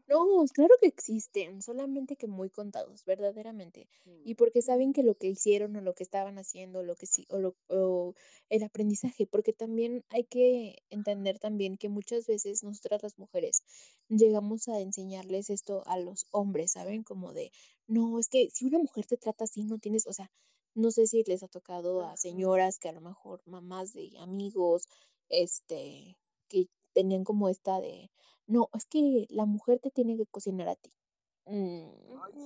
No, 0.08 0.46
claro 0.54 0.76
que 0.80 0.88
existen, 0.88 1.62
solamente 1.62 2.16
que 2.16 2.26
muy 2.26 2.50
contados, 2.50 3.04
verdaderamente. 3.04 3.90
Y 4.24 4.36
porque 4.36 4.62
saben 4.62 4.94
que 4.94 5.04
lo 5.04 5.16
que 5.16 5.28
hicieron 5.28 5.76
o 5.76 5.82
lo 5.82 5.94
que 5.94 6.04
estaban 6.04 6.38
haciendo, 6.38 6.84
lo 6.84 6.96
que 6.96 7.06
sí, 7.06 7.26
o, 7.30 7.40
lo, 7.40 7.58
o 7.68 8.16
el 8.50 8.64
aprendizaje, 8.64 9.28
porque 9.28 9.52
también 9.52 10.06
hay 10.08 10.24
que 10.24 10.78
entender 10.90 11.38
también 11.38 11.76
que 11.76 11.90
muchas 11.90 12.28
veces 12.28 12.64
nosotras 12.64 13.04
las 13.04 13.20
mujeres 13.20 13.64
llegamos 14.08 14.70
a 14.70 14.80
enseñarles 14.80 15.50
esto 15.50 15.84
a 15.86 16.00
los 16.00 16.28
hombres, 16.32 16.72
¿saben? 16.72 17.04
Como 17.04 17.34
de, 17.34 17.52
no, 17.88 18.20
es 18.20 18.30
que 18.30 18.50
si 18.52 18.68
una 18.68 18.80
mujer 18.80 19.06
te 19.06 19.18
trata 19.18 19.44
así, 19.44 19.66
no 19.66 19.80
tienes, 19.80 20.08
o 20.08 20.14
sea, 20.14 20.32
no 20.76 20.92
sé 20.92 21.08
si 21.08 21.24
les 21.26 21.44
ha 21.44 21.50
tocado 21.50 22.06
a 22.06 22.16
señoras 22.16 22.80
que 22.80 22.88
a 22.88 22.94
lo 22.94 23.02
mejor 23.02 23.42
mamás 23.46 23.92
de 23.92 24.14
amigos, 24.20 24.88
este, 25.28 26.16
que 26.48 26.68
tenían 26.94 27.24
como 27.24 27.50
esta 27.50 27.80
de, 27.82 28.10
no, 28.48 28.70
es 28.74 28.86
que 28.86 29.28
la 29.30 29.46
mujer 29.46 29.80
te 29.80 29.92
tiene 29.92 30.18
que 30.18 30.26
cocinar 30.26 30.68
a 30.70 30.76
ti. 30.76 30.92
Mm, 31.46 31.90
Ay, 32.24 32.34
sí. 32.34 32.40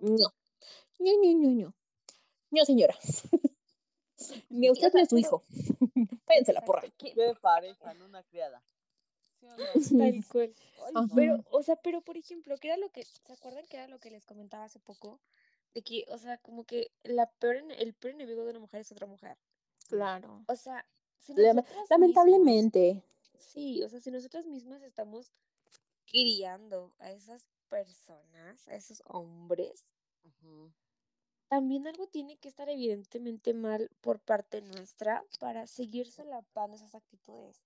Ujú. 0.00 0.16
no, 0.18 0.32
no, 0.98 1.12
no, 1.22 1.34
no, 1.34 1.50
no. 1.54 1.74
No, 2.50 2.64
señora. 2.64 2.94
Ni 4.50 4.70
usted 4.70 4.90
ni 4.94 5.00
a 5.02 5.06
su 5.06 5.18
hijo. 5.18 5.42
Váyanse 6.26 6.52
la 6.52 6.64
porra. 6.64 6.82
Qué 6.96 7.14
pareja, 7.40 7.94
no 7.94 8.06
una 8.06 8.22
criada. 8.24 8.62
Tal 9.98 10.24
cual. 10.26 10.54
Ajá. 10.94 11.14
Pero, 11.14 11.44
o 11.50 11.62
sea, 11.62 11.76
pero 11.76 12.00
por 12.00 12.16
ejemplo, 12.16 12.56
que 12.56 12.68
era 12.68 12.76
lo 12.76 12.90
que, 12.90 13.04
¿se 13.04 13.20
acuerdan 13.32 13.64
que 13.66 13.76
era 13.76 13.86
lo 13.88 13.98
que 13.98 14.10
les 14.10 14.24
comentaba 14.24 14.64
hace 14.64 14.80
poco? 14.80 15.20
De 15.74 15.82
que, 15.82 16.04
o 16.08 16.18
sea, 16.18 16.38
como 16.38 16.64
que 16.64 16.90
la 17.04 17.30
peor, 17.38 17.56
el 17.56 17.94
peor 17.94 18.14
enemigo 18.14 18.44
de 18.44 18.50
una 18.50 18.60
mujer 18.60 18.80
es 18.80 18.90
otra 18.90 19.06
mujer. 19.06 19.38
Claro. 19.88 20.44
O 20.48 20.56
sea, 20.56 20.84
si 21.18 21.34
Lame- 21.34 21.64
lamentablemente. 21.90 23.02
Sí, 23.38 23.82
o 23.82 23.88
sea, 23.88 24.00
si 24.00 24.10
nosotras 24.10 24.46
mismas 24.46 24.82
estamos 24.82 25.32
criando 26.06 26.94
a 26.98 27.12
esas 27.12 27.50
personas, 27.68 28.66
a 28.68 28.74
esos 28.74 29.02
hombres, 29.06 29.84
también 31.48 31.86
algo 31.86 32.06
tiene 32.06 32.36
que 32.36 32.48
estar 32.48 32.68
evidentemente 32.68 33.54
mal 33.54 33.90
por 34.00 34.20
parte 34.20 34.60
nuestra 34.60 35.24
para 35.40 35.66
seguir 35.66 36.10
solapando 36.10 36.76
esas 36.76 36.94
actitudes. 36.94 37.62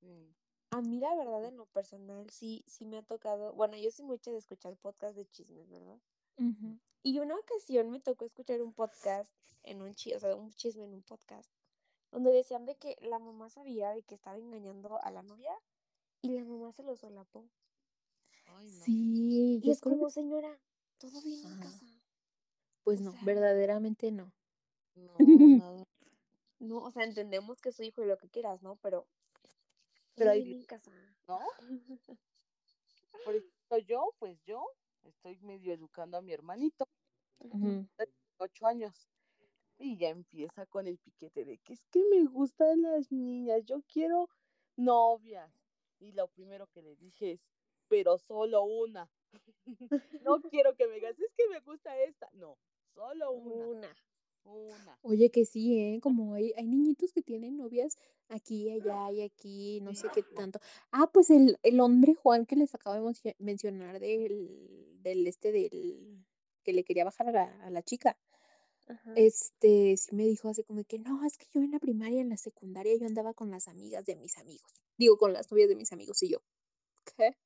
Sí. 0.00 0.34
A 0.70 0.80
mí 0.80 0.98
la 0.98 1.14
verdad 1.14 1.44
en 1.44 1.56
lo 1.56 1.66
personal 1.66 2.28
sí, 2.30 2.64
sí 2.66 2.86
me 2.86 2.98
ha 2.98 3.02
tocado, 3.02 3.52
bueno, 3.52 3.76
yo 3.76 3.90
soy 3.90 4.06
mucho 4.06 4.32
de 4.32 4.38
escuchar 4.38 4.76
podcast 4.76 5.16
de 5.16 5.26
chismes, 5.26 5.68
¿verdad? 5.68 5.98
Y 7.02 7.18
una 7.18 7.36
ocasión 7.36 7.90
me 7.90 8.00
tocó 8.00 8.24
escuchar 8.24 8.62
un 8.62 8.72
podcast 8.72 9.30
en 9.62 9.82
un 9.82 9.94
chisme, 9.94 10.16
o 10.16 10.20
sea, 10.20 10.34
un 10.34 10.50
chisme 10.52 10.84
en 10.84 10.94
un 10.94 11.02
podcast, 11.02 11.50
donde 12.12 12.30
decían 12.30 12.64
de 12.66 12.76
que 12.76 12.96
la 13.00 13.18
mamá 13.18 13.50
sabía 13.50 13.90
de 13.90 14.02
que 14.02 14.14
estaba 14.14 14.36
engañando 14.38 15.02
a 15.02 15.10
la 15.10 15.22
novia 15.22 15.52
y 16.20 16.28
la 16.30 16.44
mamá 16.44 16.72
se 16.72 16.82
lo 16.84 16.94
solapó. 16.96 17.44
Ay, 18.46 18.70
no. 18.70 18.84
Sí, 18.84 19.60
Y 19.62 19.70
es 19.70 19.80
que- 19.80 19.90
como, 19.90 20.10
señora, 20.10 20.56
todo 20.98 21.20
bien 21.22 21.44
en 21.44 21.58
casa. 21.58 21.86
pues 22.84 23.00
o 23.00 23.04
no, 23.04 23.12
sea- 23.12 23.20
verdaderamente 23.24 24.12
no. 24.12 24.30
No, 24.94 25.14
nada. 25.64 25.84
No, 26.60 26.78
o 26.78 26.90
sea, 26.92 27.04
entendemos 27.04 27.60
que 27.60 27.70
es 27.70 27.76
su 27.76 27.82
hijo 27.82 28.02
y 28.02 28.06
lo 28.06 28.18
que 28.18 28.28
quieras, 28.28 28.62
¿no? 28.62 28.76
Pero, 28.76 29.06
Pero 30.14 30.26
todo 30.26 30.30
ahí 30.30 30.44
bien 30.44 30.60
en 30.60 30.66
casa. 30.66 30.92
¿No? 31.26 31.40
Por 33.24 33.34
ejemplo, 33.36 33.78
yo, 33.86 34.12
pues 34.18 34.38
yo 34.44 34.64
estoy 35.04 35.38
medio 35.38 35.72
educando 35.72 36.18
a 36.18 36.22
mi 36.22 36.32
hermanito, 36.32 36.86
ocho 38.38 38.66
años. 38.66 39.08
Y 39.82 39.96
ya 39.96 40.10
empieza 40.10 40.64
con 40.66 40.86
el 40.86 40.98
piquete 40.98 41.44
de 41.44 41.58
que 41.58 41.72
es 41.72 41.84
que 41.86 42.02
me 42.10 42.24
gustan 42.24 42.82
las 42.82 43.10
niñas, 43.10 43.64
yo 43.64 43.82
quiero 43.92 44.28
novias. 44.76 45.52
Y 45.98 46.12
lo 46.12 46.28
primero 46.28 46.66
que 46.68 46.82
le 46.82 46.96
dije 46.96 47.32
es, 47.32 47.50
pero 47.88 48.16
solo 48.18 48.62
una. 48.62 49.10
no 50.24 50.40
quiero 50.42 50.74
que 50.76 50.86
me 50.86 50.94
digas, 50.94 51.18
es 51.18 51.32
que 51.36 51.48
me 51.48 51.60
gusta 51.60 51.96
esta. 51.98 52.28
No, 52.32 52.58
solo 52.94 53.32
una. 53.32 53.66
Una. 53.66 53.96
Una. 54.44 54.98
Oye, 55.02 55.30
que 55.30 55.44
sí, 55.44 55.78
¿eh? 55.78 56.00
Como 56.00 56.34
hay, 56.34 56.52
hay 56.56 56.66
niñitos 56.66 57.12
que 57.12 57.22
tienen 57.22 57.56
novias 57.56 57.96
aquí, 58.28 58.70
allá 58.70 59.10
y 59.12 59.22
aquí, 59.22 59.80
no 59.82 59.94
sé 59.94 60.08
qué 60.12 60.22
tanto. 60.22 60.58
Ah, 60.90 61.08
pues 61.12 61.30
el, 61.30 61.58
el 61.62 61.78
hombre 61.80 62.14
Juan 62.14 62.44
que 62.46 62.56
les 62.56 62.74
acabo 62.74 62.96
de 62.96 63.02
mencio- 63.02 63.36
mencionar 63.38 64.00
del, 64.00 65.00
del 65.02 65.26
este 65.28 65.52
del 65.52 66.24
que 66.64 66.72
le 66.72 66.82
quería 66.82 67.04
bajar 67.04 67.28
a 67.28 67.32
la, 67.32 67.64
a 67.64 67.70
la 67.70 67.82
chica. 67.82 68.18
Ajá. 68.86 69.12
Este, 69.16 69.96
sí 69.96 70.14
me 70.14 70.24
dijo 70.24 70.48
así 70.48 70.64
como 70.64 70.84
que 70.84 70.98
no, 70.98 71.24
es 71.24 71.38
que 71.38 71.46
yo 71.52 71.60
en 71.60 71.70
la 71.70 71.78
primaria, 71.78 72.20
en 72.20 72.28
la 72.28 72.36
secundaria, 72.36 72.96
yo 72.96 73.06
andaba 73.06 73.34
con 73.34 73.50
las 73.50 73.68
amigas 73.68 74.04
de 74.04 74.16
mis 74.16 74.38
amigos. 74.38 74.72
Digo, 74.98 75.16
con 75.16 75.32
las 75.32 75.50
novias 75.50 75.68
de 75.68 75.76
mis 75.76 75.92
amigos 75.92 76.22
y 76.22 76.30
yo. 76.30 76.42
¿Qué? 77.16 77.36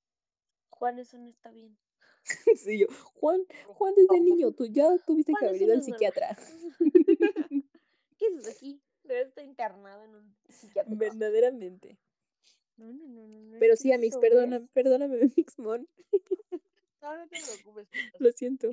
Juan, 0.70 0.98
eso 0.98 1.18
no 1.18 1.28
está 1.28 1.50
bien. 1.50 1.76
Sí, 2.56 2.78
yo. 2.78 2.86
Juan, 3.14 3.46
Juan, 3.66 3.94
desde 3.94 4.20
niño, 4.20 4.52
tú 4.52 4.66
ya 4.66 4.96
tuviste 5.06 5.32
que 5.38 5.46
haber 5.46 5.62
ido 5.62 5.72
al 5.72 5.78
es 5.78 5.84
psiquiatra. 5.84 6.36
¿Qué 8.18 8.26
haces 8.26 8.56
aquí? 8.56 8.82
Debes 9.04 9.28
estar 9.28 9.44
internado 9.44 10.02
en 10.04 10.14
un 10.16 10.36
psiquiátrico. 10.48 10.98
Verdaderamente. 10.98 11.98
No, 12.76 12.92
no, 12.92 13.06
no, 13.06 13.26
no. 13.28 13.40
no, 13.42 13.58
Pero 13.58 13.74
es 13.74 13.80
sí, 13.80 13.92
Amix, 13.92 14.16
perdóname, 14.18 14.66
perdóname, 14.72 15.30
Mixmon. 15.36 15.88
No, 17.00 17.16
no 17.16 17.28
te 17.28 17.38
preocupes. 17.40 17.88
Lo 18.18 18.32
siento. 18.32 18.70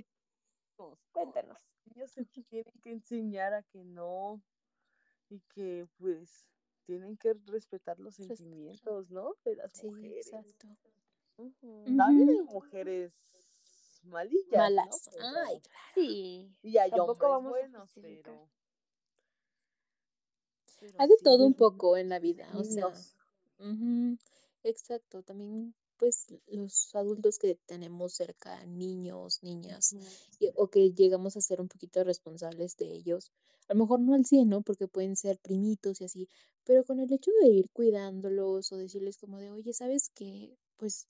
Cuéntanos. 1.11 1.57
Ellos 1.91 2.11
se 2.11 2.25
tienen 2.49 2.73
que 2.81 2.91
enseñar 2.91 3.53
a 3.53 3.63
que 3.63 3.83
no 3.83 4.41
y 5.29 5.39
que 5.53 5.87
pues 5.97 6.47
tienen 6.85 7.17
que 7.17 7.33
respetar 7.45 7.99
los 7.99 8.15
sentimientos, 8.15 9.09
¿no? 9.09 9.35
De 9.45 9.55
las 9.55 9.71
Sí, 9.73 9.87
mujeres. 9.87 10.27
exacto. 10.27 10.67
También 11.37 12.01
hay 12.01 12.41
mujeres 12.41 13.13
malillas, 14.03 14.51
Malas. 14.51 15.07
¿no? 15.07 15.11
Pero- 15.13 15.25
Ay, 15.47 15.59
claro. 15.61 15.85
Sí. 15.95 16.51
y 16.61 16.77
hay 16.77 16.89
tampoco 16.91 17.11
hombres 17.11 17.29
vamos 17.29 17.49
buenos, 17.51 17.89
pero... 17.95 18.49
pero 20.79 20.93
Hay 20.99 21.07
de 21.07 21.17
sí, 21.17 21.23
todo 21.23 21.45
un 21.45 21.53
poco 21.53 21.95
en 21.97 22.09
la 22.09 22.19
vida, 22.19 22.49
o 22.53 22.63
sea. 22.63 22.89
niños. 23.59 24.17
Exacto. 24.63 25.23
También, 25.23 25.73
pues, 26.03 26.25
los 26.47 26.93
adultos 26.95 27.39
que 27.39 27.55
tenemos 27.65 28.13
cerca, 28.13 28.65
niños, 28.65 29.41
niñas, 29.41 29.93
y- 30.37 30.49
o 30.55 30.67
que 30.69 30.91
llegamos 30.91 31.37
a 31.37 31.41
ser 31.41 31.61
un 31.61 31.69
poquito 31.69 32.03
responsables 32.03 32.75
de 32.75 32.91
ellos. 32.91 33.31
A 33.69 33.73
lo 33.73 33.79
mejor 33.79 34.01
no 34.01 34.13
al 34.13 34.25
100, 34.25 34.49
¿no? 34.49 34.61
Porque 34.63 34.89
pueden 34.89 35.15
ser 35.15 35.39
primitos 35.39 36.01
y 36.01 36.03
así, 36.03 36.27
pero 36.65 36.83
con 36.83 36.99
el 36.99 37.13
hecho 37.13 37.31
de 37.41 37.47
ir 37.47 37.69
cuidándolos 37.71 38.69
o 38.73 38.77
decirles 38.77 39.17
como 39.17 39.37
de, 39.39 39.49
oye, 39.51 39.71
¿sabes 39.71 40.09
qué? 40.13 40.57
Pues 40.75 41.07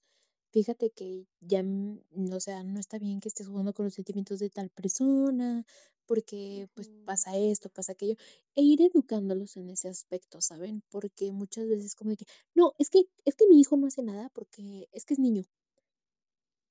fíjate 0.51 0.91
que 0.91 1.25
ya, 1.41 1.63
mm, 1.63 1.99
o 2.31 2.39
sea, 2.39 2.63
no 2.63 2.79
está 2.79 2.99
bien 2.99 3.19
que 3.19 3.29
estés 3.29 3.47
jugando 3.47 3.73
con 3.73 3.85
los 3.85 3.95
sentimientos 3.95 4.37
de 4.37 4.51
tal 4.51 4.69
persona, 4.69 5.65
porque 6.05 6.67
pues 6.73 6.89
pasa 7.05 7.37
esto, 7.37 7.69
pasa 7.69 7.93
aquello, 7.93 8.15
e 8.55 8.61
ir 8.61 8.81
educándolos 8.81 9.57
en 9.57 9.69
ese 9.69 9.89
aspecto, 9.89 10.41
¿saben? 10.41 10.83
Porque 10.89 11.31
muchas 11.31 11.67
veces 11.67 11.95
como 11.95 12.11
de 12.11 12.17
que, 12.17 12.25
no, 12.53 12.73
es 12.77 12.89
que, 12.89 13.03
es 13.25 13.35
que 13.35 13.47
mi 13.47 13.59
hijo 13.59 13.77
no 13.77 13.87
hace 13.87 14.03
nada 14.03 14.29
porque 14.29 14.87
es 14.91 15.05
que 15.05 15.13
es 15.13 15.19
niño. 15.19 15.43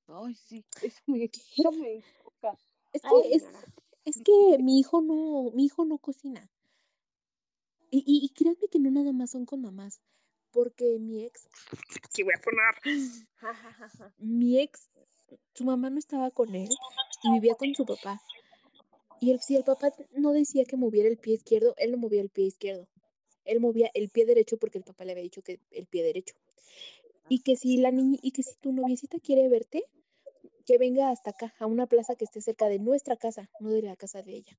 Ay, 0.09 0.35
sí, 0.35 0.65
eso 0.83 1.03
me, 1.07 1.25
eso 1.25 1.73
me. 1.73 2.05
Es 2.93 3.03
Ay, 3.05 3.11
que, 3.23 3.35
es, 3.37 3.45
es 4.05 4.17
que 4.23 4.59
mi 4.59 4.79
hijo 4.79 5.01
no, 5.01 5.51
mi 5.55 5.65
hijo 5.65 5.85
no 5.85 5.99
cocina. 5.99 6.51
Y, 7.91 7.99
y, 7.99 8.25
y 8.25 8.29
créanme 8.31 8.69
que 8.71 8.79
no 8.79 8.91
nada 8.91 9.13
más 9.13 9.31
son 9.31 9.45
con 9.45 9.61
mamás, 9.61 10.01
porque 10.51 10.99
mi 10.99 11.25
ex, 11.25 11.49
aquí 12.05 12.23
voy 12.23 12.35
a 12.35 12.41
poner, 12.41 13.17
mi 14.19 14.61
ex, 14.61 14.91
su 15.55 15.65
mamá 15.65 15.91
no 15.91 15.99
estaba 15.99 16.31
con 16.31 16.55
él 16.55 16.69
y 17.23 17.33
vivía 17.33 17.55
con 17.55 17.75
su 17.75 17.85
papá. 17.85 18.21
Y 19.23 19.31
el, 19.31 19.41
si 19.41 19.55
el 19.55 19.63
papá 19.63 19.93
no 20.17 20.33
decía 20.33 20.65
que 20.65 20.77
moviera 20.77 21.09
el 21.09 21.17
pie 21.17 21.35
izquierdo, 21.35 21.77
él 21.79 21.93
no 21.93 21.97
movía 21.97 22.21
el 22.21 22.29
pie 22.29 22.47
izquierdo. 22.47 22.89
Él 23.45 23.61
movía 23.61 23.89
el 23.95 24.09
pie 24.09 24.27
derecho 24.27 24.57
porque 24.57 24.79
el 24.79 24.85
papá 24.85 25.05
le 25.05 25.13
había 25.13 25.23
dicho 25.23 25.43
que 25.43 25.61
el 25.71 25.87
pie 25.87 26.03
derecho. 26.03 26.35
Y 27.29 27.39
que 27.45 27.55
si 27.55 27.77
la 27.77 27.93
niña, 27.93 28.19
y 28.21 28.33
que 28.33 28.43
si 28.43 28.57
tu 28.57 28.73
noviecita 28.73 29.21
quiere 29.21 29.49
verte, 29.49 29.85
que 30.67 30.77
venga 30.77 31.11
hasta 31.11 31.31
acá, 31.31 31.55
a 31.61 31.67
una 31.67 31.87
plaza 31.87 32.17
que 32.17 32.25
esté 32.25 32.41
cerca 32.41 32.67
de 32.69 32.81
nuestra 32.81 33.17
casa, 33.17 33.49
no 33.61 33.71
de 33.71 33.83
la 33.83 33.95
casa 33.95 34.23
de 34.23 34.33
ella. 34.33 34.59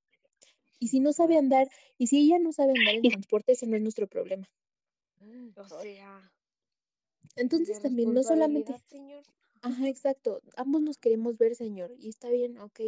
Y 0.79 0.87
si 0.87 1.01
no 1.01 1.11
sabe 1.11 1.37
andar, 1.37 1.67
y 1.97 2.07
si 2.07 2.19
ella 2.19 2.39
no 2.39 2.53
sabe 2.53 2.71
andar 2.71 2.95
en 2.95 3.01
transporte, 3.27 3.51
ese 3.51 3.67
no 3.67 3.75
es 3.75 3.81
nuestro 3.81 4.07
problema. 4.07 4.49
O 5.57 5.67
sea, 5.67 6.31
Entonces 7.35 7.81
también 7.81 8.13
no 8.13 8.23
solamente, 8.23 8.77
señor. 8.89 9.23
ajá, 9.61 9.89
exacto, 9.89 10.41
ambos 10.55 10.81
nos 10.81 10.97
queremos 10.97 11.37
ver, 11.37 11.53
señor, 11.53 11.91
y 11.99 12.07
está 12.07 12.29
bien, 12.29 12.57
ok, 12.59 12.79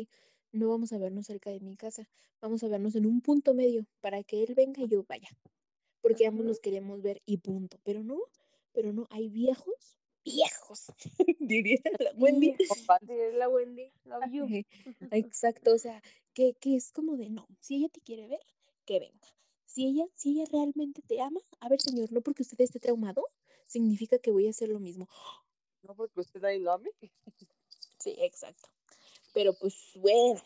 no 0.55 0.69
vamos 0.69 0.93
a 0.93 0.97
vernos 0.97 1.25
cerca 1.25 1.49
de 1.49 1.59
mi 1.59 1.75
casa, 1.75 2.07
vamos 2.41 2.63
a 2.63 2.67
vernos 2.67 2.95
en 2.95 3.05
un 3.05 3.21
punto 3.21 3.53
medio 3.53 3.85
para 4.01 4.23
que 4.23 4.43
él 4.43 4.53
venga 4.55 4.81
y 4.81 4.87
yo 4.87 5.03
vaya, 5.07 5.29
porque 6.01 6.25
ambos 6.25 6.45
nos 6.45 6.59
queremos 6.59 7.01
ver 7.01 7.21
y 7.25 7.37
punto, 7.37 7.79
pero 7.83 8.03
no, 8.03 8.19
pero 8.71 8.93
no, 8.93 9.07
hay 9.09 9.29
viejos, 9.29 9.97
viejos, 10.23 10.85
diría 11.39 11.81
la 11.99 12.11
Wendy. 12.15 12.55
La 13.33 13.49
Wendy, 13.49 13.91
love 14.05 14.31
you. 14.31 14.47
Exacto, 15.11 15.73
o 15.73 15.77
sea, 15.77 16.01
que, 16.33 16.53
que 16.59 16.75
es 16.75 16.91
como 16.91 17.17
de 17.17 17.29
no, 17.29 17.47
si 17.59 17.75
ella 17.75 17.89
te 17.89 18.01
quiere 18.01 18.27
ver, 18.27 18.41
que 18.85 18.99
venga. 18.99 19.27
Si 19.65 19.87
ella, 19.87 20.05
si 20.13 20.31
ella 20.31 20.45
realmente 20.51 21.01
te 21.01 21.19
ama, 21.19 21.41
a 21.59 21.67
ver, 21.67 21.81
señor, 21.81 22.11
no 22.11 22.21
porque 22.21 22.43
usted 22.43 22.61
esté 22.61 22.79
traumado, 22.79 23.25
significa 23.67 24.19
que 24.19 24.31
voy 24.31 24.47
a 24.47 24.51
hacer 24.51 24.69
lo 24.69 24.79
mismo. 24.79 25.09
No 25.83 25.95
porque 25.95 26.21
usted 26.21 26.43
ahí 26.45 26.59
lo 26.59 26.71
ame. 26.71 26.89
Sí, 27.99 28.15
exacto. 28.19 28.69
Pero 29.36 29.53
pues 29.53 29.91
bueno, 29.95 30.41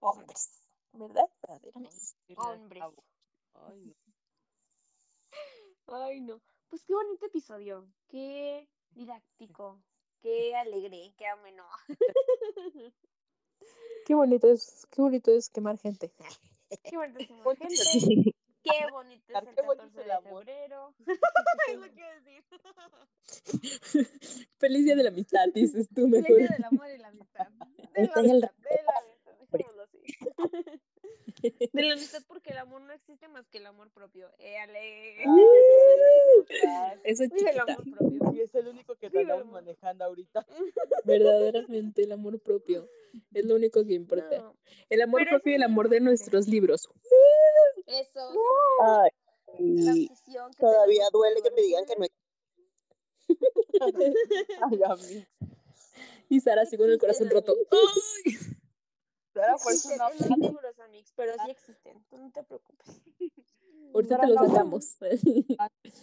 hombres, 0.00 0.62
¿verdad? 0.92 1.28
Hombres. 1.74 2.14
Ay, 2.36 3.84
no. 3.84 3.94
Ay, 5.88 6.20
no. 6.20 6.40
Pues 6.68 6.84
qué 6.84 6.94
bonito 6.94 7.26
episodio. 7.26 7.84
Qué 8.06 8.68
didáctico. 8.90 9.82
Qué 10.22 10.54
alegre. 10.54 11.12
Qué 11.18 11.26
ameno. 11.26 11.64
Qué 14.06 14.14
bonito 14.14 14.46
es, 14.48 14.86
qué 14.88 15.02
bonito 15.02 15.32
es 15.32 15.50
quemar 15.50 15.76
gente. 15.76 16.12
Qué 16.84 16.96
bonito 16.96 17.18
es 17.18 17.26
quemar 17.26 17.56
gente. 17.56 18.36
Qué 18.62 18.86
bonito 18.90 19.32
es 19.32 19.48
el 19.48 19.54
Qué 19.54 19.62
bonito 19.62 19.88
14 19.94 20.00
el 20.00 20.08
de 20.08 20.20
febrero. 20.22 20.94
es 21.68 21.78
lo 21.78 21.94
que 21.94 22.00
iba 22.00 22.08
a 22.08 22.14
decir. 22.20 22.44
Feliz 24.58 24.84
día 24.84 24.96
de 24.96 25.02
la 25.02 25.08
amistad, 25.10 25.46
dices 25.54 25.88
tú 25.94 26.08
Feliz 26.08 26.22
mejor. 26.22 26.36
día 26.38 26.48
del 26.48 26.64
amor 26.64 26.90
y 26.90 26.98
la 26.98 27.08
amistad. 27.08 27.48
De 27.94 28.06
la 28.06 28.12
amistad, 28.16 28.52
de 28.56 28.82
la 28.84 28.92
amistad. 29.02 29.32
Dejémoslo 29.50 29.82
así. 29.82 30.80
De 31.72 31.82
la 31.82 31.94
amistad 31.94 32.22
porque 32.26 32.50
el 32.50 32.58
amor 32.58 32.80
no 32.82 32.92
existe 32.92 33.28
más 33.28 33.48
que 33.48 33.58
el 33.58 33.66
amor 33.66 33.90
propio. 33.90 34.30
Éale. 34.38 35.22
Eso 37.04 37.24
Vive 37.32 37.50
el 37.50 37.60
amor 37.60 37.84
propio. 37.96 38.32
Y 38.34 38.40
es 38.40 38.54
el 38.54 38.68
único 38.68 38.96
que 38.96 39.06
amor. 39.06 39.44
manejando 39.46 40.04
ahorita. 40.04 40.46
Verdaderamente 41.04 42.02
el 42.02 42.12
amor 42.12 42.40
propio 42.40 42.88
es 43.32 43.44
lo 43.44 43.54
único 43.56 43.84
que 43.84 43.94
importa. 43.94 44.38
No, 44.38 44.56
El 44.90 45.02
amor 45.02 45.20
Pero 45.20 45.30
es 45.36 45.42
propio 45.42 45.52
y 45.52 45.56
el 45.56 45.62
amor 45.62 45.88
de 45.88 46.00
nuestros 46.00 46.48
libros. 46.48 46.88
eso. 47.86 48.30
Ay, 48.82 49.10
La 49.58 49.92
y 49.96 50.08
que 50.08 50.14
todavía 50.58 51.04
duele 51.12 51.42
que 51.42 51.50
me 51.50 51.62
digan 51.62 51.84
que 51.86 51.96
no 51.96 52.06
Ay, 54.70 54.82
a 54.84 54.96
mí. 54.96 55.26
Y 56.28 56.40
Sara 56.40 56.62
así 56.62 56.76
con 56.76 56.90
el 56.90 56.98
corazón 56.98 57.30
roto. 57.30 57.54
¡Ay! 57.70 58.57
Sara, 59.40 59.56
Sí 59.58 59.64
por 59.64 59.72
eso 59.72 59.90
existen, 59.90 59.98
no 59.98 60.10
en 60.10 60.30
los 60.30 60.38
libros, 60.50 60.78
amigos, 60.80 61.12
pero 61.16 61.32
sí 61.44 61.50
existen. 61.50 62.04
Tú 62.10 62.16
no 62.18 62.30
te 62.30 62.42
preocupes. 62.42 63.00
Ahorita 63.94 64.20
te 64.20 64.26
los 64.26 64.36
no. 64.36 64.48
sacamos. 64.48 64.96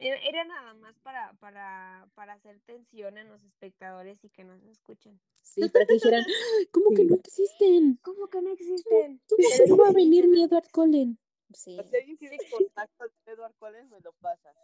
Era, 0.00 0.44
nada 0.44 0.74
más 0.74 0.98
para, 1.00 1.32
para, 1.34 2.08
para 2.14 2.34
hacer 2.34 2.60
tensión 2.60 3.18
en 3.18 3.28
los 3.28 3.42
espectadores 3.44 4.22
y 4.24 4.28
que 4.28 4.44
nos 4.44 4.62
escuchen. 4.64 5.20
Sí, 5.42 5.68
para 5.68 5.86
que 5.86 5.94
dijeran, 5.94 6.22
"¡Ah! 6.22 6.24
¿cómo 6.72 6.94
que 6.94 7.04
no 7.04 7.14
existen? 7.16 7.98
¿Cómo 8.02 8.28
que 8.28 8.42
no 8.42 8.52
existen? 8.52 9.20
¿Cómo 9.28 9.42
no 9.68 9.76
va 9.76 9.88
a 9.88 9.92
venir 9.92 10.24
existen, 10.24 10.30
mi. 10.30 10.42
Edward 10.44 10.70
Cullen? 10.72 11.18
Sí. 11.54 11.78
Si 11.90 11.96
alguien 11.96 12.16
tiene 12.18 12.36
contacto 12.50 13.04
de 13.24 13.32
Edward 13.32 13.54
Cullen, 13.58 13.88
me 13.88 14.00
lo 14.00 14.12
pasan. 14.14 14.54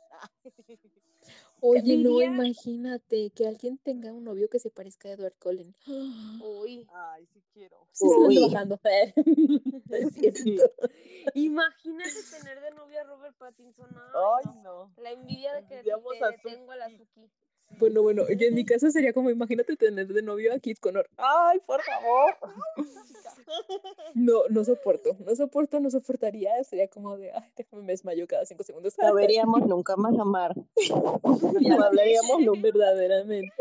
Oye, 1.61 1.97
no, 1.97 2.21
imagínate 2.21 3.31
que 3.31 3.47
alguien 3.47 3.79
tenga 3.79 4.13
un 4.13 4.25
novio 4.25 4.49
que 4.51 4.59
se 4.59 4.71
parezca 4.71 5.09
a 5.09 5.13
Edward 5.13 5.35
Cullen. 5.39 5.75
Uy, 6.45 6.87
Ay, 6.93 7.27
sí 7.33 7.43
quiero. 7.53 7.89
Sí, 7.93 8.05
Uy. 8.07 8.55
ando 8.55 8.79
bajando. 8.83 9.15
Es 9.91 10.15
cierto. 10.15 10.71
imagínate 11.35 12.23
tener 12.31 12.61
de 12.61 12.71
novia 12.73 13.01
a 13.01 13.05
Robert 13.05 13.37
Pattinson. 13.37 13.89
Ay, 13.97 14.45
Ay, 14.45 14.61
no. 14.63 14.93
La 14.97 15.13
envidia 15.13 15.55
de 15.55 15.63
que 15.63 15.83
te, 15.83 15.93
a 15.93 15.97
le 16.31 16.39
tengo 16.43 16.73
a 16.73 16.77
la 16.77 16.91
Suki. 16.91 17.31
Bueno, 17.71 18.03
bueno, 18.03 18.25
yo 18.29 18.47
en 18.47 18.55
mi 18.55 18.65
caso 18.65 18.91
sería 18.91 19.13
como, 19.13 19.31
imagínate 19.31 19.77
tener 19.77 20.07
de 20.07 20.23
novio 20.23 20.53
a 20.55 20.59
Kit 20.59 20.79
Connor. 20.79 21.09
Ay, 21.17 21.61
por 21.67 21.83
favor. 21.83 22.37
No, 24.15 24.49
no 24.49 24.65
soporto, 24.65 25.17
no 25.25 25.35
soporto, 25.35 25.81
no 25.81 25.91
soportaría. 25.91 26.63
Sería 26.65 26.89
como 26.89 27.17
de, 27.17 27.33
ay, 27.33 27.51
déjame 27.57 27.83
me 27.83 27.93
desmayo 27.93 28.27
cada 28.27 28.47
cinco 28.47 28.63
segundos. 28.63 28.95
No 28.99 29.15
veríamos 29.15 29.67
nunca 29.67 29.97
más 29.97 30.19
amar. 30.19 30.55
No 31.61 31.85
hablaríamos 31.85 32.41
nunca. 32.41 32.61
Verdaderamente. 32.63 33.55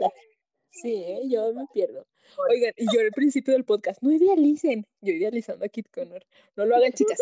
Sí, 0.71 0.95
¿eh? 0.95 1.21
yo 1.29 1.53
me 1.53 1.65
pierdo. 1.73 2.05
Oigan, 2.49 2.73
y 2.77 2.85
yo 2.93 3.01
al 3.01 3.11
principio 3.11 3.53
del 3.53 3.65
podcast, 3.65 4.01
no 4.01 4.11
idealicen. 4.11 4.87
Yo 5.01 5.13
idealizando 5.13 5.65
a 5.65 5.69
Kit 5.69 5.87
Connor. 5.91 6.25
No 6.55 6.65
lo 6.65 6.75
hagan, 6.75 6.93
chicas. 6.93 7.19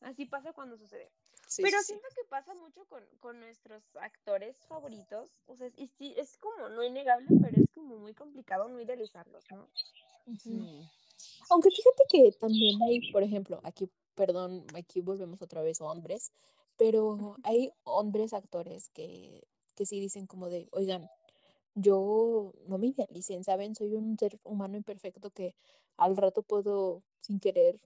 Así 0.00 0.26
pasa 0.26 0.52
cuando 0.52 0.76
sucede. 0.76 1.10
Sí, 1.50 1.62
Pero 1.62 1.78
sí, 1.78 1.84
sí. 1.84 1.86
siento 1.94 2.06
que 2.14 2.22
pasa 2.28 2.54
mucho 2.54 2.84
con, 2.86 3.04
con 3.18 3.40
nuestros 3.40 3.82
actores 3.96 4.56
favoritos. 4.68 5.32
O 5.46 5.56
sea, 5.56 5.66
y 5.76 5.88
sí, 5.88 6.14
es 6.16 6.36
como 6.36 6.68
no 6.68 6.84
innegable, 6.84 7.26
pero 7.42 7.60
es 7.60 7.68
como 7.72 7.96
muy 7.96 8.14
complicado 8.14 8.68
no 8.68 8.80
idealizarlos, 8.80 9.44
¿no? 9.50 9.68
Sí. 10.38 10.88
Aunque 11.48 11.70
fíjate 11.70 12.04
que 12.08 12.32
también 12.38 12.80
hay, 12.84 13.10
por 13.10 13.24
ejemplo, 13.24 13.60
aquí, 13.64 13.90
perdón, 14.14 14.64
aquí 14.76 15.00
volvemos 15.00 15.42
otra 15.42 15.60
vez 15.62 15.80
a 15.80 15.86
hombres, 15.86 16.30
pero 16.76 17.36
hay 17.42 17.72
hombres 17.82 18.32
actores 18.32 18.88
que, 18.90 19.42
que 19.74 19.86
sí 19.86 19.98
dicen 19.98 20.28
como 20.28 20.48
de, 20.50 20.68
oigan, 20.70 21.10
yo 21.74 22.52
no 22.68 22.78
me 22.78 22.86
idealicen, 22.86 23.42
¿saben? 23.42 23.74
Soy 23.74 23.96
un 23.96 24.16
ser 24.16 24.38
humano 24.44 24.76
imperfecto 24.76 25.30
que 25.30 25.56
al 25.96 26.16
rato 26.16 26.42
puedo, 26.42 27.02
sin 27.20 27.40
querer, 27.40 27.80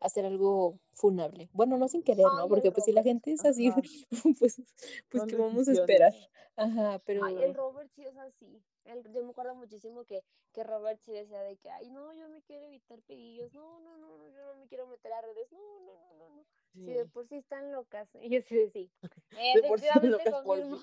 hacer 0.00 0.24
algo 0.26 0.78
funable. 0.92 1.48
Bueno, 1.52 1.76
no 1.78 1.88
sin 1.88 2.02
querer, 2.02 2.26
¿no? 2.36 2.48
Porque 2.48 2.70
pues 2.72 2.84
si 2.84 2.92
la 2.92 3.02
gente 3.02 3.32
es 3.32 3.44
así, 3.44 3.68
Ajá. 3.68 3.82
pues, 4.40 4.60
pues 5.08 5.22
¿qué 5.26 5.36
vamos 5.36 5.68
a 5.68 5.72
esperar? 5.72 6.14
Ajá, 6.56 7.00
pero... 7.04 7.24
Ay, 7.24 7.42
el 7.42 7.54
Robert 7.54 7.90
sí 7.94 8.04
es 8.04 8.16
así. 8.16 8.62
El- 8.84 9.02
yo 9.12 9.22
me 9.24 9.30
acuerdo 9.30 9.54
muchísimo 9.54 10.04
que, 10.04 10.22
que 10.52 10.62
Robert 10.64 11.00
sí 11.04 11.12
decía 11.12 11.40
de 11.42 11.56
que, 11.56 11.70
ay, 11.70 11.90
no, 11.90 12.12
yo 12.14 12.28
me 12.28 12.42
quiero 12.42 12.66
evitar 12.66 13.00
pedillos, 13.02 13.52
no, 13.52 13.80
no, 13.80 13.98
no, 13.98 14.16
no, 14.16 14.28
yo 14.28 14.44
no 14.46 14.56
me 14.60 14.66
quiero 14.68 14.86
meter 14.86 15.12
a 15.12 15.20
redes, 15.22 15.50
no, 15.52 15.80
no, 15.80 15.92
no, 15.92 16.14
no, 16.18 16.36
no. 16.36 16.44
Sí, 16.74 16.92
de 16.92 17.04
Sí. 17.04 17.10
por 17.10 17.26
sí 17.26 17.36
están 17.36 17.72
locas. 17.72 18.08
Y 18.20 18.28
yo 18.30 18.40
sí, 18.42 18.56
de 18.56 18.70
sí. 18.70 18.90
De 19.62 19.62
por 19.68 19.80
sí 19.80 19.86
están 19.86 20.04
Efectivamente 20.04 20.30
locas 20.30 20.44
por 20.44 20.58
confirmo. 20.60 20.78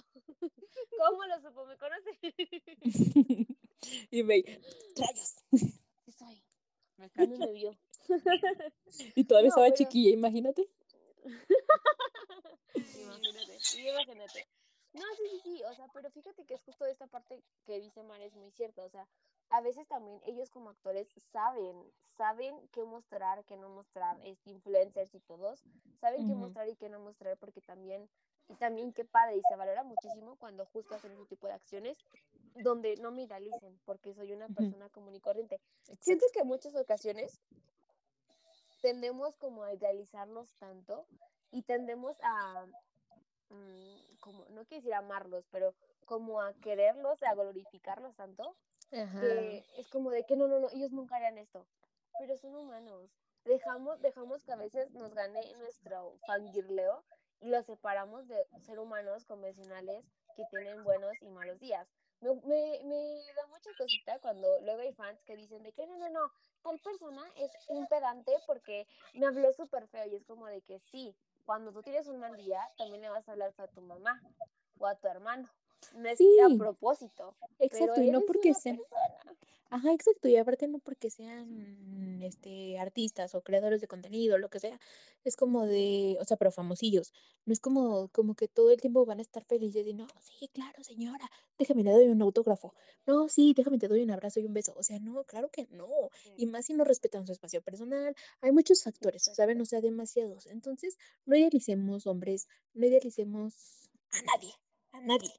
¿Cómo 0.97 1.25
lo 1.25 1.41
supo? 1.41 1.65
¿Me 1.65 1.77
conoce? 1.77 3.47
y 4.11 4.23
me... 4.23 4.43
¡Rayos! 4.95 5.35
Me 7.03 7.09
¿Cómo 7.09 7.33
cacho. 7.33 7.45
me 7.45 7.51
vio? 7.51 7.77
Y 9.15 9.23
todavía 9.25 9.49
No, 9.49 9.55
estaba 9.55 9.65
pero- 9.67 9.75
chiquilla, 9.75 10.09
imagínate. 10.11 10.69
Imagínate, 12.95 13.57
imagínate. 13.77 14.47
No, 14.93 15.01
sí, 15.17 15.23
sí, 15.31 15.39
sí, 15.43 15.63
o 15.63 15.73
sea, 15.73 15.87
pero 15.93 16.09
fíjate 16.11 16.45
que 16.45 16.53
es 16.53 16.61
justo 16.63 16.85
esta 16.85 17.07
parte 17.07 17.41
que 17.65 17.79
dice 17.79 18.03
Mar 18.03 18.21
es 18.21 18.35
muy 18.35 18.51
cierta, 18.51 18.83
o 18.85 18.89
sea, 18.89 19.07
a 19.49 19.61
veces 19.61 19.87
también 19.87 20.19
ellos 20.25 20.49
como 20.51 20.69
actores 20.69 21.07
saben, 21.31 21.83
saben 22.15 22.55
qué 22.71 22.83
mostrar, 22.83 23.43
qué 23.45 23.57
no 23.57 23.69
mostrar, 23.69 24.19
este, 24.23 24.51
influencers 24.51 25.13
y 25.15 25.19
todos, 25.21 25.63
saben 25.95 26.25
qué 26.27 26.33
Ujú. 26.33 26.41
mostrar 26.41 26.69
y 26.69 26.75
qué 26.75 26.89
no 26.89 26.99
mostrar 26.99 27.37
porque 27.37 27.61
también, 27.61 28.07
y 28.49 28.55
también 28.55 28.93
qué 28.93 29.03
padre, 29.05 29.37
y 29.37 29.41
se 29.49 29.55
valora 29.55 29.83
muchísimo 29.83 30.35
cuando 30.37 30.65
justo 30.67 30.93
hacen 30.95 31.11
ese 31.13 31.25
tipo 31.25 31.47
de 31.47 31.53
acciones 31.53 31.97
donde 32.55 32.95
no 32.97 33.11
me 33.11 33.23
idealicen, 33.23 33.79
porque 33.85 34.13
soy 34.13 34.33
una 34.33 34.47
persona 34.47 34.89
común 34.89 35.15
y 35.15 35.19
corriente. 35.19 35.59
Siento 35.99 36.25
que 36.33 36.41
en 36.41 36.47
muchas 36.47 36.75
ocasiones 36.75 37.39
tendemos 38.81 39.35
como 39.37 39.63
a 39.63 39.73
idealizarlos 39.73 40.53
tanto 40.55 41.07
y 41.51 41.63
tendemos 41.63 42.17
a, 42.21 42.65
mm, 43.49 44.17
como, 44.19 44.45
no 44.49 44.65
quiero 44.65 44.81
decir 44.81 44.93
amarlos, 44.93 45.45
pero 45.51 45.73
como 46.05 46.41
a 46.41 46.53
quererlos, 46.55 47.23
a 47.23 47.33
glorificarlos 47.33 48.15
tanto, 48.15 48.55
Ajá. 48.91 49.21
que 49.21 49.63
es 49.77 49.87
como 49.89 50.11
de 50.11 50.25
que 50.25 50.35
no, 50.35 50.47
no, 50.47 50.59
no, 50.59 50.69
ellos 50.69 50.91
nunca 50.91 51.15
harían 51.15 51.37
esto, 51.37 51.65
pero 52.19 52.37
son 52.37 52.55
humanos. 52.55 53.09
Dejamos, 53.45 54.01
dejamos 54.01 54.43
que 54.43 54.53
a 54.53 54.57
veces 54.57 54.91
nos 54.91 55.13
gane 55.13 55.41
nuestro 55.57 56.17
fangirleo 56.25 57.03
y 57.41 57.49
los 57.49 57.65
separamos 57.65 58.27
de 58.27 58.47
ser 58.61 58.79
humanos 58.79 59.25
convencionales 59.25 60.05
que 60.35 60.45
tienen 60.49 60.83
buenos 60.83 61.13
y 61.21 61.29
malos 61.29 61.59
días. 61.59 61.87
Me, 62.23 62.33
me, 62.45 62.83
me 62.85 63.33
da 63.35 63.45
mucha 63.47 63.69
cosita 63.77 64.17
cuando 64.19 64.47
luego 64.61 64.81
hay 64.81 64.93
fans 64.93 65.21
que 65.23 65.35
dicen 65.35 65.61
de 65.63 65.73
que 65.73 65.85
no, 65.85 65.97
no, 65.97 66.09
no, 66.09 66.31
tal 66.63 66.79
persona 66.79 67.21
es 67.35 67.51
un 67.67 67.85
pedante 67.87 68.31
porque 68.47 68.87
me 69.13 69.25
habló 69.25 69.51
súper 69.51 69.87
feo 69.89 70.05
y 70.07 70.15
es 70.15 70.23
como 70.25 70.47
de 70.47 70.61
que 70.61 70.79
sí, 70.79 71.13
cuando 71.45 71.73
tú 71.73 71.81
tienes 71.83 72.07
un 72.07 72.19
mal 72.19 72.37
día, 72.37 72.59
también 72.77 73.01
le 73.01 73.09
vas 73.09 73.27
a 73.27 73.33
hablar 73.33 73.53
a 73.57 73.67
tu 73.67 73.81
mamá 73.81 74.21
o 74.79 74.87
a 74.87 74.95
tu 74.95 75.07
hermano. 75.07 75.49
No 75.93 76.09
es 76.09 76.19
Sí. 76.19 76.25
a 76.39 76.49
propósito. 76.49 77.35
Exacto, 77.59 78.01
pero 78.01 78.03
y 78.03 78.11
no 78.11 78.21
porque 78.21 78.53
sean, 78.53 78.77
persona. 78.77 79.37
ajá, 79.69 79.93
exacto, 79.93 80.27
y 80.29 80.37
aparte 80.37 80.67
no 80.67 80.79
porque 80.79 81.09
sean 81.11 82.21
este 82.23 82.79
artistas 82.79 83.35
o 83.35 83.41
creadores 83.43 83.81
de 83.81 83.87
contenido, 83.87 84.37
lo 84.37 84.49
que 84.49 84.59
sea, 84.59 84.79
es 85.23 85.35
como 85.37 85.65
de, 85.65 86.17
o 86.21 86.25
sea, 86.25 86.37
pero 86.37 86.51
famosillos, 86.51 87.13
no 87.45 87.53
es 87.53 87.59
como, 87.61 88.09
como 88.09 88.35
que 88.35 88.47
todo 88.47 88.71
el 88.71 88.81
tiempo 88.81 89.05
van 89.05 89.19
a 89.19 89.21
estar 89.23 89.43
felices 89.45 89.87
y 89.87 89.93
no, 89.93 90.07
sí, 90.21 90.49
claro, 90.53 90.83
señora, 90.83 91.29
déjame 91.59 91.83
le 91.83 91.91
doy 91.91 92.07
un 92.07 92.21
autógrafo, 92.21 92.73
no, 93.07 93.29
sí, 93.29 93.53
déjame 93.55 93.77
te 93.79 93.87
doy 93.89 94.03
un 94.03 94.11
abrazo 94.11 94.39
y 94.41 94.45
un 94.45 94.53
beso, 94.53 94.73
o 94.77 94.83
sea, 94.83 94.99
no, 94.99 95.23
claro 95.25 95.49
que 95.51 95.67
no, 95.71 95.87
y 96.37 96.45
más 96.47 96.65
si 96.67 96.73
no 96.73 96.83
respetan 96.85 97.25
su 97.27 97.33
espacio 97.33 97.61
personal, 97.61 98.15
hay 98.41 98.51
muchos 98.51 98.83
factores, 98.83 99.23
¿saben? 99.33 99.61
O 99.61 99.65
sea, 99.65 99.81
demasiados, 99.81 100.47
entonces, 100.47 100.97
no 101.25 101.35
idealicemos 101.37 102.07
hombres, 102.07 102.47
no 102.73 102.85
idealicemos 102.87 103.89
a 104.11 104.21
nadie, 104.23 104.53
a 104.93 105.01
nadie. 105.01 105.33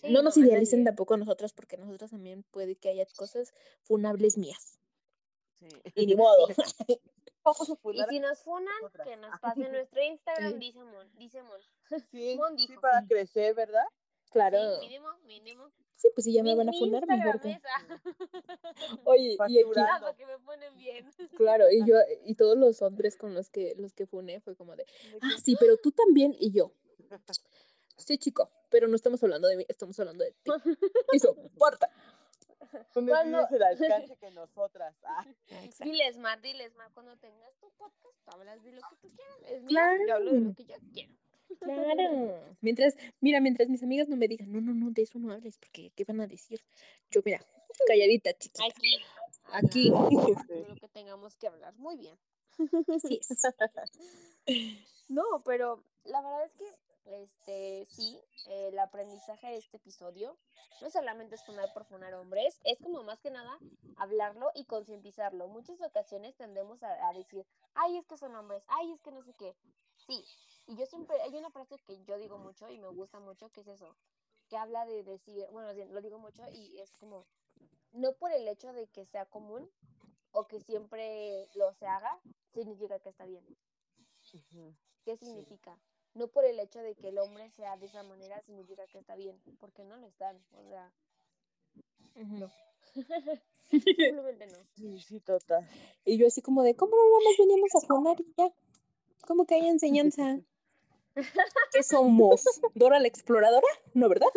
Sí, 0.00 0.12
No 0.12 0.22
nos 0.22 0.36
no, 0.36 0.44
idealicen 0.46 0.84
tampoco 0.84 1.14
a 1.14 1.16
nosotras 1.16 1.52
porque 1.52 1.76
nosotras 1.76 2.10
también 2.10 2.44
puede 2.50 2.76
que 2.76 2.88
haya 2.90 3.06
cosas 3.16 3.52
funables 3.82 4.38
mías. 4.38 4.78
Sí. 5.58 5.66
Y 5.94 6.06
ni 6.06 6.14
modo. 6.16 6.48
Y 7.94 8.04
si 8.10 8.20
nos 8.20 8.42
funan, 8.42 8.74
que 9.04 9.16
nos 9.16 9.30
pasen 9.40 9.72
nuestro 9.72 10.02
Instagram, 10.02 10.52
Sí. 10.52 10.58
dice 10.58 10.84
Mon, 10.84 11.16
dice 11.16 11.42
Mon. 11.42 11.60
Sí, 12.10 12.36
Mon 12.36 12.58
sí, 12.58 12.68
para 12.80 13.06
crecer, 13.06 13.54
¿verdad? 13.54 13.84
Claro. 14.30 14.58
Sí, 14.74 14.80
mínimo, 14.88 15.08
mínimo. 15.24 15.70
Sí, 15.96 16.08
pues 16.14 16.26
si 16.26 16.32
ya 16.34 16.42
me 16.42 16.50
Mi- 16.50 16.56
van 16.58 16.68
a 16.68 16.72
mi 16.72 16.78
funar, 16.78 17.06
mejor 17.06 17.40
que. 17.40 17.58
ah. 17.64 18.00
Oye, 19.04 19.36
y 19.48 19.58
aquí. 19.60 19.70
Ah, 19.76 20.14
me 20.18 20.38
ponen 20.40 20.76
bien. 20.76 21.10
claro, 21.38 21.70
y 21.70 21.84
yo, 21.86 21.96
y 22.26 22.34
todos 22.34 22.58
los 22.58 22.82
hombres 22.82 23.16
con 23.16 23.32
los 23.34 23.48
que 23.48 23.74
los 23.78 23.94
que 23.94 24.06
funé 24.06 24.40
fue 24.40 24.54
como 24.54 24.76
de, 24.76 24.84
ah, 25.22 25.30
sí, 25.42 25.56
pero 25.58 25.78
tú 25.78 25.90
también 25.90 26.36
y 26.38 26.52
yo. 26.52 26.72
Sí, 27.96 28.18
chico, 28.18 28.50
pero 28.70 28.88
no 28.88 28.96
estamos 28.96 29.22
hablando 29.22 29.48
de 29.48 29.56
mí, 29.56 29.64
estamos 29.68 29.98
hablando 30.00 30.24
de 30.24 30.32
ti. 30.42 30.50
Y 31.12 31.18
soporta. 31.18 31.90
Cuando- 32.92 33.14
el 33.50 33.62
alcance 33.62 34.16
que 34.16 34.30
nosotras. 34.30 34.94
Ah. 35.04 35.26
Diles 35.80 36.18
más, 36.18 36.40
diles 36.42 36.74
más. 36.74 36.92
Cuando 36.92 37.16
tengas 37.16 37.54
tu 37.58 37.70
podcast, 37.78 38.16
tú 38.24 38.30
hablas 38.32 38.62
de 38.62 38.72
lo 38.72 38.80
que 38.90 38.96
tú 39.00 39.10
quieras. 39.14 39.36
Es 39.46 39.62
Claro. 39.64 40.06
yo 40.06 40.14
hablo 40.14 40.32
de 40.32 40.40
lo 40.40 40.54
que 40.54 40.64
yo 40.64 40.76
quiero. 40.92 41.12
Claro. 41.60 42.56
Mientras, 42.60 42.94
mira, 43.20 43.40
mientras 43.40 43.68
mis 43.70 43.82
amigas 43.82 44.08
no 44.08 44.16
me 44.16 44.28
digan, 44.28 44.52
no, 44.52 44.60
no, 44.60 44.74
no, 44.74 44.90
de 44.90 45.02
eso 45.02 45.18
no 45.18 45.32
hables, 45.32 45.56
porque 45.56 45.90
¿qué 45.96 46.04
van 46.04 46.20
a 46.20 46.26
decir? 46.26 46.60
Yo, 47.10 47.22
mira, 47.24 47.40
calladita, 47.86 48.34
chiquita. 48.34 48.64
Aquí. 48.66 49.00
Aquí. 49.52 49.90
De 50.48 50.66
lo 50.68 50.74
que 50.76 50.88
tengamos 50.88 51.36
que 51.38 51.46
hablar. 51.46 51.74
Muy 51.78 51.96
bien. 51.96 52.18
Así 52.94 53.18
es. 53.20 53.28
No, 55.08 55.42
pero 55.44 55.82
la 56.04 56.20
verdad 56.20 56.44
es 56.44 56.52
que, 56.52 56.64
este, 57.08 57.86
sí, 57.88 58.20
el 58.46 58.78
aprendizaje 58.78 59.48
de 59.48 59.56
este 59.56 59.76
episodio 59.78 60.36
no 60.80 60.90
solamente 60.90 61.34
es 61.34 61.44
funar 61.44 61.72
por 61.72 61.84
funar 61.84 62.14
hombres, 62.14 62.60
es 62.64 62.78
como 62.78 63.02
más 63.02 63.20
que 63.20 63.30
nada 63.30 63.58
hablarlo 63.96 64.50
y 64.54 64.64
concientizarlo. 64.64 65.48
Muchas 65.48 65.80
ocasiones 65.80 66.36
tendemos 66.36 66.82
a, 66.82 67.08
a 67.08 67.12
decir, 67.12 67.46
ay, 67.74 67.98
es 67.98 68.06
que 68.06 68.16
son 68.16 68.34
hombres, 68.36 68.62
ay, 68.68 68.92
es 68.92 69.00
que 69.00 69.10
no 69.10 69.22
sé 69.22 69.34
qué. 69.34 69.56
Sí, 70.06 70.24
y 70.66 70.76
yo 70.76 70.86
siempre, 70.86 71.20
hay 71.22 71.34
una 71.34 71.50
frase 71.50 71.76
que 71.86 72.02
yo 72.04 72.18
digo 72.18 72.38
mucho 72.38 72.70
y 72.70 72.78
me 72.78 72.88
gusta 72.88 73.18
mucho, 73.20 73.48
que 73.50 73.62
es 73.62 73.68
eso, 73.68 73.96
que 74.48 74.56
habla 74.56 74.86
de 74.86 75.02
decir, 75.02 75.46
bueno, 75.50 75.72
lo 75.72 76.00
digo 76.00 76.18
mucho 76.18 76.42
y 76.50 76.78
es 76.78 76.92
como, 76.96 77.26
no 77.92 78.12
por 78.14 78.32
el 78.32 78.46
hecho 78.46 78.72
de 78.72 78.86
que 78.88 79.06
sea 79.06 79.26
común 79.26 79.70
o 80.32 80.46
que 80.46 80.60
siempre 80.60 81.48
lo 81.54 81.72
se 81.72 81.86
haga, 81.86 82.20
significa 82.52 82.98
que 83.00 83.08
está 83.08 83.24
bien. 83.24 83.44
¿Qué 85.04 85.16
significa? 85.16 85.78
No 86.14 86.28
por 86.28 86.44
el 86.44 86.58
hecho 86.58 86.80
de 86.80 86.94
que 86.94 87.08
el 87.08 87.18
hombre 87.18 87.50
sea 87.50 87.76
de 87.76 87.86
esa 87.86 88.02
manera 88.02 88.40
significa 88.42 88.86
que 88.86 88.98
está 88.98 89.14
bien, 89.14 89.40
porque 89.60 89.84
no 89.84 89.96
lo 89.96 90.06
están, 90.06 90.40
o 90.52 90.62
sea, 90.68 90.92
simplemente 93.70 94.46
no. 94.46 94.58
Sí, 94.76 95.00
sí, 95.00 95.20
total. 95.20 95.68
Y 96.04 96.16
yo 96.18 96.26
así 96.26 96.42
como 96.42 96.62
de, 96.62 96.74
¿cómo 96.74 96.96
no 96.96 97.04
nada 97.04 97.20
más 97.24 97.36
veníamos 97.38 97.74
a 97.74 98.22
y 98.22 98.34
ya? 98.36 98.52
¿Cómo 99.26 99.46
que 99.46 99.54
hay 99.56 99.68
enseñanza? 99.68 100.40
¿Qué 101.72 101.82
somos? 101.82 102.44
¿Dora 102.74 102.98
la 103.00 103.08
exploradora? 103.08 103.66
No, 103.94 104.08
¿verdad? 104.08 104.28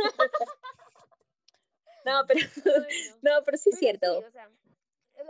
No, 2.03 2.23
pero, 2.27 2.39
no. 3.21 3.31
pero 3.45 3.57
sí 3.57 3.69
es 3.71 3.77
cierto. 3.77 4.21
sí, 4.21 4.25
o 4.25 4.31
sea, 4.31 4.49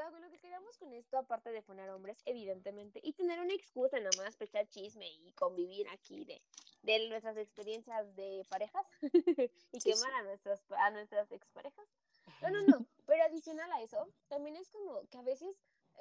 lo, 0.09 0.19
lo 0.19 0.29
que 0.29 0.37
con 0.81 0.93
esto, 0.93 1.17
aparte 1.19 1.51
de 1.51 1.61
poner 1.61 1.89
hombres, 1.91 2.21
evidentemente, 2.25 2.99
y 3.03 3.13
tener 3.13 3.39
una 3.39 3.53
excusa 3.53 3.99
nada 3.99 4.09
más 4.17 4.35
para 4.35 4.47
echar 4.49 4.67
chisme 4.67 5.07
y 5.07 5.31
convivir 5.33 5.87
aquí 5.89 6.25
de, 6.25 6.41
de 6.81 7.07
nuestras 7.07 7.37
experiencias 7.37 8.15
de 8.15 8.43
parejas 8.49 8.85
y 9.71 9.79
Sí, 9.79 9.91
quemar 9.91 10.11
a 10.15 10.23
nuestras 10.23 10.59
a 10.71 10.89
nuestras 10.89 11.31
exparejas. 11.31 11.93
No, 12.41 12.49
no, 12.49 12.63
no, 12.63 12.85
pero 13.05 13.23
adicional 13.23 13.71
a 13.71 13.81
eso, 13.81 14.09
también 14.27 14.55
es 14.55 14.69
como 14.69 15.01
que 15.09 15.19
a 15.19 15.21
veces, 15.21 15.55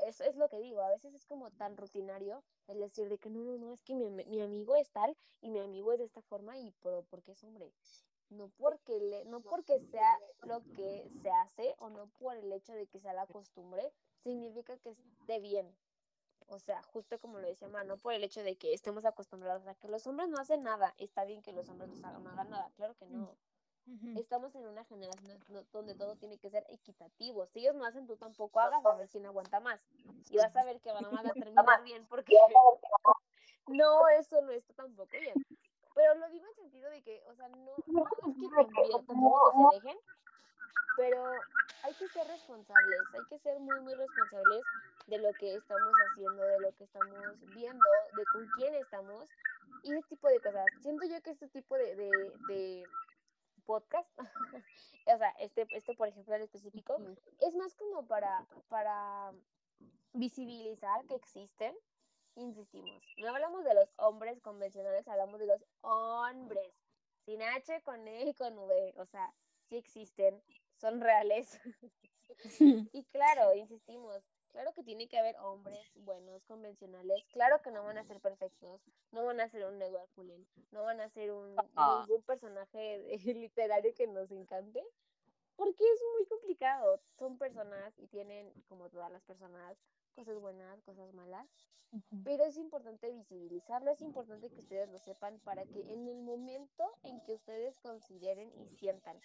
eso 0.07 0.25
es 0.25 0.35
lo 0.37 0.49
que 0.49 0.59
digo, 0.61 0.81
a 0.81 0.89
veces 0.91 1.13
es 1.15 1.27
como 1.27 1.51
tan 1.51 1.77
rutinario 1.77 2.43
el 2.67 2.81
decir 2.81 3.09
de 3.11 3.19
que 3.19 3.29
no, 3.29 3.41
no, 3.45 3.59
no, 3.59 3.75
es 3.75 3.83
que 3.83 3.95
mi, 3.95 4.09
mi 4.11 4.41
amigo 4.41 4.77
es 4.77 4.91
tal 4.91 5.15
y 5.43 5.51
mi 5.51 5.61
amigo 5.61 5.93
es 5.93 5.99
de 5.99 6.07
esta 6.07 6.23
forma 6.23 6.57
y 6.59 6.73
pero 6.81 7.03
porque 7.11 7.33
es 7.33 7.45
hombre. 7.45 7.71
No 8.31 8.49
porque, 8.59 9.01
le, 9.01 9.25
no 9.25 9.41
porque 9.41 9.81
sea 9.81 10.17
lo 10.43 10.63
que 10.77 11.11
se 11.21 11.31
hace 11.31 11.75
o 11.79 11.91
no 11.91 12.07
por 12.21 12.37
el 12.37 12.53
hecho 12.53 12.73
de 12.73 12.87
que 12.87 13.01
sea 13.01 13.13
la 13.13 13.27
costumbre, 13.27 13.93
significa 14.23 14.77
que 14.79 14.91
esté 14.91 15.41
bien. 15.41 15.75
O 16.49 16.59
sea, 16.59 16.83
justo 16.83 17.19
como 17.21 17.39
lo 17.39 17.47
decía 17.47 17.69
Ma, 17.69 17.85
no 17.85 17.97
por 17.97 18.13
el 18.13 18.25
hecho 18.25 18.43
de 18.43 18.57
que 18.57 18.75
estemos 18.75 19.05
acostumbrados 19.05 19.67
a 19.69 19.75
que 19.77 19.89
los 19.89 20.07
hombres 20.07 20.29
no 20.29 20.39
hacen 20.41 20.63
nada, 20.63 20.95
está 20.99 21.25
bien 21.25 21.43
que 21.43 21.53
los 21.53 21.69
hombres 21.69 21.91
no 21.91 22.09
hagan, 22.09 22.25
no 22.25 22.31
hagan 22.31 22.51
nada, 22.51 22.71
claro 22.77 22.95
que 22.97 23.07
no. 23.07 23.37
Estamos 24.17 24.55
en 24.55 24.67
una 24.67 24.85
generación 24.85 25.41
donde 25.73 25.95
todo 25.97 26.15
tiene 26.15 26.39
que 26.39 26.49
ser 26.49 26.65
equitativo. 26.69 27.47
Si 27.47 27.61
ellos 27.61 27.75
no 27.75 27.85
hacen, 27.85 28.07
tú 28.07 28.17
tampoco 28.17 28.61
hagas, 28.61 28.85
a 28.87 28.95
ver 28.95 29.09
quién 29.09 29.27
aguanta 29.27 29.59
más. 29.59 29.85
Y 30.29 30.37
vas 30.37 30.55
a 30.55 30.65
ver 30.65 30.81
que 30.81 30.93
van 30.93 31.07
a 31.07 31.11
terminar 31.35 31.83
bien, 31.83 32.07
porque 32.07 32.37
no, 33.67 34.09
eso 34.11 34.43
no 34.43 34.53
está 34.53 34.75
tampoco 34.75 35.11
bien. 35.11 35.35
Pero 35.95 36.15
lo 36.15 36.29
digo 36.31 36.47
en 36.47 36.55
sentido 36.55 36.89
de 36.89 37.03
que, 37.03 37.23
o 37.27 37.35
sea, 37.35 37.49
no, 37.49 37.75
no 37.87 38.05
es 38.07 38.15
que 38.15 38.21
también, 38.21 39.07
tampoco 39.07 39.51
que 39.51 39.81
se 39.81 39.87
dejen, 39.87 39.99
pero 40.97 41.25
hay 41.83 41.95
que 41.95 42.09
ser 42.09 42.27
responsables, 42.27 43.01
hay 43.15 43.25
que 43.29 43.39
ser 43.39 43.59
muy, 43.59 43.81
muy 43.81 43.95
responsables 43.95 44.63
de 45.07 45.19
lo 45.19 45.33
que 45.35 45.55
estamos 45.55 45.93
haciendo, 46.09 46.43
de 46.43 46.61
lo 46.61 46.73
que 46.77 46.85
estamos 46.85 47.41
viendo, 47.55 47.85
de 48.17 48.25
con 48.33 48.47
quién 48.57 48.75
estamos 48.75 49.29
y 49.83 49.93
ese 49.93 50.03
tipo 50.09 50.29
de 50.29 50.41
cosas. 50.41 50.65
Siento 50.83 51.07
yo 51.07 51.21
que 51.23 51.31
este 51.31 51.49
tipo 51.49 51.77
de, 51.77 51.97
de, 51.97 52.33
de 52.49 52.85
podcast, 53.65 54.09
o 55.07 55.19
sea, 55.19 55.31
este, 55.39 55.67
este 55.71 55.95
por 55.95 56.09
ejemplo 56.09 56.35
en 56.35 56.43
específico, 56.43 56.97
es 57.41 57.55
más 57.55 57.75
como 57.77 58.07
para, 58.07 58.47
para 58.69 59.33
visibilizar 60.13 61.05
que 61.07 61.15
existen, 61.15 61.75
insistimos, 62.37 63.03
no 63.19 63.29
hablamos 63.29 63.65
de 63.65 63.75
los 63.75 63.93
hombres 63.97 64.41
convencionales, 64.41 65.07
hablamos 65.09 65.41
de 65.41 65.47
los 65.47 65.65
hombres, 65.83 66.81
sin 67.25 67.43
H, 67.43 67.83
con 67.83 68.07
E 68.09 68.29
y 68.29 68.35
con 68.35 68.59
V, 68.59 68.95
o 68.97 69.07
sea, 69.07 69.33
sí 69.69 69.77
existen, 69.77 70.43
son 70.81 71.01
reales. 71.01 71.61
y 72.93 73.05
claro, 73.05 73.55
insistimos, 73.55 74.23
claro 74.49 74.73
que 74.73 74.83
tiene 74.83 75.09
que 75.09 75.19
haber 75.19 75.37
hombres 75.39 75.79
buenos, 75.95 76.45
convencionales, 76.45 77.25
claro 77.33 77.61
que 77.63 77.71
no 77.71 77.85
van 77.85 77.99
a 77.99 78.05
ser 78.05 78.21
perfectos, 78.21 78.81
no 79.13 79.25
van 79.25 79.41
a 79.41 79.49
ser 79.49 79.67
un 79.67 79.81
Edward 79.81 80.09
Cullen, 80.15 80.47
no 80.71 80.83
van 80.85 81.01
a 81.01 81.09
ser 81.09 81.33
un, 81.33 81.59
Ajá. 81.59 82.01
ningún 82.01 82.23
personaje 82.23 83.05
literario 83.37 83.95
que 83.95 84.07
nos 84.07 84.31
encante, 84.31 84.83
porque 85.57 85.85
es 85.85 86.01
muy 86.17 86.27
complicado. 86.27 87.01
Son 87.19 87.37
personas 87.37 87.99
y 87.99 88.07
tienen, 88.07 88.51
como 88.69 88.89
todas 88.89 89.11
las 89.13 89.23
personas, 89.25 89.77
cosas 90.15 90.39
buenas, 90.41 90.81
cosas 90.83 91.13
malas, 91.13 91.47
pero 92.23 92.45
es 92.45 92.57
importante 92.57 93.11
visibilizarlo, 93.11 93.91
es 93.91 94.01
importante 94.01 94.49
que 94.49 94.61
ustedes 94.61 94.89
lo 94.89 94.99
sepan 94.99 95.41
para 95.41 95.67
que 95.67 95.81
en 95.93 96.07
el 96.07 96.23
momento 96.23 96.85
en 97.03 97.21
que 97.23 97.35
ustedes 97.35 97.79
consideren 97.81 98.53
y 98.57 98.69
sientan 98.69 99.21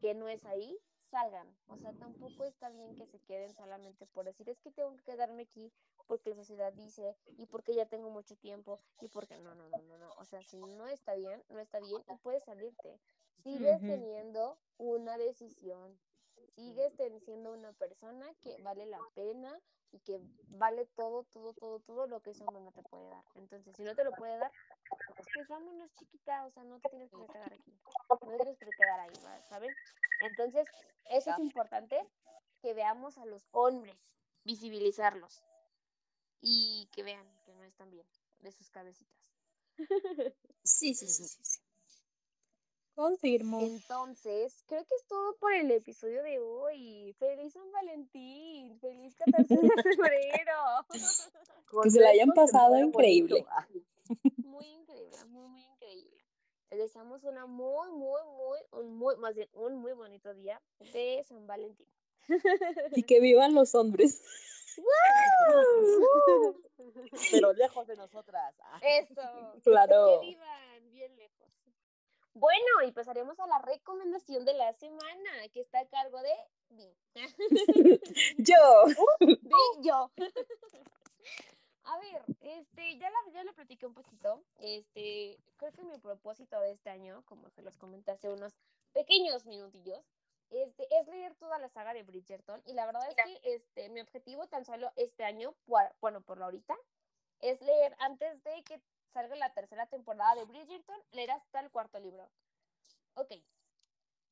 que 0.00 0.14
no 0.14 0.28
es 0.28 0.44
ahí, 0.44 0.78
salgan. 1.12 1.46
O 1.68 1.76
sea, 1.76 1.92
tampoco 1.92 2.44
está 2.44 2.70
bien 2.70 2.96
que 2.96 3.06
se 3.06 3.18
queden 3.20 3.52
solamente 3.54 4.06
por 4.06 4.24
decir, 4.24 4.48
es 4.48 4.58
que 4.60 4.70
tengo 4.70 4.96
que 4.96 5.02
quedarme 5.02 5.42
aquí 5.42 5.72
porque 6.06 6.30
la 6.30 6.36
sociedad 6.36 6.72
dice 6.72 7.16
y 7.38 7.46
porque 7.46 7.74
ya 7.74 7.86
tengo 7.86 8.10
mucho 8.10 8.36
tiempo 8.36 8.80
y 9.00 9.08
porque 9.08 9.38
no, 9.38 9.54
no, 9.54 9.68
no, 9.68 9.82
no, 9.82 9.98
no. 9.98 10.10
O 10.14 10.24
sea, 10.24 10.42
si 10.42 10.56
no 10.56 10.86
está 10.86 11.14
bien, 11.14 11.42
no 11.50 11.58
está 11.60 11.78
bien 11.80 12.02
y 12.08 12.16
puedes 12.16 12.44
salirte. 12.44 12.98
Sigues 13.42 13.80
teniendo 13.80 14.58
una 14.78 15.16
decisión. 15.18 15.98
Sigues 16.54 16.94
siendo 17.24 17.52
una 17.52 17.72
persona 17.72 18.32
que 18.42 18.60
vale 18.62 18.86
la 18.86 19.00
pena 19.14 19.58
y 19.90 19.98
que 20.00 20.20
vale 20.48 20.86
todo, 20.94 21.24
todo, 21.24 21.52
todo, 21.54 21.80
todo 21.80 22.06
lo 22.06 22.20
que 22.20 22.30
ese 22.30 22.44
hombre 22.44 22.62
no 22.62 22.72
te 22.72 22.82
puede 22.82 23.08
dar. 23.08 23.24
Entonces, 23.36 23.76
si 23.76 23.82
no 23.82 23.94
te 23.94 24.04
lo 24.04 24.12
puede 24.12 24.36
dar, 24.36 24.52
pues 25.32 25.48
vámonos 25.48 25.92
chiquita, 25.94 26.44
o 26.46 26.50
sea, 26.50 26.64
no 26.64 26.78
te 26.80 26.88
tienes 26.90 27.10
que 27.10 27.26
quedar 27.26 27.52
aquí, 27.52 27.72
no 28.08 28.36
tienes 28.36 28.58
que 28.58 28.70
quedar 28.70 29.00
ahí. 29.00 29.12
¿saben? 29.48 29.74
Entonces, 30.20 30.66
eso 31.10 31.30
es 31.30 31.38
importante, 31.38 32.06
que 32.60 32.74
veamos 32.74 33.18
a 33.18 33.26
los 33.26 33.48
hombres, 33.52 34.12
visibilizarlos 34.44 35.42
y 36.40 36.88
que 36.92 37.02
vean 37.02 37.26
que 37.44 37.54
no 37.54 37.64
están 37.64 37.90
bien 37.90 38.06
de 38.40 38.52
sus 38.52 38.70
cabecitas. 38.70 39.22
Sí, 40.64 40.94
sí, 40.94 41.08
sí, 41.08 41.26
sí, 41.26 41.44
sí. 41.44 41.60
Confirmo. 42.94 43.60
Entonces, 43.60 44.62
creo 44.66 44.84
que 44.84 44.94
es 44.94 45.06
todo 45.06 45.34
por 45.36 45.54
el 45.54 45.70
episodio 45.70 46.22
de 46.22 46.38
hoy. 46.38 47.14
Feliz 47.18 47.54
San 47.54 47.70
Valentín, 47.72 48.78
feliz 48.80 49.16
14 49.16 49.54
de 49.54 49.70
febrero. 49.82 50.86
Que 51.82 51.90
se 51.90 52.00
la 52.00 52.10
hayan 52.10 52.32
pasado 52.32 52.78
increíble. 52.78 53.46
bonito. 53.46 53.50
Ah, 53.50 53.66
Muy 54.44 54.66
increíble, 54.66 55.16
muy, 55.28 55.48
muy 55.48 55.62
increíble. 55.62 56.18
Les 56.70 56.80
deseamos 56.80 57.24
una 57.24 57.46
muy, 57.46 57.90
muy, 57.92 58.20
muy, 58.36 58.58
un 58.72 58.94
muy, 58.94 59.16
más 59.16 59.34
bien, 59.34 59.48
un 59.54 59.76
muy 59.76 59.94
bonito 59.94 60.34
día 60.34 60.60
de 60.92 61.24
San 61.26 61.46
Valentín. 61.46 61.88
Y 62.94 63.04
que 63.04 63.20
vivan 63.20 63.54
los 63.54 63.74
hombres. 63.74 64.22
Pero 67.30 67.52
lejos 67.54 67.86
de 67.86 67.96
nosotras. 67.96 68.54
Ah, 68.60 68.78
Eso. 68.82 69.22
Claro. 69.64 70.20
Que 70.20 70.26
vivan 70.26 70.90
bien 70.90 71.16
lejos. 71.16 71.41
Bueno, 72.34 72.82
y 72.86 72.92
pasaremos 72.92 73.38
a 73.40 73.46
la 73.46 73.58
recomendación 73.58 74.44
de 74.44 74.54
la 74.54 74.72
semana, 74.72 75.48
que 75.52 75.60
está 75.60 75.80
a 75.80 75.86
cargo 75.88 76.20
de 76.22 76.34
mí. 76.70 76.96
Yo. 78.38 78.84
de 79.20 79.46
yo. 79.82 80.10
A 81.84 81.98
ver, 81.98 82.22
este, 82.40 82.96
ya, 82.96 83.10
la, 83.10 83.32
ya 83.32 83.44
le 83.44 83.52
platiqué 83.52 83.86
un 83.86 83.94
poquito. 83.94 84.42
Este, 84.60 85.38
creo 85.56 85.72
que 85.72 85.82
mi 85.82 85.98
propósito 85.98 86.58
de 86.60 86.70
este 86.70 86.90
año, 86.90 87.22
como 87.26 87.50
se 87.50 87.60
los 87.62 87.76
comenté 87.76 88.12
hace 88.12 88.30
unos 88.30 88.54
pequeños 88.92 89.44
minutillos, 89.46 90.02
este, 90.50 90.86
es 91.00 91.06
leer 91.08 91.34
toda 91.34 91.58
la 91.58 91.68
saga 91.68 91.92
de 91.92 92.02
Bridgerton. 92.04 92.62
Y 92.66 92.72
la 92.74 92.86
verdad 92.86 93.02
es 93.08 93.16
que 93.16 93.54
este, 93.54 93.88
mi 93.90 94.00
objetivo 94.00 94.46
tan 94.46 94.64
solo 94.64 94.90
este 94.96 95.24
año, 95.24 95.54
por- 95.66 95.92
bueno, 96.00 96.22
por 96.22 96.42
ahorita, 96.42 96.76
es 97.40 97.60
leer 97.60 97.96
antes 97.98 98.42
de 98.44 98.62
que 98.62 98.80
salga 99.12 99.36
la 99.36 99.52
tercera 99.54 99.86
temporada 99.86 100.34
de 100.34 100.44
Bridgerton, 100.44 101.00
leer 101.12 101.30
hasta 101.32 101.60
el 101.60 101.70
cuarto 101.70 101.98
libro. 102.00 102.30
Ok, 103.14 103.32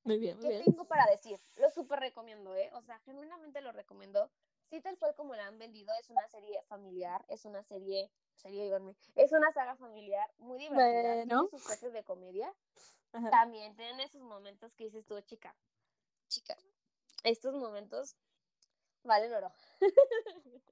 Muy 0.04 0.18
bien, 0.18 0.36
muy 0.38 0.48
¿Qué 0.48 0.48
bien. 0.48 0.64
tengo 0.64 0.84
para 0.86 1.06
decir? 1.06 1.40
Lo 1.56 1.70
súper 1.70 2.00
recomiendo, 2.00 2.54
¿eh? 2.56 2.70
O 2.74 2.82
sea, 2.82 2.98
genuinamente 3.00 3.60
lo 3.60 3.72
recomiendo. 3.72 4.30
Sí, 4.68 4.80
tal 4.80 4.96
cual 4.98 5.14
como 5.14 5.34
la 5.34 5.46
han 5.46 5.58
vendido, 5.58 5.92
es 6.00 6.10
una 6.10 6.26
serie 6.28 6.62
familiar, 6.68 7.24
es 7.28 7.44
una 7.44 7.62
serie, 7.62 8.10
serie, 8.36 8.64
díganme, 8.64 8.94
es 9.16 9.32
una 9.32 9.50
saga 9.50 9.74
familiar 9.76 10.30
muy 10.38 10.58
divertida, 10.58 11.16
Bueno. 11.16 11.26
tiene 11.26 11.48
sus 11.50 11.62
toques 11.64 11.92
de 11.92 12.04
comedia, 12.04 12.54
Ajá. 13.12 13.30
también 13.30 13.74
tiene 13.76 14.04
esos 14.04 14.22
momentos 14.22 14.74
que 14.76 14.84
dices 14.84 15.06
tú, 15.06 15.20
chica, 15.22 15.56
chica, 16.28 16.56
estos 17.24 17.54
momentos 17.54 18.16
valen 19.04 19.32
oro. 19.34 19.52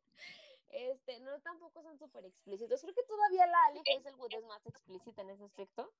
no, 1.39 1.43
tampoco 1.43 1.83
son 1.83 1.99
súper 1.99 2.25
explícitos, 2.25 2.81
creo 2.81 2.95
que 2.95 3.03
todavía 3.05 3.47
la 3.47 3.65
Ali 3.67 3.81
Hazelwood 3.97 4.35
es 4.35 4.45
más 4.47 4.65
explícita 4.67 5.23
en 5.23 5.31
ese 5.31 5.45
aspecto, 5.45 5.93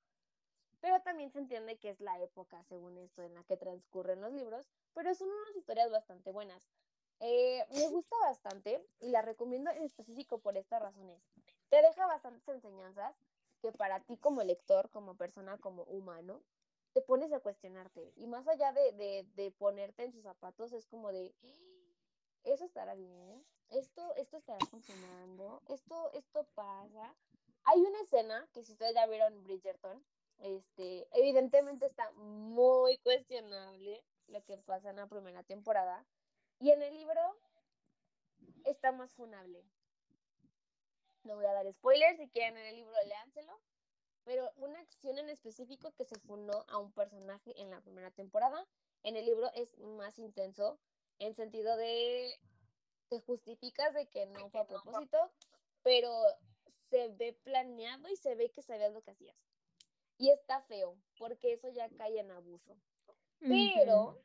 pero 0.81 1.01
también 1.01 1.29
se 1.29 1.39
entiende 1.39 1.77
que 1.77 1.89
es 1.89 1.99
la 1.99 2.19
época, 2.21 2.63
según 2.63 2.97
esto, 2.97 3.23
en 3.23 3.33
la 3.33 3.43
que 3.43 3.57
transcurren 3.57 4.21
los 4.21 4.31
libros, 4.31 4.65
pero 4.93 5.13
son 5.13 5.29
unas 5.29 5.55
historias 5.55 5.91
bastante 5.91 6.31
buenas. 6.31 6.69
Eh, 7.19 7.65
me 7.71 7.87
gusta 7.89 8.15
bastante 8.21 8.81
y 9.01 9.09
la 9.09 9.21
recomiendo 9.21 9.71
en 9.71 9.83
específico 9.83 10.39
por 10.39 10.55
estas 10.57 10.81
razones. 10.81 11.21
Te 11.69 11.81
deja 11.81 12.07
bastantes 12.07 12.47
enseñanzas 12.47 13.15
que 13.61 13.71
para 13.73 13.99
ti 13.99 14.17
como 14.17 14.41
lector, 14.43 14.89
como 14.89 15.15
persona, 15.15 15.57
como 15.57 15.83
humano, 15.83 16.41
te 16.93 17.01
pones 17.01 17.33
a 17.33 17.41
cuestionarte. 17.41 18.13
Y 18.15 18.27
más 18.27 18.47
allá 18.47 18.71
de, 18.71 18.93
de, 18.93 19.27
de 19.35 19.51
ponerte 19.51 20.03
en 20.03 20.13
sus 20.13 20.23
zapatos, 20.23 20.71
es 20.71 20.87
como 20.87 21.11
de, 21.11 21.33
eso 22.43 22.65
estará 22.65 22.95
bien, 22.95 23.45
esto, 23.69 24.15
esto 24.15 24.37
estará 24.37 24.65
funcionando, 24.67 25.61
esto, 25.67 26.11
esto 26.13 26.43
pasa. 26.55 27.15
Hay 27.65 27.81
una 27.81 28.01
escena 28.01 28.47
que 28.53 28.63
si 28.63 28.71
ustedes 28.71 28.95
ya 28.95 29.05
vieron 29.05 29.43
Bridgerton, 29.43 30.03
este, 30.39 31.07
evidentemente 31.11 31.85
está 31.85 32.09
muy 32.11 32.97
cuestionable 32.99 34.03
lo 34.27 34.43
que 34.45 34.57
pasa 34.57 34.89
en 34.89 34.95
la 34.95 35.07
primera 35.07 35.43
temporada. 35.43 36.05
Y 36.59 36.71
en 36.71 36.81
el 36.81 36.93
libro 36.93 37.21
está 38.65 38.91
más 38.91 39.13
funable. 39.13 39.63
No 41.23 41.35
voy 41.35 41.45
a 41.45 41.53
dar 41.53 41.71
spoilers, 41.71 42.17
si 42.17 42.27
quieren 42.29 42.57
en 42.57 42.65
el 42.65 42.75
libro 42.75 42.93
léanselo. 43.05 43.59
Pero 44.23 44.51
una 44.57 44.79
acción 44.79 45.17
en 45.17 45.29
específico 45.29 45.91
que 45.91 46.05
se 46.05 46.19
funó 46.19 46.65
a 46.67 46.77
un 46.77 46.91
personaje 46.91 47.59
en 47.61 47.69
la 47.71 47.81
primera 47.81 48.11
temporada, 48.11 48.65
en 49.03 49.15
el 49.15 49.25
libro 49.25 49.49
es 49.53 49.77
más 49.79 50.19
intenso, 50.19 50.77
en 51.19 51.35
sentido 51.35 51.75
de 51.77 52.39
te 53.09 53.19
justificas 53.21 53.93
de 53.93 54.07
que 54.07 54.25
no 54.27 54.49
fue 54.49 54.61
a 54.61 54.67
propósito, 54.67 55.17
pero 55.83 56.11
se 56.89 57.09
ve 57.09 57.33
planeado 57.43 58.07
y 58.09 58.15
se 58.15 58.35
ve 58.35 58.49
que 58.49 58.61
sabías 58.61 58.93
lo 58.93 59.01
que 59.01 59.11
hacías. 59.11 59.35
Y 60.17 60.29
está 60.31 60.61
feo, 60.61 60.97
porque 61.17 61.53
eso 61.53 61.69
ya 61.69 61.89
cae 61.89 62.19
en 62.19 62.31
abuso. 62.31 62.77
Pero, 63.39 64.21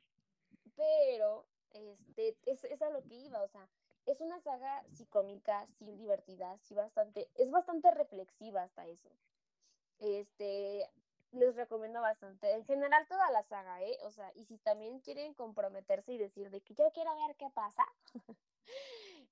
pero, 0.74 1.46
este, 1.70 2.36
es, 2.46 2.64
es 2.64 2.82
a 2.82 2.90
lo 2.90 3.02
que 3.04 3.14
iba, 3.14 3.42
o 3.42 3.48
sea, 3.48 3.68
es 4.06 4.20
una 4.20 4.40
saga 4.40 4.84
sí 4.92 5.06
cómica, 5.06 5.66
sí 5.66 5.84
divertida, 5.96 6.58
sí 6.58 6.74
bastante, 6.74 7.30
es 7.36 7.50
bastante 7.50 7.90
reflexiva 7.90 8.62
hasta 8.62 8.86
eso. 8.86 9.10
Este, 10.00 10.88
les 11.34 11.54
recomiendo 11.56 12.00
bastante. 12.00 12.52
En 12.52 12.64
general 12.64 13.06
toda 13.08 13.30
la 13.30 13.42
saga, 13.42 13.82
¿eh? 13.82 13.98
O 14.02 14.10
sea, 14.10 14.30
y 14.34 14.44
si 14.44 14.58
también 14.58 15.00
quieren 15.00 15.34
comprometerse 15.34 16.12
y 16.12 16.18
decir 16.18 16.50
de 16.50 16.60
que 16.62 16.74
yo 16.74 16.90
quiero 16.92 17.14
ver 17.26 17.36
qué 17.36 17.48
pasa, 17.50 17.84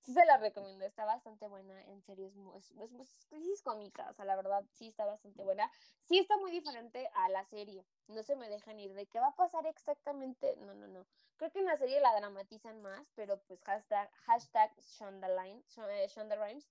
sí 0.03 0.13
se 0.13 0.25
la 0.25 0.37
recomiendo, 0.39 0.85
está 0.85 1.05
bastante 1.05 1.47
buena, 1.49 1.81
en 1.85 2.03
serio, 2.03 2.27
es, 2.57 2.71
es, 2.73 2.93
es, 2.93 2.93
es- 3.33 3.63
cómica, 3.63 4.09
o 4.11 4.15
sea, 4.15 4.25
la 4.25 4.35
verdad, 4.37 4.65
sí 4.73 4.89
está 4.89 5.05
bastante 5.05 5.45
buena. 5.45 5.71
Sí 6.03 6.19
está 6.19 6.37
muy 6.39 6.51
diferente 6.51 7.09
a 7.15 7.29
la 7.29 7.45
serie, 7.45 7.85
no 8.09 8.23
se 8.23 8.35
me 8.37 8.49
dejan 8.49 8.79
ir 8.81 8.93
de 8.95 9.07
qué 9.07 9.21
va 9.21 9.29
a 9.29 9.37
pasar 9.37 9.67
exactamente, 9.67 10.57
no, 10.57 10.75
no, 10.75 10.89
no. 10.89 11.07
Creo 11.37 11.51
que 11.53 11.61
en 11.61 11.67
la 11.67 11.77
serie 11.77 12.01
la 12.01 12.15
dramatizan 12.17 12.81
más, 12.83 13.11
pero 13.15 13.41
pues 13.43 13.63
hashtag, 13.63 14.11
hashtag 14.27 14.73
Shonda, 14.81 15.29
Line, 15.29 15.63
eh, 15.91 16.09
Shonda 16.09 16.37
Rhimes, 16.37 16.69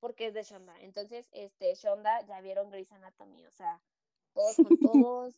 porque 0.00 0.26
es 0.26 0.34
de 0.34 0.42
Shonda. 0.42 0.78
Entonces, 0.80 1.28
este, 1.32 1.74
Shonda, 1.74 2.20
ya 2.26 2.40
vieron 2.40 2.70
Grey's 2.70 2.92
Anatomy, 2.92 3.44
o 3.46 3.50
sea, 3.50 3.80
todos 4.34 4.56
con 4.56 4.78
todos, 4.78 5.34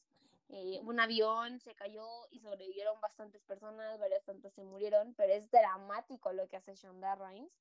eh, 0.48 0.80
un 0.84 0.98
avión 1.00 1.60
se 1.60 1.74
cayó 1.74 2.06
y 2.30 2.40
sobrevivieron 2.40 3.00
bastantes 3.00 3.42
personas, 3.42 3.98
varias 3.98 4.24
tantas 4.24 4.52
se 4.54 4.64
murieron, 4.64 5.14
pero 5.14 5.32
es 5.32 5.50
dramático 5.50 6.32
lo 6.32 6.48
que 6.48 6.56
hace 6.56 6.74
Shonda 6.74 7.14
Rhimes. 7.16 7.56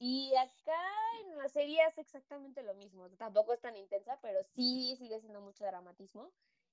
Y 0.00 0.32
acá 0.36 0.80
en 1.22 1.38
la 1.38 1.48
serie 1.48 1.80
es 1.86 1.98
exactamente 1.98 2.62
lo 2.62 2.74
mismo, 2.74 3.08
tampoco 3.10 3.52
es 3.52 3.60
tan 3.60 3.76
intensa, 3.76 4.18
pero 4.22 4.38
sí 4.54 4.94
sigue 4.96 5.20
siendo 5.20 5.40
mucho 5.40 5.64
dramatismo. 5.64 6.30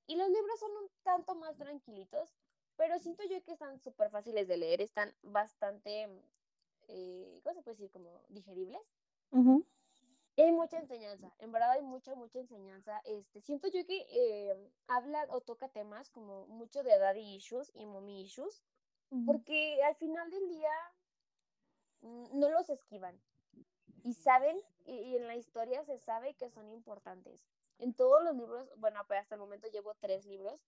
Y 0.07 0.15
los 0.15 0.29
libros 0.29 0.59
son 0.59 0.71
un 0.71 0.89
tanto 1.03 1.33
más 1.33 1.57
tranquilitos, 1.57 2.35
pero 2.75 2.99
siento 2.99 3.23
yo 3.23 3.43
que 3.43 3.53
están 3.53 3.79
súper 3.79 4.11
fáciles 4.11 4.47
de 4.47 4.57
leer, 4.57 4.81
están 4.81 5.11
bastante, 5.23 6.07
eh, 6.87 7.39
¿cómo 7.43 7.55
se 7.55 7.61
puede 7.63 7.77
decir? 7.77 7.91
Como 7.91 8.21
digeribles. 8.29 8.81
Ujú. 9.31 9.65
Y 9.65 9.74
hay 10.43 10.51
mucha 10.51 10.77
enseñanza, 10.77 11.33
en 11.39 11.51
verdad 11.51 11.71
hay 11.71 11.81
mucha, 11.81 12.15
mucha 12.15 12.39
enseñanza. 12.39 13.01
Este, 13.05 13.41
siento 13.41 13.67
yo 13.67 13.85
que 13.85 14.05
eh, 14.09 14.71
habla 14.87 15.25
o 15.29 15.41
toca 15.41 15.69
temas 15.69 16.09
como 16.09 16.45
mucho 16.47 16.83
de 16.83 16.97
daddy 16.97 17.35
issues 17.35 17.71
y 17.73 17.85
mommy 17.85 18.21
issues, 18.21 18.63
porque 19.25 19.81
al 19.83 19.95
final 19.95 20.29
del 20.29 20.47
día 20.49 20.71
no 22.01 22.49
los 22.49 22.69
esquivan. 22.69 23.19
Y 24.03 24.13
saben, 24.13 24.61
y, 24.85 24.93
y 24.93 25.15
en 25.15 25.27
la 25.27 25.35
historia 25.35 25.83
se 25.83 25.97
sabe 25.97 26.35
que 26.35 26.49
son 26.49 26.69
importantes. 26.69 27.47
En 27.79 27.93
todos 27.93 28.23
los 28.23 28.35
libros, 28.35 28.69
bueno, 28.77 29.01
pues 29.07 29.21
hasta 29.21 29.35
el 29.35 29.41
momento 29.41 29.67
llevo 29.69 29.95
tres 29.95 30.25
libros, 30.25 30.65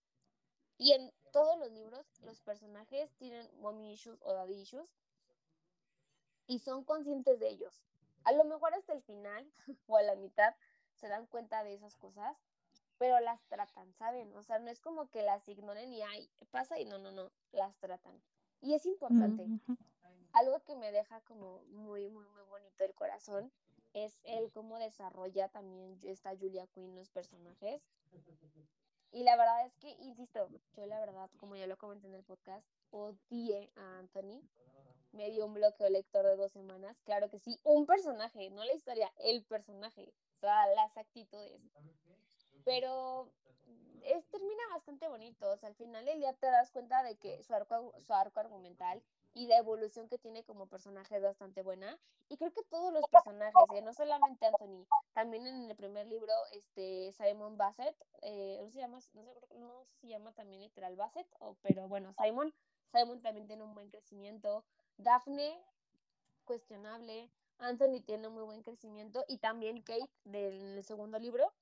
y 0.78 0.92
en 0.92 1.12
todos 1.32 1.58
los 1.58 1.70
libros 1.72 2.06
los 2.22 2.40
personajes 2.40 3.12
tienen 3.16 3.50
mommy 3.60 3.92
issues 3.92 4.18
o 4.22 4.32
daddy 4.32 4.60
issues 4.60 4.88
y 6.46 6.60
son 6.60 6.84
conscientes 6.84 7.40
de 7.40 7.48
ellos. 7.48 7.82
A 8.24 8.32
lo 8.32 8.44
mejor 8.44 8.74
hasta 8.74 8.92
el 8.92 9.02
final 9.02 9.50
o 9.86 9.96
a 9.96 10.02
la 10.02 10.16
mitad 10.16 10.54
se 10.94 11.08
dan 11.08 11.26
cuenta 11.26 11.62
de 11.64 11.74
esas 11.74 11.96
cosas, 11.96 12.36
pero 12.98 13.20
las 13.20 13.40
tratan, 13.46 13.92
¿saben? 13.94 14.34
O 14.34 14.42
sea, 14.42 14.58
no 14.58 14.70
es 14.70 14.80
como 14.80 15.08
que 15.08 15.22
las 15.22 15.48
ignoren 15.48 15.92
y 15.92 16.02
ay, 16.02 16.28
pasa 16.50 16.78
y 16.78 16.84
no, 16.84 16.98
no, 16.98 17.12
no, 17.12 17.30
las 17.52 17.78
tratan. 17.78 18.20
Y 18.60 18.74
es 18.74 18.84
importante. 18.86 19.46
Algo 20.32 20.60
que 20.64 20.74
me 20.74 20.90
deja 20.90 21.20
como 21.22 21.62
muy, 21.68 22.08
muy, 22.08 22.26
muy 22.26 22.42
bonito 22.50 22.84
el 22.84 22.94
corazón 22.94 23.52
es 23.94 24.20
el 24.24 24.50
cómo 24.50 24.78
desarrolla 24.78 25.48
también 25.48 25.98
esta 26.02 26.36
Julia 26.36 26.66
Quinn 26.66 26.94
los 26.94 27.10
personajes. 27.10 27.88
Y 29.10 29.22
la 29.22 29.36
verdad 29.36 29.64
es 29.64 29.74
que, 29.76 29.90
insisto, 30.00 30.48
yo 30.76 30.86
la 30.86 31.00
verdad, 31.00 31.30
como 31.38 31.56
ya 31.56 31.66
lo 31.66 31.78
comenté 31.78 32.08
en 32.08 32.14
el 32.14 32.24
podcast, 32.24 32.66
odié 32.90 33.70
a 33.76 33.98
Anthony. 33.98 34.42
Me 35.12 35.30
dio 35.30 35.46
un 35.46 35.54
bloqueo 35.54 35.88
lector 35.88 36.24
de 36.24 36.36
dos 36.36 36.52
semanas. 36.52 36.96
Claro 37.04 37.30
que 37.30 37.38
sí, 37.38 37.58
un 37.64 37.86
personaje, 37.86 38.50
no 38.50 38.64
la 38.64 38.74
historia, 38.74 39.12
el 39.18 39.44
personaje. 39.44 40.12
O 40.36 40.40
sea, 40.40 40.66
las 40.74 40.96
actitudes. 40.96 41.64
Pero 42.64 43.32
es, 44.04 44.26
termina 44.28 44.62
bastante 44.70 45.08
bonito. 45.08 45.50
O 45.50 45.56
sea, 45.56 45.68
al 45.68 45.74
final 45.74 46.04
del 46.04 46.20
día 46.20 46.32
te 46.34 46.46
das 46.46 46.70
cuenta 46.70 47.02
de 47.02 47.16
que 47.16 47.42
su 47.42 47.54
arco, 47.54 47.94
su 48.00 48.12
arco 48.12 48.40
argumental 48.40 49.02
y 49.34 49.46
la 49.46 49.58
evolución 49.58 50.08
que 50.08 50.18
tiene 50.18 50.44
como 50.44 50.66
personaje 50.66 51.16
es 51.16 51.22
bastante 51.22 51.62
buena. 51.62 51.98
Y 52.28 52.36
creo 52.36 52.52
que 52.52 52.62
todos 52.64 52.92
los 52.92 53.04
personajes, 53.08 53.54
¿eh? 53.74 53.82
no 53.82 53.92
solamente 53.94 54.46
Anthony, 54.46 54.86
también 55.12 55.46
en 55.46 55.70
el 55.70 55.76
primer 55.76 56.06
libro, 56.06 56.32
este 56.52 57.12
Simon 57.12 57.56
Bassett, 57.56 57.96
eh, 58.22 58.58
no 58.62 58.70
se 58.70 58.80
llama, 58.80 58.98
no 59.14 59.22
sé, 59.24 59.40
no 59.56 59.86
se 60.00 60.08
llama 60.08 60.32
también 60.32 60.60
literal 60.60 60.96
Bassett, 60.96 61.26
o, 61.38 61.56
pero 61.62 61.88
bueno, 61.88 62.14
Simon, 62.22 62.52
Simon 62.92 63.22
también 63.22 63.46
tiene 63.46 63.62
un 63.62 63.74
buen 63.74 63.90
crecimiento. 63.90 64.64
Daphne, 64.98 65.58
cuestionable. 66.44 67.30
Anthony 67.58 68.00
tiene 68.04 68.28
muy 68.28 68.44
buen 68.44 68.62
crecimiento. 68.62 69.24
Y 69.28 69.38
también 69.38 69.82
Kate 69.82 70.10
del 70.24 70.82
segundo 70.84 71.18
libro. 71.18 71.52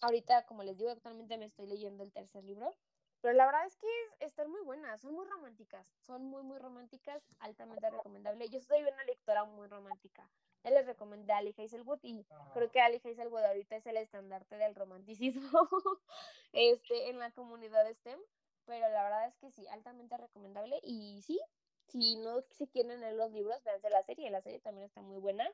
Ahorita, 0.00 0.44
como 0.46 0.62
les 0.62 0.76
digo, 0.76 0.90
actualmente 0.90 1.38
me 1.38 1.46
estoy 1.46 1.66
leyendo 1.66 2.02
el 2.02 2.12
tercer 2.12 2.44
libro. 2.44 2.74
Pero 3.22 3.34
la 3.34 3.46
verdad 3.46 3.64
es 3.66 3.76
que 3.76 3.86
están 4.18 4.50
muy 4.50 4.62
buenas, 4.62 5.00
son 5.00 5.14
muy 5.14 5.24
románticas, 5.24 5.86
son 6.04 6.24
muy, 6.24 6.42
muy 6.42 6.58
románticas, 6.58 7.22
altamente 7.38 7.88
recomendable. 7.88 8.48
Yo 8.48 8.60
soy 8.60 8.82
una 8.82 9.04
lectora 9.04 9.44
muy 9.44 9.68
romántica. 9.68 10.28
Ya 10.64 10.70
les 10.70 10.86
recomendé 10.86 11.32
a 11.32 11.36
Ali 11.36 11.54
Hazelwood 11.56 12.00
y 12.02 12.24
creo 12.52 12.70
que 12.72 12.80
Ali 12.80 12.96
Hazelwood 12.96 13.44
ahorita 13.44 13.76
es 13.76 13.86
el 13.86 13.96
estandarte 13.96 14.56
del 14.58 14.74
romanticismo 14.74 15.50
este, 16.52 17.10
en 17.10 17.20
la 17.20 17.30
comunidad 17.30 17.88
STEM. 17.92 18.18
Pero 18.66 18.88
la 18.88 19.04
verdad 19.04 19.28
es 19.28 19.36
que 19.36 19.52
sí, 19.52 19.68
altamente 19.68 20.16
recomendable. 20.16 20.80
Y 20.82 21.22
sí, 21.22 21.40
si 21.92 22.16
no 22.16 22.40
si 22.52 22.66
quieren 22.68 23.00
leer 23.00 23.14
los 23.14 23.30
libros, 23.32 23.62
véanse 23.64 23.90
la 23.90 24.02
serie. 24.02 24.30
La 24.30 24.40
serie 24.40 24.60
también 24.60 24.86
está 24.86 25.02
muy 25.02 25.18
buena. 25.18 25.48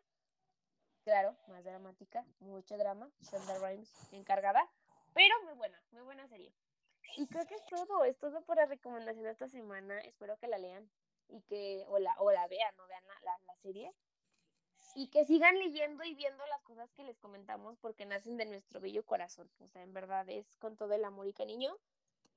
Claro, 1.03 1.37
más 1.49 1.65
dramática, 1.65 2.25
mucho 2.39 2.79
drama. 2.79 3.11
Shonda 3.21 3.59
Rhimes 3.59 3.93
encargada. 4.13 4.71
Pero 5.15 5.35
muy 5.45 5.55
buena, 5.55 5.83
muy 5.91 6.03
buena 6.03 6.29
serie. 6.29 6.53
Y 7.17 7.27
creo 7.27 7.47
que 7.47 7.55
es 7.55 7.67
todo, 7.67 8.05
es 8.05 8.17
todo 8.19 8.43
por 8.43 8.57
la 8.57 8.67
recomendación 8.67 9.25
de 9.25 9.33
esta 9.33 9.49
semana. 9.49 9.99
Espero 10.01 10.39
que 10.39 10.47
la 10.47 10.59
lean 10.59 10.89
y 11.29 11.41
que, 11.43 11.85
o 11.89 11.99
la, 11.99 12.15
o 12.19 12.31
la 12.31 12.47
vean, 12.47 12.77
no 12.77 12.87
vean 12.87 13.03
la, 13.25 13.39
la, 13.47 13.57
serie. 13.57 13.93
Y 14.95 15.09
que 15.09 15.25
sigan 15.25 15.59
leyendo 15.59 16.05
y 16.05 16.15
viendo 16.15 16.47
las 16.47 16.63
cosas 16.63 16.93
que 16.93 17.03
les 17.03 17.19
comentamos 17.19 17.77
porque 17.79 18.07
nacen 18.07 18.37
de 18.37 18.47
nuestro 18.47 18.81
bello 18.81 19.05
corazón. 19.05 19.51
O 19.61 19.69
sea, 19.69 19.83
en 19.83 19.93
verdad 19.93 20.29
es 20.29 20.57
con 20.57 20.77
todo 20.77 20.95
el 20.95 21.05
amor 21.05 21.27
y 21.27 21.33
cariño. 21.33 21.77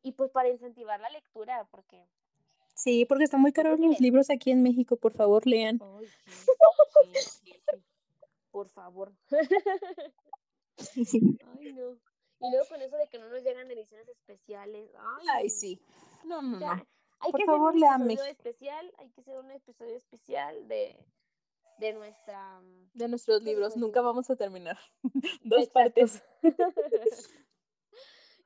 Y 0.02 0.14
pues 0.14 0.32
para 0.32 0.50
incentivar 0.50 1.00
la 1.00 1.10
lectura, 1.12 1.68
porque... 1.70 2.08
Sí, 2.74 3.06
porque 3.06 3.26
están 3.26 3.42
muy 3.42 3.52
caros 3.52 3.80
los 3.80 4.00
libros 4.00 4.30
aquí 4.30 4.52
en 4.52 4.64
México, 4.64 4.98
por 4.98 5.14
favor, 5.14 5.46
lean. 5.46 5.80
Ay, 5.82 6.08
sí, 6.08 6.42
sí, 7.14 7.54
sí, 7.72 7.84
Por 8.50 8.70
favor. 8.70 9.14
Ay, 10.78 11.74
no. 11.74 12.00
Y 12.40 12.50
luego 12.50 12.68
con 12.70 12.82
eso 12.82 12.98
de 12.98 13.08
que 13.08 13.20
no 13.20 13.30
nos 13.30 13.44
llegan 13.44 13.70
ediciones 13.70 14.08
especiales. 14.10 14.90
Ay, 14.98 15.28
Ay 15.32 15.50
sí. 15.50 15.80
No, 16.26 16.42
no, 16.42 16.60
no. 16.60 16.72
Hay 17.20 17.32
Por 17.32 17.40
que 17.40 17.46
favor, 17.46 17.76
hacer 17.76 18.02
un 18.02 18.10
episodio 18.10 18.32
especial, 18.32 18.94
hay 18.98 19.10
que 19.12 19.22
hacer 19.22 19.38
un 19.38 19.52
episodio 19.52 19.96
especial 19.96 20.68
de, 20.68 21.06
de 21.78 21.94
nuestra 21.94 22.60
De 22.94 23.08
nuestros 23.08 23.38
¿cómo 23.38 23.46
se 23.46 23.52
libros, 23.52 23.78
nunca 23.78 24.02
vamos 24.02 24.28
a 24.32 24.36
terminar. 24.36 24.80
Dos 25.44 25.64
Exacto. 25.68 25.74
partes. 25.74 26.24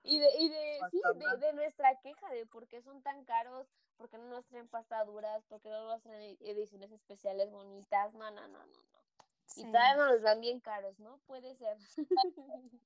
y 0.05 0.19
de, 0.19 0.27
y 0.39 0.49
de, 0.49 0.79
sí, 0.91 1.01
de, 1.39 1.53
nuestra 1.53 1.95
queja 1.99 2.29
de 2.29 2.45
por 2.45 2.67
qué 2.67 2.81
son 2.81 3.01
tan 3.01 3.25
caros, 3.25 3.67
por 3.97 4.09
qué 4.09 4.17
no 4.17 4.29
nos 4.29 4.45
traen 4.45 4.67
pastaduras, 4.67 5.43
por 5.45 5.61
qué 5.61 5.69
no 5.69 5.87
nos 5.87 6.01
traen 6.03 6.37
ediciones 6.41 6.91
especiales 6.91 7.51
bonitas, 7.51 8.13
no, 8.13 8.29
no, 8.31 8.47
no, 8.47 8.59
no, 8.59 8.65
no. 8.65 8.95
Y 9.55 9.63
todavía 9.71 9.95
nos 9.95 10.11
los 10.13 10.21
dan 10.21 10.41
bien 10.41 10.59
caros, 10.59 10.99
¿no? 10.99 11.19
Puede 11.27 11.55
ser. 11.55 11.77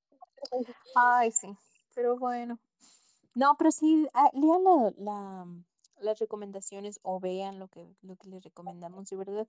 Ay, 0.95 1.31
sí. 1.31 1.55
Pero 1.95 2.17
bueno. 2.17 2.59
No, 3.33 3.55
pero 3.57 3.71
sí, 3.71 4.07
ah, 4.13 4.29
lean 4.33 4.63
la, 4.63 4.93
la- 4.97 5.47
las 6.01 6.19
recomendaciones 6.19 6.99
o 7.03 7.19
vean 7.19 7.59
lo 7.59 7.67
que, 7.67 7.87
lo 8.01 8.15
que 8.15 8.29
les 8.29 8.43
recomendamos, 8.43 9.09
de 9.09 9.17
verdad. 9.17 9.47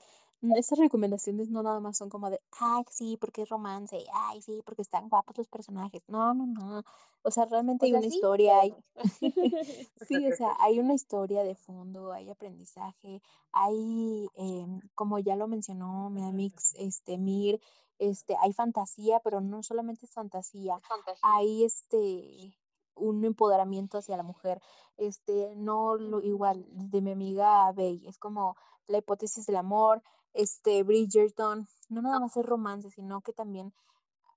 Esas 0.56 0.78
recomendaciones 0.78 1.50
no 1.50 1.62
nada 1.62 1.80
más 1.80 1.98
son 1.98 2.08
como 2.08 2.30
de, 2.30 2.40
ay, 2.58 2.84
sí, 2.90 3.16
porque 3.20 3.42
es 3.42 3.48
romance, 3.48 3.98
ay, 4.12 4.40
sí, 4.42 4.62
porque 4.64 4.82
están 4.82 5.08
guapos 5.08 5.36
los 5.38 5.48
personajes. 5.48 6.02
No, 6.08 6.34
no, 6.34 6.46
no. 6.46 6.82
O 7.22 7.30
sea, 7.30 7.44
realmente 7.44 7.84
O 7.84 7.86
hay 7.86 7.90
sea, 7.92 8.00
una 8.00 8.08
sí, 8.08 8.14
historia, 8.14 8.60
hay, 8.60 8.74
sí, 10.08 10.26
o 10.32 10.36
sea, 10.36 10.56
hay 10.60 10.78
una 10.78 10.94
historia 10.94 11.42
de 11.42 11.54
fondo, 11.54 12.12
hay 12.12 12.30
aprendizaje, 12.30 13.20
hay, 13.52 14.28
em, 14.34 14.80
como 14.94 15.18
ya 15.18 15.36
lo 15.36 15.46
mencionó 15.46 16.08
mi 16.10 16.22
amix, 16.24 16.74
este, 16.78 17.18
Mir, 17.18 17.60
este, 17.98 18.36
hay 18.40 18.52
fantasía, 18.54 19.20
pero 19.20 19.40
no 19.40 19.62
solamente 19.62 20.06
es 20.06 20.12
fantasía, 20.12 20.80
hay 21.22 21.64
este 21.64 22.56
un 22.94 23.24
empoderamiento 23.24 23.98
hacia 23.98 24.16
la 24.16 24.22
mujer, 24.22 24.60
este, 24.96 25.54
no 25.56 25.96
lo 25.96 26.20
igual 26.20 26.66
de 26.70 27.00
mi 27.00 27.12
amiga 27.12 27.70
Bey, 27.72 28.06
es 28.06 28.18
como 28.18 28.56
la 28.86 28.98
hipótesis 28.98 29.46
del 29.46 29.56
amor, 29.56 30.02
este, 30.32 30.82
Bridgerton, 30.82 31.66
no 31.88 32.02
nada 32.02 32.20
más 32.20 32.36
es 32.36 32.44
romance, 32.44 32.90
sino 32.90 33.20
que 33.20 33.32
también 33.32 33.72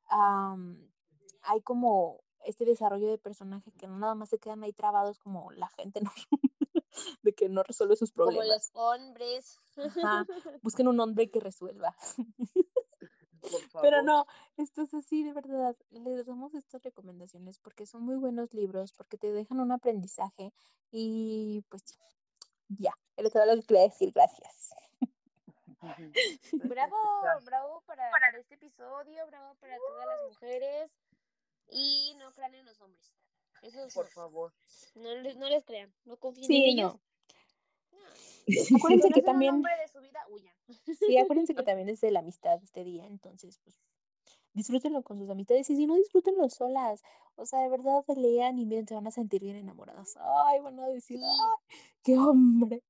am, 0.08 0.90
hay 1.42 1.62
como 1.62 2.22
este 2.46 2.66
desarrollo 2.66 3.08
de 3.10 3.18
personaje 3.18 3.72
que 3.72 3.88
no 3.88 3.98
nada 3.98 4.16
más 4.16 4.30
se 4.30 4.40
quedan 4.40 4.64
ahí 4.64 4.74
trabados 4.74 5.20
como 5.20 5.52
la 5.52 5.68
gente, 5.70 6.02
¿no? 6.02 6.12
de 7.24 7.34
que 7.34 7.50
no 7.50 7.64
resuelve 7.64 7.96
sus 7.96 8.12
Como 8.12 8.28
problemas. 8.28 8.48
los 8.48 8.72
hombres. 8.74 9.60
Ajá, 9.78 10.26
busquen 10.62 10.88
un 10.88 11.00
hombre 11.00 11.30
que 11.32 11.40
resuelva. 11.40 11.96
Por 13.72 13.82
Pero 13.82 14.02
no, 14.02 14.26
esto 14.57 14.82
es 14.84 14.94
así, 14.94 15.24
de 15.24 15.34
verdad. 15.34 15.76
Les 15.91 16.26
damos 16.26 16.53
estas 16.56 16.82
recomendaciones 16.82 17.60
porque 17.60 17.86
son 17.86 18.03
muy 18.03 18.15
buenos 18.15 18.53
libros, 18.53 18.94
porque 18.94 19.18
te 19.18 19.32
dejan 19.32 19.60
un 19.60 19.72
aprendizaje 19.72 20.53
y 20.91 21.64
pues 21.70 21.84
ya, 22.70 22.94
era 23.18 23.30
todo 23.30 23.45
lo 23.45 23.56
que 23.56 23.68
quería 23.68 23.84
decir. 23.84 24.11
Gracias. 24.14 24.74
Bravo, 26.53 26.98
bravo 27.44 27.84
para, 27.86 28.10
para 28.11 28.38
este 28.40 28.56
episodio, 28.56 29.28
bravo 29.28 29.56
para 29.56 29.78
todas 29.78 30.06
las 30.07 30.30
mujeres. 30.30 30.91
Y 31.70 32.15
no 32.20 32.32
crean 32.34 32.53
en 32.56 32.65
los 32.65 32.80
hombres. 32.82 33.18
Eso 33.61 33.88
Por 33.94 34.06
no, 34.06 34.11
favor. 34.11 34.53
no, 34.95 35.15
les, 35.15 35.38
no 35.38 35.49
les 35.49 35.64
crean, 35.65 35.94
no 36.06 36.18
confíen 36.18 36.48
Sí, 36.48 36.57
en 36.64 36.80
ellos. 36.80 36.94
no. 36.94 37.02
No. 37.94 38.78
Acuérdense 38.78 39.07
Si 39.07 39.14
que 39.14 39.22
también, 39.22 39.61
de 39.61 39.88
su 39.91 39.99
vida, 40.02 40.20
huyan. 40.30 40.53
sí, 40.99 41.18
acuérdense 41.18 41.56
que 41.56 41.64
también 41.64 41.90
es 41.90 42.02
de 42.02 42.11
la 42.11 42.20
amistad 42.20 42.61
este 42.64 42.84
día, 42.84 43.06
entonces 43.06 43.60
pues 43.64 43.78
disfrútenlo 44.53 45.02
con 45.03 45.18
sus 45.20 45.30
amistades 45.30 45.70
y 45.70 45.76
si 45.76 45.88
no, 45.88 45.95
disfrútenlo 45.95 46.49
solas. 46.49 47.02
O 47.36 47.45
sea, 47.45 47.61
de 47.61 47.70
verdad 47.70 48.03
lean 48.15 48.60
y 48.60 48.65
miren, 48.65 48.88
se 48.88 48.94
van 48.94 49.07
a 49.07 49.11
sentir 49.11 49.41
bien 49.41 49.56
enamoradas. 49.56 50.15
Ay, 50.20 50.60
van 50.60 50.80
a 50.80 50.88
decir, 50.88 51.20
ay, 51.24 51.80
qué 52.03 52.18
hombre, 52.20 52.84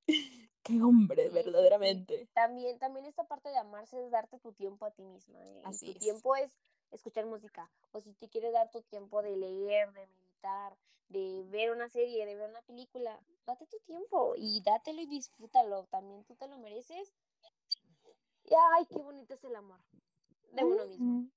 qué 0.62 0.82
hombre, 0.82 1.22
Sí, 1.24 1.28
sí, 1.28 1.28
sí. 1.28 1.34
verdaderamente. 1.34 2.28
También, 2.34 2.78
también 2.78 3.06
esta 3.06 3.24
parte 3.24 3.48
de 3.48 3.56
amarse 3.56 4.02
es 4.04 4.10
darte 4.10 4.38
tu 4.38 4.52
tiempo 4.52 4.84
a 4.84 4.90
ti 4.90 5.02
misma. 5.04 5.38
¿eh? 5.42 5.62
Así 5.64 5.86
tu 5.86 5.92
es. 5.92 5.98
tiempo 5.98 6.36
es 6.36 6.58
escuchar 6.90 7.24
música. 7.26 7.70
O 7.92 8.00
si 8.00 8.12
te 8.14 8.28
quieres 8.28 8.52
dar 8.52 8.70
tu 8.70 8.82
tiempo 8.82 9.22
de 9.22 9.36
leer, 9.36 9.90
de 9.92 10.06
meditar, 10.44 10.76
de 11.08 11.44
ver 11.50 11.70
una 11.70 11.88
serie, 11.88 12.26
de 12.26 12.34
ver 12.34 12.50
una 12.50 12.62
película, 12.62 13.20
date 13.46 13.66
tu 13.66 13.78
tiempo 13.86 14.34
y 14.36 14.62
dátelo 14.62 15.00
y 15.02 15.06
disfrútalo. 15.06 15.86
También 15.86 16.24
tú 16.24 16.34
te 16.34 16.48
lo 16.48 16.58
mereces. 16.58 17.14
Y 18.44 18.54
ay, 18.76 18.86
qué 18.86 18.98
bonito 18.98 19.34
es 19.34 19.44
el 19.44 19.56
amor 19.56 19.80
de 20.52 20.64
uno 20.64 20.86
mismo. 20.86 21.30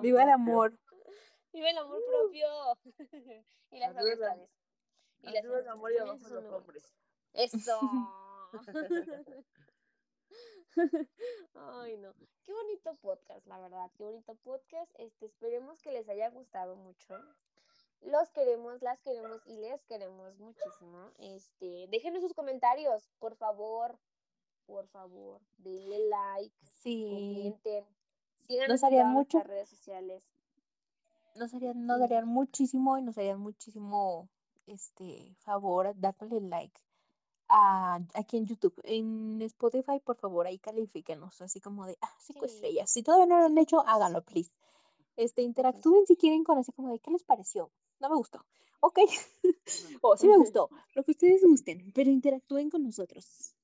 Viva 0.00 0.22
el 0.22 0.28
propio. 0.28 0.34
amor. 0.34 0.78
Vive 1.52 1.70
el 1.70 1.78
amor 1.78 2.00
propio. 2.06 2.46
y 3.70 3.78
las 3.78 3.96
amistades. 3.96 4.50
Y 5.22 5.30
las 5.30 5.44
el 5.44 5.68
amor 5.68 5.92
y 5.92 5.98
abajo 5.98 6.28
los 6.28 6.44
hombres. 6.52 6.94
Eso. 7.32 7.80
Ay, 11.54 11.96
no. 11.98 12.12
Qué 12.44 12.52
bonito 12.52 12.94
podcast, 12.96 13.46
la 13.46 13.58
verdad. 13.58 13.90
Qué 13.96 14.04
bonito 14.04 14.34
podcast. 14.36 14.94
Este, 14.98 15.26
esperemos 15.26 15.80
que 15.80 15.92
les 15.92 16.08
haya 16.08 16.30
gustado 16.30 16.76
mucho. 16.76 17.14
Los 18.02 18.30
queremos, 18.30 18.82
las 18.82 19.00
queremos 19.00 19.40
y 19.46 19.56
les 19.56 19.82
queremos 19.84 20.38
muchísimo. 20.38 21.10
Este, 21.18 21.86
déjenos 21.88 22.22
sus 22.22 22.34
comentarios, 22.34 23.08
por 23.18 23.36
favor. 23.36 23.98
Por 24.66 24.86
favor, 24.88 25.40
denle 25.58 26.08
like, 26.08 26.54
Sí, 26.74 27.08
comenten. 27.08 27.84
Síganos 28.46 28.82
Nos 28.82 28.92
en 28.92 29.06
mucho. 29.08 29.40
redes 29.42 29.68
sociales. 29.68 30.24
nos 31.36 31.54
harían, 31.54 31.86
nos 31.86 32.00
darían 32.00 32.24
sí. 32.24 32.30
muchísimo 32.30 32.98
y 32.98 33.02
nos 33.02 33.16
harían 33.16 33.38
muchísimo 33.40 34.28
este 34.66 35.36
favor 35.38 35.92
dándole 35.96 36.40
like 36.40 36.80
a, 37.48 38.00
aquí 38.14 38.36
en 38.36 38.46
YouTube. 38.46 38.74
En 38.84 39.40
Spotify, 39.42 40.00
por 40.04 40.16
favor, 40.16 40.46
ahí 40.46 40.58
califíquenos, 40.58 41.40
así 41.42 41.60
como 41.60 41.86
de 41.86 41.96
ah, 42.00 42.14
cinco 42.18 42.46
Sí. 42.46 42.54
estrellas. 42.54 42.90
Si 42.90 43.02
todavía 43.02 43.26
no 43.26 43.38
lo 43.38 43.46
han 43.46 43.58
hecho, 43.58 43.86
háganlo, 43.86 44.22
please. 44.22 44.50
Este, 45.16 45.42
interactúen 45.42 46.06
si 46.06 46.16
quieren 46.16 46.44
con 46.44 46.58
así 46.58 46.72
como 46.72 46.92
de 46.92 46.98
qué 46.98 47.10
les 47.10 47.24
pareció. 47.24 47.70
No 48.00 48.10
me 48.10 48.16
gustó. 48.16 48.44
Ok. 48.80 48.98
o 50.02 50.16
sí 50.16 50.28
me 50.28 50.36
gustó. 50.36 50.68
Lo 50.94 51.02
que 51.04 51.12
ustedes 51.12 51.42
gusten, 51.42 51.92
pero 51.94 52.10
interactúen 52.10 52.68
con 52.70 52.82
nosotros. 52.82 53.54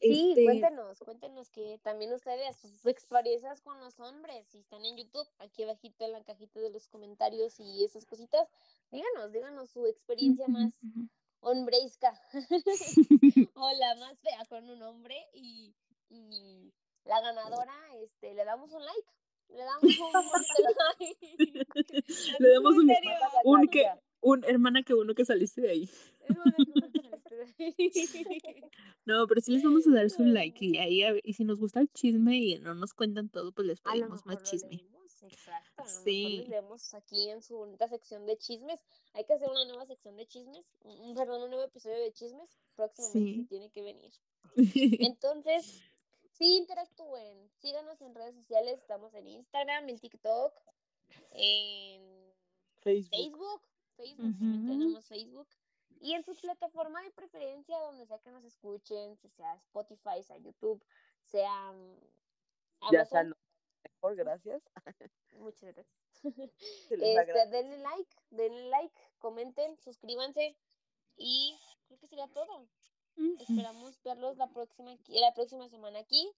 Sí, 0.00 0.30
Este, 0.30 0.44
cuéntenos, 0.44 0.98
cuéntenos 0.98 1.48
que 1.50 1.78
también 1.84 2.12
ustedes, 2.12 2.56
sus 2.56 2.86
experiencias 2.86 3.60
con 3.60 3.78
los 3.78 4.00
hombres, 4.00 4.44
si 4.48 4.58
están 4.58 4.84
en 4.84 4.96
YouTube, 4.96 5.28
aquí 5.38 5.62
abajito 5.62 6.04
en 6.04 6.10
la 6.10 6.24
cajita 6.24 6.58
de 6.58 6.70
los 6.70 6.88
comentarios 6.88 7.60
y 7.60 7.84
esas 7.84 8.04
cositas, 8.04 8.48
díganos, 8.90 9.30
díganos 9.30 9.70
su 9.70 9.86
experiencia 9.86 10.48
más. 10.48 10.74
Hombreisca 11.42 12.18
o 13.54 13.70
la 13.78 13.94
más 13.96 14.18
fea 14.20 14.44
con 14.48 14.68
un 14.68 14.82
hombre 14.82 15.16
y, 15.34 15.74
y 16.08 16.72
la 17.04 17.20
ganadora, 17.20 17.74
este, 18.02 18.34
le 18.34 18.44
damos 18.44 18.72
un 18.72 18.84
like. 18.84 19.08
Le 19.48 19.64
damos 19.64 19.82
un 19.82 20.12
like. 20.98 21.66
Le 22.38 22.48
damos 22.48 22.74
un, 22.74 22.90
un, 23.44 23.68
que, 23.68 23.84
un 24.20 24.44
hermana 24.44 24.82
que 24.82 24.94
bueno 24.94 25.14
que 25.14 25.24
saliste 25.24 25.60
de 25.60 25.70
ahí. 25.70 25.90
Hermana, 26.20 26.56
qué 26.56 26.70
bueno 26.70 27.18
que 27.22 27.46
saliste 27.46 28.24
de 28.24 28.34
ahí. 28.34 28.64
No, 29.04 29.26
pero 29.26 29.40
sí 29.40 29.52
les 29.52 29.64
vamos 29.64 29.86
a 29.86 29.90
dar 29.90 30.08
su 30.10 30.24
like 30.24 30.64
y 30.64 30.78
ahí 30.78 31.02
y 31.24 31.32
si 31.34 31.44
nos 31.44 31.58
gusta 31.58 31.80
el 31.80 31.90
chisme 31.92 32.36
y 32.36 32.58
no 32.60 32.74
nos 32.74 32.94
cuentan 32.94 33.28
todo, 33.28 33.52
pues 33.52 33.66
les 33.66 33.80
pedimos 33.80 34.24
más 34.24 34.42
chisme. 34.44 34.84
Exacto. 35.22 35.82
Mejor 35.84 36.02
Sí. 36.04 36.36
les 36.38 36.48
leemos 36.48 36.94
aquí 36.94 37.28
en 37.30 37.42
su 37.42 37.56
bonita 37.56 37.88
sección 37.88 38.26
de 38.26 38.36
chismes. 38.38 38.80
Hay 39.14 39.24
que 39.24 39.32
hacer 39.34 39.48
una 39.50 39.64
nueva 39.64 39.86
sección 39.86 40.16
de 40.16 40.26
chismes, 40.26 40.64
un, 40.82 41.00
un- 41.00 41.14
perdón, 41.14 41.42
un 41.42 41.50
nuevo 41.50 41.64
episodio 41.64 41.98
de 41.98 42.12
chismes. 42.12 42.50
Próximamente 42.76 43.18
Sí. 43.32 43.42
se 43.42 43.48
tiene 43.48 43.70
que 43.70 43.82
venir. 43.82 44.12
Entonces, 45.16 45.82
sí, 46.32 46.56
interactúen. 46.56 47.50
Síganos 47.60 48.00
en 48.00 48.14
redes 48.14 48.34
sociales. 48.36 48.78
Estamos 48.80 49.12
en 49.14 49.28
Instagram, 49.28 49.88
en 49.88 49.98
TikTok, 49.98 50.52
en 51.32 52.32
Facebook. 52.80 53.10
Facebook. 53.10 53.62
Facebook, 53.96 54.32
también 54.38 54.62
Ujú. 54.64 54.68
tenemos 54.78 55.04
Facebook. 55.06 55.48
Y 56.00 56.14
en 56.14 56.24
su 56.24 56.34
plataforma 56.34 57.00
de 57.02 57.10
preferencia, 57.12 57.78
donde 57.78 58.06
sea 58.06 58.18
que 58.18 58.30
nos 58.30 58.42
escuchen, 58.44 59.16
sea 59.36 59.54
Spotify, 59.54 60.22
sea 60.26 60.36
YouTube, 60.38 60.82
sea 61.20 61.72
mm, 61.72 62.90
Ya 62.90 63.04
sea 63.04 63.20
Amazon. 63.20 63.36
Mejor, 64.02 64.16
gracias. 64.16 64.62
Muchas 65.38 65.74
gracias. 65.74 65.86
Este, 66.90 67.46
denle 67.50 67.78
like, 67.78 68.16
denle 68.30 68.68
like, 68.70 68.94
comenten, 69.18 69.76
suscríbanse 69.78 70.56
y 71.16 71.58
creo 71.86 71.98
que 71.98 72.06
sería 72.06 72.28
todo. 72.28 72.66
Esperamos 73.40 74.00
verlos 74.02 74.36
la 74.36 74.48
próxima 74.48 74.92
aquí- 74.92 75.18
la 75.20 75.34
próxima 75.34 75.68
semana 75.68 75.98
aquí 75.98 76.30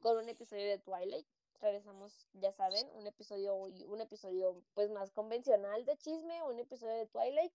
con 0.00 0.18
un 0.18 0.28
episodio 0.28 0.66
de 0.66 0.78
Twilight. 0.78 1.26
Regresamos, 1.60 2.26
ya 2.34 2.52
saben, 2.52 2.88
un 2.94 3.06
episodio 3.06 3.54
un 3.54 4.00
episodio 4.00 4.62
pues 4.74 4.90
más 4.90 5.10
convencional 5.12 5.84
de 5.84 5.96
chisme, 5.98 6.42
un 6.42 6.58
episodio 6.58 6.94
de 6.96 7.06
Twilight. 7.06 7.52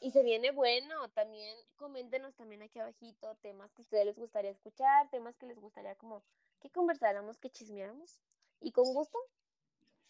Y 0.00 0.10
se 0.10 0.22
viene 0.22 0.50
bueno, 0.50 1.08
también 1.10 1.56
coméntenos 1.76 2.34
también 2.36 2.62
aquí 2.62 2.78
abajito 2.78 3.34
temas 3.36 3.72
que 3.72 3.82
a 3.82 3.84
ustedes 3.84 4.06
les 4.06 4.18
gustaría 4.18 4.50
escuchar, 4.50 5.08
temas 5.10 5.36
que 5.36 5.46
les 5.46 5.58
gustaría 5.58 5.94
como 5.96 6.22
que 6.60 6.70
conversáramos, 6.70 7.38
que 7.38 7.50
chismeáramos. 7.50 8.20
Y 8.60 8.72
con 8.72 8.92
gusto, 8.92 9.18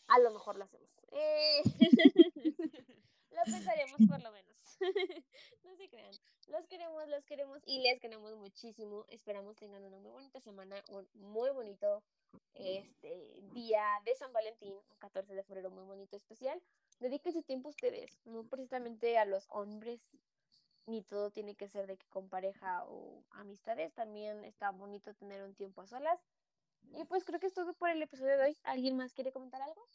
a 0.09 0.19
lo 0.21 0.31
mejor 0.31 0.57
lo 0.57 0.65
hacemos. 0.65 0.91
Eh, 1.13 1.63
lo 3.31 3.45
pensaremos 3.45 4.01
por 4.09 4.23
lo 4.23 4.33
menos. 4.33 4.57
no 5.65 5.77
se 5.77 5.89
crean. 5.89 6.15
Los 6.49 6.67
queremos, 6.69 7.09
los 7.09 7.25
queremos 7.25 7.61
y 7.67 7.81
les 7.81 8.01
queremos 8.01 8.37
muchísimo. 8.37 9.05
Esperamos 9.09 9.57
tengan 9.57 9.85
una 9.85 9.99
muy 9.99 10.13
bonita 10.13 10.41
semana, 10.41 10.83
un 10.89 11.09
muy 11.15 11.51
bonito 11.51 12.03
este 12.55 13.41
día 13.53 13.85
de 14.05 14.15
San 14.15 14.33
Valentín, 14.33 14.75
un 14.75 14.99
14 14.99 15.35
de 15.35 15.43
febrero 15.43 15.71
muy 15.71 15.85
bonito 15.85 16.17
especial. 16.17 16.63
Dediquen 17.01 17.33
su 17.33 17.43
tiempo 17.43 17.69
ustedes, 17.69 18.19
no 18.25 18.45
precisamente 18.45 19.19
a 19.19 19.25
los 19.25 19.47
hombres, 19.51 20.01
ni 20.87 21.03
todo 21.03 21.31
tiene 21.31 21.57
que 21.57 21.69
ser 21.69 21.87
de 21.87 21.97
que 21.97 22.07
con 22.09 22.29
pareja 22.29 22.85
o 22.87 23.25
amistades, 23.31 23.93
también 23.95 24.45
está 24.45 24.71
bonito 24.71 25.13
tener 25.15 25.43
un 25.43 25.55
tiempo 25.55 25.83
a 25.83 25.87
solas. 25.87 26.25
Y 26.95 27.05
pues 27.05 27.25
creo 27.25 27.39
que 27.41 27.47
es 27.47 27.55
todo 27.55 27.75
por 27.75 27.91
el 27.91 28.03
episodio 28.03 28.37
de 28.39 28.45
hoy. 28.45 28.57
¿Alguien 28.65 28.97
más 28.97 29.13
quiere 29.13 29.33
comentar 29.33 29.61
algo? 29.63 29.87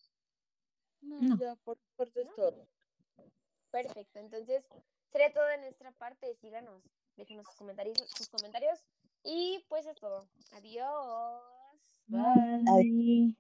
No, 1.01 1.19
No. 1.22 1.38
ya 1.38 1.55
por 1.63 1.77
mi 1.77 1.84
parte 1.95 2.22
es 2.22 2.27
¿No? 2.27 2.34
todo. 2.34 2.68
Perfecto, 3.72 4.19
entonces 4.19 4.68
sería 5.11 5.34
todo 5.34 5.45
de 5.45 5.57
nuestra 5.59 5.91
parte. 5.93 6.34
Síganos, 6.35 6.84
déjenos 7.15 7.47
sus 7.47 7.55
comentarios, 7.55 7.97
sus 8.15 8.30
comentarios. 8.30 8.80
Y 9.23 9.63
pues 9.69 9.85
es 9.85 9.95
todo. 9.99 10.27
Adiós. 10.51 11.41
Bye. 12.07 13.35